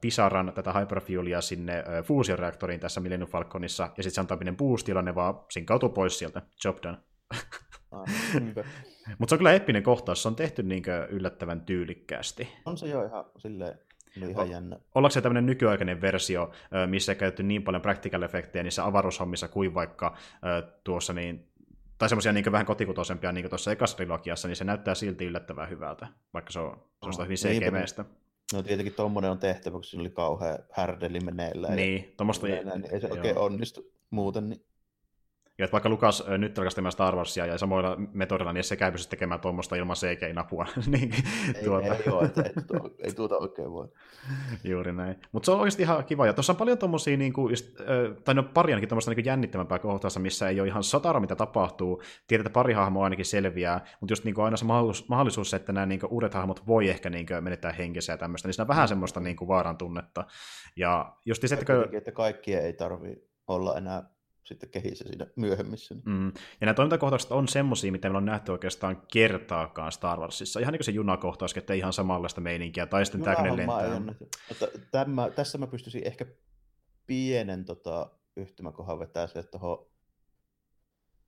Pisaran 0.00 0.52
tätä 0.54 0.72
Hyperfuelia 0.72 1.40
sinne 1.40 1.78
äh, 1.78 2.04
fuusioreaktoriin 2.04 2.80
tässä 2.80 3.00
Millennium 3.00 3.30
Falconissa, 3.30 3.82
ja 3.82 4.02
sitten 4.02 4.14
se 4.14 4.20
antaa 4.20 4.36
pienen 4.36 4.56
boost, 4.56 4.88
ne 4.88 5.14
vaan 5.14 5.40
sinkautuu 5.50 5.88
pois 5.88 6.18
sieltä. 6.18 6.42
Job 6.64 6.76
done. 6.82 6.98
Mutta 9.18 9.30
se 9.30 9.34
on 9.34 9.38
kyllä 9.38 9.52
eppinen 9.52 9.82
kohtaus, 9.82 10.22
se 10.22 10.28
on 10.28 10.36
tehty 10.36 10.62
niinkö 10.62 11.08
yllättävän 11.10 11.60
tyylikkäästi. 11.60 12.48
On 12.66 12.78
se 12.78 12.88
jo 12.88 13.04
ihan 13.04 13.24
silleen 13.38 13.78
oli 14.22 14.30
ihan 14.30 14.50
jännä. 14.50 14.76
Ollaanko 14.94 15.12
se 15.12 15.20
tämmöinen 15.20 15.46
nykyaikainen 15.46 16.00
versio, 16.00 16.50
missä 16.86 17.12
ei 17.12 17.16
käytetty 17.16 17.42
niin 17.42 17.62
paljon 17.62 17.82
practical 17.82 18.22
effektejä 18.22 18.62
niissä 18.62 18.84
avaruushommissa 18.84 19.48
kuin 19.48 19.74
vaikka 19.74 20.16
tuossa 20.84 21.12
niin 21.12 21.47
tai 21.98 22.08
semmoisia 22.08 22.32
niin 22.32 22.52
vähän 22.52 22.66
kotikutoisempia 22.66 23.32
niin 23.32 23.48
tuossa 23.48 23.72
ekassa 23.72 23.96
trilogiassa, 23.96 24.48
niin 24.48 24.56
se 24.56 24.64
näyttää 24.64 24.94
silti 24.94 25.24
yllättävän 25.24 25.70
hyvältä, 25.70 26.06
vaikka 26.34 26.52
se 26.52 26.58
on, 26.58 26.76
se 27.02 27.06
on 27.06 27.12
sitä 27.12 27.24
hyvin 27.24 27.36
cg 27.36 28.04
No 28.52 28.62
tietenkin 28.62 28.94
tuommoinen 28.94 29.30
on 29.30 29.38
tehtävä, 29.38 29.72
kun 29.72 29.84
siinä 29.84 30.00
oli 30.00 30.10
kauhean 30.10 30.58
härdeli 30.72 31.20
meneillään. 31.20 31.76
Niin, 31.76 32.14
tuommoista... 32.16 32.46
Niin 32.46 32.84
ei 32.92 33.00
se 33.00 33.06
joo. 33.06 33.16
oikein 33.16 33.38
onnistu 33.38 33.92
muuten. 34.10 34.48
Niin 34.48 34.64
ja 35.58 35.64
että 35.64 35.72
vaikka 35.72 35.88
Lukas 35.88 36.24
nyt 36.38 36.58
rakastaa 36.58 36.90
Star 36.90 37.16
Warsia 37.16 37.46
ja 37.46 37.58
samoilla 37.58 37.96
metodilla, 38.12 38.52
niin 38.52 38.64
se 38.64 38.76
käy 38.76 38.92
pysty 38.92 39.10
tekemään 39.10 39.40
tuommoista 39.40 39.76
ilman 39.76 39.96
CG-napua. 39.96 40.66
niin, 40.86 41.14
ei, 41.54 41.64
tuota. 41.64 41.94
ei, 41.94 42.02
joo, 42.06 42.24
että 42.24 42.42
ei, 42.42 42.52
tuota, 42.66 42.94
ei 43.04 43.12
tuota 43.12 43.38
oikein 43.38 43.72
voi. 43.72 43.88
Juuri 44.64 44.92
näin. 44.92 45.16
Mutta 45.32 45.46
se 45.46 45.52
on 45.52 45.60
oikeasti 45.60 45.82
ihan 45.82 46.04
kiva. 46.04 46.26
Ja 46.26 46.32
tuossa 46.32 46.52
on 46.52 46.56
paljon 46.56 46.78
tuommoisia, 46.78 47.16
niin 47.16 47.32
kuin, 47.32 47.54
tai 48.24 48.34
no 48.34 48.42
pari 48.42 48.72
ainakin 48.72 48.88
tuommoista 48.88 49.10
niin 49.14 49.24
jännittävämpää 49.24 49.78
kohtausta, 49.78 50.20
missä 50.20 50.48
ei 50.48 50.60
ole 50.60 50.68
ihan 50.68 50.84
satara, 50.84 51.20
mitä 51.20 51.36
tapahtuu. 51.36 52.02
Tiedät, 52.26 52.46
että 52.46 52.54
pari 52.54 52.72
hahmoa 52.72 53.04
ainakin 53.04 53.24
selviää, 53.24 53.84
mutta 54.00 54.12
just 54.12 54.24
niin 54.24 54.34
kuin 54.34 54.44
aina 54.44 54.56
se 54.56 54.64
mahdollisuus, 55.08 55.54
että 55.54 55.72
nämä 55.72 55.86
niin 55.86 56.00
kuin, 56.00 56.12
uudet 56.12 56.34
hahmot 56.34 56.66
voi 56.66 56.88
ehkä 56.88 57.10
niin 57.10 57.26
kuin, 57.26 57.44
menettää 57.44 57.72
henkensä 57.72 58.12
ja 58.12 58.16
tämmöistä, 58.16 58.48
niin 58.48 58.54
siinä 58.54 58.64
on 58.64 58.68
vähän 58.68 58.88
semmoista 58.88 59.20
niin 59.20 59.36
kuin, 59.36 59.48
vaaran 59.48 59.78
tunnetta. 59.78 60.24
Ja 60.76 61.16
just 61.24 61.42
se, 61.46 61.54
että, 61.54 61.72
että 61.92 62.12
kaikkia 62.12 62.60
ei 62.60 62.72
tarvitse 62.72 63.28
olla 63.46 63.78
enää 63.78 64.17
sitten 64.48 64.70
kehissä 64.70 65.04
siinä 65.08 65.26
myöhemmissä. 65.36 65.94
Niin. 65.94 66.04
Mm. 66.04 66.26
Ja 66.26 66.32
nämä 66.60 66.74
toimintakohtaukset 66.74 67.32
on 67.32 67.48
semmoisia, 67.48 67.92
mitä 67.92 68.08
meillä 68.08 68.18
on 68.18 68.24
nähty 68.24 68.52
oikeastaan 68.52 69.02
kertaakaan 69.12 69.92
Star 69.92 70.20
Warsissa. 70.20 70.60
Ihan 70.60 70.72
niin 70.72 70.78
kuin 70.78 70.84
se 70.84 70.92
junakohtaus, 70.92 71.56
että 71.56 71.74
ihan 71.74 71.92
samanlaista 71.92 72.40
meininkiä, 72.40 72.86
tai 72.86 73.06
sitten 73.06 73.22
tämä, 73.22 73.36
kun 73.36 73.56
lentää. 73.56 74.14
Tämä, 74.90 75.30
tässä 75.30 75.58
mä 75.58 75.66
pystyisin 75.66 76.06
ehkä 76.06 76.26
pienen 77.06 77.64
tota, 77.64 78.10
yhtymäkohan 78.36 78.98
vetää 78.98 79.26
se 79.26 79.42
tuohon 79.42 79.86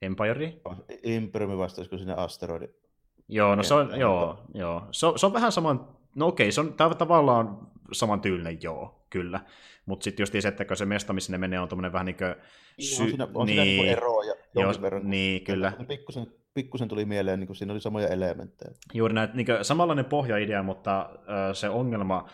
Empire? 0.02 0.60
Imperiumi 1.02 1.58
vastaisiko 1.58 1.98
sinne 1.98 2.14
asteroidi. 2.14 2.68
Joo, 3.28 3.54
no 3.54 3.62
se 3.62 3.74
on, 3.74 4.00
joo, 4.00 4.44
joo. 4.54 4.86
Se, 4.90 5.06
on, 5.06 5.18
se 5.18 5.26
on 5.26 5.32
vähän 5.32 5.52
saman, 5.52 5.88
no 6.14 6.26
okei, 6.26 6.52
se 6.52 6.60
on 6.60 6.74
tavallaan 6.98 7.58
saman 7.92 8.20
tyylinen, 8.20 8.62
joo, 8.62 8.99
kyllä. 9.10 9.40
Mutta 9.86 10.04
sitten 10.04 10.22
just 10.22 10.34
se, 10.40 10.48
että 10.48 10.74
se 10.74 10.86
mesta, 10.86 11.12
missä 11.12 11.32
ne 11.32 11.38
menee, 11.38 11.60
on 11.60 11.68
tuommoinen 11.68 11.92
vähän 11.92 12.06
niin 12.06 12.16
kuin... 12.16 12.34
Sy- 12.80 13.02
on 13.02 13.08
siinä, 13.08 13.28
on 13.34 13.46
niin, 13.46 13.62
siinä 13.62 13.82
niin 13.82 13.92
eroa 13.92 14.24
ja 14.24 14.34
joo, 14.54 14.72
verran. 14.82 15.10
Niin, 15.10 15.44
kyllä. 15.44 15.72
Pikkusen, 15.88 16.26
pikkusen 16.54 16.88
tuli 16.88 17.04
mieleen, 17.04 17.40
niin 17.40 17.46
kuin 17.46 17.56
siinä 17.56 17.72
oli 17.72 17.80
samoja 17.80 18.08
elementtejä. 18.08 18.74
Juuri 18.94 19.14
näin, 19.14 19.30
niin 19.34 19.46
samanlainen 19.62 20.04
pohjaidea, 20.04 20.62
mutta 20.62 21.00
äh, 21.00 21.54
se 21.54 21.68
ongelma 21.68 22.18
äh, 22.18 22.28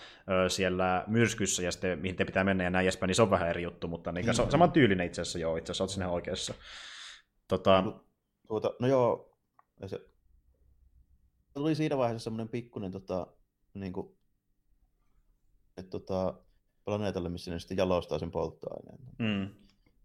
siellä 0.48 1.04
myrskyssä 1.06 1.62
ja 1.62 1.72
sitten 1.72 1.98
mihin 1.98 2.16
te 2.16 2.24
pitää 2.24 2.44
mennä 2.44 2.64
ja 2.64 2.70
näin 2.70 2.84
edespäin, 2.84 3.08
niin 3.08 3.14
se 3.16 3.22
on 3.22 3.30
vähän 3.30 3.48
eri 3.48 3.62
juttu, 3.62 3.88
mutta 3.88 4.12
niin, 4.12 4.26
mm-hmm. 4.26 4.50
saman 4.50 4.72
tyylinen 4.72 5.06
itse 5.06 5.22
asiassa 5.22 5.38
joo, 5.38 5.56
itse 5.56 5.72
asiassa 5.72 5.84
olet 5.84 5.90
sinne 5.90 6.06
oikeassa. 6.06 6.54
Tota... 7.48 7.82
No, 7.82 8.04
tuota, 8.48 8.74
no 8.80 8.88
joo, 8.88 9.38
se 9.86 10.00
tuli 11.54 11.74
siinä 11.74 11.96
vaiheessa 11.96 12.24
semmoinen 12.24 12.48
pikkuinen 12.48 12.92
tota, 12.92 13.26
niin 13.74 13.92
kuin, 13.92 14.16
että 15.76 15.90
tota, 15.90 16.34
planeetalle, 16.86 17.28
missä 17.28 17.50
ne 17.50 17.58
sitten 17.58 17.76
jalostaa 17.76 18.18
sen 18.18 18.30
polttoaineen. 18.30 18.98
Mm. 19.18 19.48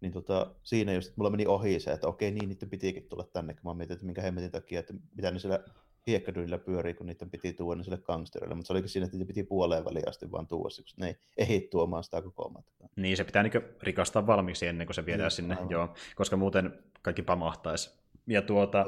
Niin 0.00 0.12
tota, 0.12 0.54
siinä 0.62 0.92
just 0.92 1.16
mulla 1.16 1.30
meni 1.30 1.46
ohi 1.46 1.80
se, 1.80 1.92
että 1.92 2.06
okei, 2.06 2.30
niin 2.30 2.48
niiden 2.48 2.70
pitikin 2.70 3.08
tulla 3.08 3.24
tänne, 3.24 3.54
kun 3.54 3.62
mä 3.64 3.74
mietin, 3.74 3.94
että 3.94 4.06
minkä 4.06 4.22
hemmetin 4.22 4.50
takia, 4.50 4.80
että 4.80 4.94
mitä 5.16 5.30
ne 5.30 5.38
siellä 5.38 5.60
hiekkadyillä 6.06 6.58
pyörii, 6.58 6.94
kun 6.94 7.06
niiden 7.06 7.30
piti 7.30 7.52
tuoda 7.52 7.78
ne 7.78 7.84
sille 7.84 7.98
gangsterille, 7.98 8.54
mutta 8.54 8.66
se 8.66 8.72
olikin 8.72 8.88
siinä, 8.88 9.04
että 9.04 9.16
niitä 9.16 9.28
piti 9.28 9.44
puoleen 9.44 9.84
väliin 9.84 10.08
asti 10.08 10.32
vaan 10.32 10.46
tuoda, 10.46 10.62
koska 10.64 10.82
ne 10.96 11.06
ei 11.06 11.16
ehdi 11.36 11.60
tuomaan 11.60 12.04
sitä 12.04 12.22
koko 12.22 12.48
matkaa. 12.48 12.88
Niin, 12.96 13.16
se 13.16 13.24
pitää 13.24 13.42
niin 13.42 13.52
rikastaa 13.82 14.26
valmiiksi 14.26 14.66
ennen 14.66 14.86
kuin 14.86 14.94
se 14.94 15.06
viedään 15.06 15.24
niin, 15.24 15.30
sinne, 15.30 15.56
joo, 15.68 15.94
koska 16.14 16.36
muuten 16.36 16.78
kaikki 17.02 17.22
pamahtaisi. 17.22 17.90
Ja 18.26 18.42
tuota, 18.42 18.86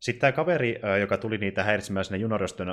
sitten 0.00 0.20
tämä 0.20 0.32
kaveri, 0.32 0.80
joka 1.00 1.18
tuli 1.18 1.38
niitä 1.38 1.64
häiritsemään 1.64 2.04
sinne 2.04 2.18
junaröstön 2.18 2.68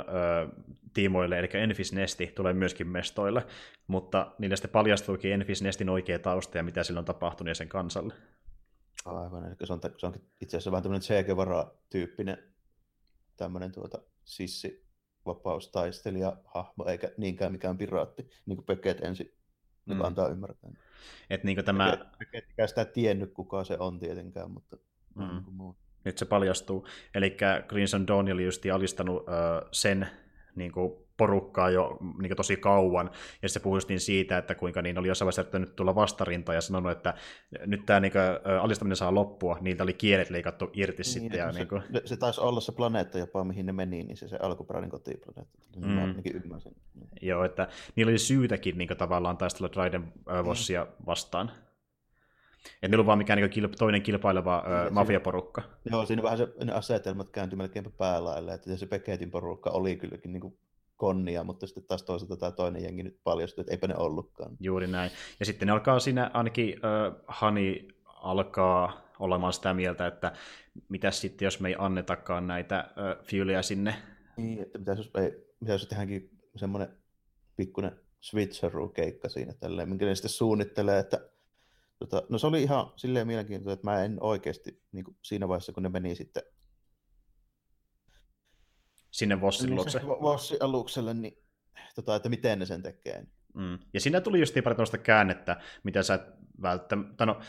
tiimoille, 0.94 1.40
eli 1.40 1.50
Enfis 1.54 1.94
Nesti, 1.94 2.28
tulee 2.28 2.54
myöskin 2.54 2.88
mestoille, 2.88 3.46
mutta 3.88 4.36
niille 4.40 4.56
sitten 4.56 4.72
paljastuikin 4.72 5.32
Enfis 5.32 5.62
Nestin 5.62 5.90
oikea 5.90 6.20
tausta 6.20 6.58
ja 6.58 6.64
mitä 6.64 6.84
sillä 6.84 7.00
on 7.00 7.06
tapahtunut 7.06 7.50
ja 7.50 7.56
sen 7.56 7.70
kansalle. 7.70 8.14
Aivan, 9.06 9.46
eli 9.46 9.56
se 9.64 9.74
on, 9.74 9.80
se 9.98 10.08
on 10.08 10.14
itse 10.42 10.58
asiassa 10.58 10.72
vähän 10.72 10.84
tämmöinen 10.84 11.08
Che 11.08 11.24
Guevara-tyyppinen 11.24 12.38
tämmöinen 13.38 13.72
tuota, 13.72 14.02
sissi 14.24 14.86
vapaustaistelija 15.26 16.38
hahmo, 16.46 16.86
eikä 16.88 17.12
niinkään 17.18 17.52
mikään 17.52 17.78
piraatti, 17.78 18.30
niin 18.46 18.58
kuin 18.58 18.66
Peket 18.66 19.04
ensin 19.04 19.34
mm. 19.86 20.02
antaa 20.02 20.28
ymmärtää. 20.28 20.72
Et 21.30 21.44
niin 21.44 21.66
tämä... 21.66 21.98
Peket 22.20 22.46
ei 22.58 22.68
sitä 22.68 22.86
tiennyt, 22.86 23.34
kuka 23.34 23.64
se 23.64 23.78
on 23.80 24.00
tietenkään, 24.00 24.52
mutta 24.52 24.78
mm. 25.16 25.28
niin 25.28 25.44
kuin 25.44 25.56
muu 25.56 25.78
nyt 26.06 26.18
se 26.18 26.26
paljastuu. 26.26 26.88
Eli 27.16 27.38
Crimson 27.68 28.08
Dawn 28.08 28.32
oli 28.32 28.46
just 28.46 28.66
alistanut 28.74 29.18
uh, 29.18 29.70
sen 29.72 30.08
niin 30.56 30.72
kuin 30.72 30.94
porukkaa 31.18 31.70
jo 31.70 31.98
niin 32.02 32.30
kuin 32.30 32.38
tosi 32.38 32.58
kauan, 32.58 33.12
ja 33.42 33.50
se 33.50 33.60
puhui 33.60 33.80
niin 33.90 34.00
siitä, 34.00 34.38
että 34.38 34.56
kuinka 34.56 34.82
niin 34.82 34.98
oli 34.98 35.08
jossain 35.08 35.26
vaiheessa 35.26 35.60
nyt 35.60 35.76
tulla 35.76 35.96
vastarinta 35.96 36.54
ja 36.54 36.62
sanonut, 36.62 36.92
että 36.92 37.14
nyt 37.66 37.86
tämä 37.86 38.00
niin 38.00 38.12
kuin, 38.12 38.60
alistaminen 38.62 38.96
saa 38.96 39.14
loppua, 39.14 39.58
niiltä 39.62 39.84
oli 39.84 39.94
kielet 39.94 40.30
leikattu 40.30 40.70
irti 40.74 40.98
niin, 40.98 41.06
sitten. 41.06 41.40
Ja, 41.40 41.52
se, 41.52 41.60
niin 41.60 41.68
kuin... 41.68 41.82
se, 42.06 42.18
taisi 42.18 42.42
olla 42.42 42.62
se 42.62 42.72
planeetta 42.72 43.20
jopa, 43.20 43.44
mihin 43.44 43.66
ne 43.66 43.72
meni, 43.72 44.04
niin 44.04 44.18
se, 44.18 44.28
se 44.28 44.38
alkuperäinen 44.42 44.90
kotiplaneetta. 44.90 45.60
Mm. 45.76 45.88
Mä 45.88 46.14
ymmärsin. 46.34 46.76
Joo, 47.22 47.44
että 47.44 47.68
niillä 47.96 48.10
oli 48.10 48.20
syytäkin 48.20 48.78
niin 48.78 48.88
kuin, 48.88 48.98
tavallaan 48.98 49.38
taistella 49.38 49.72
Dryden 49.74 50.14
Vossia 50.46 50.84
mm. 50.84 51.06
vastaan. 51.06 51.52
Et 52.82 52.92
niillä 52.92 53.02
on 53.02 53.06
vaan 53.06 53.18
mikään 53.18 53.40
niin 53.40 53.72
toinen 53.78 54.02
kilpaileva 54.02 54.64
niin, 54.84 54.94
mafiaporukka. 54.94 55.62
Joo, 55.92 56.06
siinä 56.06 56.24
vähän 56.24 56.38
se, 56.38 56.48
ne 56.64 56.74
asetelmat 56.74 57.30
kääntyi 57.30 57.58
melkeinpä 57.58 57.90
päälaille, 57.98 58.54
että 58.54 58.76
se 58.76 58.86
Peketin 58.86 59.32
porukka 59.32 59.70
oli 59.70 59.96
kylläkin 59.96 60.34
niin 60.34 60.42
kuin 60.42 60.58
konnia, 60.98 61.44
mutta 61.44 61.68
sitten 61.68 61.84
taas 61.84 62.04
toisaalta 62.04 62.38
tämä 62.38 62.52
toinen 62.52 62.84
jengi 62.84 63.04
nyt 63.04 63.20
paljastui, 63.24 63.62
että 63.62 63.72
eipä 63.72 63.88
ne 63.88 63.96
ollutkaan. 63.98 64.58
Juuri 64.60 64.88
näin. 64.88 65.12
Ja 65.40 65.46
sitten 65.46 65.66
ne 65.66 65.72
alkaa 65.72 66.00
siinä, 66.00 66.32
ainakin 66.34 66.76
äh, 66.76 67.16
Hani 67.28 67.88
alkaa 68.06 69.06
olemaan 69.20 69.54
sitä 69.54 69.74
mieltä, 69.74 70.08
että 70.08 70.32
mitä 70.90 71.12
sitten, 71.12 71.46
jos 71.46 71.60
me 71.60 71.70
ei 71.70 71.76
annetakaan 71.78 72.48
näitä 72.48 72.80
äh, 72.80 73.24
fiuleja 73.24 73.62
sinne. 73.62 73.96
Niin, 74.38 74.62
että 74.62 74.80
mitä 74.80 74.92
jos, 74.92 75.12
ei, 75.18 75.32
mitä 75.60 75.74
jos 75.74 75.88
tehdäänkin 75.88 76.30
semmoinen 76.56 76.90
pikkuinen 77.56 78.00
switcheroo-keikka 78.22 79.30
siinä, 79.30 79.54
tälleen, 79.54 79.90
minkä 79.90 80.06
ne 80.06 80.16
sitten 80.16 80.30
suunnittelee, 80.30 81.00
että 81.00 81.30
Tota, 82.08 82.28
no 82.30 82.38
se 82.38 82.48
oli 82.48 82.64
ihan 82.64 82.92
silleen 82.96 83.28
mielenkiintoista, 83.28 83.74
että 83.74 83.88
mä 83.88 84.04
en 84.04 84.18
oikeasti 84.22 84.82
niin 84.92 85.06
kuin 85.06 85.18
siinä 85.22 85.48
vaiheessa, 85.48 85.72
kun 85.72 85.84
ne 85.84 85.90
meni 85.90 86.16
sitten 86.16 86.44
sinne 89.12 89.42
Vossin 89.42 89.66
niin 89.66 89.76
luokse. 89.76 90.02
Vossin 90.08 90.58
alukselle, 90.60 91.14
niin 91.14 91.38
tota, 91.96 92.16
että 92.16 92.30
miten 92.30 92.60
ne 92.60 92.66
sen 92.66 92.84
tekee. 92.84 93.26
Mm. 93.54 93.80
Ja 93.94 94.00
siinä 94.00 94.22
tuli 94.22 94.40
just 94.40 94.56
pari 94.64 94.76
tuosta 94.76 94.98
käännettä, 94.98 95.62
mitä 95.84 96.04
sä 96.04 96.28
välttämättä, 96.62 97.26
no 97.26 97.40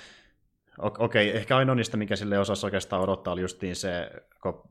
okei, 0.79 1.29
okay, 1.29 1.41
ehkä 1.41 1.57
ainoa 1.57 1.75
niistä, 1.75 1.97
mikä 1.97 2.17
sille 2.17 2.39
osasi 2.39 2.67
oikeastaan 2.67 3.03
odottaa, 3.03 3.33
oli 3.33 3.41
justiin 3.41 3.77
se, 3.77 4.11
kun 4.43 4.63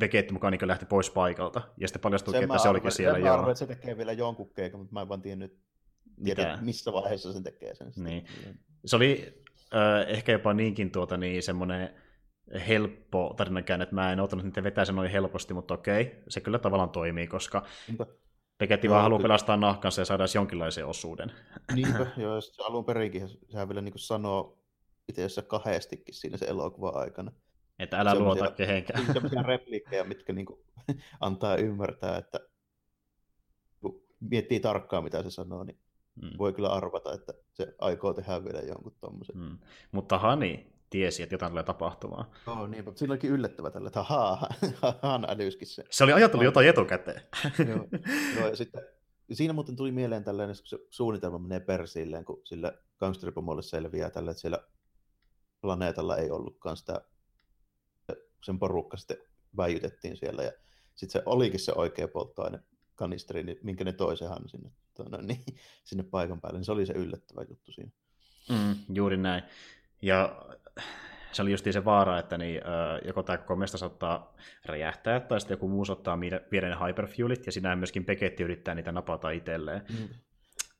Vegetti 0.00 0.32
mukaan 0.32 0.52
niin 0.52 0.68
lähti 0.68 0.86
pois 0.86 1.10
paikalta, 1.10 1.62
ja 1.76 1.88
sitten 1.88 2.00
paljastui, 2.00 2.44
että 2.44 2.58
se 2.58 2.68
olikin 2.68 2.92
siellä. 2.92 3.14
Sen 3.14 3.22
mä 3.22 3.32
arvoin, 3.32 3.50
että 3.50 3.58
se 3.58 3.66
tekee 3.66 3.96
vielä 3.96 4.12
jonkun 4.12 4.54
keikan, 4.54 4.80
mutta 4.80 4.92
mä 4.92 5.02
en 5.02 5.08
vaan 5.08 5.22
tiennyt, 5.22 5.58
tiedä, 6.24 6.58
missä 6.60 6.92
vaiheessa 6.92 7.32
se 7.32 7.42
tekee 7.42 7.74
sen. 7.74 7.92
Niin. 7.96 8.24
Se 8.84 8.96
oli 8.96 9.34
äh, 9.74 10.10
ehkä 10.10 10.32
jopa 10.32 10.54
niinkin 10.54 10.90
tuota, 10.90 11.16
niin 11.16 11.42
semmoinen 11.42 11.94
helppo 12.68 13.34
tarinakään, 13.36 13.82
että 13.82 13.94
mä 13.94 14.12
en 14.12 14.20
ottanut 14.20 14.44
niitä 14.44 14.62
vetää 14.62 14.84
sen 14.84 14.96
noin 14.96 15.10
helposti, 15.10 15.54
mutta 15.54 15.74
okei, 15.74 16.22
se 16.28 16.40
kyllä 16.40 16.58
tavallaan 16.58 16.90
toimii, 16.90 17.26
koska 17.26 17.66
Peketti 18.62 18.90
vaan 18.90 19.02
haluaa 19.02 19.22
pelastaa 19.22 19.56
nahkansa 19.56 20.00
ja 20.00 20.04
saada 20.04 20.24
jonkinlaisen 20.34 20.86
osuuden. 20.86 21.32
Niinpä, 21.74 22.06
joo, 22.16 22.40
se 22.40 22.62
alun 22.62 22.84
perinkin, 22.84 23.28
sehän 23.28 23.68
vielä 23.68 23.80
niin 23.80 23.92
sanoo 23.96 24.58
itse 25.08 25.24
asiassa 25.24 25.42
kahdestikin 25.42 26.14
siinä 26.14 26.36
se 26.36 26.46
elokuva 26.46 26.88
aikana. 26.88 27.32
Että 27.78 28.00
älä 28.00 28.14
luota 28.14 28.50
kehenkään. 28.50 29.06
Sellaisia 29.06 29.42
repliikkejä, 29.52 30.04
mitkä 30.04 30.32
niin 30.32 30.46
kuin, 30.46 30.60
antaa 31.20 31.56
ymmärtää, 31.56 32.16
että 32.16 32.40
kun 33.80 34.02
miettii 34.20 34.60
tarkkaan, 34.60 35.04
mitä 35.04 35.22
se 35.22 35.30
sanoo, 35.30 35.64
niin 35.64 35.78
mm. 36.22 36.30
voi 36.38 36.52
kyllä 36.52 36.68
arvata, 36.68 37.12
että 37.12 37.32
se 37.52 37.74
aikoo 37.78 38.14
tehdä 38.14 38.44
vielä 38.44 38.60
jonkun 38.60 38.96
tommosen. 39.00 39.36
Mm. 39.36 39.58
Mutta 39.92 40.18
Hani 40.18 40.72
tiesi, 40.90 41.22
että 41.22 41.34
jotain 41.34 41.52
tulee 41.52 41.62
tapahtumaan. 41.62 42.26
Oh, 42.46 42.68
niin, 42.68 42.84
sillä 42.94 43.12
olikin 43.12 43.30
yllättävä 43.30 43.70
tällä, 43.70 43.86
että 43.86 44.02
haa, 44.02 44.46
haan 45.02 45.26
älyskin 45.28 45.68
se. 45.68 45.84
Se 45.90 46.04
oli 46.04 46.12
ajatellut 46.12 46.44
jotain 46.44 46.68
etukäteen. 46.68 47.22
joo, 47.68 47.86
joo, 48.36 48.48
ja 48.48 48.56
sitten 48.56 48.82
siinä 49.32 49.52
muuten 49.52 49.76
tuli 49.76 49.92
mieleen 49.92 50.24
tällainen, 50.24 50.56
kun 50.56 50.66
se 50.66 50.78
suunnitelma 50.90 51.38
menee 51.38 51.60
persiilleen, 51.60 52.24
kun 52.24 52.40
sillä 52.44 52.72
gangsteripomolle 52.98 53.62
selviää 53.62 54.10
tällä, 54.10 54.30
että 54.30 54.40
siellä 54.40 54.58
planeetalla 55.60 56.16
ei 56.16 56.30
ollutkaan 56.30 56.76
sitä, 56.76 57.00
sen 58.42 58.58
porukka 58.58 58.96
sitten 58.96 59.16
väijytettiin 59.56 60.16
siellä, 60.16 60.42
ja 60.42 60.52
sitten 60.94 61.20
se 61.20 61.22
olikin 61.26 61.60
se 61.60 61.72
oikea 61.76 62.08
polttoaine 62.08 62.60
kanisteri, 62.94 63.42
niin 63.42 63.58
minkä 63.62 63.84
ne 63.84 63.92
toisehan 63.92 64.48
sinne, 64.48 64.70
tuonne, 64.94 65.22
niin, 65.22 65.44
sinne 65.84 66.04
paikan 66.04 66.40
päälle, 66.40 66.58
niin 66.58 66.64
se 66.64 66.72
oli 66.72 66.86
se 66.86 66.92
yllättävä 66.92 67.44
juttu 67.48 67.72
siinä. 67.72 67.90
Mm, 68.48 68.76
juuri 68.94 69.16
näin. 69.16 69.42
Ja 70.02 70.46
se 71.32 71.42
oli 71.42 71.50
just 71.50 71.66
se 71.70 71.84
vaara, 71.84 72.18
että 72.18 72.38
niin, 72.38 72.60
joko 73.04 73.22
tämä 73.22 73.38
koko 73.38 73.56
mesta 73.56 73.78
saattaa 73.78 74.36
räjähtää, 74.64 75.20
tai 75.20 75.40
sitten 75.40 75.54
joku 75.54 75.68
muu 75.68 75.84
saattaa 75.84 76.20
viedä 76.52 76.68
ne 76.68 76.86
hyperfuelit, 76.86 77.46
ja 77.46 77.52
sinä 77.52 77.76
myöskin 77.76 78.04
Peketti 78.04 78.42
yrittää 78.42 78.74
niitä 78.74 78.92
napata 78.92 79.30
itselleen. 79.30 79.82
Mm. 79.90 80.08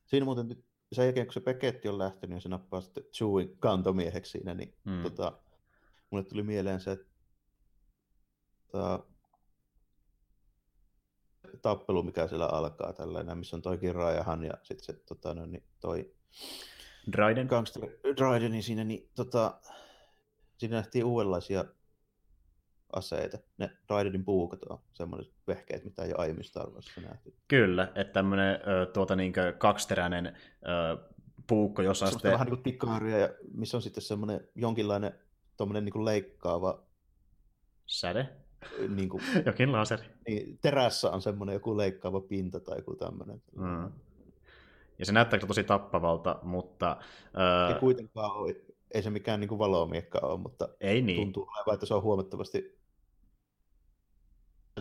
Siinä 0.05 0.25
muuten 0.25 0.63
sen 0.91 1.05
jälkeen, 1.05 1.25
kun 1.25 1.33
se 1.33 1.39
Peketti 1.39 1.89
on 1.89 1.97
lähtenyt, 1.97 2.35
ja 2.35 2.41
se 2.41 2.49
nappaa 2.49 2.81
sitten 2.81 3.03
Chewin 3.03 3.57
kantomieheksi 3.59 4.31
siinä, 4.31 4.53
niin 4.53 4.73
mm. 4.83 5.03
tota, 5.03 5.39
mulle 6.09 6.23
tuli 6.23 6.43
mieleen 6.43 6.79
se, 6.79 6.91
että 6.91 7.13
tappelu, 11.61 12.03
mikä 12.03 12.27
siellä 12.27 12.45
alkaa, 12.45 12.93
tällainen, 12.93 13.37
missä 13.37 13.55
on 13.55 13.61
toi 13.61 13.77
Kira 13.77 14.11
ja 14.11 14.25
sitten 14.63 14.85
se 14.85 14.93
tota, 14.93 15.33
no, 15.33 15.45
niin 15.45 15.63
toi 15.79 16.13
Dryden. 17.11 17.47
Gangster 17.47 17.83
Dryden, 18.17 18.51
niin 18.51 18.63
siinä, 18.63 18.83
niin, 18.83 19.09
tota, 19.15 19.59
siinä 20.57 20.75
nähtiin 20.75 21.05
uudenlaisia 21.05 21.65
aseita. 22.93 23.37
Ne 23.57 23.71
Raidenin 23.89 24.25
puukat 24.25 24.63
on 24.63 24.79
semmoiset 24.93 25.33
vehkeet, 25.47 25.83
mitä 25.83 26.03
ei 26.03 26.09
ole 26.09 26.17
aiemmin 26.17 26.43
Star 26.43 26.69
Warsissa 26.69 27.01
nähty. 27.01 27.35
Kyllä, 27.47 27.91
että 27.95 28.13
tämmöinen 28.13 28.59
tuota, 28.93 29.15
niin 29.15 29.33
kaksiteräinen 29.57 30.27
ö, 30.27 30.97
puukko, 31.47 31.81
jossa 31.81 32.05
on 32.05 32.11
sitten... 32.11 32.31
vähän 32.31 32.47
niin 32.65 32.79
kuin 32.79 33.09
ja 33.09 33.29
missä 33.53 33.77
on 33.77 33.81
sitten 33.81 34.03
semmoinen 34.03 34.47
jonkinlainen 34.55 35.19
tommoinen 35.57 35.85
niin 35.85 35.93
kuin 35.93 36.05
leikkaava... 36.05 36.83
Säde? 37.85 38.29
Niin 38.95 39.09
kuin, 39.09 39.23
Jokin 39.45 39.71
laseri. 39.71 40.03
Niin, 40.27 40.57
terässä 40.61 41.11
on 41.11 41.21
semmoinen 41.21 41.53
joku 41.53 41.77
leikkaava 41.77 42.21
pinta 42.21 42.59
tai 42.59 42.77
joku 42.77 42.95
tämmöinen. 42.95 43.41
Mm. 43.55 43.91
Ja 44.99 45.05
se 45.05 45.11
näyttää 45.11 45.39
tosi 45.39 45.63
tappavalta, 45.63 46.39
mutta... 46.43 46.97
Ei 47.69 47.79
kuitenkaan 47.79 48.31
ole, 48.31 48.55
ei 48.91 49.03
se 49.03 49.09
mikään 49.09 49.39
niin 49.39 49.59
valomiekka 49.59 50.19
ole, 50.19 50.39
mutta 50.39 50.69
ei 50.81 51.01
niin. 51.01 51.17
tuntuu 51.17 51.47
olevan, 51.57 51.73
että 51.73 51.85
se 51.85 51.93
on 51.93 52.03
huomattavasti 52.03 52.83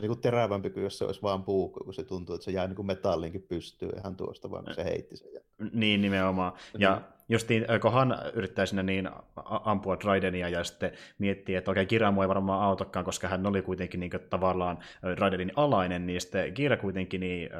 niin 0.00 0.08
kuin 0.08 0.20
terävämpi 0.20 0.70
kuin 0.70 0.82
jos 0.82 0.98
se 0.98 1.04
olisi 1.04 1.22
vaan 1.22 1.44
puukko, 1.44 1.84
kun 1.84 1.94
se 1.94 2.04
tuntuu, 2.04 2.34
että 2.34 2.44
se 2.44 2.50
jää 2.50 2.66
niin 2.66 2.76
kuin 2.76 2.86
metallinkin 2.86 3.42
pystyyn 3.42 3.98
ihan 3.98 4.16
tuosta, 4.16 4.50
vaan 4.50 4.64
kun 4.64 4.74
se 4.74 4.84
heitti 4.84 5.16
sen. 5.16 5.28
Niin, 5.72 6.00
nimenomaan. 6.00 6.52
Ja 6.78 6.94
niin. 6.94 7.04
Justiin, 7.32 7.66
kun 7.82 7.92
Han 7.92 8.18
yrittää 8.34 8.66
sinne 8.66 8.82
niin 8.82 9.10
ampua 9.46 9.96
Raidenia 10.04 10.48
ja 10.48 10.64
sitten 10.64 10.92
miettii, 11.18 11.54
että 11.54 11.70
okei, 11.70 11.86
Kira 11.86 12.08
ei 12.22 12.28
varmaan 12.28 12.62
autokkaan, 12.62 13.04
koska 13.04 13.28
hän 13.28 13.46
oli 13.46 13.62
kuitenkin 13.62 14.00
niin 14.00 14.10
kuin, 14.10 14.22
tavallaan 14.30 14.78
Raidenin 15.18 15.52
alainen, 15.56 16.06
niin 16.06 16.20
sitten 16.20 16.54
Kira 16.54 16.76
kuitenkin 16.76 17.20
niin, 17.20 17.50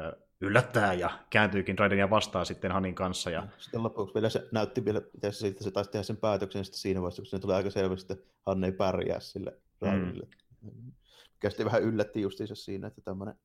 yllättää 0.41 0.93
ja 0.93 1.09
kääntyykin 1.29 1.79
Raidenia 1.79 2.09
vastaan 2.09 2.45
sitten 2.45 2.71
Hanin 2.71 2.95
kanssa. 2.95 3.29
Ja... 3.29 3.47
Sitten 3.57 3.83
lopuksi 3.83 4.13
vielä 4.13 4.29
se 4.29 4.47
näytti 4.51 4.85
vielä, 4.85 5.01
että 5.15 5.31
se, 5.31 5.55
se 5.59 5.71
taisi 5.71 5.91
tehdä 5.91 6.03
sen 6.03 6.17
päätöksen 6.17 6.65
sitten 6.65 6.79
siinä 6.79 7.01
vaiheessa, 7.01 7.21
kun 7.21 7.27
se 7.27 7.39
tuli 7.39 7.53
aika 7.53 7.69
selvästi, 7.69 8.13
että 8.13 8.25
Han 8.45 8.63
ei 8.63 8.71
pärjää 8.71 9.19
sille 9.19 9.53
Raidenille. 9.81 10.27
Mm. 10.61 10.91
Mikä 11.33 11.65
vähän 11.65 11.83
yllätti 11.83 12.21
justiinsa 12.21 12.55
siinä, 12.55 12.87
että 12.87 13.01
tämmöinen 13.01 13.35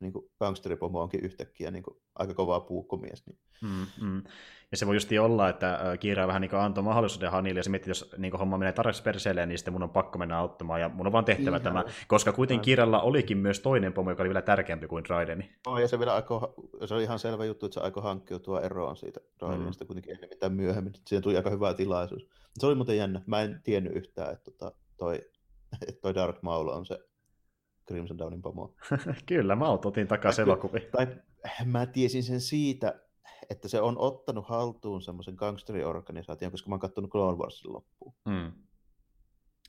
niin 0.00 0.12
kuin 0.12 0.30
gangsteripomo 0.38 1.02
onkin 1.02 1.24
yhtäkkiä 1.24 1.70
niin 1.70 1.82
kuin 1.82 1.96
aika 2.14 2.34
kovaa 2.34 2.60
puukkomies. 2.60 3.26
Niin. 3.26 3.38
Mm, 3.62 4.06
mm. 4.06 4.22
Ja 4.70 4.76
se 4.76 4.86
voi 4.86 4.96
just 4.96 5.08
olla, 5.20 5.48
että 5.48 5.96
Kiira 6.00 6.26
vähän 6.26 6.42
niin 6.42 6.54
antoi 6.54 6.84
mahdollisuuden 6.84 7.30
Hanille, 7.30 7.58
ja 7.58 7.62
se 7.62 7.70
miettii, 7.70 7.90
jos 7.90 8.14
niin 8.18 8.32
homma 8.32 8.58
menee 8.58 8.72
tarpeeksi 8.72 9.02
perseelle, 9.02 9.46
niin 9.46 9.58
sitten 9.58 9.72
mun 9.72 9.82
on 9.82 9.90
pakko 9.90 10.18
mennä 10.18 10.38
auttamaan, 10.38 10.80
ja 10.80 10.88
mun 10.88 11.06
on 11.06 11.12
vaan 11.12 11.24
tehtävä 11.24 11.56
Ihan. 11.56 11.62
tämä, 11.62 11.84
koska 12.08 12.32
kuitenkin 12.32 12.64
Kiiralla 12.64 13.00
olikin 13.00 13.38
myös 13.38 13.60
toinen 13.60 13.92
pomo, 13.92 14.10
joka 14.10 14.22
oli 14.22 14.28
vielä 14.28 14.42
tärkeämpi 14.42 14.86
kuin 14.86 15.04
Raideni. 15.08 15.50
No, 15.66 15.78
ja 15.78 15.88
se, 15.88 15.98
vielä 15.98 16.14
aiko, 16.14 16.54
se 16.86 16.94
oli 16.94 17.02
ihan 17.02 17.18
selvä 17.18 17.44
juttu, 17.44 17.66
että 17.66 17.74
se 17.74 17.80
aikoi 17.80 18.02
hankkiutua 18.02 18.60
eroon 18.60 18.96
siitä 18.96 19.20
Raidenista 19.40 19.84
mm. 19.84 19.86
kuitenkin 19.86 20.14
ennen 20.14 20.30
mitään 20.30 20.52
myöhemmin. 20.52 20.92
Siihen 21.06 21.22
tuli 21.22 21.36
aika 21.36 21.50
hyvä 21.50 21.74
tilaisuus. 21.74 22.28
Se 22.58 22.66
oli 22.66 22.74
muuten 22.74 22.96
jännä. 22.96 23.22
Mä 23.26 23.42
en 23.42 23.60
tiennyt 23.64 23.96
yhtään, 23.96 24.32
että 24.32 24.50
tota, 24.50 24.72
toi, 24.96 25.20
että 25.88 26.00
toi 26.00 26.14
Dark 26.14 26.42
Maul 26.42 26.68
on 26.68 26.86
se 26.86 27.07
Crimson 27.88 28.18
Dawnin 28.18 28.42
pomo. 28.42 28.74
Kyllä, 29.26 29.56
mä 29.56 29.68
otin 29.68 30.08
takaisin 30.08 30.42
elokuviin. 30.42 30.88
Tai 30.92 31.06
mä 31.64 31.86
tiesin 31.86 32.22
sen 32.22 32.40
siitä, 32.40 33.00
että 33.50 33.68
se 33.68 33.80
on 33.80 33.98
ottanut 33.98 34.48
haltuun 34.48 35.02
semmoisen 35.02 35.34
gangsteriorganisaation, 35.34 36.50
koska 36.50 36.68
mä 36.68 36.72
oon 36.72 36.80
katsonut 36.80 37.10
Clone 37.10 37.38
Warsin 37.38 37.72
loppuun. 37.72 38.14
Mm. 38.24 38.52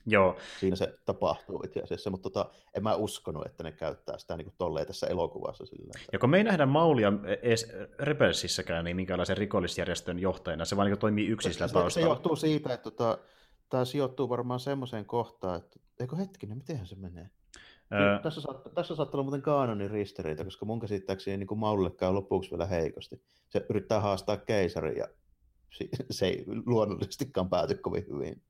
Joo. 0.06 0.36
Siinä 0.60 0.76
se 0.76 0.94
tapahtuu 1.04 1.62
itse 1.64 1.80
asiassa, 1.80 2.10
mutta 2.10 2.30
tota, 2.30 2.50
en 2.74 2.82
mä 2.82 2.94
uskonut, 2.94 3.46
että 3.46 3.64
ne 3.64 3.72
käyttää 3.72 4.18
sitä 4.18 4.36
niin 4.36 4.52
tolleen 4.58 4.86
tässä 4.86 5.06
elokuvassa. 5.06 5.66
Sillä, 5.66 5.92
että... 5.96 6.08
Ja 6.12 6.18
kun 6.18 6.30
me 6.30 6.36
ei 6.36 6.44
nähdä 6.44 6.66
Maulia 6.66 7.12
edes 7.42 7.72
Rebelsissäkään 7.98 8.84
niin 8.84 8.96
minkälaisen 8.96 9.36
rikollisjärjestön 9.36 10.18
johtajana, 10.18 10.64
se 10.64 10.76
vaan 10.76 10.90
niin 10.90 10.98
toimii 10.98 11.26
yksin 11.26 11.52
sillä 11.52 11.68
taustalla. 11.68 11.90
Se 11.90 12.00
johtuu 12.00 12.36
siitä, 12.36 12.74
että 12.74 12.90
tota, 12.90 13.18
tämä 13.68 13.84
sijoittuu 13.84 14.28
varmaan 14.28 14.60
semmoiseen 14.60 15.04
kohtaan, 15.04 15.58
että 15.58 15.80
eikö 16.00 16.16
hetkinen, 16.16 16.58
miten 16.58 16.86
se 16.86 16.96
menee? 16.96 17.30
Öö... 17.92 18.18
Tässä, 18.18 18.40
saattaa, 18.40 18.72
tässä 18.72 18.96
saattaa 18.96 19.18
olla 19.18 19.24
muuten 19.24 19.42
kaanonin 19.42 19.90
ristiriita, 19.90 20.44
koska 20.44 20.66
mun 20.66 20.80
käsittääkseni 20.80 21.36
niin 21.36 21.58
Maulille 21.58 21.90
käy 21.90 22.12
lopuksi 22.12 22.50
vielä 22.50 22.66
heikosti. 22.66 23.22
Se 23.48 23.66
yrittää 23.70 24.00
haastaa 24.00 24.36
keisarin 24.36 24.96
ja 24.96 25.06
se 26.10 26.26
ei 26.26 26.44
luonnollisestikaan 26.66 27.50
pääty 27.50 27.74
kovin 27.74 28.06
hyvin. 28.12 28.42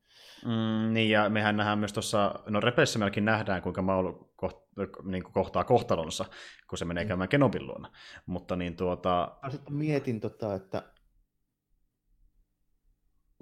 Mm, 0.44 0.94
niin, 0.94 1.10
ja 1.10 1.28
mehän 1.28 1.56
nähdään 1.56 1.78
myös 1.78 1.92
tuossa, 1.92 2.34
no 2.48 2.60
Repessä 2.60 2.98
melkein 2.98 3.24
nähdään, 3.24 3.62
kuinka 3.62 3.82
Maul 3.82 4.12
koht, 4.36 4.56
niin 5.04 5.22
kuin 5.22 5.32
kohtaa 5.32 5.64
kohtalonsa, 5.64 6.24
kun 6.68 6.78
se 6.78 6.84
menee 6.84 7.04
mm. 7.04 7.08
käymään 7.08 7.28
Kenobin 7.28 7.66
luona. 7.66 7.90
Mutta 8.26 8.56
niin 8.56 8.76
tuota... 8.76 9.38
Mä 9.42 9.50
sitten 9.50 9.74
mietin, 9.74 10.20
tota, 10.20 10.54
että 10.54 10.82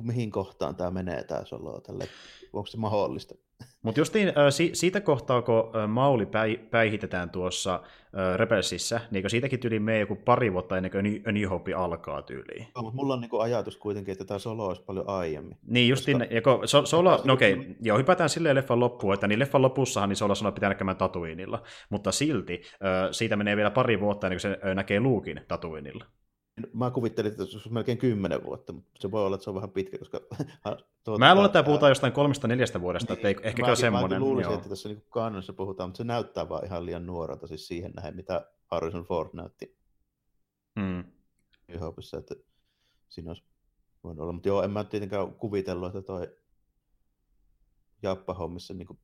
mihin 0.02 0.30
kohtaan 0.30 0.76
tämä 0.76 0.90
menee 0.90 1.24
tämä 1.24 1.44
solo, 1.44 1.80
tälle, 1.80 2.04
onko 2.52 2.66
se 2.66 2.78
mahdollista? 2.78 3.34
Mutta 3.82 4.00
justiin 4.00 4.32
siitä 4.72 5.00
kohtaa, 5.00 5.42
kun 5.42 5.72
Mauli 5.88 6.28
päihitetään 6.70 7.30
tuossa 7.30 7.82
Rebelsissä, 8.36 9.00
niin 9.10 9.30
siitäkin 9.30 9.60
tyyliin 9.60 9.82
menee 9.82 10.00
joku 10.00 10.16
pari 10.16 10.52
vuotta 10.52 10.76
ennen 10.76 10.92
kuin 10.92 11.22
A 11.26 11.32
New 11.32 11.48
Hope 11.48 11.74
alkaa 11.74 12.22
tyyliin. 12.22 12.66
No, 12.76 12.82
mutta 12.82 12.96
mulla 12.96 13.14
on 13.14 13.20
niinku 13.20 13.38
ajatus 13.38 13.76
kuitenkin, 13.76 14.12
että 14.12 14.24
tämä 14.24 14.38
solo 14.38 14.66
olisi 14.66 14.82
paljon 14.82 15.08
aiemmin. 15.08 15.58
Niin 15.66 15.88
justiin, 15.88 16.18
koska... 16.18 16.34
ja 16.34 16.42
kun 16.42 16.68
so, 16.68 16.86
solo, 16.86 17.20
no 17.24 17.32
okei, 17.32 17.52
okay, 17.52 17.74
joo, 17.80 17.98
hypätään 17.98 18.28
silleen 18.28 18.56
leffan 18.56 18.80
loppuun, 18.80 19.14
että 19.14 19.28
niin 19.28 19.38
leffan 19.38 19.62
lopussahan 19.62 20.08
niin 20.08 20.16
Solo 20.16 20.34
sanoo, 20.34 20.48
että 20.48 20.54
pitää 20.54 20.70
näkemään 20.70 20.96
Tatuinilla, 20.96 21.62
mutta 21.90 22.12
silti 22.12 22.62
siitä 23.10 23.36
menee 23.36 23.56
vielä 23.56 23.70
pari 23.70 24.00
vuotta 24.00 24.26
ennen 24.26 24.40
kuin 24.42 24.52
se 24.52 24.74
näkee 24.74 25.00
Luukin 25.00 25.40
Tatuinilla. 25.48 26.04
Mä 26.72 26.90
kuvittelin, 26.90 27.30
että 27.32 27.44
se 27.44 27.56
olisi 27.56 27.72
melkein 27.72 27.98
kymmenen 27.98 28.44
vuotta, 28.44 28.72
mutta 28.72 28.90
se 28.98 29.10
voi 29.10 29.26
olla, 29.26 29.35
että 29.35 29.44
se 29.44 29.51
on 29.51 29.56
vähän 29.56 29.70
pitkä, 29.70 29.98
koska... 29.98 30.20
Tuota, 31.05 31.18
mä 31.18 31.35
luulen, 31.35 31.47
että 31.47 31.62
puhutaan 31.62 31.90
jostain 31.90 32.12
kolmesta 32.12 32.48
neljästä 32.48 32.80
vuodesta, 32.80 33.14
niin, 33.14 33.26
että 33.26 33.28
ei 33.28 33.48
ehkä 33.48 33.62
käy 33.62 33.76
semmoinen. 33.76 34.20
Mä 34.20 34.24
luulisin, 34.24 34.52
että 34.52 34.68
tässä 34.68 34.89
niin 34.89 35.05
kannassa 35.09 35.52
puhutaan, 35.52 35.89
mutta 35.89 35.97
se 35.98 36.05
näyttää 36.05 36.48
vaan 36.48 36.64
ihan 36.64 36.86
liian 36.86 37.06
nuorelta 37.06 37.47
siis 37.47 37.68
siihen 37.68 37.93
nähden, 37.93 38.16
mitä 38.16 38.51
Harrison 38.66 39.05
Ford 39.05 39.30
näytti 39.32 39.78
mm. 40.76 41.05
Hopissa, 41.80 42.18
että 42.18 42.35
siinä 43.09 43.30
olisi 43.30 43.44
voinut 44.05 44.22
olla. 44.22 44.32
Mutta 44.32 44.48
joo, 44.48 44.62
en 44.62 44.70
mä 44.70 44.85
tietenkään 44.85 45.35
kuvitellut, 45.35 45.86
että 45.89 46.02
toi 46.02 46.36
Jappa-hommissa 48.02 48.74
niin 48.74 48.98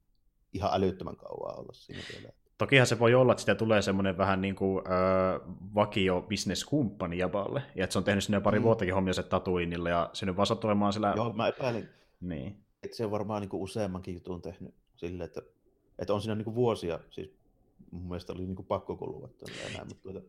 ihan 0.52 0.70
älyttömän 0.74 1.16
kauan 1.16 1.59
olla 1.59 1.72
siinä 1.72 2.02
vielä. 2.12 2.32
Tokihan 2.59 2.86
se 2.86 2.98
voi 2.98 3.14
olla, 3.14 3.32
että 3.32 3.40
sitä 3.40 3.55
tulee 3.55 3.82
semmoinen 3.82 4.18
vähän 4.18 4.40
niin 4.40 4.56
kuin 4.56 4.85
äh, 4.86 5.40
vakio 5.74 6.22
bisneskumppani 6.22 7.18
Japalle, 7.18 7.62
ja 7.74 7.85
että 7.85 7.93
se 7.93 7.98
on 7.98 8.05
tehnyt 8.05 8.24
sinne 8.24 8.40
pari 8.40 8.59
mm. 8.59 8.62
vuottakin 8.62 8.94
hommia 8.94 9.12
se 9.14 9.22
Tatuinille, 9.22 9.90
ja 9.90 10.10
se 10.12 10.26
nyt 10.26 10.36
vaan 10.36 10.47
olemaan 10.64 10.93
sillä... 10.93 11.12
Joo, 11.16 11.32
mä 11.32 11.48
epäilin, 11.48 11.89
niin. 12.20 12.56
että 12.82 12.97
se 12.97 13.05
on 13.05 13.10
varmaan 13.10 13.40
niin 13.40 13.48
kuin 13.48 13.62
useammankin 13.62 14.14
jutun 14.14 14.43
tehnyt 14.43 14.74
silleen, 14.97 15.26
että, 15.26 15.43
että 15.98 16.14
on 16.14 16.20
siinä 16.20 16.35
niin 16.35 16.44
kuin 16.44 16.55
vuosia, 16.55 17.01
siis 17.10 17.31
mun 17.90 18.09
mielestä 18.09 18.32
oli 18.32 18.47
niin 18.47 18.56
kuin 18.56 18.66
pakko 18.66 18.97
kulua 18.97 19.28
näin, 19.72 19.89
mutta 19.89 20.02
tuota... 20.02 20.20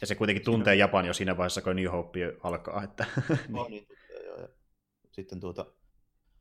Ja 0.00 0.06
se 0.06 0.14
kuitenkin 0.14 0.44
tuntee 0.44 0.74
siinä... 0.74 0.84
Japan 0.84 1.06
jo 1.06 1.14
siinä 1.14 1.36
vaiheessa, 1.36 1.62
kun 1.62 1.76
New 1.76 1.90
Hope 1.92 2.36
alkaa. 2.42 2.82
Että... 2.82 3.06
no, 3.48 3.68
niin, 3.68 3.86
joo, 4.24 4.40
ja 4.40 4.48
sitten 5.10 5.40
tuota, 5.40 5.66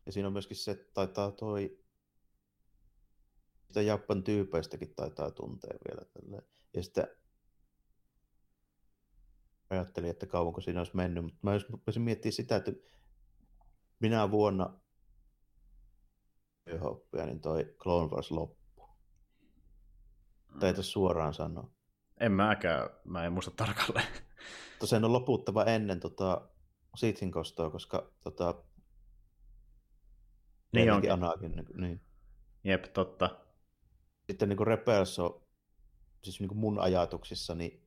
ja 0.06 0.11
siinä 0.11 0.28
on 0.28 0.34
myöskin 0.34 0.57
se, 0.57 0.72
että 0.72 0.94
taitaa 0.94 1.32
toi 1.32 1.78
sitä 3.72 3.81
Jappan 3.81 4.23
tyypeistäkin 4.23 4.95
taitaa 4.95 5.31
tuntea 5.31 5.77
vielä. 5.88 6.06
Tälleen. 6.06 6.43
Ja 6.73 6.84
sitten 6.84 7.07
ajattelin, 9.69 10.10
että 10.10 10.26
kauanko 10.26 10.61
siinä 10.61 10.80
olisi 10.80 10.95
mennyt, 10.95 11.23
mutta 11.23 11.39
mä 11.41 11.53
jos 11.88 11.99
miettiä 11.99 12.31
sitä, 12.31 12.56
että 12.56 12.72
minä 13.99 14.31
vuonna 14.31 14.80
Hoppia, 16.81 17.26
niin 17.26 17.41
toi 17.41 17.76
Clone 17.80 18.11
Wars 18.11 18.31
loppu. 18.31 18.89
Tai 20.60 20.73
ei 20.77 20.84
suoraan 20.84 21.34
sanoa. 21.34 21.72
En 22.19 22.31
mäkään, 22.31 22.89
mä 23.03 23.26
en 23.26 23.34
muista 23.34 23.52
tarkalleen. 23.52 24.07
Tosiaan 24.80 25.06
on 25.06 25.14
loputtava 25.14 25.64
ennen 25.64 25.99
tota, 25.99 26.49
Sithin 26.95 27.31
kostoa, 27.31 27.69
koska 27.69 28.11
tota, 28.23 28.64
niin 30.73 30.91
onkin. 30.91 31.14
Anakin, 31.14 31.52
niin, 31.52 31.68
niin. 31.77 32.02
Jep, 32.64 32.84
totta. 32.93 33.51
Sitten 34.32 34.49
niin 34.49 34.58
kuin 34.58 34.68
Rebels 34.68 35.20
on, 35.20 35.41
siis 36.24 36.40
niin 36.40 36.48
kuin 36.48 36.58
mun 36.58 36.80
ajatuksissa, 36.80 37.56
niin 37.56 37.82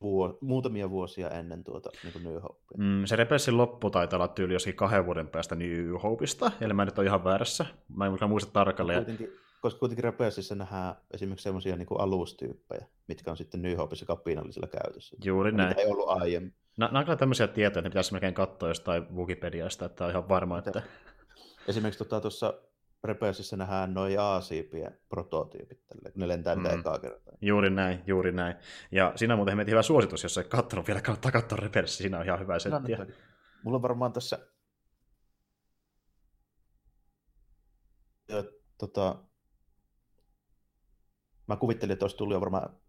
vuo, 0.00 0.38
muutamia 0.40 0.90
vuosia 0.90 1.30
ennen 1.30 1.64
tuota 1.64 1.90
niin 2.02 2.12
kuin 2.12 2.24
New 2.24 2.34
Hopea. 2.34 2.78
Mm, 2.78 3.04
se 3.04 3.16
Rebelsin 3.16 3.56
loppu 3.56 3.90
taitaa 3.90 4.16
olla 4.16 4.28
tyyli 4.28 4.52
joskin 4.52 4.76
kahden 4.76 5.06
vuoden 5.06 5.28
päästä 5.28 5.54
New 5.54 5.94
Hopeista, 6.02 6.52
eli 6.60 6.72
mä 6.72 6.84
nyt 6.84 6.98
ole 6.98 7.06
ihan 7.06 7.24
väärässä. 7.24 7.66
Mä 7.88 8.06
en 8.06 8.28
muista 8.28 8.52
tarkalleen. 8.52 9.04
Kuitenkin, 9.04 9.38
koska 9.60 9.78
kuitenkin 9.78 10.04
Rebelsissa 10.04 10.54
nähdään 10.54 10.94
esimerkiksi 11.10 11.44
semmoisia 11.44 11.76
niin 11.76 11.88
alustyyppejä, 11.98 12.86
mitkä 13.08 13.30
on 13.30 13.36
sitten 13.36 13.62
New 13.62 13.76
Hopeissa 13.76 14.06
kapinallisella 14.06 14.68
käytössä. 14.68 15.16
Juuri 15.24 15.52
näin. 15.52 15.68
Mitä 15.68 15.80
ei 15.80 15.90
ollut 15.90 16.08
aiemmin. 16.08 16.54
Nämä 16.76 16.98
on 16.98 17.04
kyllä 17.04 17.16
tämmöisiä 17.16 17.48
tietoja, 17.48 17.80
että 17.80 17.90
pitäisi 17.90 18.12
melkein 18.12 18.34
katsoa 18.34 18.68
jostain 18.68 19.16
Wikipediasta, 19.16 19.84
että 19.84 20.04
on 20.04 20.10
ihan 20.10 20.28
varma, 20.28 20.58
että... 20.58 20.82
Esimerkiksi 21.68 21.98
tuota, 21.98 22.20
tuossa 22.20 22.54
Rebelsissä 23.04 23.56
nähdään 23.56 23.94
noin 23.94 24.20
A-siipien 24.20 24.98
prototyypit, 25.08 25.86
tälle, 25.86 26.12
ne 26.14 26.28
lentää 26.28 26.54
mm. 26.54 26.66
ekaa 26.66 26.98
kertaa. 26.98 27.34
Juuri 27.40 27.70
näin, 27.70 28.02
juuri 28.06 28.32
näin. 28.32 28.56
Ja 28.92 29.12
siinä 29.16 29.36
muuten 29.36 29.52
hemmetin 29.52 29.72
hyvä 29.72 29.82
suositus, 29.82 30.22
jos 30.22 30.38
ei 30.38 30.44
katsonut 30.44 30.86
vielä, 30.86 31.00
kannattaa 31.00 31.32
katsoa 31.32 31.58
Rebelsi, 31.58 31.96
siinä 31.96 32.18
on 32.18 32.24
ihan 32.24 32.40
hyvä 32.40 32.58
setti. 32.58 32.92
No, 32.96 33.06
Mulla 33.64 33.76
on 33.76 33.82
varmaan 33.82 34.12
tässä 34.12 34.38
ja, 38.30 38.44
tota, 38.78 39.24
mä 41.46 41.56
kuvittelin, 41.56 41.92
että 41.92 42.04
olisi 42.04 42.16
tullut 42.16 42.34
jo 42.34 42.40
varmaan 42.40 42.80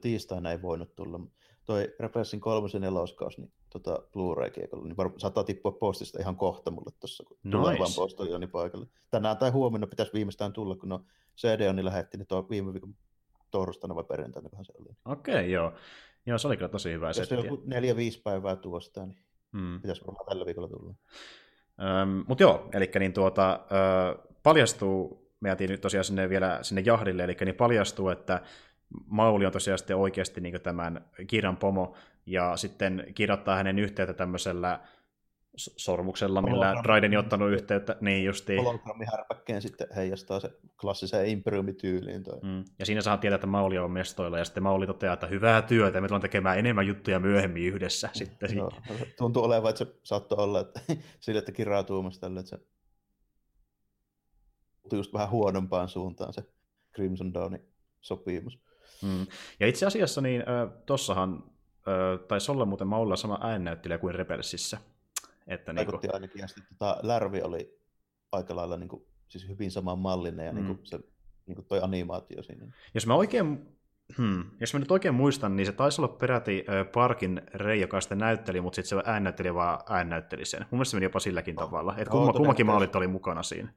tiistaina 0.00 0.50
ei 0.50 0.62
voinut 0.62 0.94
tulla. 0.94 1.20
Toi 1.64 1.94
Rebelsin 2.00 2.40
kolmosen 2.40 2.80
neloskaus, 2.80 3.38
niin 3.38 3.52
tota 3.72 4.02
Blu-ray-kiekolla, 4.12 4.84
niin 4.84 4.96
var- 4.96 5.12
saattaa 5.16 5.44
tippua 5.44 5.72
postista 5.72 6.20
ihan 6.20 6.36
kohta 6.36 6.70
mulle 6.70 6.92
tuossa, 7.00 7.24
kun 7.24 7.36
nice. 7.42 7.56
tulee 7.56 7.78
vaan 7.78 7.90
postoljoni 7.96 8.46
paikalle. 8.46 8.86
Tänään 9.10 9.36
tai 9.36 9.50
huomenna 9.50 9.86
pitäisi 9.86 10.12
viimeistään 10.12 10.52
tulla, 10.52 10.76
kun 10.76 10.88
no 10.88 11.04
CD 11.36 11.72
niin 11.72 11.84
lähetti, 11.84 12.18
niin 12.18 12.26
tuo 12.26 12.46
viime 12.50 12.72
viikon 12.72 12.94
torstaina 13.50 13.94
vai 13.94 14.04
perjantaina, 14.04 14.48
kun 14.48 14.64
se 14.64 14.72
oli. 14.80 14.88
Okei, 15.04 15.34
okay, 15.34 15.46
joo. 15.46 15.72
Joo, 16.26 16.38
se 16.38 16.46
oli 16.46 16.56
kyllä 16.56 16.68
tosi 16.68 16.92
hyvä 16.92 17.08
Jos 17.08 17.30
joku 17.30 17.62
neljä-viisi 17.64 18.22
päivää 18.22 18.56
tuosta, 18.56 19.06
niin 19.06 19.18
hmm. 19.52 19.80
pitäisi 19.80 20.06
varmaan 20.06 20.26
tällä 20.26 20.46
viikolla 20.46 20.68
tulla. 20.68 20.94
Öm, 22.02 22.24
Mutta 22.28 22.42
joo, 22.42 22.68
eli 22.72 22.90
niin 22.98 23.12
tuota, 23.12 23.60
ö, 23.72 24.28
paljastuu, 24.42 25.28
me 25.40 25.48
jätiin 25.48 25.70
nyt 25.70 25.80
tosiaan 25.80 26.04
sinne 26.04 26.28
vielä 26.28 26.58
sinne 26.62 26.82
jahdille, 26.86 27.24
eli 27.24 27.36
niin 27.44 27.54
paljastuu, 27.54 28.08
että 28.08 28.42
Mauli 29.06 29.46
on 29.46 29.52
tosiaan 29.52 29.78
sitten 29.78 29.96
oikeasti 29.96 30.40
niin 30.40 30.60
tämän 30.60 31.04
Kiran 31.26 31.56
pomo, 31.56 31.94
ja 32.26 32.56
sitten 32.56 33.06
kirjoittaa 33.14 33.56
hänen 33.56 33.78
yhteyttä 33.78 34.14
tämmöisellä 34.14 34.80
sormuksella, 35.56 36.42
millä 36.42 36.74
Raiden 36.84 37.18
ottanut 37.18 37.52
yhteyttä. 37.52 37.96
Niin 38.00 38.24
justiin. 38.24 38.58
Hologrammi-härpäkkeen 38.58 39.62
sitten 39.62 39.86
heijastaa 39.96 40.40
se 40.40 40.50
klassiseen 40.80 41.28
imperiumityyliin. 41.28 42.22
Toi. 42.22 42.40
Mm. 42.42 42.64
Ja 42.78 42.86
siinä 42.86 43.00
saa 43.00 43.16
tietää, 43.16 43.34
että 43.34 43.46
Mauli 43.46 43.78
on 43.78 43.90
mestoilla, 43.90 44.38
ja 44.38 44.44
sitten 44.44 44.62
Mauli 44.62 44.86
toteaa, 44.86 45.14
että 45.14 45.26
hyvää 45.26 45.62
työtä, 45.62 46.00
me 46.00 46.08
tullaan 46.08 46.22
tekemään 46.22 46.58
enemmän 46.58 46.86
juttuja 46.86 47.20
myöhemmin 47.20 47.62
yhdessä. 47.62 48.06
Mm. 48.06 48.14
Sitten. 48.14 48.56
Joo, 48.56 48.70
tuntuu 49.18 49.44
olevan, 49.44 49.70
että 49.70 49.84
se 49.84 49.94
saattoi 50.02 50.44
olla 50.44 50.60
että 50.60 50.80
sille, 51.20 51.38
että 51.38 51.52
kiraa 51.52 51.82
tuumasta 51.82 52.20
tälle, 52.20 52.40
että 52.40 52.50
se 52.50 52.60
just 54.96 55.12
vähän 55.12 55.30
huonompaan 55.30 55.88
suuntaan 55.88 56.32
se 56.32 56.42
Crimson 56.94 57.34
Dawnin 57.34 57.68
sopimus. 58.00 58.58
Mm. 59.02 59.26
Ja 59.60 59.66
itse 59.66 59.86
asiassa 59.86 60.20
niin 60.20 60.40
äh, 60.40 60.70
tossahan 60.86 61.44
äh, 61.88 62.26
taisi 62.28 62.52
olla 62.52 62.64
muuten 62.64 62.86
Maulla 62.86 63.16
sama 63.16 63.38
äännäyttelijä 63.42 63.98
kuin 63.98 64.14
Rebelsissä. 64.14 64.78
Että 65.46 65.74
Vaikutti 65.74 66.06
niin 66.06 66.10
kuin... 66.10 66.14
ainakin, 66.14 66.40
ja 66.40 66.48
sitten 66.48 66.64
tota, 66.78 66.98
Lärvi 67.02 67.42
oli 67.42 67.78
aika 68.32 68.56
lailla 68.56 68.76
niin 68.76 68.88
kuin, 68.88 69.06
siis 69.28 69.48
hyvin 69.48 69.70
samanmallinen, 69.70 70.46
ja 70.46 70.52
mm. 70.52 70.56
niin 70.56 70.66
kuin 70.66 70.86
se 70.86 71.00
niin 71.46 71.56
kuin 71.56 71.66
toi 71.66 71.80
animaatio 71.82 72.42
siinä. 72.42 72.66
Jos 72.94 73.06
mä 73.06 73.14
oikein 73.14 73.72
Hmm. 74.18 74.44
Jos 74.60 74.74
mä 74.74 74.80
nyt 74.80 74.90
oikein 74.90 75.14
muistan, 75.14 75.56
niin 75.56 75.66
se 75.66 75.72
taisi 75.72 76.00
olla 76.00 76.16
peräti 76.16 76.64
Parkin 76.94 77.42
Rei, 77.54 77.80
joka 77.80 78.00
sitten 78.00 78.18
näytteli, 78.18 78.60
mutta 78.60 78.76
sitten 78.76 78.98
se 78.98 79.10
äännäytteli 79.10 79.54
vaan 79.54 79.80
äännäytteli 79.88 80.44
sen. 80.44 80.60
Mun 80.60 80.68
mielestä 80.70 80.90
se 80.90 80.96
meni 80.96 81.06
jopa 81.06 81.20
silläkin 81.20 81.60
oh. 81.60 81.64
tavalla. 81.64 81.94
Että 81.96 82.10
kumma, 82.10 82.32
kummakin 82.32 82.66
maalit 82.66 82.96
oli 82.96 83.06
mukana 83.06 83.42
siinä. 83.42 83.72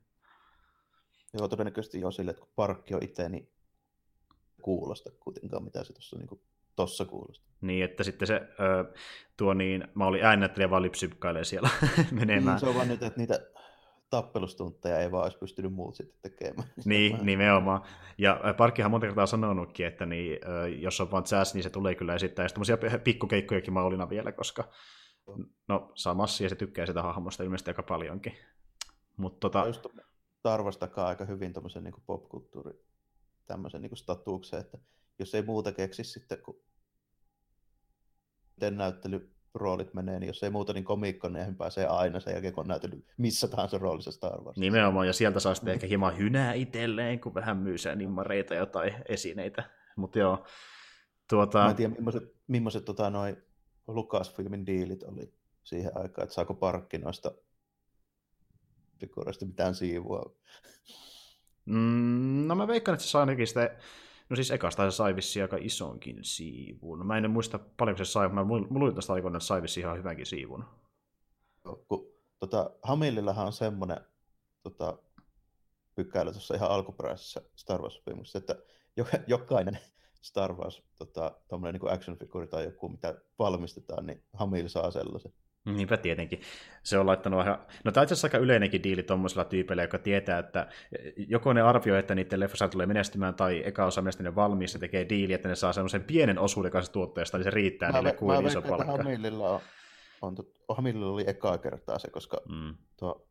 Joo, 1.33 1.47
todennäköisesti 1.47 1.99
jo 1.99 2.11
sille, 2.11 2.31
että 2.31 2.41
kun 2.41 2.51
Parkki 2.55 2.93
on 2.93 3.03
itse, 3.03 3.29
niin 3.29 3.49
kuulosta 4.65 5.09
kuitenkaan, 5.19 5.63
mitä 5.63 5.83
se 5.83 5.93
tuossa 5.93 6.17
niin 6.17 6.41
tossa 6.75 7.05
kuulostaa. 7.05 7.55
Niin, 7.61 7.83
että 7.83 8.03
sitten 8.03 8.27
se 8.27 8.35
ö, 8.35 8.93
tuo 9.37 9.53
niin, 9.53 9.87
mä 9.95 10.05
olin 10.05 10.25
äännättelijä 10.25 10.69
vaan 10.69 10.81
lipsykkailee 10.81 11.43
siellä 11.43 11.69
menemään. 12.11 12.45
Niin, 12.55 12.59
se 12.59 12.67
on 12.67 12.75
vaan 12.75 12.87
nyt, 12.87 13.03
että 13.03 13.19
niitä 13.19 13.39
tappelustuntteja 14.09 14.99
ei 14.99 15.11
vaan 15.11 15.23
olisi 15.23 15.37
pystynyt 15.37 15.73
muut 15.73 15.95
sitten 15.95 16.19
tekemään. 16.21 16.69
Niin, 16.85 17.17
nimenomaan. 17.21 17.81
Ja 18.17 18.39
Parkkihan 18.57 18.91
monta 18.91 19.07
kertaa 19.07 19.25
sanonutkin, 19.25 19.85
että 19.85 20.05
niin, 20.05 20.39
jos 20.79 21.01
on 21.01 21.11
vaan 21.11 21.23
jazz, 21.31 21.53
niin 21.53 21.63
se 21.63 21.69
tulee 21.69 21.95
kyllä 21.95 22.15
esittää. 22.15 22.45
Ja 22.45 22.49
sitten 22.63 23.01
pikkukeikkojakin 23.01 23.73
Maulina 23.73 24.09
vielä, 24.09 24.31
koska 24.31 24.63
no, 25.67 25.91
saa 25.95 26.13
massia 26.13 26.45
ja 26.45 26.49
se 26.49 26.55
tykkää 26.55 26.85
sitä 26.85 27.01
hahmosta 27.01 27.43
ilmeisesti 27.43 27.69
aika 27.69 27.83
paljonkin. 27.83 28.33
Mutta 29.17 29.39
tota... 29.39 29.67
Just 29.67 29.85
Tarvastakaan 30.43 31.07
aika 31.07 31.25
hyvin 31.25 31.53
tuommoisen 31.53 31.83
niin 31.83 31.93
popkulttuuri 32.05 32.71
tämmöisen 33.45 33.81
niin 33.81 33.97
statuuksen, 33.97 34.59
että 34.59 34.77
jos 35.19 35.35
ei 35.35 35.41
muuta 35.41 35.71
keksi 35.71 36.03
sitten, 36.03 36.37
kun 36.43 36.61
miten 38.55 38.77
näyttelyroolit 38.77 39.93
menee, 39.93 40.19
niin 40.19 40.27
jos 40.27 40.43
ei 40.43 40.49
muuta, 40.49 40.73
niin 40.73 40.83
komiikkoneihin 40.83 41.55
pääsee 41.55 41.87
aina 41.87 42.19
sen 42.19 42.33
jälkeen, 42.33 42.53
kun 42.53 42.61
on 42.61 42.67
näytellyt 42.67 43.05
missä 43.17 43.47
tahansa 43.47 43.77
roolissa 43.77 44.11
Star 44.11 44.41
Wars. 44.41 44.57
Nimenomaan, 44.57 45.07
ja 45.07 45.13
sieltä 45.13 45.39
saa 45.39 45.55
sitten 45.55 45.73
ehkä 45.73 45.87
hieman 45.87 46.17
hynää 46.17 46.53
itselleen, 46.53 47.19
kun 47.19 47.33
vähän 47.33 47.57
myysää 47.57 47.95
nimmareita 47.95 48.55
jotain 48.55 48.93
esineitä. 49.07 49.63
Mutta 49.95 50.19
joo, 50.19 50.45
tuota... 51.29 51.63
Mä 51.63 51.69
en 51.69 51.75
tiedä, 51.75 51.93
millaiset, 51.95 52.23
millaiset 52.47 52.85
tota, 52.85 53.09
noi 53.09 53.37
Lucasfilmin 53.87 54.65
diilit 54.65 55.03
oli 55.03 55.33
siihen 55.63 55.91
aikaan, 55.97 56.23
että 56.23 56.35
saako 56.35 56.53
parkki 56.53 56.97
noista 56.97 57.31
figureista 58.99 59.45
mitään 59.45 59.75
siivua. 59.75 60.35
Mm, 61.65 62.47
no 62.47 62.55
mä 62.55 62.67
veikkaan, 62.67 62.93
että 62.93 63.05
se 63.05 63.09
sai 63.09 63.19
ainakin 63.19 63.47
sitä, 63.47 63.75
no 64.29 64.35
siis 64.35 64.51
ekasta 64.51 64.91
se 64.91 64.95
sai 64.95 65.15
vissiin 65.15 65.43
aika 65.43 65.57
isonkin 65.59 66.19
siivun. 66.21 67.05
Mä 67.05 67.17
en 67.17 67.31
muista 67.31 67.59
paljonko 67.77 67.97
se 67.97 68.11
sai, 68.11 68.29
mutta 68.29 68.73
mä 68.73 68.79
luulin 68.79 68.95
tästä 68.95 69.13
aikoina, 69.13 69.37
että 69.37 69.47
sai 69.47 69.61
vissiin 69.61 69.85
ihan 69.85 69.97
hyvänkin 69.97 70.25
siivun. 70.25 70.65
Kun, 71.87 72.13
tota, 72.39 72.69
Hamillillahan 72.83 73.45
on 73.45 73.53
semmoinen 73.53 73.97
tota, 74.63 74.97
pykälä 75.95 76.31
tuossa 76.31 76.55
ihan 76.55 76.69
alkuperäisessä 76.69 77.41
Star 77.55 77.81
Wars-sopimuksessa, 77.81 78.37
että 78.37 78.55
jokainen 79.27 79.79
Star 80.21 80.53
Wars 80.53 80.83
tota, 80.95 81.35
niin 81.71 81.81
action-figuri 81.81 82.47
tai 82.47 82.63
joku, 82.63 82.89
mitä 82.89 83.15
valmistetaan, 83.39 84.05
niin 84.05 84.23
Hamill 84.33 84.67
saa 84.67 84.91
sellaisen. 84.91 85.33
Niinpä 85.65 85.97
tietenkin. 85.97 86.41
Se 86.83 86.97
on 86.97 87.05
laittanut 87.05 87.41
ihan... 87.41 87.59
No 87.83 87.91
tämä 87.91 88.01
on 88.01 88.03
itse 88.03 88.13
asiassa 88.13 88.25
aika 88.25 88.37
yleinenkin 88.37 88.83
diili 88.83 89.03
tuommoisella 89.03 89.45
tyypeillä, 89.45 89.83
joka 89.83 89.97
tietää, 89.99 90.39
että 90.39 90.67
joko 91.15 91.53
ne 91.53 91.61
arvioi, 91.61 91.99
että 91.99 92.15
niiden 92.15 92.39
leffassa 92.39 92.67
tulee 92.67 92.85
menestymään, 92.85 93.35
tai 93.35 93.63
eka 93.65 93.85
osa 93.85 94.03
ne 94.19 94.35
valmis 94.35 94.73
ja 94.73 94.79
tekee 94.79 95.09
diili, 95.09 95.33
että 95.33 95.49
ne 95.49 95.55
saa 95.55 95.73
semmoisen 95.73 96.03
pienen 96.03 96.39
osuuden 96.39 96.71
kanssa 96.71 96.91
tuotteesta, 96.91 97.37
niin 97.37 97.43
se 97.43 97.49
riittää 97.49 97.91
mä 97.91 97.97
niille 97.97 98.11
ve- 98.11 98.17
kuin 98.17 98.47
iso 98.47 98.61
palkka. 98.61 98.85
Hamillilla, 98.85 99.49
on, 99.49 99.61
on, 100.21 100.35
on, 100.67 100.75
Hamillilla 100.75 101.13
oli 101.13 101.23
ekaa 101.27 101.57
kertaa 101.57 101.99
se, 101.99 102.09
koska 102.09 102.41
mm. 102.49 102.75
tuo 102.97 103.27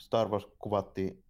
Star 0.00 0.28
Wars 0.28 0.46
kuvattiin 0.58 1.24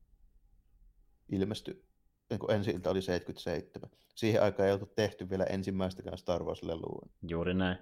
ilmesty, 1.28 1.84
niin 2.30 2.40
kuin 2.40 2.50
ensi 2.50 2.70
ilta 2.70 2.90
oli 2.90 3.02
77. 3.02 3.90
Siihen 4.14 4.42
aikaan 4.42 4.66
ei 4.66 4.72
oltu 4.72 4.86
tehty 4.86 5.30
vielä 5.30 5.44
ensimmäistäkään 5.44 6.18
Star 6.18 6.42
Wars-lelua. 6.42 7.08
Juuri 7.28 7.54
näin 7.54 7.78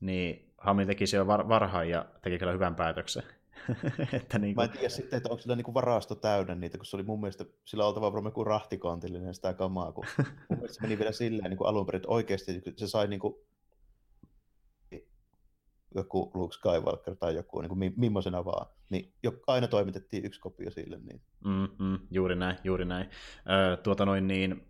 niin 0.00 0.52
Hami 0.58 0.86
teki 0.86 1.06
siellä 1.06 1.26
var- 1.26 1.48
varhain 1.48 1.90
ja 1.90 2.06
teki 2.22 2.38
kyllä 2.38 2.52
hyvän 2.52 2.74
päätöksen. 2.74 3.22
että 4.12 4.38
niin 4.38 4.54
kuin... 4.54 4.62
Mä 4.66 4.72
en 4.72 4.78
tiedä 4.78 4.88
sitten, 4.88 5.16
että 5.16 5.28
onko 5.28 5.42
sillä 5.42 5.56
niin 5.56 5.64
kuin 5.64 5.74
varasto 5.74 6.14
täynnä 6.14 6.54
niitä, 6.54 6.78
kun 6.78 6.86
se 6.86 6.96
oli 6.96 7.02
mun 7.02 7.20
mielestä, 7.20 7.44
sillä 7.64 7.86
oltava 7.86 8.12
varmaan 8.12 8.30
joku 8.30 8.44
rahtikontillinen 8.44 9.34
sitä 9.34 9.52
kamaa, 9.52 9.92
kun 9.92 10.04
mun 10.48 10.58
mielestä 10.58 10.74
se 10.74 10.82
meni 10.82 10.98
vielä 10.98 11.12
silleen 11.12 11.50
niin 11.50 11.58
kuin 11.58 11.68
alun 11.68 11.86
perin, 11.86 11.96
että 11.96 12.08
oikeasti 12.08 12.62
se 12.76 12.86
sai 12.86 13.08
niin 13.08 13.20
kuin 13.20 13.34
joku 15.94 16.30
Luke 16.34 16.54
Skywalker 16.54 17.16
tai 17.16 17.34
joku, 17.34 17.60
niin 17.60 17.68
kuin 17.68 17.94
millaisena 17.96 18.44
vaan, 18.44 18.66
niin 18.90 19.14
aina 19.46 19.68
toimitettiin 19.68 20.24
yksi 20.24 20.40
kopio 20.40 20.70
sille. 20.70 20.98
Niin. 20.98 21.20
Mm, 21.44 21.68
mm, 21.78 21.98
juuri 22.10 22.36
näin, 22.36 22.58
juuri 22.64 22.84
näin. 22.84 23.10
Ö, 23.72 23.76
tuota 23.76 24.06
noin 24.06 24.26
niin, 24.26 24.66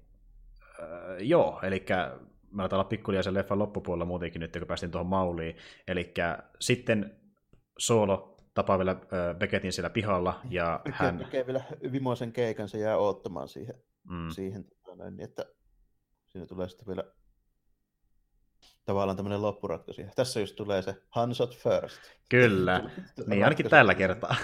ö, 0.78 1.16
joo, 1.20 1.60
eli 1.62 1.84
aletaan 2.58 2.80
olla 2.80 2.88
pikkulia 2.88 3.22
sen 3.22 3.34
leffan 3.34 3.58
loppupuolella 3.58 4.04
muutenkin 4.04 4.40
nyt, 4.40 4.52
kun 4.58 4.66
päästiin 4.66 4.90
tuohon 4.90 5.06
mauliin. 5.06 5.56
Eli 5.88 6.14
sitten 6.60 7.16
Soolo 7.78 8.36
tapaa 8.54 8.78
vielä 8.78 8.90
äh, 8.90 9.38
Beckettin 9.38 9.72
siellä 9.72 9.90
pihalla. 9.90 10.40
Ja 10.50 10.80
Beckett 10.84 10.98
hän... 11.00 11.18
tekee 11.18 11.46
vielä 11.46 11.64
vimoisen 11.92 12.32
keikan, 12.32 12.68
se 12.68 12.78
jää 12.78 12.96
odottamaan 12.98 13.48
siihen, 13.48 13.74
Mm. 14.04 14.30
siihen 14.30 14.64
tota 14.84 15.10
niin 15.10 15.20
että 15.20 15.46
siinä 16.26 16.46
tulee 16.46 16.68
sitten 16.68 16.86
vielä 16.86 17.04
tavallaan 18.84 19.16
tämmöinen 19.16 19.42
loppuratkaisu. 19.42 20.02
Tässä 20.16 20.40
just 20.40 20.56
tulee 20.56 20.82
se 20.82 20.94
Hansot 21.08 21.56
first. 21.58 22.00
Kyllä. 22.30 22.82
Niin 23.26 23.44
ainakin 23.44 23.70
tällä 23.70 23.94
kertaa. 23.94 24.36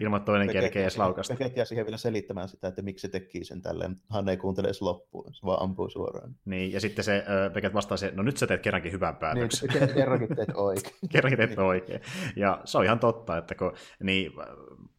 Ilman 0.00 0.22
toinen 0.24 0.48
kerkee 0.52 0.82
edes 0.82 0.98
laukasta. 0.98 1.34
Beckett 1.34 1.56
jää 1.56 1.64
siihen 1.64 1.86
vielä 1.86 1.96
selittämään 1.96 2.48
sitä, 2.48 2.68
että 2.68 2.82
miksi 2.82 3.02
se 3.02 3.08
teki 3.08 3.44
sen 3.44 3.62
tälleen. 3.62 3.96
Hän 4.12 4.28
ei 4.28 4.36
kuuntele 4.36 4.66
edes 4.68 4.82
loppuun, 4.82 5.34
se 5.34 5.46
vaan 5.46 5.62
ampuu 5.62 5.88
suoraan. 5.90 6.34
Niin, 6.44 6.72
ja 6.72 6.80
sitten 6.80 7.04
se 7.04 7.24
Beckett 7.52 7.74
vastaa 7.74 7.96
se, 7.96 8.12
no 8.14 8.22
nyt 8.22 8.36
sä 8.36 8.46
teet 8.46 8.62
kerrankin 8.62 8.92
hyvän 8.92 9.12
Niin, 9.14 9.20
päätöksen. 9.20 9.70
että 9.82 9.94
kerrankin 9.94 10.36
teet 10.36 10.48
oikein. 10.56 10.94
kerrankin 11.10 11.38
teet 11.38 11.58
oikein. 11.58 12.00
Ja 12.36 12.60
se 12.64 12.78
on 12.78 12.84
ihan 12.84 12.98
totta, 13.00 13.36
että 13.38 13.54
kun, 13.54 13.72
niin, 14.02 14.32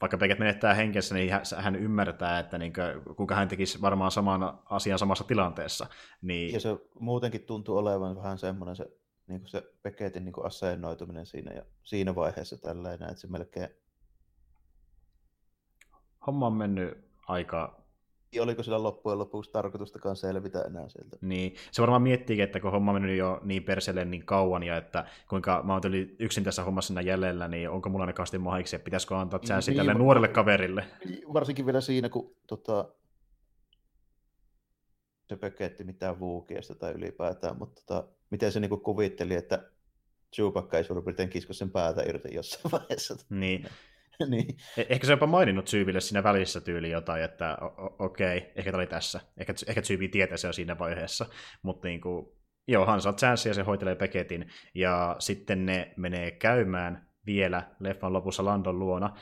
vaikka 0.01 0.17
Beckett 0.17 0.39
menettää 0.39 0.73
henkensä, 0.73 1.15
niin 1.15 1.29
hän, 1.57 1.75
ymmärtää, 1.75 2.39
että 2.39 2.57
niin 2.57 2.73
kuin, 2.73 3.15
kuinka 3.15 3.35
hän 3.35 3.47
tekisi 3.47 3.81
varmaan 3.81 4.11
saman 4.11 4.59
asian 4.69 4.99
samassa 4.99 5.23
tilanteessa. 5.23 5.87
Niin, 6.21 6.53
Ja 6.53 6.59
se 6.59 6.69
muutenkin 6.99 7.41
tuntuu 7.45 7.77
olevan 7.77 8.02
vähän 8.15 8.37
semmoinen 8.37 8.75
se, 8.75 8.85
niin 9.27 9.39
kuin 9.41 9.49
se 9.49 9.63
Beckettin 9.83 10.25
niin 10.25 10.33
kuin 10.33 10.45
asennoituminen 10.45 11.25
siinä, 11.25 11.53
ja 11.53 11.65
siinä 11.83 12.15
vaiheessa 12.15 12.57
tällainen, 12.57 13.09
että 13.09 13.21
se 13.21 13.27
melkein, 13.27 13.69
homma 16.27 16.47
on 16.47 16.53
mennyt 16.53 17.05
aika 17.27 17.83
oliko 18.41 18.63
sillä 18.63 18.83
loppujen 18.83 19.19
lopuksi 19.19 19.51
tarkoitustakaan 19.51 20.15
selvitä 20.15 20.61
enää 20.61 20.89
sieltä. 20.89 21.17
Niin, 21.21 21.55
se 21.71 21.81
varmaan 21.81 22.01
miettiikin, 22.01 22.43
että 22.43 22.59
kun 22.59 22.71
homma 22.71 22.91
on 22.91 23.01
mennyt 23.01 23.17
jo 23.17 23.39
niin 23.43 23.63
perselle 23.63 24.05
niin 24.05 24.25
kauan, 24.25 24.63
ja 24.63 24.77
että 24.77 25.05
kuinka 25.29 25.61
mä 25.63 25.73
oon 25.73 25.81
yksin 26.19 26.43
tässä 26.43 26.63
hommassa 26.63 27.01
jäljellä, 27.01 27.47
niin 27.47 27.69
onko 27.69 27.89
mulla 27.89 28.05
ne 28.05 28.13
kasti 28.13 28.37
mahiksi, 28.37 28.75
ja 28.75 28.79
pitäisikö 28.79 29.17
antaa 29.17 29.39
chanssi 29.39 29.71
Niin, 29.71 29.77
tälle 29.77 29.93
nuorelle 29.93 30.27
kaverille. 30.27 30.85
Varsinkin 31.33 31.65
vielä 31.65 31.81
siinä, 31.81 32.09
kun 32.09 32.35
tota, 32.47 32.85
se 35.33 35.37
Becketti 35.37 35.83
mitään 35.83 36.19
vuukiesta 36.19 36.75
tai 36.75 36.91
ylipäätään, 36.91 37.57
mutta 37.57 37.81
tota, 37.85 38.07
miten 38.29 38.51
se 38.51 38.59
niinku 38.59 38.77
kuvitteli, 38.77 39.35
että 39.35 39.69
Chewbacca 40.35 40.77
ei 40.77 40.83
suurin 40.83 41.03
piirtein 41.03 41.29
kisko 41.29 41.53
sen 41.53 41.71
päätä 41.71 42.01
irti 42.01 42.35
jossain 42.35 42.71
vaiheessa. 42.71 43.15
Niin. 43.29 43.67
niin. 44.29 44.47
Eh- 44.49 44.85
Ehkä 44.89 45.07
se 45.07 45.11
on 45.13 45.17
jopa 45.17 45.27
maininnut 45.27 45.67
Syyville 45.67 46.01
siinä 46.01 46.23
välissä 46.23 46.61
tyyli 46.61 46.89
jotain, 46.91 47.23
että 47.23 47.57
okei, 47.99 48.51
ehkä 48.55 48.71
tämä 48.71 48.77
oli 48.77 48.87
tässä. 48.87 49.19
Ehkä, 49.37 49.53
ehkä 49.67 49.81
Syyvi 49.81 50.07
tietää 50.07 50.37
se 50.37 50.47
jo 50.47 50.53
siinä 50.53 50.79
vaiheessa. 50.79 51.25
Mutta 51.61 51.87
niin 51.87 52.01
kuin, 52.01 52.25
joo, 52.67 52.85
Han 52.85 53.01
saa 53.01 53.13
chanssi 53.13 53.49
ja 53.49 53.53
se 53.53 53.61
hoitelee 53.61 53.95
Becketin. 53.95 54.51
Ja 54.75 55.15
sitten 55.19 55.65
ne 55.65 55.93
menee 55.97 56.31
käymään 56.31 57.07
vielä 57.25 57.71
leffan 57.79 58.13
lopussa 58.13 58.45
Landon 58.45 58.79
luona. 58.79 59.17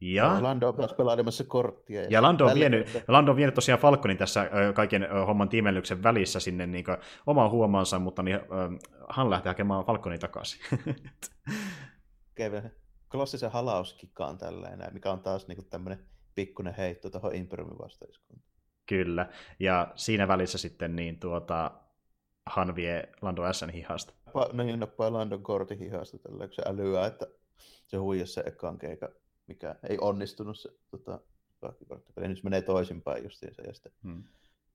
Ja... 0.00 0.42
Lando 0.42 0.68
on 0.68 0.74
pelailemassa 0.96 1.44
korttia. 1.44 2.02
Ja 2.10 2.22
Lando 2.22 2.46
on, 2.46 2.54
vienyt, 2.54 3.04
Lando 3.08 3.30
on 3.30 3.36
vienyt 3.36 3.54
tosiaan 3.54 3.80
Falconin 3.80 4.16
tässä 4.16 4.50
kaiken 4.74 5.08
homman 5.26 5.48
tiimellyksen 5.48 6.02
välissä 6.02 6.40
sinne 6.40 6.66
niin 6.66 6.84
omaan 7.26 7.50
huomansa, 7.50 7.98
mutta 7.98 8.22
niin, 8.22 8.36
ö, 8.36 8.40
Han 9.08 9.30
lähtee 9.30 9.50
hakemaan 9.50 9.84
Falconin 9.84 10.20
takaisin. 10.20 10.60
vielä 12.38 12.70
klassisen 13.10 13.50
halauskikaan 13.50 14.38
tällainen, 14.38 14.94
mikä 14.94 15.10
on 15.12 15.20
taas 15.20 15.48
niinku 15.48 15.62
tämmöinen 15.62 16.06
pikkuinen 16.34 16.74
heitto 16.74 17.10
tuohon 17.10 17.34
Imperiumin 17.34 17.78
vastaiskuntaan. 17.78 18.54
Kyllä. 18.86 19.28
Ja 19.60 19.92
siinä 19.94 20.28
välissä 20.28 20.58
sitten 20.58 20.96
niin 20.96 21.20
tuota, 21.20 21.70
Han 22.46 22.76
vie 22.76 23.08
Lando 23.22 23.52
Sn 23.52 23.70
hihasta. 23.70 24.14
Pa- 24.28 24.52
niin 24.62 24.80
nappaa 24.80 25.12
Landon 25.12 25.42
kortin 25.42 25.78
hihasta 25.78 26.18
tällä, 26.18 26.46
kun 26.46 26.54
se 26.54 26.62
älyää, 26.66 27.06
että 27.06 27.26
se 27.86 27.96
huijasi 27.96 28.32
se 28.32 28.42
ekan 28.46 28.78
keikan, 28.78 29.08
mikä 29.46 29.74
ei 29.88 29.98
onnistunut 30.00 30.58
se 30.58 30.68
tota, 30.90 31.20
pakkikorttipeli. 31.60 32.28
Nyt 32.28 32.38
se 32.38 32.44
menee 32.44 32.62
toisinpäin 32.62 33.24
justiinsa, 33.24 33.62
ja 33.62 33.74
sitten, 33.74 33.92
Hmm. 34.02 34.22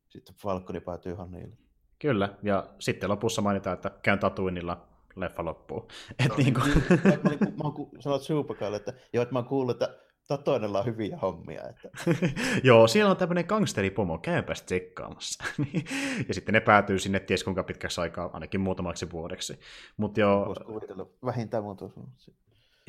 sitten 0.10 0.36
Falconi 0.36 0.80
päätyy 0.80 1.14
Hanille. 1.14 1.58
Kyllä, 2.00 2.38
ja 2.44 2.68
sitten 2.80 3.10
lopussa 3.10 3.41
mainitaan, 3.41 3.74
että 3.74 3.91
käyn 4.02 4.20
Tatooinilla 4.20 4.88
leffa 5.16 5.46
loppuu. 5.46 5.88
Et 6.26 6.38
niin 6.38 6.54
kuin, 6.54 6.68
Mä, 7.04 7.12
olin, 7.28 7.40
mä 7.40 7.64
oon 7.64 7.90
sanonut 8.00 8.24
Chewbaccalle, 8.24 8.78
että 8.78 8.94
joo, 9.14 9.22
että 9.22 9.34
mä 9.34 9.40
oon 9.40 9.48
kuullut, 9.48 9.82
että 9.82 9.98
Tatoinella 10.28 10.80
on 10.80 10.86
hyviä 10.86 11.18
hommia. 11.18 11.62
Että, 11.70 11.90
Joo, 12.68 12.88
siellä 12.88 13.12
on 13.12 13.18
tämmöinen 13.18 13.46
gangsteripomo, 13.48 14.18
käypäs 14.18 14.62
tsekkaamassa. 14.62 15.44
Niin, 15.74 15.86
ja 16.28 16.34
sitten 16.34 16.54
ne 16.54 16.60
päätyy 16.60 17.00
sinne 17.00 17.20
ties 17.20 17.44
kuinka 17.44 17.64
pitkäksi 17.64 18.02
aikaa, 18.02 18.30
ainakin 18.34 18.62
muutamaksi 18.62 19.12
vuodeksi. 19.12 19.60
Mutta 19.98 20.20
joo, 20.20 20.46
voisi 20.46 20.64
kuvitella 20.64 21.06
vähintään 21.26 21.64
muuta. 21.64 21.90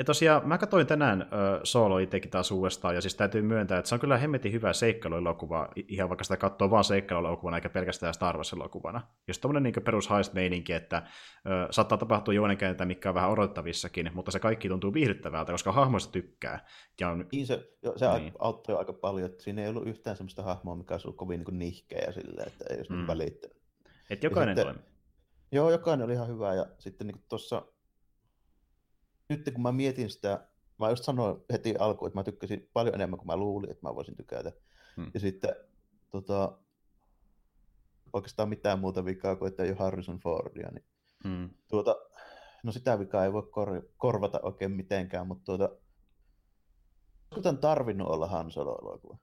Ja 0.00 0.04
tosiaan 0.04 0.48
mä 0.48 0.58
katsoin 0.58 0.86
tänään 0.86 1.22
ö, 1.22 1.60
Solo 1.64 1.98
itsekin 1.98 2.30
taas 2.30 2.50
uudestaan, 2.50 2.94
ja 2.94 3.00
siis 3.00 3.14
täytyy 3.14 3.42
myöntää, 3.42 3.78
että 3.78 3.88
se 3.88 3.94
on 3.94 4.00
kyllä 4.00 4.18
hemmetin 4.18 4.52
hyvä 4.52 4.72
seikkailuelokuva, 4.72 5.68
ihan 5.88 6.08
vaikka 6.08 6.24
sitä 6.24 6.36
katsoo 6.36 6.70
vaan 6.70 6.84
seikkailuelokuvana, 6.84 7.56
eikä 7.56 7.68
pelkästään 7.70 8.14
Star 8.14 8.36
Wars-elokuvana. 8.36 9.00
Jos 9.28 9.38
tommonen 9.38 9.62
niin 9.62 9.84
perus 9.84 10.10
heist-meininki, 10.10 10.72
että 10.72 11.02
ö, 11.46 11.66
saattaa 11.70 11.98
tapahtua 11.98 12.34
juonenkäyntä, 12.34 12.84
mikä 12.84 13.08
on 13.08 13.14
vähän 13.14 13.30
odottavissakin, 13.30 14.10
mutta 14.14 14.30
se 14.30 14.38
kaikki 14.38 14.68
tuntuu 14.68 14.92
viihdyttävältä, 14.94 15.52
koska 15.52 15.72
hahmoista 15.72 16.12
tykkää. 16.12 16.66
Ja 17.00 17.08
on, 17.08 17.26
Niin 17.32 17.46
se, 17.46 17.68
jo, 17.82 17.92
se 17.96 18.06
Niin. 18.18 18.32
auttoi 18.38 18.76
aika 18.76 18.92
paljon, 18.92 19.30
että 19.30 19.42
siinä 19.42 19.62
ei 19.62 19.68
ollut 19.68 19.86
yhtään 19.86 20.16
sellaista 20.16 20.42
hahmoa, 20.42 20.76
mikä 20.76 20.94
olisi 20.94 21.06
ollut 21.08 21.16
kovin 21.18 21.44
niin 21.48 21.58
nihkeä 21.58 22.02
ja 22.06 22.12
silleen, 22.12 22.46
että 22.48 22.64
ei 22.70 22.76
olisi 22.76 22.92
Mm. 22.92 22.98
mm. 22.98 23.06
välittänyt. 23.06 23.56
että 24.10 24.26
jokainen 24.26 24.56
sitten- 24.56 24.74
toimii. 24.74 24.90
Joo, 25.52 25.70
jokainen 25.70 26.04
oli 26.04 26.12
ihan 26.12 26.28
hyvä 26.28 26.54
ja 26.54 26.66
sitten 26.78 27.06
niin 27.06 27.22
tuossa, 27.28 27.62
nyt 29.30 29.50
kun 29.54 29.62
mä 29.62 29.72
mietin 29.72 30.10
sitä, 30.10 30.48
mä 30.78 30.90
just 30.90 31.04
sanoin 31.04 31.44
heti 31.52 31.74
alkuun, 31.78 32.08
että 32.08 32.18
mä 32.18 32.24
tykkäsin 32.24 32.70
paljon 32.72 32.94
enemmän 32.94 33.18
kuin 33.18 33.26
mä 33.26 33.36
luulin, 33.36 33.70
että 33.70 33.86
mä 33.88 33.94
voisin 33.94 34.16
tykätä. 34.16 34.52
Hmm. 34.96 35.10
Ja 35.14 35.20
sitten 35.20 35.54
tota, 36.10 36.58
oikeastaan 38.12 38.48
mitään 38.48 38.78
muuta 38.78 39.04
vikaa 39.04 39.36
kuin, 39.36 39.48
että 39.48 39.62
ei 39.62 39.70
ole 39.70 39.78
Harrison 39.78 40.18
Fordia, 40.18 40.70
niin 40.70 40.84
Mm. 41.24 41.50
tuota, 41.68 41.96
no 42.62 42.72
sitä 42.72 42.98
vikaa 42.98 43.24
ei 43.24 43.32
voi 43.32 43.42
kor- 43.50 43.88
korvata 43.96 44.40
oikein 44.42 44.70
mitenkään, 44.70 45.26
mutta 45.26 45.44
tuota, 45.44 45.70
tämän 47.42 47.58
tarvinnut 47.58 48.08
olla 48.08 48.26
Han 48.26 48.50
Solo-elokuva? 48.50 49.18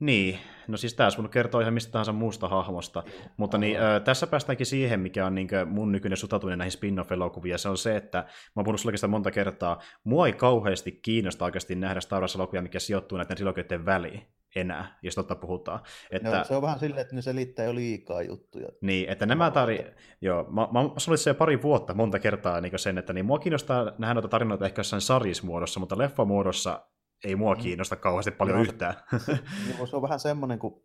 Niin, 0.00 0.38
no 0.68 0.76
siis 0.76 0.94
tämä 0.94 1.08
mun 1.18 1.30
kertoo 1.30 1.60
ihan 1.60 1.74
mistä 1.74 1.92
tahansa 1.92 2.12
muusta 2.12 2.48
hahmosta, 2.48 3.02
mutta 3.36 3.58
niin, 3.58 3.80
ö, 3.80 4.00
tässä 4.00 4.26
päästäänkin 4.26 4.66
siihen, 4.66 5.00
mikä 5.00 5.26
on 5.26 5.34
niin 5.34 5.48
mun 5.66 5.92
nykyinen 5.92 6.16
suhtautuminen 6.16 6.58
näihin 6.58 6.72
spin-off-elokuviin, 6.72 7.52
ja 7.52 7.58
se 7.58 7.68
on 7.68 7.78
se, 7.78 7.96
että 7.96 8.18
mä 8.18 8.26
oon 8.56 8.64
puhunut 8.64 8.80
sitä 8.80 9.08
monta 9.08 9.30
kertaa, 9.30 9.80
mua 10.04 10.26
ei 10.26 10.32
kauheasti 10.32 10.92
kiinnosta 10.92 11.44
oikeasti 11.44 11.74
nähdä 11.74 12.00
Star 12.00 12.22
Wars-elokuvia, 12.22 12.62
mikä 12.62 12.78
sijoittuu 12.78 13.18
näiden 13.18 13.36
trilogioiden 13.36 13.86
väliin 13.86 14.22
enää, 14.56 14.98
jos 15.02 15.14
totta 15.14 15.34
puhutaan. 15.34 15.80
Että... 16.10 16.38
No, 16.38 16.44
se 16.44 16.56
on 16.56 16.62
vähän 16.62 16.78
silleen, 16.78 17.00
että 17.00 17.14
ne 17.14 17.22
selittää 17.22 17.64
jo 17.64 17.74
liikaa 17.74 18.22
juttuja. 18.22 18.68
niin, 18.80 19.08
että 19.08 19.26
nämä 19.26 19.50
tari... 19.50 19.86
Joo, 20.20 20.44
mä, 20.50 20.68
mä 20.72 20.90
sanonut 20.98 21.20
se 21.20 21.30
jo 21.30 21.34
pari 21.34 21.62
vuotta 21.62 21.94
monta 21.94 22.18
kertaa 22.18 22.60
niin 22.60 22.78
sen, 22.78 22.98
että 22.98 23.12
niin 23.12 23.26
mua 23.26 23.38
kiinnostaa 23.38 23.92
nähdä 23.98 24.14
noita 24.14 24.28
tarinoita 24.28 24.66
ehkä 24.66 24.80
jossain 24.80 25.00
sarjismuodossa, 25.00 25.80
mutta 25.80 25.98
leffamuodossa 25.98 26.86
ei 27.24 27.36
mua 27.36 27.54
Mm. 27.54 27.60
kiinnosta 27.60 27.96
kauheasti 27.96 28.30
paljon 28.30 28.56
Joo, 28.56 28.64
se- 28.64 28.70
yhtään. 28.72 28.94
Niin, 29.66 29.88
se 29.88 29.96
on 29.96 30.02
vähän 30.02 30.20
semmoinen, 30.20 30.58
kun, 30.58 30.84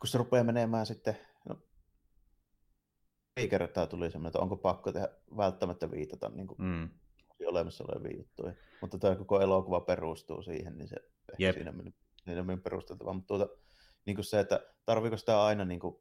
kun 0.00 0.08
se 0.08 0.18
rupeaa 0.18 0.44
menemään 0.44 0.86
sitten, 0.86 1.18
no, 1.48 1.56
ei 3.36 3.48
kertaa 3.48 3.86
tuli 3.86 4.10
semmoinen, 4.10 4.28
että 4.28 4.38
onko 4.38 4.56
pakko 4.56 4.92
tehdä, 4.92 5.08
välttämättä 5.36 5.90
viitata 5.90 6.28
niin 6.28 6.46
kuin 6.46 6.58
mm. 6.62 6.90
olemassa 7.46 7.84
oleviin 7.88 8.18
juttuihin. 8.18 8.58
Mutta 8.80 8.98
tämä 8.98 9.16
koko 9.16 9.40
elokuva 9.40 9.80
perustuu 9.80 10.42
siihen, 10.42 10.78
niin 10.78 10.88
se 10.88 10.96
ehkä 10.96 11.36
Jep. 11.38 11.54
siinä 11.54 11.72
meni, 11.72 11.94
siinä 12.24 12.42
meni 12.42 12.60
perusteltavaa. 12.60 13.14
Mutta 13.14 13.26
tuota, 13.38 13.48
niin 14.06 14.14
kuin 14.16 14.24
se, 14.24 14.40
että 14.40 14.60
tarviiko 14.84 15.16
sitä 15.16 15.44
aina 15.44 15.64
niin 15.64 15.80
kuin, 15.80 15.96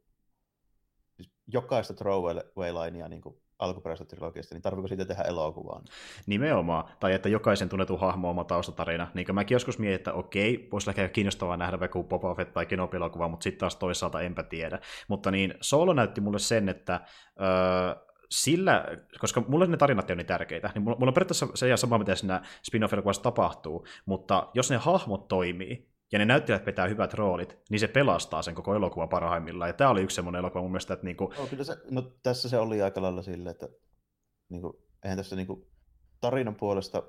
siis 1.15 1.31
jokaista 1.47 1.93
throwaway-linea 1.93 3.07
niin 3.10 3.22
kuin 3.22 3.41
alkuperäisestä 3.60 4.10
trilogiasta, 4.15 4.56
niin 4.56 4.61
tarviiko 4.61 4.88
siitä 4.88 5.06
tehdä 5.06 5.23
elokuvaa? 5.23 5.82
Nimenomaan, 6.26 6.84
tai 6.99 7.14
että 7.14 7.30
jokaisen 7.30 7.69
tunnetun 7.69 7.99
hahmo 7.99 8.30
oma 8.30 8.44
taustatarina. 8.44 9.07
Niin 9.14 9.26
kuin 9.26 9.36
mäkin 9.36 9.56
joskus 9.56 9.80
mietin, 9.80 9.95
että 9.95 10.14
okei, 10.14 10.68
voisi 10.72 10.90
ehkä 10.90 11.07
kiinnostavaa 11.07 11.57
nähdä 11.57 11.80
vaikka 11.80 12.03
Boba 12.03 12.36
Fett 12.36 12.53
tai 12.53 12.65
Kenobi-elokuva, 12.65 13.30
mutta 13.30 13.44
sitten 13.44 13.60
taas 13.60 13.76
toisaalta 13.76 14.22
enpä 14.22 14.44
tiedä. 14.44 14.80
Mutta 15.07 15.32
niin, 15.32 15.53
Solo 15.61 15.94
näytti 15.94 16.22
mulle 16.22 16.40
sen, 16.40 16.69
että 16.69 17.02
öö, 17.41 18.06
sillä, 18.30 18.86
koska 19.19 19.44
mulle 19.48 19.68
ne 19.68 19.77
tarinat 19.77 20.11
on 20.11 20.18
niin 20.18 20.27
tärkeitä, 20.27 20.72
niin 20.76 20.84
ja 26.16 26.20
ne 26.20 26.26
näyttelijät 26.26 26.66
pitää 26.66 26.88
hyvät 26.88 27.14
roolit, 27.14 27.58
niin 27.70 27.80
se 27.80 27.88
pelastaa 27.88 28.42
sen 28.42 28.56
koko 28.56 28.76
elokuvan 28.76 29.10
parhaimmillaan. 29.10 29.70
Ja 29.70 29.74
tämä 29.74 29.90
oli 29.90 30.02
yksi 30.02 30.16
semmoinen 30.16 30.40
elokuva 30.40 30.62
mun 30.62 30.72
mielestä, 30.72 30.94
että 30.94 31.06
niinku, 31.06 31.34
No, 31.40 31.48
kyllä 31.48 31.64
se, 31.64 31.78
no, 31.92 32.02
tässä 32.24 32.50
se 32.50 32.58
oli 32.58 32.82
aika 32.82 33.02
lailla 33.02 33.22
silleen, 33.22 33.52
että 33.52 33.70
niin 34.50 34.62
kuin, 34.62 34.74
eihän 35.04 35.18
tässä 35.18 35.36
niin 35.36 35.48
kuin, 35.48 35.68
tarinan 36.22 36.56
puolesta 36.56 37.04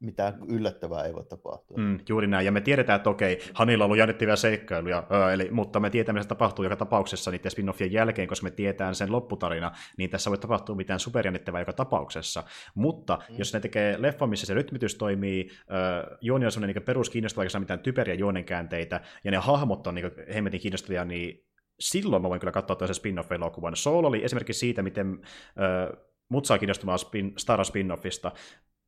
mitään 0.00 0.34
yllättävää 0.48 1.04
ei 1.04 1.14
voi 1.14 1.24
tapahtua. 1.24 1.78
Mm, 1.78 1.98
juuri 2.08 2.26
näin, 2.26 2.46
ja 2.46 2.52
me 2.52 2.60
tiedetään, 2.60 2.96
että 2.96 3.10
okei, 3.10 3.38
Hanilla 3.54 3.84
on 3.84 3.86
ollut 3.86 3.98
jännittäviä 3.98 4.36
seikkailuja, 4.36 5.06
öö, 5.12 5.32
eli, 5.32 5.48
mutta 5.50 5.80
me 5.80 5.90
tiedämme, 5.90 6.18
että 6.18 6.24
se 6.24 6.28
tapahtuu 6.28 6.64
joka 6.64 6.76
tapauksessa 6.76 7.30
niiden 7.30 7.52
spin-offien 7.52 7.92
jälkeen, 7.92 8.28
koska 8.28 8.44
me 8.44 8.50
tietään 8.50 8.94
sen 8.94 9.12
lopputarina, 9.12 9.72
niin 9.96 10.10
tässä 10.10 10.30
voi 10.30 10.38
tapahtua 10.38 10.76
mitään 10.76 11.00
superjännittävää 11.00 11.60
joka 11.60 11.72
tapauksessa. 11.72 12.44
Mutta 12.74 13.18
mm. 13.28 13.34
jos 13.38 13.54
ne 13.54 13.60
tekee 13.60 14.02
leffa, 14.02 14.26
missä 14.26 14.46
se 14.46 14.54
rytmitys 14.54 14.94
toimii, 14.94 15.50
öö, 15.72 16.16
juoni 16.20 16.44
on 16.44 16.52
sellainen 16.52 16.74
niin 16.74 16.84
peruskiinnostava, 16.84 17.42
eikä 17.42 17.50
saa 17.50 17.60
mitään 17.60 17.80
typeriä 17.80 18.14
juonenkäänteitä, 18.14 19.00
ja 19.24 19.30
ne 19.30 19.36
hahmot 19.36 19.86
on 19.86 19.94
niin 19.94 20.10
hemmetin 20.34 20.60
kiinnostavia, 20.60 21.04
niin 21.04 21.46
silloin 21.80 22.22
mä 22.22 22.28
voin 22.28 22.40
kyllä 22.40 22.52
katsoa 22.52 22.76
toisen 22.76 22.94
spin-off-elokuvan. 22.94 23.76
Soul 23.76 24.04
oli 24.04 24.24
esimerkiksi 24.24 24.60
siitä, 24.60 24.82
miten 24.82 25.20
öö, 25.60 25.92
mut 26.30 26.44
saa 26.44 26.58
kiinnostumaan 26.58 26.98
spin, 26.98 27.32
Star 27.36 27.60
spin-offista. 27.60 28.30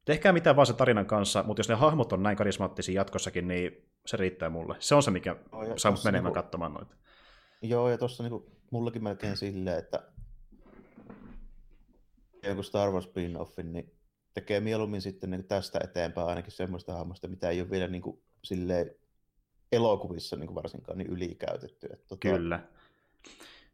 Tehkää 0.04 0.32
mitään 0.32 0.56
vaan 0.56 0.66
sen 0.66 0.76
tarinan 0.76 1.06
kanssa, 1.06 1.42
mutta 1.42 1.60
jos 1.60 1.68
ne 1.68 1.74
hahmot 1.74 2.12
on 2.12 2.22
näin 2.22 2.36
karismaattisia 2.36 3.00
jatkossakin, 3.00 3.48
niin 3.48 3.90
se 4.06 4.16
riittää 4.16 4.50
mulle. 4.50 4.76
Se 4.78 4.94
on 4.94 5.02
se, 5.02 5.10
mikä 5.10 5.36
no, 5.52 5.78
saa 5.78 5.92
mut 5.92 6.04
menemään 6.04 6.24
niinku, 6.24 6.42
katsomaan 6.42 6.74
noita. 6.74 6.96
Joo, 7.62 7.90
ja 7.90 7.98
tuossa 7.98 8.22
niinku, 8.22 8.52
mullakin 8.70 9.02
melkein 9.02 9.36
silleen, 9.36 9.78
että 9.78 10.02
joku 12.42 12.62
Star 12.62 12.90
Wars 12.90 13.04
spin-offin, 13.06 13.72
niin 13.72 13.94
tekee 14.34 14.60
mieluummin 14.60 15.02
sitten 15.02 15.30
niin 15.30 15.44
tästä 15.44 15.80
eteenpäin 15.84 16.28
ainakin 16.28 16.52
semmoista 16.52 16.92
hahmosta, 16.92 17.28
mitä 17.28 17.50
ei 17.50 17.60
ole 17.60 17.70
vielä 17.70 17.86
niin 17.86 18.02
kuin, 18.02 18.22
silleen, 18.44 18.90
elokuvissa 19.72 20.36
niin 20.36 20.46
kuin 20.46 20.54
varsinkaan 20.54 20.98
niin 20.98 21.10
ylikäytetty. 21.10 21.86
Että, 21.92 22.08
tota... 22.08 22.28
Kyllä 22.28 22.60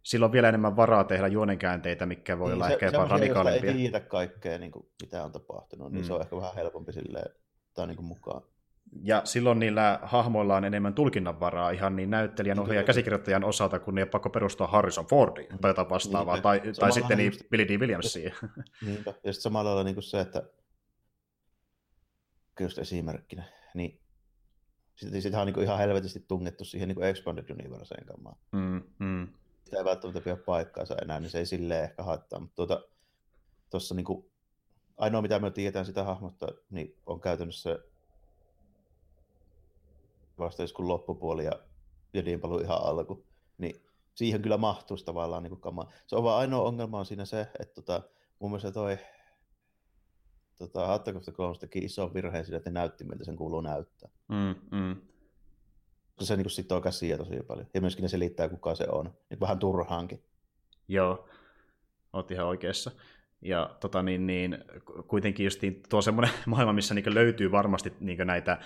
sillä 0.08 0.26
on 0.26 0.32
vielä 0.32 0.48
enemmän 0.48 0.76
varaa 0.76 1.04
tehdä 1.04 1.26
juonenkäänteitä, 1.26 2.06
mikä 2.06 2.38
voi 2.38 2.48
niin, 2.48 2.54
olla 2.54 2.66
se, 2.66 2.72
ehkä 2.72 2.86
jopa 2.86 3.04
radikaalimpia. 3.04 3.70
ei 3.70 3.76
tiedä 3.76 4.00
kaikkea, 4.00 4.58
niin 4.58 4.72
kuin, 4.72 4.86
mitä 5.02 5.24
on 5.24 5.32
tapahtunut, 5.32 5.92
niin 5.92 6.02
mm. 6.02 6.06
se 6.06 6.12
on 6.12 6.20
ehkä 6.20 6.36
vähän 6.36 6.54
helpompi 6.54 6.92
silleen, 6.92 7.30
tai 7.74 7.86
niin 7.86 7.96
kuin 7.96 8.06
mukaan. 8.06 8.42
Ja 9.02 9.22
silloin 9.24 9.58
niillä 9.58 9.98
hahmoilla 10.02 10.56
on 10.56 10.64
enemmän 10.64 10.94
tulkinnanvaraa 10.94 11.70
ihan 11.70 11.96
niin 11.96 12.10
näyttelijän 12.10 12.58
ohjaajan 12.58 12.82
ja 12.82 12.86
käsikirjoittajan 12.86 13.44
osalta, 13.44 13.78
kun 13.78 13.94
ne 13.94 14.00
ei 14.00 14.02
ole 14.02 14.10
pakko 14.10 14.30
perustua 14.30 14.66
Harrison 14.66 15.06
Fordiin 15.06 15.52
mm. 15.52 15.58
tai 15.58 15.70
jotain 15.70 15.90
vastaavaa, 15.90 16.34
niin, 16.34 16.42
tai, 16.42 16.60
tai 16.80 16.92
sitten 16.92 17.18
niin. 17.18 17.32
Billy 17.50 17.68
D. 17.68 17.80
Williamsiin. 17.80 18.32
Niinpä, 18.86 19.10
ja 19.10 19.32
sitten 19.32 19.42
samalla 19.42 19.70
lailla 19.70 19.84
niin 19.84 19.94
kuin 19.94 20.04
se, 20.04 20.20
että 20.20 20.42
just 22.60 22.78
esimerkkinä, 22.78 23.44
niin 23.74 24.00
sitten 24.94 25.22
sitä 25.22 25.40
on 25.40 25.46
niin 25.46 25.62
ihan 25.62 25.78
helvetisti 25.78 26.24
tungettu 26.28 26.64
siihen 26.64 26.88
niin 26.88 27.02
Expanded 27.02 27.50
Universeen 27.50 28.06
kamaan. 28.06 28.36
Mm, 28.52 28.82
mm 28.98 29.28
sitä 29.68 29.78
ei 29.78 29.84
välttämättä 29.84 30.20
pidä 30.20 30.36
paikkaansa 30.36 30.96
enää, 31.02 31.20
niin 31.20 31.30
se 31.30 31.38
ei 31.38 31.46
silleen 31.46 31.84
ehkä 31.84 32.02
haittaa. 32.02 32.40
Mutta 32.40 32.56
tuota, 32.56 32.82
tuossa 33.70 33.94
niin 33.94 34.04
kuin, 34.04 34.30
ainoa 34.96 35.22
mitä 35.22 35.38
me 35.38 35.50
tiedetään 35.50 35.86
sitä 35.86 36.04
hahmosta, 36.04 36.46
niin 36.70 36.96
on 37.06 37.20
käytännössä 37.20 37.78
vasta 40.38 40.62
kun 40.76 40.88
loppupuoli 40.88 41.44
ja 41.44 41.52
Jedin 42.14 42.40
paluu 42.40 42.58
ihan 42.58 42.82
alku, 42.82 43.26
niin 43.58 43.82
siihen 44.14 44.42
kyllä 44.42 44.56
mahtuisi 44.56 45.04
tavallaan 45.04 45.42
niin 45.42 45.60
kuin 45.60 45.86
Se 46.06 46.16
on 46.16 46.24
vaan 46.24 46.38
ainoa 46.38 46.68
ongelma 46.68 46.98
on 46.98 47.06
siinä 47.06 47.24
se, 47.24 47.40
että 47.60 47.74
tota, 47.74 48.02
mun 48.38 48.50
mielestä 48.50 48.72
toi 48.72 48.98
tota, 50.58 50.94
Attack 50.94 51.16
of 51.16 51.24
the 51.24 51.32
teki 51.60 51.78
iso 51.78 52.14
virheen 52.14 52.44
sillä, 52.44 52.56
että 52.56 52.70
ne 52.70 52.74
näytti 52.74 53.04
miltä 53.04 53.24
sen 53.24 53.36
kuuluu 53.36 53.60
näyttää. 53.60 54.10
Mm, 54.28 54.78
mm 54.78 54.96
se 56.24 56.36
niin 56.36 56.50
sitoo 56.50 56.80
käsiä 56.80 57.18
tosi 57.18 57.42
paljon. 57.46 57.66
Ja 57.74 57.80
myöskin 57.80 58.02
ne 58.02 58.08
selittää, 58.08 58.48
kuka 58.48 58.74
se 58.74 58.86
on. 58.92 59.14
Niin 59.30 59.40
vähän 59.40 59.58
turhaankin. 59.58 60.22
Joo, 60.88 61.28
oot 62.12 62.30
ihan 62.30 62.46
oikeassa. 62.46 62.90
Ja 63.42 63.76
tota, 63.80 64.02
niin, 64.02 64.26
niin, 64.26 64.58
kuitenkin 65.08 65.44
just 65.44 65.62
niin, 65.62 65.82
tuo 65.88 66.02
semmoinen 66.02 66.34
maailma, 66.46 66.72
missä 66.72 66.94
niin 66.94 67.14
löytyy 67.14 67.52
varmasti 67.52 67.92
niin 68.00 68.26
näitä 68.26 68.52
äh, 68.52 68.58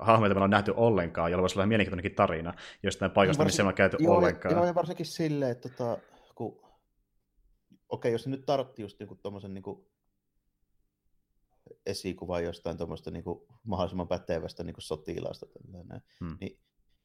hahmoja, 0.00 0.28
joita 0.28 0.44
on 0.44 0.50
nähty 0.50 0.72
ollenkaan, 0.76 1.30
jolla 1.30 1.42
voisi 1.42 1.58
olla 1.58 1.66
mielenkiintoinenkin 1.66 2.14
tarina, 2.14 2.54
jostain 2.82 3.10
paikasta, 3.10 3.44
missä 3.44 3.62
ei 3.62 3.66
ole 3.66 3.72
käyty 3.72 3.96
joo, 4.00 4.16
ollenkaan. 4.16 4.54
Joo, 4.54 4.66
ja 4.66 4.74
varsinkin 4.74 5.06
silleen, 5.06 5.50
että 5.50 5.68
tota, 5.68 5.98
kun... 6.34 6.52
okei, 6.58 6.74
okay, 7.88 8.10
jos 8.10 8.26
nyt 8.26 8.46
tartti 8.46 8.82
just 8.82 8.98
niin 8.98 9.18
tuommoisen 9.22 9.54
niin 9.54 9.64
esikuva 11.86 12.40
jostain 12.40 12.76
tuommoista 12.76 13.10
niin 13.10 13.24
mahdollisimman 13.64 14.08
pätevästä 14.08 14.64
niin 14.64 14.74
sotilaasta. 14.78 15.46
Tällainen, 15.46 16.02
hmm. 16.20 16.36
niin, 16.40 16.58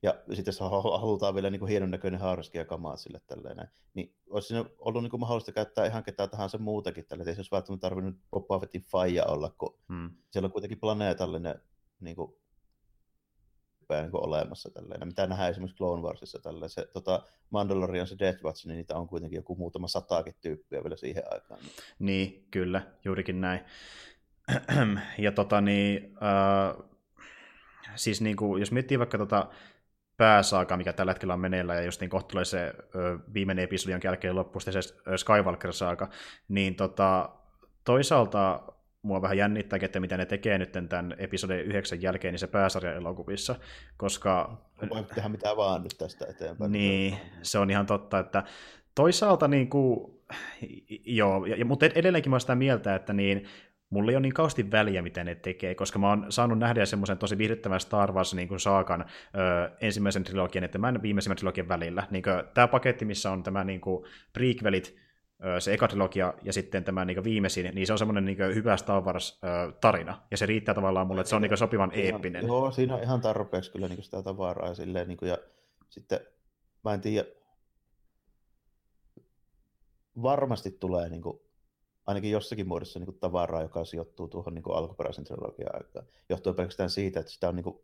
ja 0.04 0.24
sitten 0.34 0.52
jos 0.52 0.60
halutaan 1.00 1.36
vielä 1.36 1.50
niin 1.50 1.68
hienon 1.68 1.92
näköinen 1.92 2.20
haarski 2.20 2.58
ja 2.58 2.66
kamaa 2.66 2.98
sille 2.98 3.22
tällainen, 3.28 3.68
niin 3.94 4.16
olisi 4.30 4.48
siinä 4.48 4.66
ollut 4.78 5.04
niin 5.04 5.12
kuin 5.12 5.20
mahdollista 5.20 5.52
käyttää 5.52 5.86
ihan 5.86 6.04
ketään 6.04 6.30
tahansa 6.30 6.58
muutakin 6.58 7.06
tällä, 7.06 7.24
ei 7.28 7.34
se 7.36 7.40
olisi 7.40 7.52
välttämättä 7.52 7.82
tarvinnut 7.82 8.16
Boba 8.32 8.60
Fettin 8.60 8.82
faija 8.82 9.26
olla, 9.26 9.50
kun 9.58 9.80
hmm. 9.90 10.10
siellä 10.32 10.46
on 10.46 10.52
kuitenkin 10.52 10.80
planeetallinen 10.80 11.62
niin 12.00 12.16
kuin, 12.16 12.36
niin 13.90 14.12
kuin 14.12 14.26
olemassa 14.26 14.70
tällainen. 14.70 15.08
Mitä 15.08 15.28
nähdään 15.28 15.52
esimerkiksi 15.52 15.78
Clone 15.78 16.02
Warsissa 16.02 16.40
tällainen. 16.40 16.70
Se, 16.70 16.88
tota, 16.94 17.24
Mandalorian 17.50 18.08
se 18.08 18.16
Death 18.20 18.44
Watch, 18.44 18.66
niin 18.66 18.76
niitä 18.76 18.96
on 18.96 19.08
kuitenkin 19.08 19.38
joku 19.38 19.56
muutama 19.56 19.88
sataakin 19.88 20.36
tyyppiä 20.42 20.84
vielä 20.84 20.96
siihen 20.96 21.24
aikaan. 21.32 21.60
Niin, 22.00 22.48
kyllä, 22.52 22.82
juurikin 23.06 23.42
näin. 23.42 23.60
ja 25.18 25.32
tota 25.32 25.62
niin, 25.62 26.18
äh, 26.24 26.86
siis 27.96 28.22
niin 28.22 28.36
kuin, 28.36 28.60
jos 28.60 28.72
miettii 28.72 29.00
vaikka 29.00 29.18
tota 29.18 29.50
pääsaaka, 30.18 30.78
mikä 30.78 30.94
tällä 30.94 31.12
hetkellä 31.12 31.34
on 31.34 31.40
meneillä, 31.40 31.76
ja 31.76 31.82
just 31.82 32.02
niin 32.02 32.10
kohta 32.10 32.28
tulee 32.28 32.46
se 32.46 32.74
ö, 32.96 33.20
viimeinen 33.34 33.64
episodi, 33.64 33.92
jonka 33.92 34.08
jälkeen 34.08 34.36
loppuu 34.36 34.60
se 34.60 34.72
Skywalker-saaka, 35.18 36.10
niin 36.48 36.76
tota, 36.76 37.30
toisaalta 37.84 38.64
mua 39.02 39.22
vähän 39.22 39.38
jännittää, 39.38 39.80
että 39.82 40.00
mitä 40.00 40.18
ne 40.18 40.26
tekee 40.26 40.58
nyt 40.58 40.72
tämän 40.72 41.16
episodin 41.18 41.60
9 41.60 42.02
jälkeen 42.02 42.32
niin 42.32 42.40
se 42.40 42.48
pääsarja 42.48 42.94
elokuvissa, 42.94 43.56
koska... 43.98 44.62
Voi 44.90 45.04
tehdä 45.04 45.30
mitä 45.30 45.58
vaan 45.58 45.84
nyt 45.84 45.96
tästä 45.98 46.26
eteenpäin. 46.30 46.72
Niin, 46.72 47.18
se 47.42 47.60
on 47.60 47.70
ihan 47.70 47.86
totta, 47.86 48.20
että 48.20 48.44
toisaalta 48.96 49.48
niin 49.48 49.70
kuin, 49.70 50.22
joo, 51.06 51.46
ja, 51.46 51.66
mutta 51.66 51.86
edelleenkin 51.86 52.30
mä 52.30 52.40
sitä 52.40 52.56
mieltä, 52.56 52.96
että 52.96 53.14
niin, 53.14 53.46
mulla 53.90 54.12
ei 54.12 54.16
ole 54.16 54.22
niin 54.22 54.34
kausti 54.34 54.72
väliä, 54.72 55.02
mitä 55.02 55.24
ne 55.24 55.36
tekee, 55.36 55.76
koska 55.76 56.00
mä 56.00 56.10
oon 56.10 56.26
saanut 56.30 56.60
nähdä 56.60 56.86
semmoisen 56.86 57.18
tosi 57.18 57.38
viihdyttävän 57.38 57.80
Star 57.80 58.12
Wars 58.12 58.34
niin 58.34 58.48
kuin 58.48 58.60
saakan 58.60 59.02
ö, 59.02 59.06
ensimmäisen 59.82 60.24
trilogian 60.24 60.64
ja 60.64 60.70
tämän 60.70 61.02
viimeisimmän 61.02 61.38
trilogian 61.38 61.68
välillä. 61.68 62.08
Niin 62.12 62.24
tämä 62.54 62.68
paketti, 62.68 63.06
missä 63.06 63.32
on 63.32 63.44
tämä 63.44 63.64
niin 63.64 63.82
kuin 63.82 64.06
prequelit, 64.34 64.96
ö, 65.46 65.60
se 65.60 65.74
eka 65.74 65.88
trilogia 65.88 66.34
ja 66.44 66.54
sitten 66.54 66.84
tämä 66.84 67.06
niin 67.06 67.24
viimeisin, 67.24 67.76
niin 67.76 67.88
se 67.88 67.94
on 67.94 68.00
semmoinen 68.00 68.26
niin 68.26 68.56
hyvä 68.56 68.78
Star 68.78 69.04
Wars-tarina. 69.04 70.22
Ja 70.32 70.38
se 70.38 70.46
riittää 70.46 70.76
tavallaan 70.76 71.08
mulle, 71.08 71.22
että 71.22 71.30
se 71.30 71.36
on 71.36 71.42
niin 71.42 71.58
sopivan 71.58 71.92
ihan, 71.94 72.06
eeppinen. 72.06 72.48
Joo, 72.48 72.72
siinä 72.72 72.96
on 72.96 73.04
ihan 73.04 73.22
tarpeeksi 73.22 73.72
kyllä 73.72 73.88
niin 73.88 74.04
sitä 74.04 74.24
tavaraa. 74.24 74.68
Ja, 74.68 74.76
silleen, 74.76 75.08
niin 75.08 75.18
kuin, 75.18 75.30
ja 75.30 75.38
sitten 75.90 76.20
mä 76.84 76.94
en 76.94 77.02
tiedä, 77.02 77.28
varmasti 80.22 80.72
tulee 80.72 81.10
niin 81.10 81.22
kuin, 81.22 81.45
ainakin 82.06 82.32
jossakin 82.32 82.68
muodossa 82.68 83.00
niin 83.00 83.06
kuin 83.06 83.20
tavaraa, 83.20 83.62
joka 83.62 83.86
sijoittuu 83.86 84.28
tuohon 84.28 84.54
niin 84.54 84.64
kuin 84.64 84.76
alkuperäisen 84.78 85.24
trilogian 85.24 85.76
aikaan. 85.76 86.06
Johtuu 86.30 86.54
pelkästään 86.54 86.90
siitä, 86.90 87.20
että 87.20 87.32
sitä 87.32 87.50
on 87.50 87.56
niin 87.56 87.64
kuin 87.64 87.80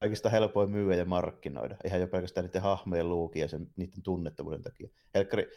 kaikista 0.00 0.30
helpoin 0.30 0.70
myyä 0.70 0.96
ja 0.96 1.04
markkinoida. 1.04 1.76
Ihan 1.84 2.00
jo 2.00 2.08
pelkästään 2.08 2.46
niiden 2.46 2.62
hahmojen 2.62 3.08
luukin 3.08 3.40
ja 3.40 3.48
sen, 3.48 3.66
niiden 3.76 4.02
tunnettavuuden 4.02 4.62
takia. 4.62 4.88
Helkkari, 5.14 5.50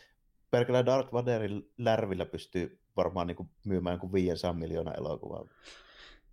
pelkällä 0.51 0.85
Darth 0.85 1.13
Vaderin 1.13 1.71
lärvillä 1.77 2.25
pystyy 2.25 2.79
varmaan 2.95 3.27
niin 3.27 3.35
kuin 3.35 3.49
myymään 3.65 3.99
kuin 3.99 4.13
500 4.13 4.53
miljoonaa 4.53 4.93
elokuvaa. 4.93 5.45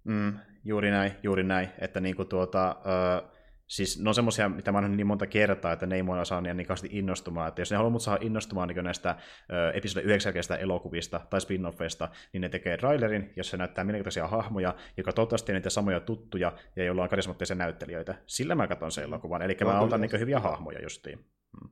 Mm, 0.05 0.39
juuri 0.65 0.91
näin, 0.91 1.13
juuri 1.23 1.43
näin. 1.43 1.69
Että 1.79 2.01
niin 2.01 2.17
kuin 2.17 2.29
tuota, 2.29 2.77
uh, 2.79 3.36
Siis 3.67 4.01
ne 4.01 4.09
on 4.09 4.15
semmoisia, 4.15 4.49
mitä 4.49 4.73
mä 4.73 4.79
oon 4.79 4.97
niin 4.97 5.07
monta 5.07 5.27
kertaa, 5.27 5.73
että 5.73 5.87
ne 5.87 5.97
ei 5.97 6.03
mua 6.03 6.25
saa 6.25 6.41
niin 6.41 6.57
kauheasti 6.57 6.89
innostumaan. 6.93 7.49
Että 7.49 7.61
jos 7.61 7.71
ne 7.71 7.77
haluaa 7.77 7.91
mut 7.91 8.03
saada 8.03 8.25
innostumaan 8.25 8.69
niin 8.69 8.85
näistä 8.85 9.17
ö, 9.53 9.71
episode 9.71 10.05
9 10.05 10.35
elokuvista 10.61 11.21
tai 11.31 11.41
spin-offeista, 11.41 12.09
niin 12.33 12.41
ne 12.41 12.49
tekee 12.49 12.77
trailerin, 12.77 13.33
jossa 13.37 13.57
näyttää 13.57 13.85
mielenkiintoisia 13.85 14.27
hahmoja, 14.27 14.75
joka 14.97 15.13
toivottavasti 15.13 15.53
niitä 15.53 15.71
samoja 15.71 16.01
tuttuja 16.01 16.53
ja 16.77 16.85
joilla 16.85 17.03
on 17.03 17.09
karismaattisia 17.09 17.57
näyttelijöitä. 17.57 18.15
Sillä 18.27 18.55
mä 18.55 18.67
katson 18.67 18.93
sen 18.93 19.05
elokuvan. 19.05 19.43
Eli 19.43 19.57
mä 19.65 19.81
otan 19.81 20.01
niin 20.01 20.21
hyviä 20.21 20.41
hahmoja 20.41 20.83
justiin. 20.83 21.19
Hmm. 21.61 21.71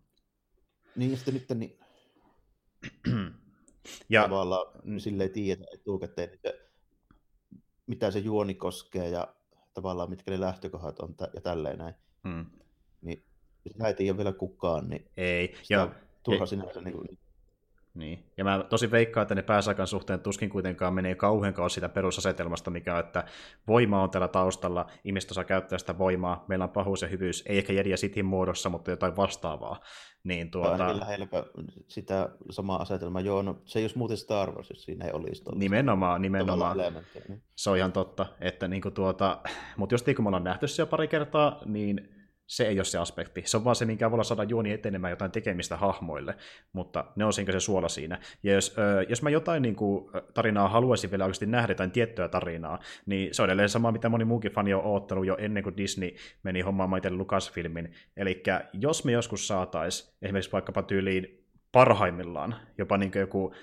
Niin, 0.97 1.11
ja 1.11 1.17
sitten 1.17 1.35
nyt 1.35 1.49
niin... 1.55 1.79
ja, 4.09 4.23
tavallaan 4.23 5.01
silleen 5.01 5.31
tiedä 5.31 5.65
etukäteen, 5.75 6.31
että 6.33 6.53
mitä 7.87 8.11
se 8.11 8.19
juoni 8.19 8.55
koskee 8.55 9.09
ja 9.09 9.35
tavallaan 9.75 10.11
mitkä 10.11 10.31
ne 10.31 10.41
lähtökohdat 10.41 10.99
on 10.99 11.15
ja 11.35 11.41
tälleen 11.41 11.79
näin. 11.79 11.95
Hmm. 12.29 12.47
Niin 13.03 13.25
sitä 13.67 13.89
ei 13.89 13.95
tiedä 13.95 14.17
vielä 14.17 14.33
kukaan, 14.33 14.89
niin 14.89 15.11
ei. 15.17 15.55
ja, 15.71 15.95
turha 16.23 16.47
sinänsä 16.47 16.81
niin 16.81 16.97
kuin, 16.97 17.19
Niin. 17.95 18.25
Ja 18.37 18.45
mä 18.45 18.65
tosi 18.69 18.91
veikkaan, 18.91 19.23
että 19.23 19.35
ne 19.35 19.43
pääsaikan 19.43 19.87
suhteen 19.87 20.21
tuskin 20.21 20.51
kuitenkaan 20.51 20.95
menee 20.95 21.15
kauhean 21.15 21.55
kauan 21.55 21.71
siitä 21.71 21.89
perusasetelmasta, 21.89 22.71
mikä 22.71 22.95
on, 22.95 23.01
että 23.01 23.25
voima 23.69 24.03
on 24.03 24.11
täällä 24.11 24.29
taustalla, 24.29 24.87
ihmiset 25.05 25.31
osaa 25.31 25.45
käyttää 25.45 25.79
sitä 25.79 25.99
voimaa, 25.99 26.45
meillä 26.49 26.65
on 26.65 26.71
pahuus 26.71 27.03
ja 27.03 27.09
hyvyys, 27.09 27.45
ei 27.47 27.59
ehkä 27.59 27.73
Jedi 27.73 27.91
ja 27.91 27.97
Sithin 27.97 28.25
muodossa, 28.25 28.69
mutta 28.69 28.91
jotain 28.91 29.17
vastaavaa. 29.17 29.81
Niin 30.25 30.51
tuota... 30.51 30.71
Ainakin 30.71 31.01
lähelläpä 31.01 31.45
sitä 31.89 32.29
samaa 32.51 32.83
asetelmaa. 32.83 33.21
Joo, 33.21 33.43
no 33.43 33.63
se 33.65 33.79
ei 33.79 33.83
olisi 33.83 33.99
muuten 33.99 34.17
Star 34.17 34.51
Wars, 34.51 34.71
jos 34.71 34.83
siinä 34.83 35.05
ei 35.05 35.13
olisi. 35.13 35.43
Nimenomaan, 35.55 36.23
nimenomaan. 36.23 36.79
Niin. 36.79 37.43
Se 37.57 37.71
on 37.71 37.77
ihan 37.77 37.93
totta. 37.93 38.27
Että 38.41 38.69
niin 38.69 38.83
kuin 38.83 38.95
tuota... 38.95 39.41
Mutta 39.77 39.95
just 39.95 40.07
niin 40.07 40.17
kuin 40.17 40.25
me 40.25 40.29
ollaan 40.29 40.45
nähty 40.45 40.69
se 40.69 40.83
jo 40.83 40.87
pari 40.87 41.09
kertaa, 41.09 41.61
niin 41.65 42.14
se 42.47 42.65
ei 42.69 42.79
ole 42.79 42.85
se 42.85 42.99
aspekti. 42.99 43.43
Se 43.45 43.57
on 43.57 43.65
vaan 43.65 43.77
se, 43.77 43.85
minkä 43.85 44.07
avulla 44.07 44.25
saada 44.25 44.45
juoni 44.45 44.73
etenemään 44.73 45.11
jotain 45.11 45.31
tekemistä 45.31 45.77
hahmoille, 45.77 46.35
mutta 46.73 47.05
ne 47.17 47.25
on 47.25 47.33
se 47.33 47.45
suola 47.59 47.89
siinä. 47.89 48.19
Ja 48.43 48.53
jos, 48.53 48.77
äh, 48.79 49.07
jos 49.09 49.23
mä 49.23 49.31
jotain 49.31 49.63
niin 49.63 49.77
kuin, 49.77 50.11
tarinaa 50.35 50.69
haluaisin 50.69 51.11
vielä 51.11 51.25
oikeasti 51.25 51.47
nähdä, 51.47 51.71
jotain 51.71 51.91
tiettyä 51.91 52.29
tarinaa, 52.29 52.79
niin 53.07 53.35
se 53.35 53.43
on 53.43 53.49
edelleen 53.49 53.69
sama, 53.69 53.93
mitä 53.93 54.09
moni 54.09 54.25
muukin 54.25 54.53
fani 54.53 54.75
on 54.75 54.85
oottanut 54.85 55.27
jo 55.27 55.37
ennen 55.39 55.63
kuin 55.63 55.77
Disney 55.77 56.11
meni 56.43 56.61
hommaamaan 56.61 56.99
itse 56.99 57.11
Lucasfilmin. 57.11 57.93
Eli 58.17 58.43
jos 58.73 59.05
me 59.05 59.13
joskus 59.13 59.49
saatais 59.49 60.17
esimerkiksi 60.23 60.53
vaikkapa 60.53 60.83
tyyliin 60.83 61.45
parhaimmillaan 61.73 62.55
jopa 62.79 62.99
niin 62.99 63.13
joku 63.15 63.55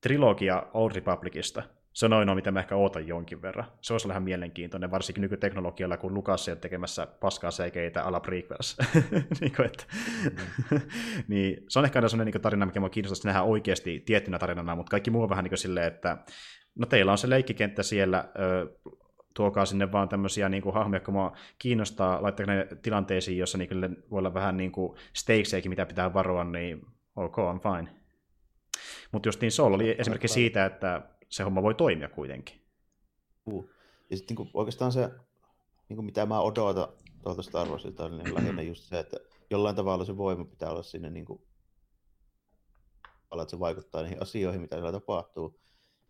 trilogia 0.00 0.66
Old 0.74 0.92
Republicista, 0.94 1.62
se 1.94 2.06
on 2.06 2.12
ainoa, 2.12 2.34
mitä 2.34 2.50
mä 2.50 2.60
ehkä 2.60 2.76
ootan 2.76 3.06
jonkin 3.06 3.42
verran. 3.42 3.64
Se 3.80 3.94
olisi 3.94 4.08
ihan 4.08 4.22
mielenkiintoinen, 4.22 4.90
varsinkin 4.90 5.22
nykyteknologialla, 5.22 5.96
kun 5.96 6.14
Lukas 6.14 6.48
on 6.48 6.56
tekemässä 6.56 7.06
paskaa 7.06 7.50
seikeitä 7.50 8.02
ala 8.02 8.20
prequels. 8.20 8.76
niin, 9.40 9.52
kuin, 9.56 9.66
että... 9.66 9.84
mm. 10.70 10.80
niin, 11.28 11.64
se 11.68 11.78
on 11.78 11.84
ehkä 11.84 11.98
aina 11.98 12.08
sellainen 12.08 12.32
niin 12.32 12.42
tarina, 12.42 12.66
mikä 12.66 12.80
mua 12.80 12.90
kiinnostaisi 12.90 13.26
nähdä 13.26 13.42
oikeasti 13.42 14.00
tiettynä 14.00 14.38
tarinana, 14.38 14.76
mutta 14.76 14.90
kaikki 14.90 15.10
muu 15.10 15.22
on 15.22 15.28
vähän 15.28 15.44
niin 15.44 15.50
kuin 15.50 15.58
silleen, 15.58 15.86
että 15.86 16.18
no 16.74 16.86
teillä 16.86 17.12
on 17.12 17.18
se 17.18 17.30
leikkikenttä 17.30 17.82
siellä, 17.82 18.24
tuokaa 19.34 19.64
sinne 19.64 19.92
vaan 19.92 20.08
tämmöisiä 20.08 20.48
niin 20.48 20.62
kuin, 20.62 20.74
hahmoja, 20.74 20.96
jotka 20.96 21.12
mua 21.12 21.36
kiinnostaa, 21.58 22.22
laittakaa 22.22 22.54
ne 22.54 22.68
tilanteisiin, 22.82 23.38
jossa 23.38 23.58
niin 23.58 23.68
kuin, 23.68 23.96
voi 24.10 24.18
olla 24.18 24.34
vähän 24.34 24.56
niin 24.56 24.72
kuin 24.72 24.98
stakesiäkin, 25.12 25.70
mitä 25.70 25.86
pitää 25.86 26.14
varoa, 26.14 26.44
niin 26.44 26.86
ok, 27.16 27.38
on 27.38 27.60
fine. 27.60 28.04
Mutta 29.12 29.28
just 29.28 29.40
niin 29.40 29.52
Soul 29.52 29.74
oli 29.74 29.94
esimerkki 29.98 30.28
siitä, 30.28 30.64
että 30.64 31.02
se 31.34 31.42
homma 31.42 31.62
voi 31.62 31.74
toimia 31.74 32.08
kuitenkin. 32.08 32.60
Uh. 33.46 33.70
Ja 34.10 34.16
sitten 34.16 34.36
niin 34.36 34.50
oikeastaan 34.54 34.92
se, 34.92 35.10
niin 35.88 35.96
kuin 35.96 36.04
mitä 36.04 36.26
mä 36.26 36.40
odotan 36.40 36.88
tuolta 37.22 37.42
Star 37.42 37.68
Warsilta, 37.68 38.08
niin 38.08 38.34
lähinnä 38.34 38.62
just 38.62 38.84
se, 38.84 38.98
että 38.98 39.16
jollain 39.50 39.76
tavalla 39.76 40.04
se 40.04 40.16
voima 40.16 40.44
pitää 40.44 40.70
olla 40.70 40.82
sinne, 40.82 41.10
niin 41.10 41.24
kuin, 41.24 41.42
että 43.32 43.50
se 43.50 43.58
vaikuttaa 43.58 44.02
niihin 44.02 44.22
asioihin, 44.22 44.60
mitä 44.60 44.76
siellä 44.76 44.92
tapahtuu. 44.92 45.60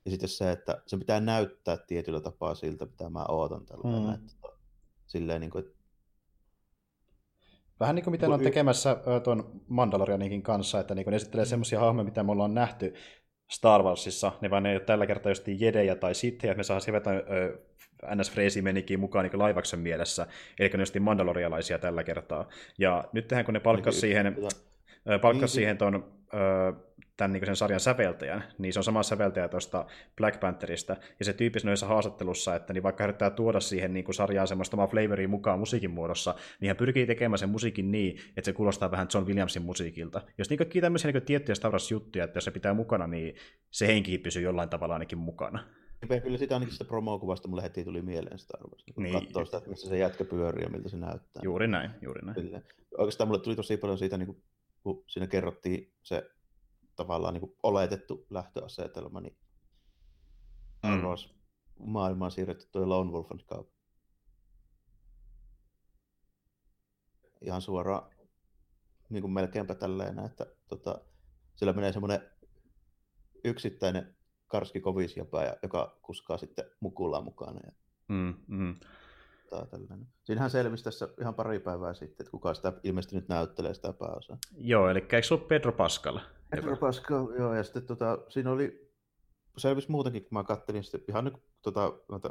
Ja 0.04 0.10
sitten 0.10 0.28
se, 0.28 0.50
että 0.50 0.82
se 0.86 0.96
pitää 0.96 1.20
näyttää 1.20 1.76
tietyllä 1.76 2.20
tapaa 2.20 2.54
siltä, 2.54 2.86
mitä 2.86 3.10
mä 3.10 3.24
ootan 3.28 3.66
tällä 3.66 4.00
mm. 4.00 4.14
että, 4.14 4.48
silleen, 5.06 5.40
niin 5.40 5.50
kuin, 5.50 5.64
että 5.64 5.84
Vähän 7.80 7.94
niin 7.94 8.04
kuin 8.04 8.12
miten 8.12 8.32
on 8.32 8.40
tekemässä 8.40 8.96
tuon 9.24 9.60
Mandalorianinkin 9.68 10.42
kanssa, 10.42 10.80
että 10.80 10.94
niin 10.94 11.06
ne 11.06 11.16
esittelee 11.16 11.44
semmoisia 11.44 11.80
hahmoja, 11.80 12.04
mitä 12.04 12.22
me 12.22 12.32
ollaan 12.32 12.54
nähty 12.54 12.94
Star 13.50 13.82
Warsissa, 13.82 14.32
ne 14.40 14.50
vaan 14.50 14.66
ei 14.66 14.76
ole 14.76 14.80
tällä 14.80 15.06
kertaa 15.06 15.30
just 15.30 15.48
jedejä 15.48 15.94
tai 15.94 16.14
sittejä, 16.14 16.50
että 16.50 16.58
me 16.58 16.64
saadaan 16.64 16.80
sivetä 16.80 17.10
ns. 18.14 18.30
Freesi 18.30 18.62
menikin 18.62 19.00
mukaan 19.00 19.24
niin 19.24 19.38
laivaksen 19.38 19.80
mielessä, 19.80 20.26
eli 20.58 20.68
ne 20.68 20.82
just 20.82 21.00
mandalorialaisia 21.00 21.78
tällä 21.78 22.04
kertaa. 22.04 22.48
Ja 22.78 23.04
nyt 23.12 23.28
tehän 23.28 23.44
kun 23.44 23.54
ne 23.54 23.60
palkkas 23.60 24.00
siihen, 24.00 24.36
palkkas 25.22 25.40
niin, 25.40 25.48
siihen 25.48 25.78
ton 25.78 26.12
tämän 27.16 27.32
niin 27.32 27.46
sen 27.46 27.56
sarjan 27.56 27.80
säveltäjän, 27.80 28.44
niin 28.58 28.72
se 28.72 28.78
on 28.78 28.84
sama 28.84 29.02
säveltäjä 29.02 29.48
tuosta 29.48 29.86
Black 30.16 30.40
Pantherista, 30.40 30.96
ja 31.18 31.24
se 31.24 31.32
tyyppi 31.32 31.58
noissa 31.64 31.86
haastattelussa, 31.86 32.54
että 32.54 32.72
niin 32.72 32.82
vaikka 32.82 33.04
yrittää 33.04 33.30
tuoda 33.30 33.60
siihen 33.60 33.94
niin 33.94 34.04
kuin 34.04 34.14
sarjaan 34.14 34.48
semmoista 34.48 34.76
omaa 34.76 34.86
flavoria 34.86 35.28
mukaan 35.28 35.58
musiikin 35.58 35.90
muodossa, 35.90 36.34
niin 36.60 36.68
hän 36.68 36.76
pyrkii 36.76 37.06
tekemään 37.06 37.38
sen 37.38 37.48
musiikin 37.48 37.90
niin, 37.90 38.18
että 38.36 38.44
se 38.44 38.52
kuulostaa 38.52 38.90
vähän 38.90 39.08
John 39.14 39.26
Williamsin 39.26 39.62
musiikilta. 39.62 40.22
Jos 40.38 40.50
niin 40.50 40.58
kaikki 40.58 40.80
tämmöisiä 40.80 41.12
niin 41.12 41.22
tiettyjä 41.22 41.54
Star 41.54 41.72
Wars-juttuja, 41.72 42.24
että 42.24 42.36
jos 42.36 42.44
se 42.44 42.50
pitää 42.50 42.74
mukana, 42.74 43.06
niin 43.06 43.34
se 43.70 43.86
henki 43.86 44.18
pysyy 44.18 44.42
jollain 44.42 44.68
tavalla 44.68 44.94
ainakin 44.94 45.18
mukana. 45.18 45.64
Kyllä 46.22 46.38
sitä 46.38 46.54
ainakin 46.54 46.72
sitä 46.72 46.84
promo-kuvasta 46.84 47.48
mulle 47.48 47.62
heti 47.62 47.84
tuli 47.84 48.02
mieleen 48.02 48.38
Star 48.38 48.60
Wars. 48.62 48.84
Kun 48.94 49.02
niin. 49.02 49.12
katsoo 49.12 49.44
sitä, 49.44 49.56
että 49.56 49.70
missä 49.70 49.88
se 49.88 49.98
jätkä 49.98 50.24
pyörii 50.24 50.64
ja 50.64 50.70
miltä 50.70 50.88
se 50.88 50.96
näyttää. 50.96 51.40
Juuri 51.44 51.68
näin, 51.68 51.90
juuri 52.02 52.20
näin. 52.26 52.34
Kyllä. 52.34 52.60
Oikeastaan 52.98 53.28
mulle 53.28 53.40
tuli 53.40 53.56
tosi 53.56 53.76
paljon 53.76 53.98
siitä, 53.98 54.18
niin 54.18 54.42
kun 54.82 55.04
siinä 55.06 55.26
kerrottiin 55.26 55.92
se 56.02 56.30
tavallaan 56.96 57.34
niin 57.34 57.40
kuin 57.40 57.56
oletettu 57.62 58.26
lähtöasetelma, 58.30 59.20
niin 59.20 59.36
mm. 60.82 61.86
maailmaan 61.86 62.30
siirretty 62.30 62.68
tuo 62.72 62.88
Lone 62.88 63.10
Wolfin 63.10 63.46
kauppa. 63.46 63.74
Ihan 67.40 67.62
suoraan 67.62 68.10
niin 69.10 69.20
kuin 69.20 69.32
melkeinpä 69.32 69.74
tälleen, 69.74 70.18
että 70.18 70.46
tota, 70.68 71.00
sillä 71.54 71.72
menee 71.72 71.92
semmoinen 71.92 72.30
yksittäinen 73.44 74.16
karski 74.46 74.80
kovisjapa, 74.80 75.40
joka 75.62 75.98
kuskaa 76.02 76.38
sitten 76.38 76.64
mukulla 76.80 77.20
mukana. 77.20 77.60
Ja... 77.64 77.72
Mm, 78.08 78.74
mm. 79.60 79.68
Tällainen. 79.68 80.06
Siinähän 80.24 80.50
selvisi 80.50 80.84
tässä 80.84 81.08
ihan 81.20 81.34
pari 81.34 81.58
päivää 81.58 81.94
sitten, 81.94 82.24
että 82.24 82.30
kuka 82.30 82.54
sitä 82.54 82.72
ilmeisesti 82.82 83.16
nyt 83.16 83.28
näyttelee 83.28 83.74
sitä 83.74 83.92
pääosaa. 83.92 84.38
Joo, 84.56 84.88
eli 84.88 84.98
eikö 84.98 85.22
se 85.22 85.34
ollut 85.34 85.48
Pedro 85.48 85.72
Pascal? 85.72 86.18
Pedro 86.50 86.76
Pascal, 86.76 87.26
joo, 87.38 87.54
ja 87.54 87.62
sitten 87.62 87.86
tota, 87.86 88.18
siinä 88.28 88.50
oli, 88.50 88.90
selvisi 89.56 89.90
muutenkin, 89.90 90.22
kun 90.22 90.38
mä 90.38 90.44
kattelin 90.44 90.84
sitten 90.84 91.00
ihan 91.08 91.24
niin, 91.24 91.42
tota, 91.62 91.92
noita 92.08 92.30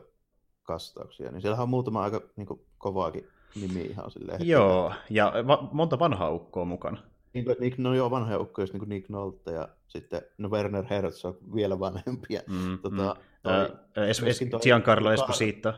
kastauksia, 0.64 1.32
niin 1.32 1.42
siellähän 1.42 1.64
on 1.64 1.70
muutama 1.70 2.04
aika 2.04 2.22
niin 2.36 2.48
kuin, 2.48 2.66
kovaakin 2.78 3.28
nimi 3.56 3.82
ihan 3.82 4.12
silleen. 4.12 4.48
Joo, 4.48 4.94
ja 5.10 5.34
va- 5.48 5.70
monta 5.72 6.00
vanhaa 6.00 6.32
ukkoa 6.32 6.66
mukana. 6.66 7.04
Niin, 7.34 7.46
Nick, 7.60 7.78
no 7.78 7.94
joo, 7.94 8.12
vanhoja 8.12 8.40
ukkoja, 8.40 8.68
niin 8.72 8.80
kuin 8.80 8.90
Nick 8.90 9.10
Nolte 9.10 9.52
ja 9.52 9.70
sitten 9.88 10.22
no 10.38 10.50
Werner 10.50 10.86
Herzog, 10.90 11.38
vielä 11.56 11.80
vanhempia. 11.80 12.42
Mm, 12.48 12.80
tota, 12.80 13.16
mm. 13.16 13.22
Toi, 13.44 13.54
äh, 13.98 14.10
es, 14.10 14.24
es, 14.24 14.40
Giancarlo 14.62 15.12
Esposito. 15.12 15.74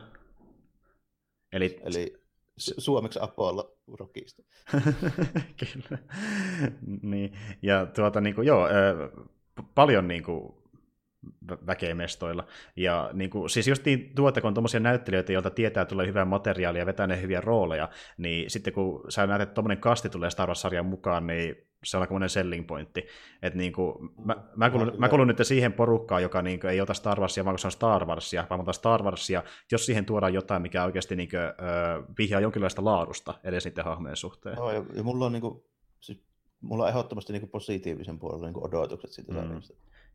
Eli, 1.52 1.80
Eli 1.84 2.22
suomeksi 2.56 3.18
Apollo 3.22 3.76
Rockista. 3.98 4.42
Kyllä. 5.60 5.98
niin. 7.02 7.32
Ja 7.62 7.86
tuota, 7.86 8.20
niin 8.20 8.34
kuin, 8.34 8.46
joo, 8.46 8.68
paljon 9.74 10.08
niin 10.08 10.22
kuin, 10.22 10.54
väkeä 11.66 11.94
mestoilla. 11.94 12.46
Ja 12.76 13.10
niin 13.12 13.30
kuin, 13.30 13.50
siis 13.50 13.68
just 13.68 13.84
niin 13.84 14.12
tuota, 14.14 14.40
kun 14.40 14.48
on 14.48 14.54
tuommoisia 14.54 14.80
näyttelijöitä, 14.80 15.32
joilta 15.32 15.50
tietää, 15.50 15.82
että 15.82 15.92
tulee 15.92 16.06
hyvää 16.06 16.24
materiaalia 16.24 16.82
ja 16.82 16.86
vetää 16.86 17.06
ne 17.06 17.22
hyviä 17.22 17.40
rooleja, 17.40 17.88
niin 18.18 18.50
sitten 18.50 18.72
kun 18.72 19.04
sä 19.08 19.26
näet, 19.26 19.42
että 19.42 19.54
tuommoinen 19.54 19.80
kasti 19.80 20.08
tulee 20.08 20.30
Star 20.30 20.48
Wars-sarjan 20.48 20.86
mukaan, 20.86 21.26
niin 21.26 21.66
se 21.84 21.96
on 21.96 22.00
aika 22.00 22.28
selling 22.28 22.66
pointti. 22.66 23.06
Et 23.42 23.54
niin 23.54 23.72
kuin, 23.72 24.10
mä, 24.24 24.36
mä, 24.56 24.70
kuulun, 24.70 24.92
mä 24.98 25.08
kuulun 25.08 25.26
nyt 25.26 25.38
siihen 25.42 25.72
porukkaan, 25.72 26.22
joka 26.22 26.42
niin 26.42 26.60
kuin, 26.60 26.70
ei 26.70 26.80
ota 26.80 26.94
Star 26.94 27.20
Warsia, 27.20 27.44
vaan 27.44 27.54
kun 27.54 27.58
se 27.58 27.66
on 27.66 27.72
Star 27.72 28.04
Warsia, 28.04 28.46
vaan 28.50 28.60
ota 28.60 28.72
Star 28.72 29.02
Warsia, 29.02 29.42
jos 29.72 29.86
siihen 29.86 30.06
tuodaan 30.06 30.34
jotain, 30.34 30.62
mikä 30.62 30.84
oikeasti 30.84 31.16
niin 31.16 31.28
kuin, 31.28 31.40
äh, 31.40 32.04
vihjaa 32.18 32.40
jonkinlaista 32.40 32.84
laadusta 32.84 33.34
edes 33.44 33.64
niiden 33.64 33.84
hahmojen 33.84 34.16
suhteen. 34.16 34.56
Joo, 34.56 34.72
ja, 34.72 34.84
ja 34.94 35.02
mulla 35.02 35.26
on 35.26 35.32
niin 35.32 35.40
kuin, 35.40 35.62
siis, 36.00 36.22
mulla 36.60 36.84
on 36.84 36.90
ehdottomasti 36.90 37.32
niin 37.32 37.40
kuin 37.40 37.50
positiivisen 37.50 38.18
puolella 38.18 38.46
niin 38.46 38.66
odotukset 38.66 39.10
siitä 39.10 39.32
mm. 39.32 39.60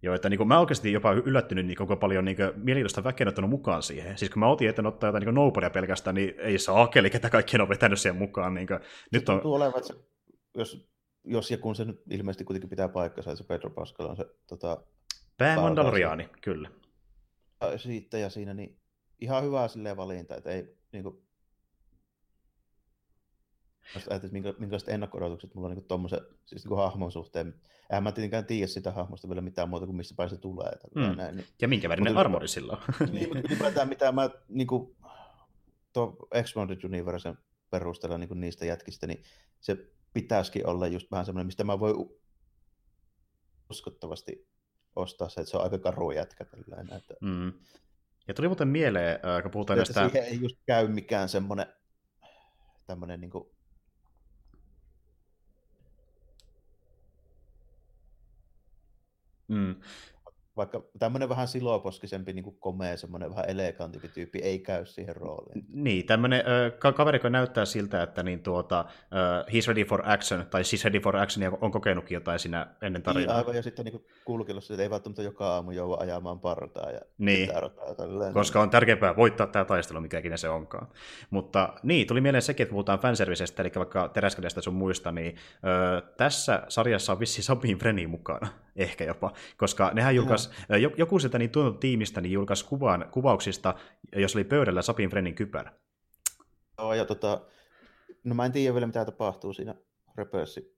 Joo, 0.04 0.16
että 0.16 0.30
niin 0.30 0.38
kuin, 0.38 0.48
mä 0.48 0.60
oikeasti 0.60 0.94
jopa 0.94 1.14
yllättynyt 1.14 1.66
niin 1.66 1.78
koko 1.78 1.96
paljon 1.96 2.26
niin 2.26 2.38
mielenkiintoista 2.38 3.04
väkeä 3.04 3.28
ottanut 3.28 3.50
mukaan 3.50 3.84
siihen. 3.84 4.18
Siis 4.18 4.32
kun 4.32 4.40
mä 4.40 4.48
otin, 4.48 4.70
että 4.70 4.88
ottaa 4.88 5.08
jotain 5.08 5.26
niin 5.26 5.36
nobodia 5.36 5.70
pelkästään, 5.70 6.16
niin 6.16 6.34
ei 6.38 6.60
saa 6.60 6.82
akeli, 6.82 7.10
ketä 7.10 7.30
kaikki 7.30 7.62
on 7.62 7.70
vetänyt 7.70 8.00
siihen 8.00 8.18
mukaan. 8.18 8.54
Niin 8.54 8.68
kuin, 8.68 8.80
nyt 9.12 9.30
on... 9.30 9.42
Olevan, 9.44 9.78
että 9.78 9.88
se, 9.88 10.00
jos 10.58 10.92
jos 11.24 11.52
ja 11.52 11.58
kun 11.58 11.76
se 11.76 11.86
nyt 11.86 12.02
ilmeisesti 12.10 12.44
kuitenkin 12.44 12.70
pitää 12.70 12.90
paikkansa, 12.90 13.32
että 13.32 13.44
se 13.44 13.48
Pedro 13.48 13.70
Pascal 13.70 14.10
on 14.10 14.18
se 14.18 14.26
tota, 14.48 14.84
Päämandaloriaani, 15.38 16.30
kyllä. 16.42 16.72
Siitä 17.78 18.18
ja 18.18 18.30
siinä, 18.30 18.54
niin 18.54 18.78
ihan 19.20 19.44
hyvä 19.44 19.68
silleen 19.68 19.98
valinta, 19.98 20.36
että 20.36 20.50
ei 20.50 20.78
niin 20.92 21.04
kuin, 21.04 21.24
jos 23.96 24.08
ajattelet, 24.08 24.34
minkä, 24.34 24.54
minkälaiset 24.60 24.90
ennakko-odotukset 24.90 25.56
mulla 25.56 25.70
on 25.70 25.76
niin 25.76 25.86
tommosen, 25.86 26.20
siis 26.46 26.66
niin 26.66 26.78
hahmon 26.78 27.12
suhteen. 27.12 27.54
Eihän 27.90 28.04
mä 28.04 28.12
tietenkään 28.12 28.46
tiedä 28.46 28.68
sitä 28.68 28.92
hahmosta 28.92 29.30
vielä 29.30 29.42
mitään 29.42 29.70
muuta 29.70 29.86
kuin 29.86 29.96
missä 29.96 30.16
päin 30.18 30.30
se 30.30 30.38
tulee. 30.38 30.72
Mm. 30.96 31.18
Näin, 31.18 31.36
niin. 31.36 31.48
Ja 31.62 31.68
minkä 31.68 31.90
värinen 31.90 32.18
armori 32.18 32.48
sillä 32.48 32.74
on. 32.74 33.14
niin, 33.14 33.28
mutta 33.28 33.48
ylipäätään 33.48 33.90
mitä 33.90 34.12
mä 34.12 34.30
niin 34.50 34.68
kuin, 34.68 34.96
tuo 35.94 36.28
Expanded 36.34 36.84
Universen 36.84 37.38
perusteella 37.70 38.18
niin 38.18 38.42
niistä 38.42 38.66
jätkistä, 38.66 39.08
niin 39.08 39.24
se 39.60 39.78
pitäisikin 40.14 40.68
olla 40.68 40.88
just 40.88 41.12
vähän 41.12 41.26
semmoinen, 41.26 41.46
mistä 41.46 41.64
mä 41.64 41.80
voin 41.80 41.96
uskottavasti 43.70 44.48
ostaa 44.96 45.30
se, 45.30 45.42
että 45.42 45.52
se 45.52 45.58
on 45.58 45.64
aika 45.64 45.78
karu 45.78 46.12
jätkä. 46.12 46.46
Tällainen, 46.46 46.98
että... 46.98 47.14
mm. 47.22 47.54
Ja 48.28 48.34
tuli 48.34 48.48
muuten 48.48 48.68
mieleen, 48.68 49.20
äh, 49.26 49.42
kun 49.42 49.52
puhutaan 49.52 49.78
näistä... 49.78 50.10
Siihen 50.10 50.24
ei 50.24 50.42
just 50.42 50.58
käy 50.66 50.88
mikään 50.88 51.30
semmoinen 51.30 51.66
tämmöinen 52.86 53.22
niin 53.22 53.32
kuin... 53.32 53.50
Mm 59.52 59.76
vaikka 60.58 60.84
tämmöinen 61.00 61.30
vähän 61.30 61.48
siloposkisempi, 61.48 62.34
niin 62.34 62.44
kuin 62.44 62.56
komea, 62.60 62.98
semmoinen 62.98 63.30
vähän 63.30 63.50
elegantimpi 63.50 64.08
tyyppi 64.08 64.40
ei 64.40 64.60
käy 64.60 64.86
siihen 64.86 65.16
rooliin. 65.16 65.66
Niin, 65.74 66.06
tämmöinen 66.06 66.40
äh, 66.40 66.94
kaveri, 66.96 67.20
kun 67.20 67.32
näyttää 67.32 67.66
siltä, 67.66 68.04
että 68.04 68.24
niin 68.24 68.44
tuota, 68.44 68.80
äh, 68.80 69.46
he's 69.48 69.68
ready 69.68 69.86
for 69.86 70.02
action, 70.06 70.46
tai 70.46 70.62
she's 70.62 70.84
ready 70.84 71.00
for 71.00 71.18
action, 71.18 71.44
ja 71.44 71.52
on 71.62 71.72
kokenutkin 71.72 72.16
jotain 72.16 72.40
siinä 72.40 72.68
ennen 72.82 72.94
niin, 72.94 73.04
tarinaa. 73.04 73.36
Niin, 73.36 73.38
aivan, 73.38 73.56
ja 73.56 73.64
sitten 73.64 73.86
niin 73.86 74.06
kulkilossa, 74.26 74.74
että 74.74 74.84
ei 74.84 74.90
välttämättä 74.90 75.22
joka 75.22 75.48
aamu 75.48 75.72
joudu 75.72 75.98
ajamaan 76.00 76.40
partaa 76.40 76.92
ja 76.92 77.02
niin, 77.18 77.50
tälleen. 77.98 78.34
koska 78.34 78.62
on 78.62 78.70
tärkeämpää 78.70 79.16
voittaa 79.16 79.48
tämä 79.48 79.66
taistelu, 79.66 80.02
mikäkin 80.02 80.38
se 80.38 80.50
onkaan. 80.50 80.88
Mutta 81.30 81.74
niin, 81.84 82.08
tuli 82.08 82.22
mieleen 82.22 82.42
sekin, 82.42 82.64
että 82.64 82.72
puhutaan 82.72 83.00
fanservicestä, 83.00 83.64
eli 83.64 83.72
vaikka 83.76 84.10
teräskelestä 84.10 84.62
sun 84.62 84.74
muista, 84.74 85.12
niin 85.12 85.36
äh, 85.36 86.12
tässä 86.18 86.64
sarjassa 86.70 87.12
on 87.12 87.20
vissi 87.20 87.44
Sabine 87.44 87.80
Freni 87.80 88.08
mukana, 88.08 88.48
ehkä 88.76 89.04
jopa, 89.04 89.34
koska 89.58 89.92
nehän 89.94 90.16
julkaisi 90.16 90.50
joku 90.98 91.20
sieltä 91.20 91.38
niin 91.38 91.52
tiimistä 91.80 92.22
niin 92.22 92.32
julkaisi 92.32 92.66
kuvan, 92.66 93.06
kuvauksista, 93.12 93.76
jos 94.16 94.36
oli 94.36 94.44
pöydällä 94.44 94.82
Sapin 94.82 95.10
Frenin 95.10 95.36
kypärä. 95.36 95.74
Joo, 96.78 96.94
ja 96.94 97.06
tota, 97.06 97.42
no 98.24 98.36
mä 98.36 98.46
en 98.46 98.52
tiedä 98.52 98.74
vielä 98.74 98.88
mitä 98.88 99.06
tapahtuu 99.06 99.54
siinä 99.54 99.76
repössi 100.18 100.78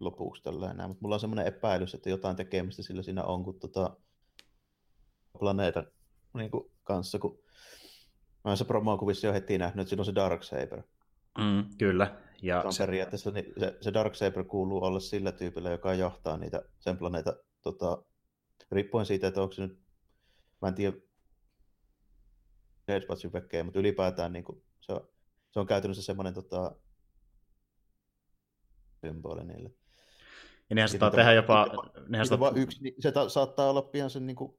lopuksi 0.00 0.42
tällä 0.42 0.70
enää, 0.70 0.88
mutta 0.88 1.02
mulla 1.02 1.16
on 1.16 1.20
semmoinen 1.20 1.46
epäilys, 1.46 1.94
että 1.94 2.10
jotain 2.10 2.36
tekemistä 2.36 2.82
sillä 2.82 3.02
siinä 3.02 3.24
on, 3.24 3.44
kun 3.44 3.58
tota, 3.58 3.96
planeetan 5.38 5.86
niin 6.34 6.50
kuin, 6.50 6.70
kanssa, 6.82 7.18
kun 7.18 7.38
mä 8.44 8.50
olen 8.50 8.56
se 8.56 8.64
promokuvissa 8.64 9.26
jo 9.26 9.32
heti 9.32 9.58
nähnyt, 9.58 9.80
että 9.80 9.88
siinä 9.88 10.00
on 10.00 10.06
se 10.06 10.14
Darksaber. 10.14 10.82
Mm, 11.38 11.64
kyllä. 11.78 12.16
Ja 12.44 12.60
se 12.60 12.66
on 12.66 12.72
se... 12.72 12.84
periaatteessa 12.86 13.30
niin 13.30 13.52
se, 13.58 13.76
se 13.80 13.94
Darksaber 13.94 14.44
kuuluu 14.44 14.84
olla 14.84 15.00
sillä 15.00 15.32
tyypillä, 15.32 15.70
joka 15.70 15.94
johtaa 15.94 16.36
niitä 16.36 16.62
sen 16.78 16.96
planeetan 16.96 17.34
tota, 17.62 18.04
riippuen 18.70 19.06
siitä, 19.06 19.26
että 19.26 19.42
onko 19.42 19.52
se 19.52 19.62
nyt, 19.62 19.78
mä 20.62 20.68
en 20.68 20.74
tiedä, 20.74 20.96
Edge 22.88 23.32
väkeä, 23.32 23.64
mutta 23.64 23.78
ylipäätään 23.78 24.32
niin 24.32 24.44
kuin, 24.44 24.62
se, 24.80 24.92
on, 24.92 25.08
se 25.50 25.60
on 25.60 25.66
käytännössä 25.66 26.02
semmoinen 26.02 26.34
tota, 26.34 26.76
symboli 29.00 29.44
niille. 29.44 29.70
Ja 30.70 30.76
nehän 30.76 30.88
saattaa 30.88 31.10
tehdä 31.10 31.32
jopa... 31.32 31.66
Nehän 32.08 32.26
saattaa... 32.26 32.52
yksi, 32.54 32.82
niin 32.82 32.94
se 32.98 33.12
ta- 33.12 33.28
saattaa 33.28 33.70
olla 33.70 33.82
pian 33.82 34.10
sen 34.10 34.26
niin 34.26 34.36
kuin, 34.36 34.58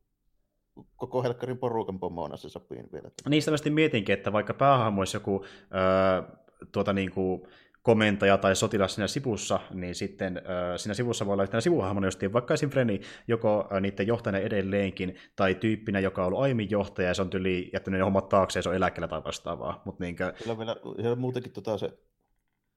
koko 0.95 1.23
Helkkarin 1.23 1.57
porukan 1.57 1.99
pomona 1.99 2.37
se 2.37 2.49
sopii 2.49 2.83
vielä. 2.93 3.11
Niistä 3.29 3.51
mietinkin, 3.69 4.13
että 4.13 4.33
vaikka 4.33 4.53
päähahmo 4.53 5.01
olisi 5.01 5.17
joku 5.17 5.45
öö, 5.45 6.35
tuota, 6.71 6.93
niin 6.93 7.11
kuin, 7.11 7.41
komentaja 7.85 8.37
tai 8.37 8.55
sotilas 8.55 8.95
siinä 8.95 9.07
sivussa, 9.07 9.59
niin 9.73 9.95
sitten 9.95 10.37
äh, 10.37 10.43
siinä 10.77 10.93
sivussa 10.93 11.25
voi 11.25 11.33
olla 11.33 11.43
yhtenä 11.43 11.61
sivuhahmona 11.61 12.07
justiin 12.07 12.33
vaikka 12.33 12.53
esim. 12.53 12.69
Freni, 12.69 13.01
joko 13.27 13.67
äh, 13.73 13.81
niiden 13.81 14.07
johtajana 14.07 14.37
edelleenkin, 14.37 15.15
tai 15.35 15.55
tyyppinä, 15.55 15.99
joka 15.99 16.21
on 16.21 16.27
ollut 16.27 16.39
aiemmin 16.39 16.69
johtaja, 16.69 17.07
ja 17.07 17.13
se 17.13 17.21
on 17.21 17.29
tyli 17.29 17.69
jättänyt 17.73 17.97
ne 17.97 18.03
hommat 18.03 18.29
taakse, 18.29 18.59
ja 18.59 18.63
se 18.63 18.69
on 18.69 18.75
eläkkeellä 18.75 19.07
tai 19.07 19.23
vastaavaa. 19.23 19.81
Mut 19.85 19.99
niinkö... 19.99 20.33
Kyllä 20.43 20.57
vielä, 20.57 20.75
siellä 20.95 21.15
muutenkin 21.15 21.51
tota, 21.51 21.77
se, 21.77 21.97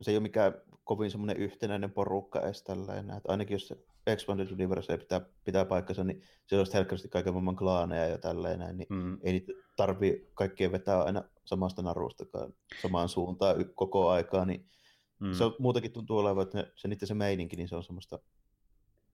se 0.01 0.11
ei 0.11 0.17
ole 0.17 0.23
mikään 0.23 0.55
kovin 0.85 1.11
semmoinen 1.11 1.37
yhtenäinen 1.37 1.91
porukka 1.91 2.41
edes 2.41 2.63
tällainen, 2.63 3.17
että 3.17 3.33
ainakin 3.33 3.55
jos 3.55 3.69
se 3.69 3.77
Expanded 4.07 4.53
Universe 4.53 4.97
pitää, 4.97 5.21
pitää 5.45 5.65
paikkansa, 5.65 6.05
niin 6.05 6.23
se 6.47 6.59
olisi 6.59 6.75
helkkästi 6.75 7.09
kaiken 7.09 7.33
maailman 7.33 7.57
klaaneja 7.57 8.07
ja 8.07 8.19
tälleen, 8.19 8.77
niin 8.77 8.87
mm. 8.91 9.19
ei 9.23 9.33
niitä 9.33 9.53
tarvii 9.77 10.31
kaikkien 10.35 10.73
vetää 10.73 11.03
aina 11.03 11.23
samasta 11.45 11.83
narustakaan 11.83 12.53
samaan 12.83 13.09
suuntaan 13.09 13.57
koko 13.75 14.09
aikaa, 14.09 14.45
niin 14.45 14.69
Mm. 15.21 15.33
Se 15.33 15.45
on, 15.45 15.55
muutenkin 15.59 15.93
tuntuu 15.93 16.19
olevan, 16.19 16.43
että 16.43 16.59
ne, 16.59 16.73
se 16.77 16.89
niiden 16.89 17.09
se 17.09 17.15
meininki, 17.15 17.57
niin 17.57 17.69
se 17.69 17.77
on 17.77 17.85
semmoista, 17.85 18.19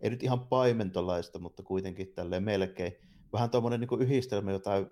ei 0.01 0.11
nyt 0.11 0.23
ihan 0.23 0.41
paimentolaista, 0.41 1.39
mutta 1.39 1.63
kuitenkin 1.63 2.13
tälleen 2.15 2.45
melkein. 2.45 2.93
Vähän 3.33 3.51
tuommoinen 3.51 3.81
niin 3.81 4.01
yhdistelmä 4.01 4.53
jotain 4.53 4.87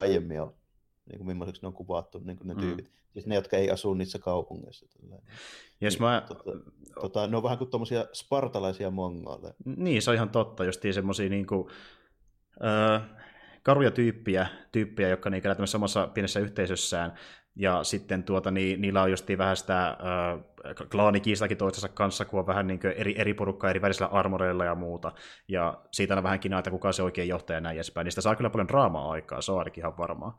aiemmin 0.00 0.42
on, 0.42 0.54
niin 1.06 1.18
kuin 1.18 1.26
millaiseksi 1.26 1.62
ne 1.62 1.66
on 1.66 1.74
kuvattu, 1.74 2.18
niin 2.18 2.36
kuin 2.36 2.48
ne 2.48 2.54
mm. 2.54 2.60
tyypit. 2.60 2.92
Siis 3.12 3.26
ne, 3.26 3.34
jotka 3.34 3.56
ei 3.56 3.70
asu 3.70 3.94
niissä 3.94 4.18
kaupungeissa. 4.18 4.86
Yes, 5.82 5.94
niin, 5.94 6.02
mä... 6.02 6.22
tota, 6.28 6.50
tota, 7.00 7.26
ne 7.26 7.36
on 7.36 7.42
vähän 7.42 7.58
kuin 7.58 7.70
tuommoisia 7.70 8.06
spartalaisia 8.12 8.90
mongoleja. 8.90 9.54
Niin, 9.64 10.02
se 10.02 10.10
on 10.10 10.14
ihan 10.14 10.30
totta, 10.30 10.64
justiin 10.64 10.94
semmoisia 10.94 11.28
niin 11.28 11.46
kuin, 11.46 11.68
äh, 12.64 13.08
karuja 13.62 13.90
tyyppiä, 13.90 14.46
tyyppiä 14.72 15.08
jotka 15.08 15.30
niin 15.30 15.42
tämmöisessä 15.42 15.72
samassa 15.72 16.06
pienessä 16.06 16.40
yhteisössään, 16.40 17.14
ja 17.58 17.84
sitten 17.84 18.22
tuota, 18.22 18.50
niin, 18.50 18.80
niillä 18.80 19.02
on 19.02 19.10
justiin 19.10 19.38
vähän 19.38 19.56
sitä 19.56 19.88
äh, 19.88 19.96
klaanikiistakin 20.90 21.56
toistensa 21.56 21.88
kanssa, 21.88 22.24
kun 22.24 22.40
on 22.40 22.46
vähän 22.46 22.66
niin 22.66 22.80
eri, 22.96 23.14
eri 23.20 23.34
porukkaa 23.34 23.70
eri 23.70 23.82
värisillä 23.82 24.06
armoreilla 24.06 24.64
ja 24.64 24.74
muuta. 24.74 25.12
Ja 25.48 25.82
siitä 25.92 26.16
on 26.16 26.22
vähänkin 26.22 26.50
näitä, 26.50 26.70
kuka 26.70 26.92
se 26.92 27.02
oikein 27.02 27.28
johtaja 27.28 27.56
ja 27.56 27.60
näin 27.60 27.76
edespäin. 27.76 28.04
Niistä 28.04 28.20
saa 28.20 28.36
kyllä 28.36 28.50
paljon 28.50 28.68
draamaa 28.68 29.10
aikaa, 29.10 29.40
se 29.40 29.52
on 29.52 29.58
ainakin 29.58 29.82
ihan 29.82 29.98
varmaa. 29.98 30.38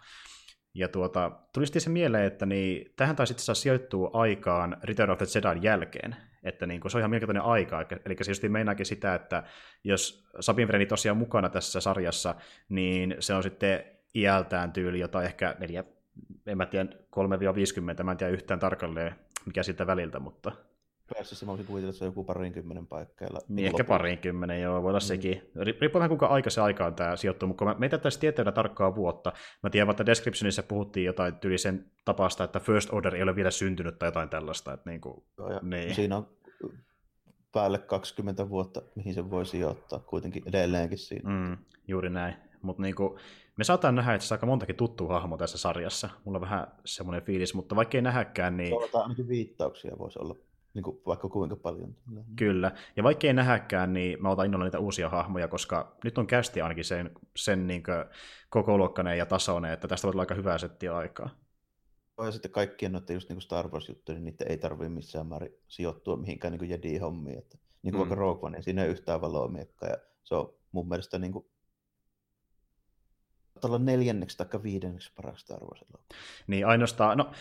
Ja 0.73 0.87
tuota, 0.87 1.31
tuli 1.53 1.65
sitten 1.65 1.81
se 1.81 1.89
mieleen, 1.89 2.25
että 2.25 2.45
niin, 2.45 2.93
tähän 2.95 3.15
taisi 3.15 3.33
itse 3.33 3.43
asiassa 3.43 3.61
sijoittua 3.61 4.09
aikaan 4.13 4.77
Return 4.83 5.11
of 5.11 5.17
the 5.17 5.25
jälkeen. 5.61 6.15
Että 6.43 6.65
niin, 6.65 6.81
se 6.87 6.97
on 6.97 6.99
ihan 6.99 7.09
mielenkiintoinen 7.09 7.51
aika. 7.51 7.85
Eli 8.05 8.15
se 8.21 8.31
just 8.31 8.43
meinaakin 8.43 8.85
sitä, 8.85 9.15
että 9.15 9.43
jos 9.83 10.29
Sabin 10.39 10.67
tosiaan 10.87 11.17
mukana 11.17 11.49
tässä 11.49 11.81
sarjassa, 11.81 12.35
niin 12.69 13.15
se 13.19 13.33
on 13.33 13.43
sitten 13.43 13.83
iältään 14.15 14.71
tyyli 14.71 14.99
jotain 14.99 15.25
ehkä 15.25 15.55
neljä, 15.59 15.83
en 16.45 16.57
mä 16.57 16.65
tiedä, 16.65 16.89
3-50, 17.99 18.03
mä 18.03 18.11
en 18.11 18.17
tiedä 18.17 18.33
yhtään 18.33 18.59
tarkalleen, 18.59 19.15
mikä 19.45 19.63
siitä 19.63 19.87
väliltä, 19.87 20.19
mutta... 20.19 20.51
Pääsissä 21.13 21.45
mä 21.45 21.51
olisin 21.51 21.67
kuvitellut, 21.67 21.95
että 21.95 21.99
se 21.99 22.05
on 22.05 22.09
joku 22.09 22.23
parinkymmenen 22.23 22.87
paikkeilla. 22.87 23.39
Niin, 23.47 23.65
ehkä 23.65 23.83
parinkymmenen, 23.83 24.61
joo, 24.61 24.83
voi 24.83 24.89
olla 24.89 24.99
mm. 24.99 25.03
sekin. 25.03 25.51
Riippuu 25.55 25.99
vähän 25.99 26.09
kuinka 26.09 26.25
aika 26.25 26.49
se 26.49 26.61
aikaan 26.61 26.95
tämä 26.95 27.15
sijoittuu, 27.15 27.47
mutta 27.47 27.75
meitä 27.79 27.97
tässä 27.97 28.19
tieteellä 28.19 28.51
tarkkaa 28.51 28.95
vuotta. 28.95 29.33
Mä 29.63 29.69
tiedän, 29.69 29.89
että 29.89 30.05
descriptionissa 30.05 30.63
puhuttiin 30.63 31.05
jotain 31.05 31.35
tyyli 31.35 31.57
sen 31.57 31.91
tapasta, 32.05 32.43
että 32.43 32.59
First 32.59 32.93
Order 32.93 33.15
ei 33.15 33.23
ole 33.23 33.35
vielä 33.35 33.51
syntynyt 33.51 33.99
tai 33.99 34.07
jotain 34.07 34.29
tällaista. 34.29 34.73
Että 34.73 34.89
niin 34.89 35.01
kuin, 35.01 35.23
joo, 35.37 35.51
ja 35.51 35.59
niin. 35.63 35.95
Siinä 35.95 36.17
on 36.17 36.27
päälle 37.51 37.77
20 37.77 38.49
vuotta, 38.49 38.81
mihin 38.95 39.13
se 39.13 39.29
voisi 39.29 39.51
sijoittaa 39.51 39.99
kuitenkin 39.99 40.43
edelleenkin 40.45 40.97
siinä. 40.97 41.29
Mm, 41.29 41.57
juuri 41.87 42.09
näin. 42.09 42.35
Mutta 42.61 42.81
niinku, 42.81 43.19
me 43.59 43.63
saataan 43.63 43.95
nähdä 43.95 44.15
itse 44.15 44.33
aika 44.33 44.45
montakin 44.45 44.75
tuttua 44.75 45.13
hahmoa 45.13 45.37
tässä 45.37 45.57
sarjassa. 45.57 46.09
Mulla 46.25 46.37
on 46.37 46.41
vähän 46.41 46.67
semmoinen 46.85 47.23
fiilis, 47.23 47.53
mutta 47.53 47.75
vaikka 47.75 47.97
ei 47.97 48.01
nähäkään, 48.01 48.57
niin... 48.57 48.69
Tuota, 48.69 49.01
ainakin 49.01 49.27
viittauksia 49.27 49.97
voisi 49.99 50.19
olla 50.19 50.35
niin 50.73 50.83
kuin 50.83 51.01
vaikka 51.05 51.29
kuinka 51.29 51.55
paljon. 51.55 51.95
Kyllä, 52.35 52.71
ja 52.95 53.03
vaikka 53.03 53.27
ei 53.27 53.33
nähäkään, 53.33 53.93
niin 53.93 54.21
mä 54.21 54.29
otan 54.29 54.45
innolla 54.45 54.65
niitä 54.65 54.79
uusia 54.79 55.09
hahmoja, 55.09 55.47
koska 55.47 55.95
nyt 56.03 56.17
on 56.17 56.27
kästi 56.27 56.61
ainakin 56.61 56.85
sen, 56.85 57.11
sen 57.35 57.67
niin 57.67 57.83
koko 58.49 58.77
luokkainen 58.77 59.17
ja 59.17 59.25
tasoinen, 59.25 59.71
että 59.71 59.87
tästä 59.87 60.07
voi 60.07 60.11
olla 60.11 60.21
aika 60.21 60.35
hyvää 60.35 60.57
settiä 60.57 60.97
aikaa. 60.97 61.29
Ja 62.25 62.31
sitten 62.31 62.51
kaikkien 62.51 62.91
noiden 62.91 63.13
just 63.13 63.29
niin 63.29 63.41
Star 63.41 63.67
Wars-juttuja, 63.67 64.15
niin 64.15 64.25
niitä 64.25 64.45
ei 64.49 64.57
tarvitse 64.57 64.89
missään 64.89 65.27
määrin 65.27 65.53
sijoittua 65.67 66.17
mihinkään 66.17 66.53
niin 66.53 66.69
Jedi-hommiin. 66.69 67.37
Että, 67.37 67.57
niin 67.83 67.91
kuin 67.91 67.93
mm. 67.93 67.99
vaikka 67.99 68.15
Rogue 68.15 68.47
One, 68.47 68.57
niin 68.57 68.63
siinä 68.63 68.83
ei 68.83 68.89
yhtään 68.89 69.21
valomiekkaa, 69.21 69.89
ja 69.89 69.97
se 70.23 70.35
on 70.35 70.53
mun 70.71 70.89
mielestä 70.89 71.19
niin 71.19 71.33
kuin 71.33 71.45
olla 73.63 73.79
neljänneksi 73.79 74.37
tai 74.37 74.63
viidenneksi 74.63 75.11
paras 75.15 75.39
Star 75.41 75.63
Wars 75.63 75.83
Niin 76.47 76.67
ainoastaan, 76.67 77.17
no 77.17 77.31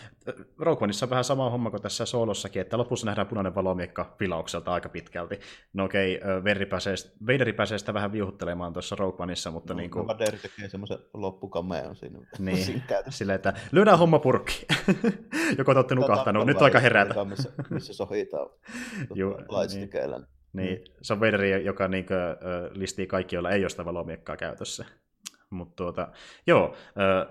Rogue 0.57 0.83
Oneissa 0.83 1.05
on 1.05 1.09
vähän 1.09 1.23
sama 1.23 1.49
homma 1.49 1.69
kuin 1.69 1.81
tässä 1.81 2.05
soolossakin, 2.05 2.61
että 2.61 2.77
lopussa 2.77 3.05
nähdään 3.05 3.27
punainen 3.27 3.55
valomiekka 3.55 4.15
vilaukselta 4.19 4.73
aika 4.73 4.89
pitkälti. 4.89 5.39
No 5.73 5.85
okei, 5.85 6.19
okay, 6.41 6.65
pääsee, 6.65 6.95
Vaderi 7.27 7.53
pääsee 7.53 7.77
sitä 7.77 7.93
vähän 7.93 8.11
viuhuttelemaan 8.11 8.73
tuossa 8.73 8.95
Rogue 8.95 9.23
Oneissa, 9.23 9.51
mutta 9.51 9.73
no, 9.73 9.77
niin 9.77 9.91
kuin... 9.91 10.07
Vader 10.07 10.37
tekee 10.37 10.69
semmoisen 10.69 10.99
loppukameon 11.13 11.95
siinä. 11.95 12.19
Niin, 12.39 12.57
siinä 12.57 13.03
silleen, 13.09 13.35
että 13.35 13.53
lyödään 13.71 13.99
homma 13.99 14.19
purkki. 14.19 14.67
Joko 15.57 15.73
te 15.73 15.79
olette 15.79 15.95
nukahtanut, 15.95 16.45
nyt 16.45 16.61
aika 16.61 16.79
herätä. 16.79 17.25
missä, 17.25 17.49
missä 17.69 17.93
sohitaan 17.93 18.49
lightstikeillä. 19.49 20.19
Niin. 20.53 20.65
Niin, 20.65 20.83
se 21.01 21.13
on 21.13 21.19
Vaderi, 21.19 21.65
joka 21.65 21.87
niin 21.87 22.05
kuin, 22.05 22.17
listii 22.71 23.07
kaikki, 23.07 23.35
joilla 23.35 23.51
ei 23.51 23.63
ole 23.63 23.69
sitä 23.69 23.85
valomiekkaa 23.85 24.37
käytössä. 24.37 24.85
Mutta 25.49 25.75
tuota, 25.75 26.07
joo, 26.47 26.75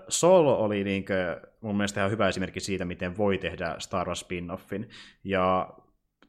Solo 0.07 0.63
oli 0.63 0.83
niinkö, 0.83 1.41
mun 1.61 1.77
mielestä 1.77 1.99
ihan 2.01 2.11
hyvä 2.11 2.27
esimerkki 2.27 2.59
siitä, 2.59 2.85
miten 2.85 3.17
voi 3.17 3.37
tehdä 3.37 3.75
Star 3.77 4.07
Wars 4.07 4.25
spin-offin. 4.25 4.89
Ja 5.23 5.69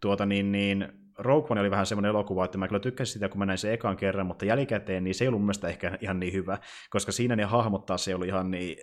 tuota 0.01 0.27
niin, 0.27 0.53
niin 0.53 0.93
Rogue 1.19 1.47
One 1.51 1.61
oli 1.61 1.71
vähän 1.71 1.87
semmoinen 1.87 2.11
elokuva, 2.11 2.45
että 2.45 2.59
mä 2.59 2.69
kyllä 2.69 2.81
tykkäsin 2.81 3.12
sitä, 3.12 3.29
kun 3.29 3.39
mä 3.39 3.47
näin 3.47 3.59
sen 3.59 3.73
ekan 3.73 3.97
kerran, 3.97 4.27
mutta 4.27 4.45
jälkikäteen 4.45 5.05
niin 5.05 5.15
se 5.15 5.25
ei 5.25 5.29
ollut 5.29 5.43
mun 5.43 5.69
ehkä 5.69 5.99
ihan 6.01 6.21
niin 6.21 6.33
hyvä, 6.33 6.59
koska 6.91 7.12
siinä 7.12 7.37
ne 7.37 7.45
hahmot 7.45 7.87
taas 7.87 8.09
ei 8.09 8.15
ollut 8.15 8.29
ihan 8.29 8.51
niin 8.51 8.77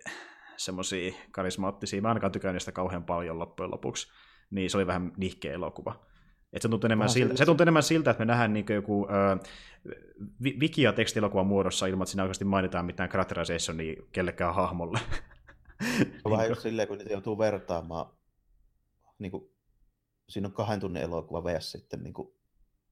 semmoisia 0.58 1.14
karismaattisia. 1.32 2.02
Mä 2.02 2.08
ainakaan 2.08 2.32
tykännyt 2.32 2.56
niistä 2.56 2.72
kauhean 2.72 3.04
paljon 3.04 3.40
loppujen 3.40 3.72
lopuksi. 3.72 4.08
Niin 4.52 4.70
se 4.70 4.78
oli 4.78 4.88
vähän 4.88 5.12
nihkeä 5.18 5.54
elokuva. 5.54 6.06
Et 6.54 6.62
se, 6.62 6.70
tuntuu 6.70 6.88
enemmän 6.88 7.10
siltä, 7.10 7.38
se 7.38 7.46
tuntuu 7.46 7.64
enemmän 7.64 7.84
siltä, 7.84 8.12
että 8.12 8.22
me 8.22 8.26
nähdään 8.26 8.54
niin 8.54 8.66
joku 8.70 9.08
ö, 9.10 9.38
wiki- 10.42 10.82
ja 10.82 10.94
muodossa 11.44 11.88
ilman, 11.88 12.04
että 12.04 12.12
siinä 12.12 12.24
oikeasti 12.24 12.46
mainitaan 12.46 12.86
mitään 12.86 13.10
characterizationia 13.10 14.02
kellekään 14.12 14.56
hahmolle. 14.56 15.00
On 16.26 16.32
vähän 16.32 16.50
just 16.50 16.62
silleen, 16.62 16.88
kun 16.88 16.98
niitä 16.98 17.14
joutuu 17.14 17.38
vertaamaan, 17.38 18.06
niin 19.20 19.32
kuin, 19.32 19.44
siinä 20.30 20.48
on 20.48 20.54
kahden 20.54 20.80
tunnin 20.80 21.04
elokuva 21.04 21.44
vs. 21.44 21.72
sitten 21.72 22.04
niin 22.04 22.14
kuin 22.14 22.30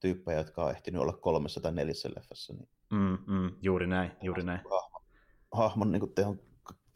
tyyppejä, 0.00 0.38
jotka 0.38 0.64
on 0.64 0.70
ehtinyt 0.70 1.02
olla 1.02 1.12
kolmessa 1.12 1.60
tai 1.60 1.72
neljässä 1.72 2.10
leffassa. 2.16 2.52
Niin 2.52 2.68
mm, 2.90 3.18
mm, 3.26 3.50
juuri 3.62 3.86
näin, 3.86 4.10
juuri 4.22 4.42
näin. 4.42 4.60
Hahmon, 4.70 5.02
hahmon 5.52 5.92
niin 5.92 6.14
tehon 6.14 6.40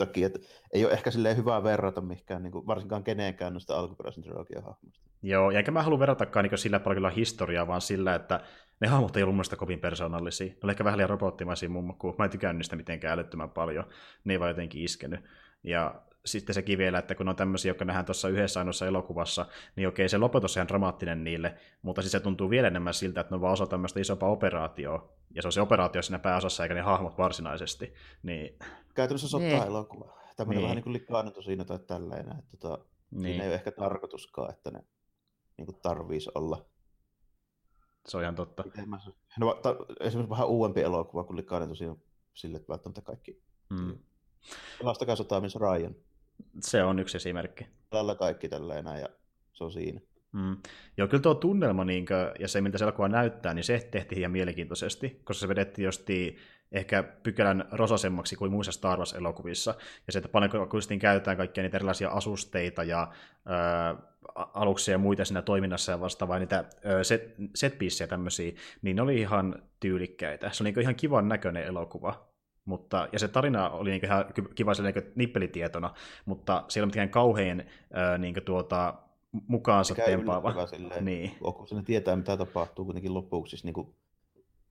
takia, 0.07 0.27
että 0.27 0.39
ei 0.73 0.85
ole 0.85 0.93
ehkä 0.93 1.11
silleen 1.11 1.37
hyvää 1.37 1.63
verrata 1.63 2.01
mihinkään, 2.01 2.43
niin 2.43 2.53
kuin, 2.53 2.67
varsinkaan 2.67 3.05
kenenkään 3.05 3.53
noista 3.53 3.79
alkuperäisen 3.79 4.23
trilogian 4.23 4.65
hahmoista. 4.65 5.11
Joo, 5.23 5.51
ja 5.51 5.59
enkä 5.59 5.71
mä 5.71 5.83
halua 5.83 5.99
verratakaan 5.99 6.45
niin 6.45 6.59
sillä 6.59 6.81
paljon 6.81 7.13
historiaa, 7.13 7.67
vaan 7.67 7.81
sillä, 7.81 8.15
että 8.15 8.41
ne 8.81 8.89
hahmot 8.89 9.17
ei 9.17 9.23
ollut 9.23 9.37
mun 9.37 9.59
kovin 9.59 9.81
persoonallisia. 9.81 10.47
Ne 10.47 10.59
oli 10.63 10.73
ehkä 10.73 10.85
vähän 10.85 10.97
liian 10.97 11.11
robottimaisia 11.11 11.69
mun 11.69 11.95
kun 11.99 12.15
mä 12.19 12.25
en 12.25 12.31
tykännyt 12.31 12.59
niistä 12.59 12.77
mitenkään 12.77 13.19
älyttömän 13.19 13.51
paljon. 13.51 13.85
Ne 14.25 14.35
ei 14.35 14.41
vaan 14.41 14.51
jotenkin 14.51 14.83
iskenyt. 14.83 15.21
Ja 15.63 16.03
sitten 16.25 16.55
sekin 16.55 16.79
vielä, 16.79 16.99
että 16.99 17.15
kun 17.15 17.29
on 17.29 17.37
tämmöisiä, 17.37 17.71
jotka 17.71 17.85
nähdään 17.85 18.05
tuossa 18.05 18.29
yhdessä 18.29 18.61
ainoassa 18.61 18.87
elokuvassa, 18.87 19.47
niin 19.77 19.89
okei, 19.89 20.09
se 20.09 20.19
lopetus 20.19 20.57
on 20.57 20.61
ihan 20.61 20.69
dramaattinen 20.69 21.25
niille, 21.25 21.57
mutta 21.83 22.03
siis 22.03 22.13
se 22.13 22.21
tuntuu 22.21 22.51
vielä 22.51 22.69
enemmän 22.69 22.95
siltä, 22.95 23.21
että 23.21 23.31
ne 23.31 23.35
on 23.35 23.41
vaan 23.41 23.53
osa 23.53 23.67
tämmöistä 23.67 24.01
isompaa 24.01 24.31
operaatioa, 24.31 25.13
ja 25.35 25.43
se 25.43 25.49
on 25.49 25.53
se 25.53 25.61
operaatio 25.61 26.03
siinä 26.03 26.19
pääosassa, 26.19 26.63
eikä 26.63 26.75
ne 26.75 26.81
hahmot 26.81 27.19
varsinaisesti. 27.19 27.95
Niin... 28.23 28.59
Käytännössä 28.95 29.29
sota-elokuva. 29.29 30.21
Tämmöinen 30.37 30.59
niin. 30.59 30.83
vähän 30.85 31.25
niin 31.25 31.35
kuin 31.35 31.45
siinä 31.45 31.65
tai 31.65 31.79
tällainen, 31.79 32.39
että 32.39 32.57
tota, 32.57 32.85
niin. 33.11 33.23
siinä 33.23 33.45
ei 33.45 33.49
ole 33.49 33.55
ehkä 33.55 33.71
tarkoituskaan, 33.73 34.51
että 34.51 34.71
ne 34.71 34.85
niin 35.57 35.67
kuin 35.67 35.81
tarvitsisi 35.83 36.31
olla. 36.35 36.67
Se 38.07 38.17
on 38.17 38.23
ihan 38.23 38.35
totta. 38.35 38.65
Mä, 38.87 38.99
no, 39.39 39.55
ta, 39.63 39.77
esimerkiksi 40.01 40.31
vähän 40.31 40.49
uudempi 40.49 40.81
elokuva 40.81 41.25
kuin 41.25 41.37
Likainen 41.37 41.69
tosiaan 41.69 41.97
sille, 42.35 42.57
että 42.57 42.69
välttämättä 42.69 43.01
kaikki. 43.01 43.43
Mm. 43.71 43.99
Pelastakaa 44.79 45.17
sotaa 45.17 45.41
myös 45.41 45.57
Ryan. 45.57 45.95
Se 46.61 46.83
on 46.83 46.99
yksi 46.99 47.17
esimerkki. 47.17 47.67
Tällä 47.91 48.15
kaikki 48.15 48.49
tällä 48.49 48.75
ja 48.75 49.09
se 49.53 49.65
on 49.65 49.73
siinä. 49.73 50.01
Mm. 50.33 50.57
Joo, 50.97 51.09
kyllä 51.09 51.23
tuo 51.23 51.35
tunnelma 51.35 51.85
niin 51.85 52.07
kuin, 52.07 52.19
ja 52.39 52.49
se, 52.49 52.61
miltä 52.61 52.79
se 52.79 52.85
elokuva 52.85 53.09
näyttää, 53.09 53.55
niin 53.55 53.65
se 53.65 53.89
tehtiin 53.91 54.19
ihan 54.19 54.33
mielenkiintoisesti, 54.33 55.21
koska 55.25 55.41
se 55.41 55.49
vedettiin 55.49 55.85
josti 55.85 56.37
ehkä 56.73 57.03
pykälän 57.03 57.69
rosasemmaksi 57.73 58.37
kuin 58.37 58.53
muissa 58.53 58.73
Star 58.73 58.99
Wars-elokuvissa. 58.99 59.75
Ja 60.07 60.13
se, 60.13 60.19
että 60.19 60.29
paljon 60.29 60.51
kuitenkin 60.51 60.99
käytetään 60.99 61.37
kaikkia 61.37 61.63
niitä 61.63 61.77
erilaisia 61.77 62.09
asusteita 62.09 62.85
ja 62.85 63.13
ää, 63.47 63.97
aluksia 64.35 64.93
ja 64.93 64.99
muita 64.99 65.25
siinä 65.25 65.43
toiminnassa 65.43 65.93
ja 65.93 66.01
vastaavaa, 66.01 66.39
niitä 66.39 66.65
set, 67.03 67.35
set 67.55 67.79
tämmöisiä, 68.09 68.53
niin 68.83 68.97
ne 68.97 69.03
oli 69.03 69.21
ihan 69.21 69.63
tyylikkäitä. 69.81 70.51
Se 70.53 70.63
oli 70.63 70.73
niin 70.73 70.83
ihan 70.83 70.97
kivan 70.97 71.29
näköinen 71.29 71.65
elokuva. 71.65 72.30
Mutta, 72.65 73.09
ja 73.13 73.19
se 73.19 73.29
tarina 73.29 73.71
oli 73.71 73.91
niin 73.91 74.05
ihan 74.05 74.25
kiva 74.55 74.73
niin 74.73 75.13
nippelitietona, 75.15 75.95
mutta 76.25 76.65
se 76.69 76.81
ei 76.81 76.83
ole 76.83 76.87
mikään 76.87 77.11
kauhean 77.11 77.65
ää, 77.93 78.19
niin 78.19 78.35
tuota, 78.45 78.95
mukaansa 79.47 79.95
tempaava. 79.95 80.55
Niin. 81.01 81.37
Kun 81.55 81.69
se 81.69 81.83
tietää, 81.83 82.17
mitä 82.17 82.37
tapahtuu 82.37 82.85
kuitenkin 82.85 83.15
lopuksi, 83.15 83.51
siis 83.51 83.65
niin 83.65 83.75
kuin 83.75 83.95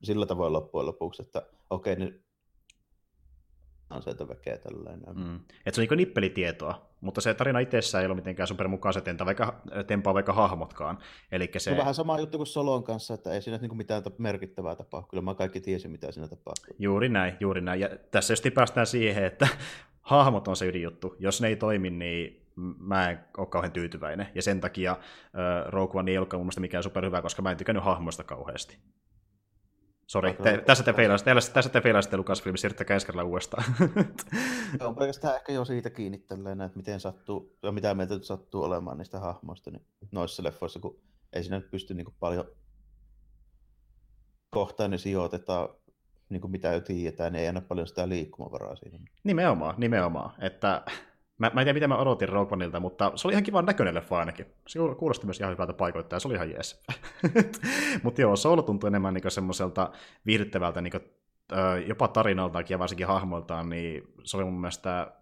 sillä 0.02 0.26
tavoin 0.26 0.52
loppujen 0.52 0.86
lopuksi, 0.86 1.22
että 1.22 1.42
okei, 1.70 1.92
okay, 1.92 2.04
niin 2.04 2.24
on 3.90 4.02
sieltä 4.02 4.28
väkeä 4.28 4.58
tällainen. 4.58 5.16
Mm. 5.16 5.40
Et 5.66 5.74
se 5.74 5.80
on 5.80 5.86
niin 5.90 5.96
nippelitietoa, 5.96 6.90
mutta 7.00 7.20
se 7.20 7.34
tarina 7.34 7.58
itsessään 7.58 8.02
ei 8.02 8.06
ole 8.06 8.14
mitenkään 8.14 8.46
supermukaan 8.46 9.02
tenta, 9.04 9.26
vaikka, 9.26 9.60
tempaa 9.86 10.14
vaikka 10.14 10.32
hahmotkaan. 10.32 10.98
Elikkä 11.32 11.58
se... 11.58 11.70
on 11.70 11.76
vähän 11.76 11.94
sama 11.94 12.18
juttu 12.18 12.38
kuin 12.38 12.46
Solon 12.46 12.84
kanssa, 12.84 13.14
että 13.14 13.32
ei 13.32 13.42
siinä 13.42 13.58
niin 13.58 13.76
mitään 13.76 14.02
merkittävää 14.18 14.76
tapahdu. 14.76 15.06
Kyllä 15.06 15.22
mä 15.22 15.34
kaikki 15.34 15.60
tiesin, 15.60 15.90
mitä 15.90 16.12
siinä 16.12 16.28
tapahtuu. 16.28 16.76
Juuri 16.78 17.08
näin, 17.08 17.34
juuri 17.40 17.60
näin. 17.60 17.80
Ja 17.80 17.88
tässä 18.10 18.32
just 18.32 18.46
päästään 18.54 18.86
siihen, 18.86 19.24
että 19.24 19.48
hahmot 20.00 20.48
on 20.48 20.56
se 20.56 20.66
ydinjuttu. 20.66 21.16
Jos 21.18 21.40
ne 21.40 21.48
ei 21.48 21.56
toimi, 21.56 21.90
niin 21.90 22.40
mä 22.78 23.10
en 23.10 23.18
ole 23.38 23.46
kauhean 23.46 23.72
tyytyväinen. 23.72 24.26
Ja 24.34 24.42
sen 24.42 24.60
takia 24.60 24.90
äh, 24.90 24.98
Rogue 25.66 26.00
One 26.00 26.10
ei 26.10 26.18
ollutkaan 26.18 26.38
mun 26.40 26.44
mielestä 26.44 26.60
mikään 26.60 26.82
superhyvä, 26.82 27.22
koska 27.22 27.42
mä 27.42 27.50
en 27.50 27.56
tykännyt 27.56 27.84
hahmoista 27.84 28.24
kauheasti. 28.24 28.78
Sori, 30.10 30.34
te, 30.42 30.62
tässä 30.66 30.84
te 30.84 30.92
feilasitte, 30.92 31.34
tässä 31.52 31.70
te 31.70 31.80
feilasitte 31.80 32.16
Lucasfilm, 32.16 32.56
siirryttäkää 32.56 32.94
ensi 32.94 33.06
kerralla 33.06 33.30
uudestaan. 33.30 33.64
on 34.80 34.96
pelkästään 34.96 35.36
ehkä 35.36 35.52
jo 35.52 35.64
siitä 35.64 35.90
kiinni 35.90 36.18
tälleen, 36.18 36.60
että 36.60 36.76
miten 36.76 37.00
sattuu, 37.00 37.58
ja 37.62 37.72
mitä 37.72 37.94
meiltä 37.94 38.18
sattuu 38.22 38.62
olemaan 38.62 38.98
niistä 38.98 39.20
hahmoista 39.20 39.70
niin 39.70 39.86
noissa 40.12 40.42
leffoissa, 40.42 40.80
kun 40.80 41.00
ei 41.32 41.42
siinä 41.42 41.58
nyt 41.58 41.70
pysty 41.70 41.94
niin 41.94 42.14
paljon 42.20 42.44
kohtaan 44.50 44.90
ne 44.90 44.98
sijoitetaan 44.98 45.68
niin 46.28 46.40
kuin 46.40 46.50
mitä 46.50 46.72
jo 46.72 46.80
tiedetään, 46.80 47.32
niin 47.32 47.42
ei 47.42 47.48
anna 47.48 47.60
paljon 47.60 47.86
sitä 47.86 48.08
liikkumavaraa 48.08 48.76
siinä. 48.76 48.98
Nimenomaan, 49.24 49.74
nimenomaan. 49.78 50.34
Että 50.42 50.82
Mä, 51.40 51.50
mä 51.54 51.60
en 51.60 51.64
tiedä, 51.64 51.72
mitä 51.72 51.88
mä 51.88 51.96
odotin 51.96 52.28
Rogue 52.28 52.54
Oneilta, 52.54 52.80
mutta 52.80 53.12
se 53.14 53.28
oli 53.28 53.32
ihan 53.32 53.44
kivan 53.44 53.64
näköinen 53.64 53.94
leffa 53.94 54.18
ainakin. 54.18 54.46
Se 54.66 54.78
kuulosti 54.98 55.26
myös 55.26 55.40
ihan 55.40 55.52
hyvältä 55.52 55.72
paikoittaa, 55.72 56.16
ja 56.16 56.20
se 56.20 56.28
oli 56.28 56.34
ihan 56.34 56.50
jees. 56.50 56.84
mutta 58.02 58.20
joo, 58.20 58.36
Solo 58.36 58.62
tuntui 58.62 58.88
enemmän 58.88 59.14
niin 59.14 59.30
semmoiselta 59.30 59.90
viihdyttävältä 60.26 60.80
niin 60.80 60.90
kuin, 60.90 61.02
jopa 61.86 62.08
tarinaltaankin 62.08 62.74
ja 62.74 62.78
varsinkin 62.78 63.06
hahmoiltaan, 63.06 63.68
niin 63.68 64.02
se 64.24 64.36
oli 64.36 64.44
mun 64.44 64.60
mielestä 64.60 65.12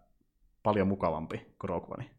paljon 0.63 0.89
mukavampi 0.89 1.39
kuin 1.59 1.69
Rogue 1.69 1.95
One 1.95 2.19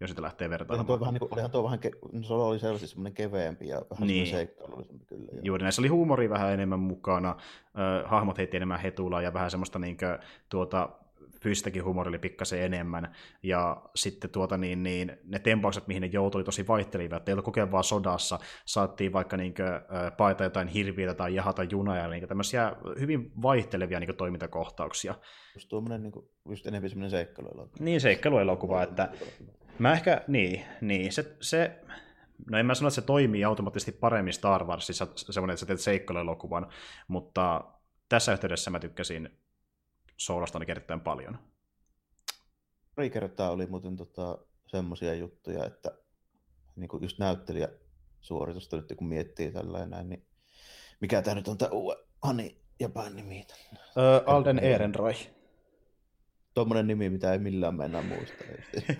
jos 0.00 0.10
sitä 0.10 0.22
lähtee 0.22 0.50
vertailemaan. 0.50 0.86
Tuo 0.86 1.00
vähän, 1.00 1.14
niin 1.14 1.20
kuin, 1.20 1.32
olihan 1.32 1.50
tuo 1.50 1.64
vähän 1.64 1.78
ke- 1.86 2.08
no, 2.12 2.22
se 2.22 2.34
oli 2.34 2.58
selvästi 2.58 2.86
semmoinen 2.86 3.14
keveämpi 3.14 3.68
ja 3.68 3.82
vähän 3.90 4.06
niin. 4.06 4.26
seikkailullisempi 4.26 5.04
kyllä. 5.06 5.28
Joo. 5.32 5.40
Juuri 5.42 5.62
näissä 5.62 5.82
oli 5.82 5.88
huumori 5.88 6.30
vähän 6.30 6.52
enemmän 6.52 6.78
mukana, 6.80 7.30
äh, 7.30 8.10
hahmot 8.10 8.38
heitti 8.38 8.56
enemmän 8.56 8.80
hetulaa 8.80 9.22
ja 9.22 9.34
vähän 9.34 9.50
semmoista 9.50 9.78
niin 9.78 9.96
kuin, 9.96 10.18
tuota, 10.48 10.88
fyysistäkin 11.44 11.84
huumori 11.84 12.08
oli 12.08 12.18
pikkasen 12.18 12.62
enemmän, 12.62 13.14
ja 13.42 13.82
sitten 13.94 14.30
tuota 14.30 14.56
niin, 14.56 14.82
niin 14.82 15.16
ne 15.24 15.38
tempaukset, 15.38 15.86
mihin 15.86 16.00
ne 16.00 16.06
joutui, 16.12 16.38
oli 16.38 16.44
tosi 16.44 16.66
vaihtelivia, 16.66 17.16
että 17.16 17.30
ei 17.30 17.32
ollut 17.32 17.44
kokea 17.44 17.70
vaan 17.70 17.84
sodassa, 17.84 18.38
saattiin 18.64 19.12
vaikka 19.12 19.36
niin 19.36 19.54
kuin, 19.54 19.66
paeta 20.16 20.44
jotain 20.44 20.68
hirviötä 20.68 21.14
tai 21.14 21.34
jahata 21.34 21.62
junaa, 21.62 21.96
ja 21.96 22.08
niin 22.08 22.28
tämmöisiä 22.28 22.72
hyvin 23.00 23.32
vaihtelevia 23.42 24.00
niin 24.00 24.16
toimintakohtauksia. 24.16 25.14
Just 25.54 25.68
tuommoinen 25.68 26.02
niin 26.02 26.12
kuin, 26.12 26.28
just 26.48 26.66
enemmän 26.66 26.90
semmoinen 26.90 27.10
seikkailuelokuva. 27.10 27.84
Niin, 27.84 28.00
seikkailuelokuva, 28.00 28.82
että 28.82 29.08
mä 29.78 29.92
ehkä, 29.92 30.24
niin, 30.28 30.64
niin 30.80 31.12
se, 31.12 31.36
se 31.40 31.80
No 32.50 32.58
en 32.58 32.66
mä 32.66 32.74
sano, 32.74 32.88
että 32.88 32.94
se 32.94 33.02
toimii 33.02 33.44
automaattisesti 33.44 33.92
paremmin 33.92 34.32
Star 34.32 34.64
Warsissa, 34.64 35.06
semmoinen, 35.16 35.54
että 35.54 35.60
sä 35.60 35.66
teet 35.66 35.80
seikkailuelokuvan, 35.80 36.66
mutta 37.08 37.64
tässä 38.08 38.32
yhteydessä 38.32 38.70
mä 38.70 38.78
tykkäsin 38.78 39.30
soolasta 40.16 40.56
ainakin 40.56 40.70
erittäin 40.72 41.00
paljon. 41.00 41.38
Pari 42.94 43.10
kertaa 43.10 43.50
oli 43.50 43.66
muuten 43.66 43.96
tota, 43.96 44.38
semmoisia 44.66 45.14
juttuja, 45.14 45.64
että 45.64 45.90
niin 46.76 46.88
kuin 46.88 47.02
just 47.02 47.18
näyttelijä 47.18 47.68
suoritusta 48.20 48.76
nyt 48.76 48.92
kun 48.96 49.08
miettii 49.08 49.52
tällainen, 49.52 50.08
niin 50.08 50.26
mikä 51.00 51.22
tämä 51.22 51.34
nyt 51.34 51.48
on 51.48 51.58
tämä 51.58 51.70
uue 51.70 51.96
Ani 52.22 52.60
ja 52.80 52.88
nimi? 53.14 53.46
Öö, 53.96 54.22
Alden 54.26 54.58
Ehrenreich 54.58 55.30
tuommoinen 56.54 56.86
nimi, 56.86 57.10
mitä 57.10 57.32
ei 57.32 57.38
millään 57.38 57.74
mennä 57.74 58.02
muista. 58.02 58.44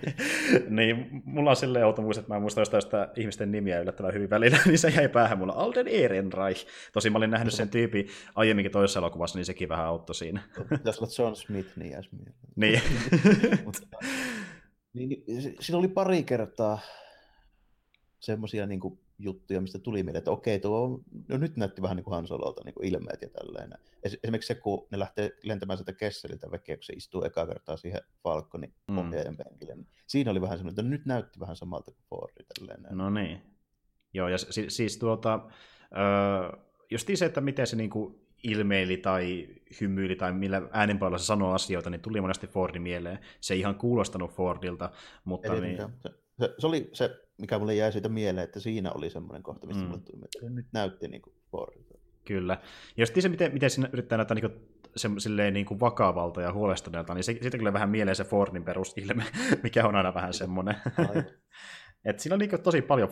niin, 0.69 1.21
mulla 1.25 1.49
on 1.49 1.55
silleen 1.55 1.85
outo 1.85 2.01
muista, 2.01 2.19
että 2.19 2.33
mä 2.33 2.35
en 2.35 2.41
muista 2.41 2.61
jostain 2.61 2.81
sitä 2.81 3.11
ihmisten 3.15 3.51
nimiä 3.51 3.79
yllättävän 3.79 4.13
hyvin 4.13 4.29
välillä, 4.29 4.57
niin 4.65 4.79
se 4.79 4.89
jäi 4.89 5.09
päähän 5.09 5.37
mulla. 5.37 5.53
Alden 5.53 5.87
Ehrenreich. 5.87 6.67
Tosi 6.93 7.09
mä 7.09 7.17
olin 7.17 7.31
nähnyt 7.31 7.53
sen 7.53 7.69
tyypin 7.69 8.07
aiemminkin 8.35 8.71
toisessa 8.71 8.99
elokuvassa, 8.99 9.37
niin 9.37 9.45
sekin 9.45 9.69
vähän 9.69 9.85
auttoi 9.85 10.15
siinä. 10.15 10.41
Jos 10.85 10.99
olet 10.99 11.17
John 11.17 11.35
Smith, 11.35 11.77
niin 11.77 11.91
jäisi 11.91 12.09
Niin. 12.55 12.81
Mutta, 13.65 13.97
niin, 14.93 15.09
niin 15.09 15.55
siinä 15.59 15.77
oli 15.77 15.87
pari 15.87 16.23
kertaa 16.23 16.79
semmoisia 18.19 18.65
niin 18.65 18.79
kuin, 18.79 18.99
juttuja, 19.19 19.61
mistä 19.61 19.79
tuli 19.79 20.03
mieleen, 20.03 20.19
että 20.19 20.31
okei, 20.31 20.59
tuo 20.59 20.83
on, 20.83 21.01
no 21.27 21.37
nyt 21.37 21.57
näytti 21.57 21.81
vähän 21.81 21.95
niin 21.95 22.03
kuin 22.03 22.15
Hansololta 22.15 22.61
niin 22.65 22.75
kuin 22.75 22.87
ilmeet 22.87 23.21
ja 23.21 23.29
tällainen. 23.29 23.79
Esimerkiksi 24.03 24.47
se, 24.47 24.55
kun 24.55 24.87
ne 24.91 24.99
lähtee 24.99 25.31
lentämään 25.43 25.77
sieltä 25.77 25.93
Kesseliltä 25.93 26.51
vekeä, 26.51 26.75
kun 26.75 26.83
se 26.83 26.93
istuu 26.93 27.23
eka 27.23 27.47
kertaa 27.47 27.77
siihen 27.77 28.01
Falconin 28.23 28.73
mm. 28.87 28.97
ohjaajan 28.97 29.37
penkille, 29.37 29.75
niin 29.75 29.87
siinä 30.07 30.31
oli 30.31 30.41
vähän 30.41 30.57
semmoinen, 30.57 30.85
että 30.85 30.89
nyt 30.89 31.05
näytti 31.05 31.39
vähän 31.39 31.55
samalta 31.55 31.91
kuin 31.91 32.05
Fordi 32.09 32.45
tällainen. 32.57 32.97
No 32.97 33.09
niin. 33.09 33.41
Joo, 34.13 34.27
ja 34.27 34.37
si- 34.37 34.69
siis 34.69 34.97
tuota, 34.97 35.39
öö, 35.97 36.59
just 36.91 37.09
se, 37.15 37.25
että 37.25 37.41
miten 37.41 37.67
se 37.67 37.75
niinku 37.75 38.25
ilmeili 38.43 38.97
tai 38.97 39.47
hymyili 39.81 40.15
tai 40.15 40.33
millä 40.33 40.61
äänenpainolla 40.71 41.17
se 41.17 41.25
sanoo 41.25 41.53
asioita, 41.53 41.89
niin 41.89 42.01
tuli 42.01 42.21
monesti 42.21 42.47
Fordi 42.47 42.79
mieleen. 42.79 43.19
Se 43.41 43.53
ei 43.53 43.59
ihan 43.59 43.75
kuulostanut 43.75 44.31
Fordilta, 44.31 44.91
mutta... 45.23 45.53
Eli, 45.53 45.61
niin... 45.61 45.77
se, 46.39 46.55
se, 46.59 46.67
oli 46.67 46.89
se 46.93 47.24
mikä 47.37 47.59
mulle 47.59 47.75
jäi 47.75 47.91
siitä 47.91 48.09
mieleen, 48.09 48.43
että 48.43 48.59
siinä 48.59 48.91
oli 48.91 49.09
semmoinen 49.09 49.43
kohta, 49.43 49.67
mistä 49.67 49.83
mm. 49.83 49.89
mulle 49.89 50.01
tuli, 50.03 50.21
että 50.25 50.49
nyt 50.49 50.67
näytti 50.73 51.07
niin 51.07 51.21
kuin 51.21 51.35
Fordilta. 51.51 51.95
Kyllä. 52.25 52.57
Ja 52.97 53.05
sitten 53.05 53.23
se, 53.23 53.29
miten, 53.29 53.53
miten 53.53 53.69
siinä 53.69 53.89
yrittää 53.93 54.17
näyttää 54.17 54.35
niin 54.35 54.51
kuin, 54.51 54.67
se, 54.95 55.09
silleen 55.17 55.53
niin 55.53 55.65
kuin 55.65 55.79
vakavalta 55.79 56.41
ja 56.41 56.53
huolestuneelta, 56.53 57.13
niin 57.13 57.23
se, 57.23 57.37
siitä 57.41 57.57
kyllä 57.57 57.73
vähän 57.73 57.89
mieleen 57.89 58.15
se 58.15 58.23
Fordin 58.23 58.63
perusilme, 58.63 59.23
mikä 59.63 59.87
on 59.87 59.95
aina 59.95 60.13
vähän 60.13 60.33
semmoinen. 60.33 60.75
Et 62.05 62.19
siinä 62.19 62.33
on 62.33 62.39
niin 62.39 62.61
tosi 62.63 62.81
paljon 62.81 63.09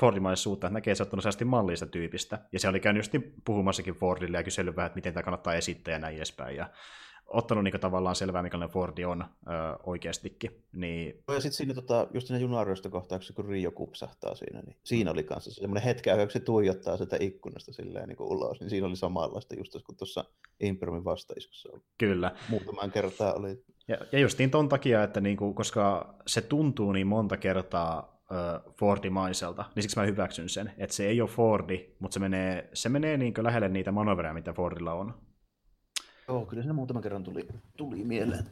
Fordimaisuutta, 0.00 0.66
että 0.66 0.74
näkee, 0.74 0.92
että 0.92 1.04
se 1.04 1.10
on 1.10 1.18
ottanut 1.18 1.50
mallista 1.50 1.86
tyypistä. 1.86 2.38
Ja 2.52 2.58
se 2.58 2.68
oli 2.68 2.80
käynyt 2.80 3.00
just 3.00 3.26
puhumassakin 3.44 3.94
Fordille 3.94 4.36
ja 4.38 4.42
kysellyt 4.42 4.76
vähän, 4.76 4.86
että 4.86 4.96
miten 4.96 5.14
tämä 5.14 5.22
kannattaa 5.22 5.54
esittää 5.54 5.92
ja 5.92 5.98
näin 5.98 6.16
edespäin. 6.16 6.56
Ja 6.56 6.70
ottanut 7.28 7.64
niin 7.64 7.80
tavallaan 7.80 8.16
selvää, 8.16 8.42
mikä 8.42 8.68
Fordi 8.68 9.04
on 9.04 9.22
ö, 9.22 9.26
oikeastikin. 9.82 10.64
Niin... 10.72 11.24
Ja 11.28 11.40
sitten 11.40 11.52
siinä 11.56 11.74
tota, 11.74 12.06
just 12.14 12.26
siinä 12.26 12.40
junariosta 12.40 12.90
kohtauksessa, 12.90 13.34
kun 13.34 13.44
Rio 13.44 13.70
kupsahtaa 13.70 14.34
siinä, 14.34 14.62
niin 14.62 14.76
siinä 14.84 15.10
oli 15.10 15.22
kanssa 15.22 15.50
semmoinen 15.50 15.84
hetki, 15.84 16.10
kun 16.10 16.30
se 16.30 16.40
tuijottaa 16.40 16.96
sitä 16.96 17.16
ikkunasta 17.20 17.72
silleen 17.72 18.08
niin 18.08 18.16
kuin 18.16 18.28
ulos, 18.28 18.60
niin 18.60 18.70
siinä 18.70 18.86
oli 18.86 18.96
samanlaista 18.96 19.54
just 19.54 19.76
kun 19.86 19.96
tuossa 19.96 20.24
Imperiumin 20.60 21.04
vastaiskussa 21.04 21.68
oli. 21.72 21.80
Kyllä. 21.98 22.36
Muutaman 22.48 22.90
kertaa 22.90 23.32
oli. 23.32 23.64
Ja, 23.88 23.98
ja 24.12 24.18
justiin 24.18 24.50
ton 24.50 24.68
takia, 24.68 25.02
että 25.02 25.20
niin 25.20 25.36
kuin, 25.36 25.54
koska 25.54 26.14
se 26.26 26.40
tuntuu 26.40 26.92
niin 26.92 27.06
monta 27.06 27.36
kertaa 27.36 28.18
Fordimaiselta, 28.78 29.64
niin 29.74 29.82
siksi 29.82 30.00
mä 30.00 30.06
hyväksyn 30.06 30.48
sen, 30.48 30.72
että 30.78 30.96
se 30.96 31.06
ei 31.06 31.20
ole 31.20 31.30
Fordi, 31.30 31.96
mutta 31.98 32.14
se 32.14 32.20
menee, 32.20 32.70
se 32.74 32.88
menee 32.88 33.16
niin 33.16 33.34
lähelle 33.38 33.68
niitä 33.68 33.92
manöverejä, 33.92 34.34
mitä 34.34 34.52
Fordilla 34.52 34.92
on. 34.92 35.14
Joo, 36.28 36.46
kyllä 36.46 36.62
siinä 36.62 36.72
muutaman 36.72 37.02
kerran 37.02 37.24
tuli, 37.24 37.48
tuli 37.76 38.04
mieleen. 38.04 38.44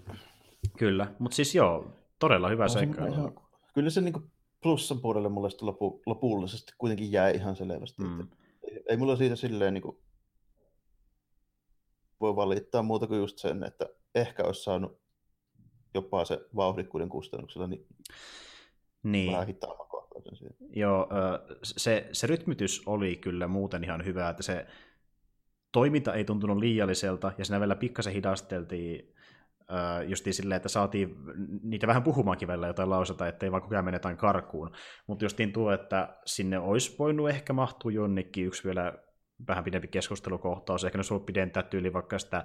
Kyllä, 0.78 1.14
mutta 1.18 1.34
siis 1.34 1.54
joo, 1.54 1.86
todella 2.18 2.48
hyvä 2.48 2.64
no, 2.64 2.68
seikkailu. 2.68 3.42
Kyllä 3.74 3.90
se 3.90 4.00
niin 4.00 4.32
plussan 4.62 5.00
puolelle 5.00 5.28
mulle 5.28 5.48
lopu, 5.60 6.02
lopullisesti 6.06 6.72
kuitenkin 6.78 7.12
jäi 7.12 7.34
ihan 7.34 7.56
selvästi. 7.56 8.02
Mm. 8.02 8.20
Että 8.20 8.36
ei, 8.88 8.96
mulla 8.96 9.16
siitä 9.16 9.36
silleen 9.36 9.74
niin 9.74 9.82
kuin, 9.82 9.96
voi 12.20 12.36
valittaa 12.36 12.82
muuta 12.82 13.06
kuin 13.06 13.20
just 13.20 13.38
sen, 13.38 13.64
että 13.64 13.88
ehkä 14.14 14.44
olisi 14.44 14.62
saanut 14.62 15.00
jopa 15.94 16.24
se 16.24 16.40
vauhdikkuuden 16.56 17.08
kustannuksella 17.08 17.66
niin, 17.66 17.86
niin. 19.02 19.32
vähän 19.32 19.46
hitaamman 19.46 19.86
Joo, 20.70 21.08
se, 21.62 22.08
se 22.12 22.26
rytmitys 22.26 22.82
oli 22.86 23.16
kyllä 23.16 23.48
muuten 23.48 23.84
ihan 23.84 24.04
hyvä, 24.04 24.28
että 24.28 24.42
se 24.42 24.66
toiminta 25.76 26.14
ei 26.14 26.24
tuntunut 26.24 26.58
liialliselta, 26.58 27.32
ja 27.38 27.44
siinä 27.44 27.60
vielä 27.60 27.76
pikkasen 27.76 28.12
hidasteltiin 28.12 29.14
justiin 30.06 30.34
silleen, 30.34 30.56
että 30.56 30.68
saatiin 30.68 31.16
niitä 31.62 31.86
vähän 31.86 32.02
puhumaankin 32.02 32.48
välillä 32.48 32.66
jotain 32.66 32.90
lauseta, 32.90 33.28
ettei 33.28 33.52
vaan 33.52 33.62
koko 33.62 33.74
ajan 33.74 33.84
mene 33.84 33.94
jotain 33.94 34.16
karkuun. 34.16 34.70
Mutta 35.06 35.24
justiin 35.24 35.52
tuo, 35.52 35.72
että 35.72 36.16
sinne 36.24 36.58
olisi 36.58 36.96
voinut 36.98 37.30
ehkä 37.30 37.52
mahtua 37.52 37.90
jonnekin 37.90 38.46
yksi 38.46 38.64
vielä 38.64 38.94
vähän 39.48 39.64
pidempi 39.64 39.88
keskustelukohtaus, 39.88 40.84
ehkä 40.84 40.98
ne 40.98 41.00
olisi 41.00 41.14
ollut 41.14 41.26
pidentää 41.26 41.62
tyyli 41.62 41.92
vaikka 41.92 42.18
sitä 42.18 42.44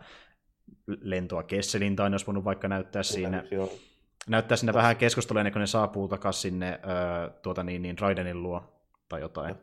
lentoa 0.88 1.44
Kesselin, 1.44 1.96
tai 1.96 2.12
olisi 2.12 2.28
voinut 2.28 2.44
vaikka 2.44 2.68
näyttää 2.68 3.04
siinä, 3.04 3.44
näyttää 4.30 4.58
siinä 4.58 4.74
vähän 4.74 4.98
keskustelua 4.98 5.40
ennen 5.40 5.54
kuin 5.54 5.62
ne 5.62 5.68
saapuu 5.68 6.08
takaisin 6.08 6.42
sinne 6.42 6.80
tuota 7.42 7.64
niin, 7.64 7.82
niin 7.82 8.00
Raidenin 8.00 8.44
luo 8.44 8.84
tai 9.10 9.22
jotain 9.22 9.56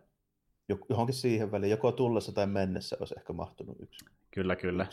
johonkin 0.89 1.15
siihen 1.15 1.53
väliin, 1.53 1.71
joko 1.71 1.93
tullessa 1.93 2.33
tai 2.33 2.47
mennessä 2.47 2.97
olisi 3.01 3.15
ehkä 3.19 3.33
mahtunut 3.33 3.77
yksi. 3.81 4.05
Kyllä, 4.31 4.57
kyllä. 4.57 4.87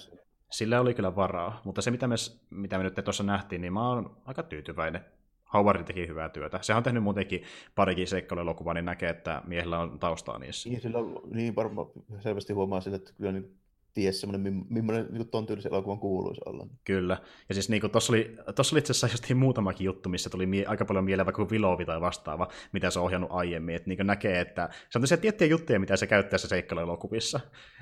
Sillä 0.52 0.80
oli 0.80 0.94
kyllä 0.94 1.16
varaa, 1.16 1.62
mutta 1.64 1.82
se 1.82 1.92
mitä 1.92 2.08
me, 2.08 2.16
mitä 2.50 2.78
me 2.78 2.84
nyt 2.84 3.00
tuossa 3.04 3.24
nähtiin, 3.24 3.62
niin 3.62 3.74
mä 3.74 3.90
oon 3.90 4.18
aika 4.26 4.44
tyytyväinen. 4.44 5.06
Howard 5.54 5.84
teki 5.84 6.08
hyvää 6.08 6.30
työtä. 6.30 6.60
Sehän 6.62 6.78
on 6.78 6.84
tehnyt 6.84 7.04
muutenkin 7.04 7.44
parikin 7.76 8.08
seikkailuelokuvaa, 8.08 8.74
niin 8.74 8.86
näkee, 8.86 9.10
että 9.10 9.42
miehellä 9.46 9.80
on 9.80 10.00
taustaa 10.00 10.40
niissä. 10.40 10.70
Niin, 10.70 10.82
sillä 10.82 10.98
on, 11.00 11.22
niin 11.34 11.56
varmaan 11.56 11.88
selvästi 12.20 12.54
huomaa 12.54 12.82
sillä, 12.82 12.96
että 12.96 13.14
kyllä 13.18 13.32
niin 13.32 13.58
ties 13.96 14.22
semmoinen, 14.22 14.66
millainen 14.70 15.08
niin 15.12 15.30
ton 15.30 15.46
tyylisen 15.46 15.74
elokuvan 15.74 16.00
kuuluisi 16.00 16.42
olla. 16.46 16.68
Kyllä. 16.84 17.18
Ja 17.50 17.56
siis 17.56 17.70
niin 17.70 17.92
tuossa 17.92 18.14
oli, 18.14 18.36
tossa 18.56 18.74
oli 18.74 18.80
itse 18.80 18.92
asiassa 18.92 19.08
just 19.08 19.34
muutamakin 19.36 19.86
juttu, 19.86 20.10
missä 20.10 20.30
tuli 20.30 20.46
mie- 20.46 20.66
aika 20.66 20.86
paljon 20.86 21.06
mieleen 21.06 21.26
vaikka 21.26 21.50
Vilovi 21.50 21.86
tai 21.86 22.02
vastaava, 22.02 22.48
mitä 22.72 22.90
se 22.90 23.00
on 23.00 23.06
ohjannut 23.06 23.32
aiemmin. 23.34 23.76
Että 23.76 23.90
niin 23.90 24.08
näkee, 24.08 24.40
että 24.40 24.70
se 24.90 25.00
on 25.00 25.20
tiettyjä 25.22 25.50
juttuja, 25.50 25.80
mitä 25.80 25.98
se 25.98 26.08
käyttää 26.08 26.38
se 26.38 26.48
seikkailuelokuvissa. 26.48 27.40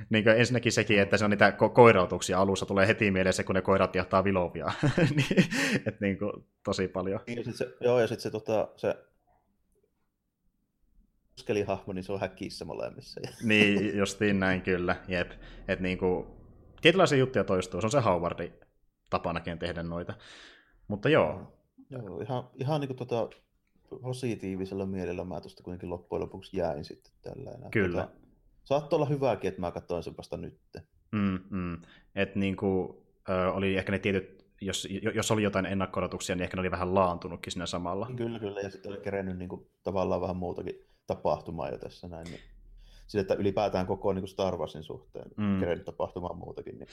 Niin 0.09 0.27
ensinnäkin 0.27 0.71
sekin, 0.71 0.99
että 0.99 1.17
se 1.17 1.25
on 1.25 1.31
niitä 1.31 1.49
ko- 1.49 1.69
koirautuksia 1.69 2.39
alussa, 2.39 2.65
tulee 2.65 2.87
heti 2.87 3.11
mieleen 3.11 3.33
se, 3.33 3.43
kun 3.43 3.55
ne 3.55 3.61
koirat 3.61 3.95
jahtaa 3.95 4.23
Vilovia. 4.23 4.71
niin, 5.15 5.45
että 5.85 6.05
niin 6.05 6.17
kuin, 6.17 6.31
tosi 6.63 6.87
paljon. 6.87 7.19
Ja 7.27 7.43
sit 7.43 7.55
se, 7.55 7.67
joo, 7.81 7.99
ja 7.99 8.07
sitten 8.07 8.23
se, 8.23 8.31
tota, 8.31 8.67
se 8.75 8.95
hahmo, 11.67 11.93
niin 11.93 12.03
se 12.03 12.11
on 12.11 12.19
häkkiissä 12.19 12.65
molemmissa. 12.65 13.21
niin, 13.43 13.97
justiin 13.97 14.39
näin 14.39 14.61
kyllä. 14.61 14.95
Jep. 15.07 15.31
Et 15.67 15.79
niinku, 15.79 16.27
tietynlaisia 16.81 17.17
juttuja 17.17 17.43
toistuu. 17.43 17.81
Se 17.81 17.87
on 17.87 17.91
se 17.91 17.99
Howardin 17.99 18.53
tapanakin 19.09 19.59
tehdä 19.59 19.83
noita. 19.83 20.13
Mutta 20.87 21.09
joo. 21.09 21.57
Joo, 21.89 22.19
ihan, 22.21 22.49
ihan 22.55 22.81
niin 22.81 22.87
kuin 22.87 22.97
tota, 22.97 23.29
positiivisella 24.01 24.85
mielellä 24.85 25.23
mä 25.23 25.41
tuosta 25.41 25.63
kuitenkin 25.63 25.89
loppujen 25.89 26.21
lopuksi 26.21 26.57
jäin 26.57 26.85
sitten 26.85 27.13
tällä 27.21 27.51
enää. 27.51 27.69
Kyllä. 27.69 28.01
Tota, 28.01 28.13
saattoi 28.63 28.97
olla 28.97 29.05
hyvääkin, 29.05 29.47
että 29.47 29.61
mä 29.61 29.71
katsoin 29.71 30.03
sen 30.03 30.17
vasta 30.17 30.37
nyt. 30.37 30.59
Mm, 31.11 31.39
mm. 31.49 31.77
Et 32.15 32.35
niin 32.35 32.55
kuin, 32.55 32.97
ö, 33.29 33.51
oli 33.51 33.77
ehkä 33.77 33.91
ne 33.91 33.99
tietyt, 33.99 34.45
jos, 34.61 34.87
jos 35.13 35.31
oli 35.31 35.43
jotain 35.43 35.65
ennakko 35.65 36.01
niin 36.01 36.41
ehkä 36.41 36.57
ne 36.57 36.59
oli 36.59 36.71
vähän 36.71 36.95
laantunutkin 36.95 37.51
siinä 37.51 37.65
samalla. 37.65 38.11
Kyllä, 38.15 38.39
kyllä, 38.39 38.61
ja 38.61 38.69
sitten 38.69 38.91
oli 38.91 39.01
kerennyt 39.01 39.37
niin 39.37 39.49
kuin, 39.49 39.67
tavallaan 39.83 40.21
vähän 40.21 40.37
muutakin 40.37 40.92
tapahtumaa 41.07 41.69
jo 41.69 41.77
tässä 41.77 42.07
näin. 42.07 42.23
Niin 42.23 42.39
sille, 43.07 43.21
että 43.21 43.33
ylipäätään 43.33 43.87
koko 43.87 44.13
niin 44.13 44.27
Star 44.27 44.57
Warsin 44.57 44.83
suhteen 44.83 45.31
mm. 45.37 45.59
kerennyt 45.59 45.85
tapahtumaan 45.85 46.37
muutakin. 46.37 46.79
Niin. 46.79 46.87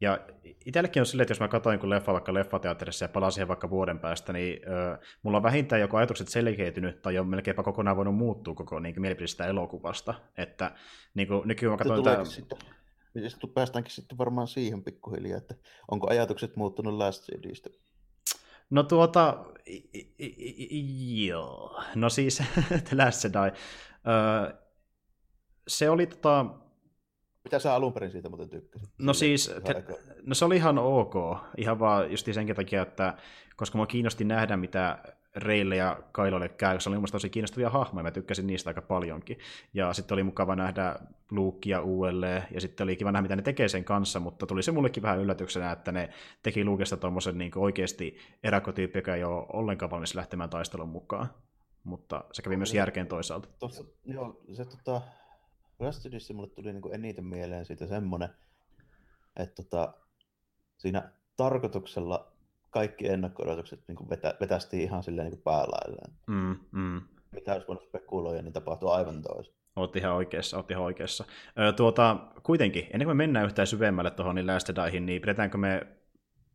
Ja 0.00 0.20
itsellekin 0.66 1.02
on 1.02 1.06
silleen, 1.06 1.22
että 1.22 1.32
jos 1.32 1.40
mä 1.40 1.48
katsoin 1.48 1.80
kun 1.80 1.90
leffa 1.90 2.12
vaikka 2.12 2.34
leffateatterissa 2.34 3.04
ja 3.04 3.08
palaan 3.08 3.32
siihen 3.32 3.48
vaikka 3.48 3.70
vuoden 3.70 3.98
päästä, 3.98 4.32
niin 4.32 4.68
ö, 4.68 4.98
mulla 5.22 5.36
on 5.36 5.42
vähintään 5.42 5.80
joko 5.80 5.96
ajatukset 5.96 6.28
selkeytynyt 6.28 7.02
tai 7.02 7.18
on 7.18 7.28
melkeinpä 7.28 7.62
kokonaan 7.62 7.96
voinut 7.96 8.16
muuttua 8.16 8.54
koko 8.54 8.80
niin 8.80 9.00
mielipide 9.00 9.26
sitä 9.26 9.46
elokuvasta. 9.46 10.14
Että 10.36 10.72
niin 11.14 11.28
kuin, 11.28 11.48
nykyään 11.48 11.72
mä 11.72 11.76
katsoin 11.76 12.04
tämä... 12.04 12.24
Sitten, 12.24 12.58
sitten 13.28 13.50
päästäänkin 13.50 13.92
sitten 13.92 14.18
varmaan 14.18 14.48
siihen 14.48 14.84
pikkuhiljaa, 14.84 15.38
että 15.38 15.54
onko 15.90 16.10
ajatukset 16.10 16.56
muuttunut 16.56 16.94
Last 16.94 17.24
Jediistä? 17.32 17.70
No 18.70 18.82
tuota, 18.82 19.44
joo. 21.26 21.82
No 21.94 22.10
siis, 22.10 22.42
The 22.88 22.96
Last 22.96 23.24
Jedi. 23.24 23.56
Öö, 24.06 24.58
se 25.68 25.90
oli 25.90 26.06
tota... 26.06 26.46
Mitä 27.48 27.58
sä 27.58 27.74
alun 27.74 27.92
perin 27.92 28.10
siitä 28.10 28.28
muuten 28.28 28.48
tykkäsit? 28.48 28.90
No 28.98 29.12
siis, 29.12 29.54
te, 29.64 29.84
no 30.26 30.34
se 30.34 30.44
oli 30.44 30.56
ihan 30.56 30.78
ok. 30.78 31.14
Ihan 31.56 31.78
vaan 31.78 32.10
just 32.10 32.28
sen 32.32 32.56
takia, 32.56 32.82
että 32.82 33.14
koska 33.56 33.78
mua 33.78 33.86
kiinnosti 33.86 34.24
nähdä, 34.24 34.56
mitä 34.56 34.98
Reille 35.36 35.76
ja 35.76 36.00
Kailolle 36.12 36.48
käy, 36.48 36.80
se 36.80 36.88
oli 36.88 36.98
mun 36.98 37.08
tosi 37.12 37.30
kiinnostavia 37.30 37.70
hahmoja, 37.70 38.02
mä 38.02 38.10
tykkäsin 38.10 38.46
niistä 38.46 38.70
aika 38.70 38.82
paljonkin. 38.82 39.38
Ja 39.74 39.92
sitten 39.92 40.14
oli 40.14 40.22
mukava 40.22 40.56
nähdä 40.56 40.96
Luukia 41.30 41.80
uudelleen, 41.80 42.42
ja 42.50 42.60
sitten 42.60 42.84
oli 42.84 42.96
kiva 42.96 43.12
nähdä, 43.12 43.22
mitä 43.22 43.36
ne 43.36 43.42
tekee 43.42 43.68
sen 43.68 43.84
kanssa, 43.84 44.20
mutta 44.20 44.46
tuli 44.46 44.62
se 44.62 44.72
mullekin 44.72 45.02
vähän 45.02 45.18
yllätyksenä, 45.18 45.72
että 45.72 45.92
ne 45.92 46.08
teki 46.42 46.64
Luukesta 46.64 46.96
tuommoisen 46.96 47.38
niin 47.38 47.52
oikeasti 47.56 48.16
erakotyyppi, 48.42 48.98
joka 48.98 49.14
ei 49.14 49.24
ole 49.24 49.46
ollenkaan 49.52 49.90
valmis 49.90 50.14
lähtemään 50.14 50.50
taistelun 50.50 50.88
mukaan. 50.88 51.30
Mutta 51.84 52.24
se 52.32 52.42
kävi 52.42 52.56
myös 52.56 52.74
järkeen 52.74 53.06
toisaalta. 53.06 53.48
Tossa, 53.58 53.84
joo, 54.04 54.40
se 54.52 54.64
tota, 54.64 55.02
Rastedissa 55.80 56.34
mulle 56.34 56.48
tuli 56.48 56.72
niin 56.72 56.94
eniten 56.94 57.24
mieleen 57.24 57.64
siitä 57.64 57.86
semmoinen, 57.86 58.28
että 59.36 59.62
tota, 59.62 59.94
siinä 60.78 61.12
tarkoituksella 61.36 62.32
kaikki 62.70 63.08
ennakko-odotukset 63.08 63.80
niin 63.88 64.10
vetä, 64.10 64.34
vetästiin 64.40 64.82
ihan 64.82 65.02
silleen 65.02 65.30
niin 65.30 65.42
päälailleen. 65.42 66.12
Mm, 66.26 66.56
mm. 66.72 67.00
Mitä 67.32 67.52
olisi 67.52 67.68
voinut 67.68 67.84
spekuloida, 67.84 68.42
niin 68.42 68.52
tapahtuu 68.52 68.88
aivan 68.88 69.22
toisin. 69.22 69.54
Olet 69.76 69.96
ihan 69.96 70.14
oikeassa, 70.14 70.56
olet 70.56 70.70
ihan 70.70 70.84
oikeassa. 70.84 71.24
Ö, 71.58 71.72
tuota, 71.72 72.16
kuitenkin, 72.42 72.86
ennen 72.92 73.06
kuin 73.06 73.16
me 73.16 73.22
mennään 73.22 73.46
yhtään 73.46 73.66
syvemmälle 73.66 74.10
tuohon 74.10 74.34
niin 74.34 74.46
Last 74.46 74.68
Jedaihin, 74.68 75.06
niin 75.06 75.20
pidetäänkö 75.20 75.58
me 75.58 75.86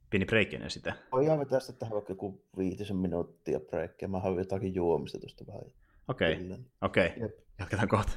pieni 0.10 0.26
break 0.26 0.54
ennen 0.54 0.72
sitä? 0.72 0.94
Voidaan 1.12 1.40
vetää 1.40 1.60
sitten 1.60 1.80
tähän 1.80 1.94
vaikka 1.94 2.12
joku 2.12 2.46
viitisen 2.58 2.96
minuuttia 2.96 3.60
breikkiä. 3.60 4.08
Mä 4.08 4.20
haluan 4.20 4.40
jotakin 4.40 4.76
juomista 4.76 5.20
tuosta 5.20 5.48
vähän. 5.48 5.62
Okei, 6.08 6.34
okay. 6.34 6.58
okei. 6.82 7.14
Okay. 7.18 7.30
Jatketaan 7.60 7.88
kohta. 7.88 8.12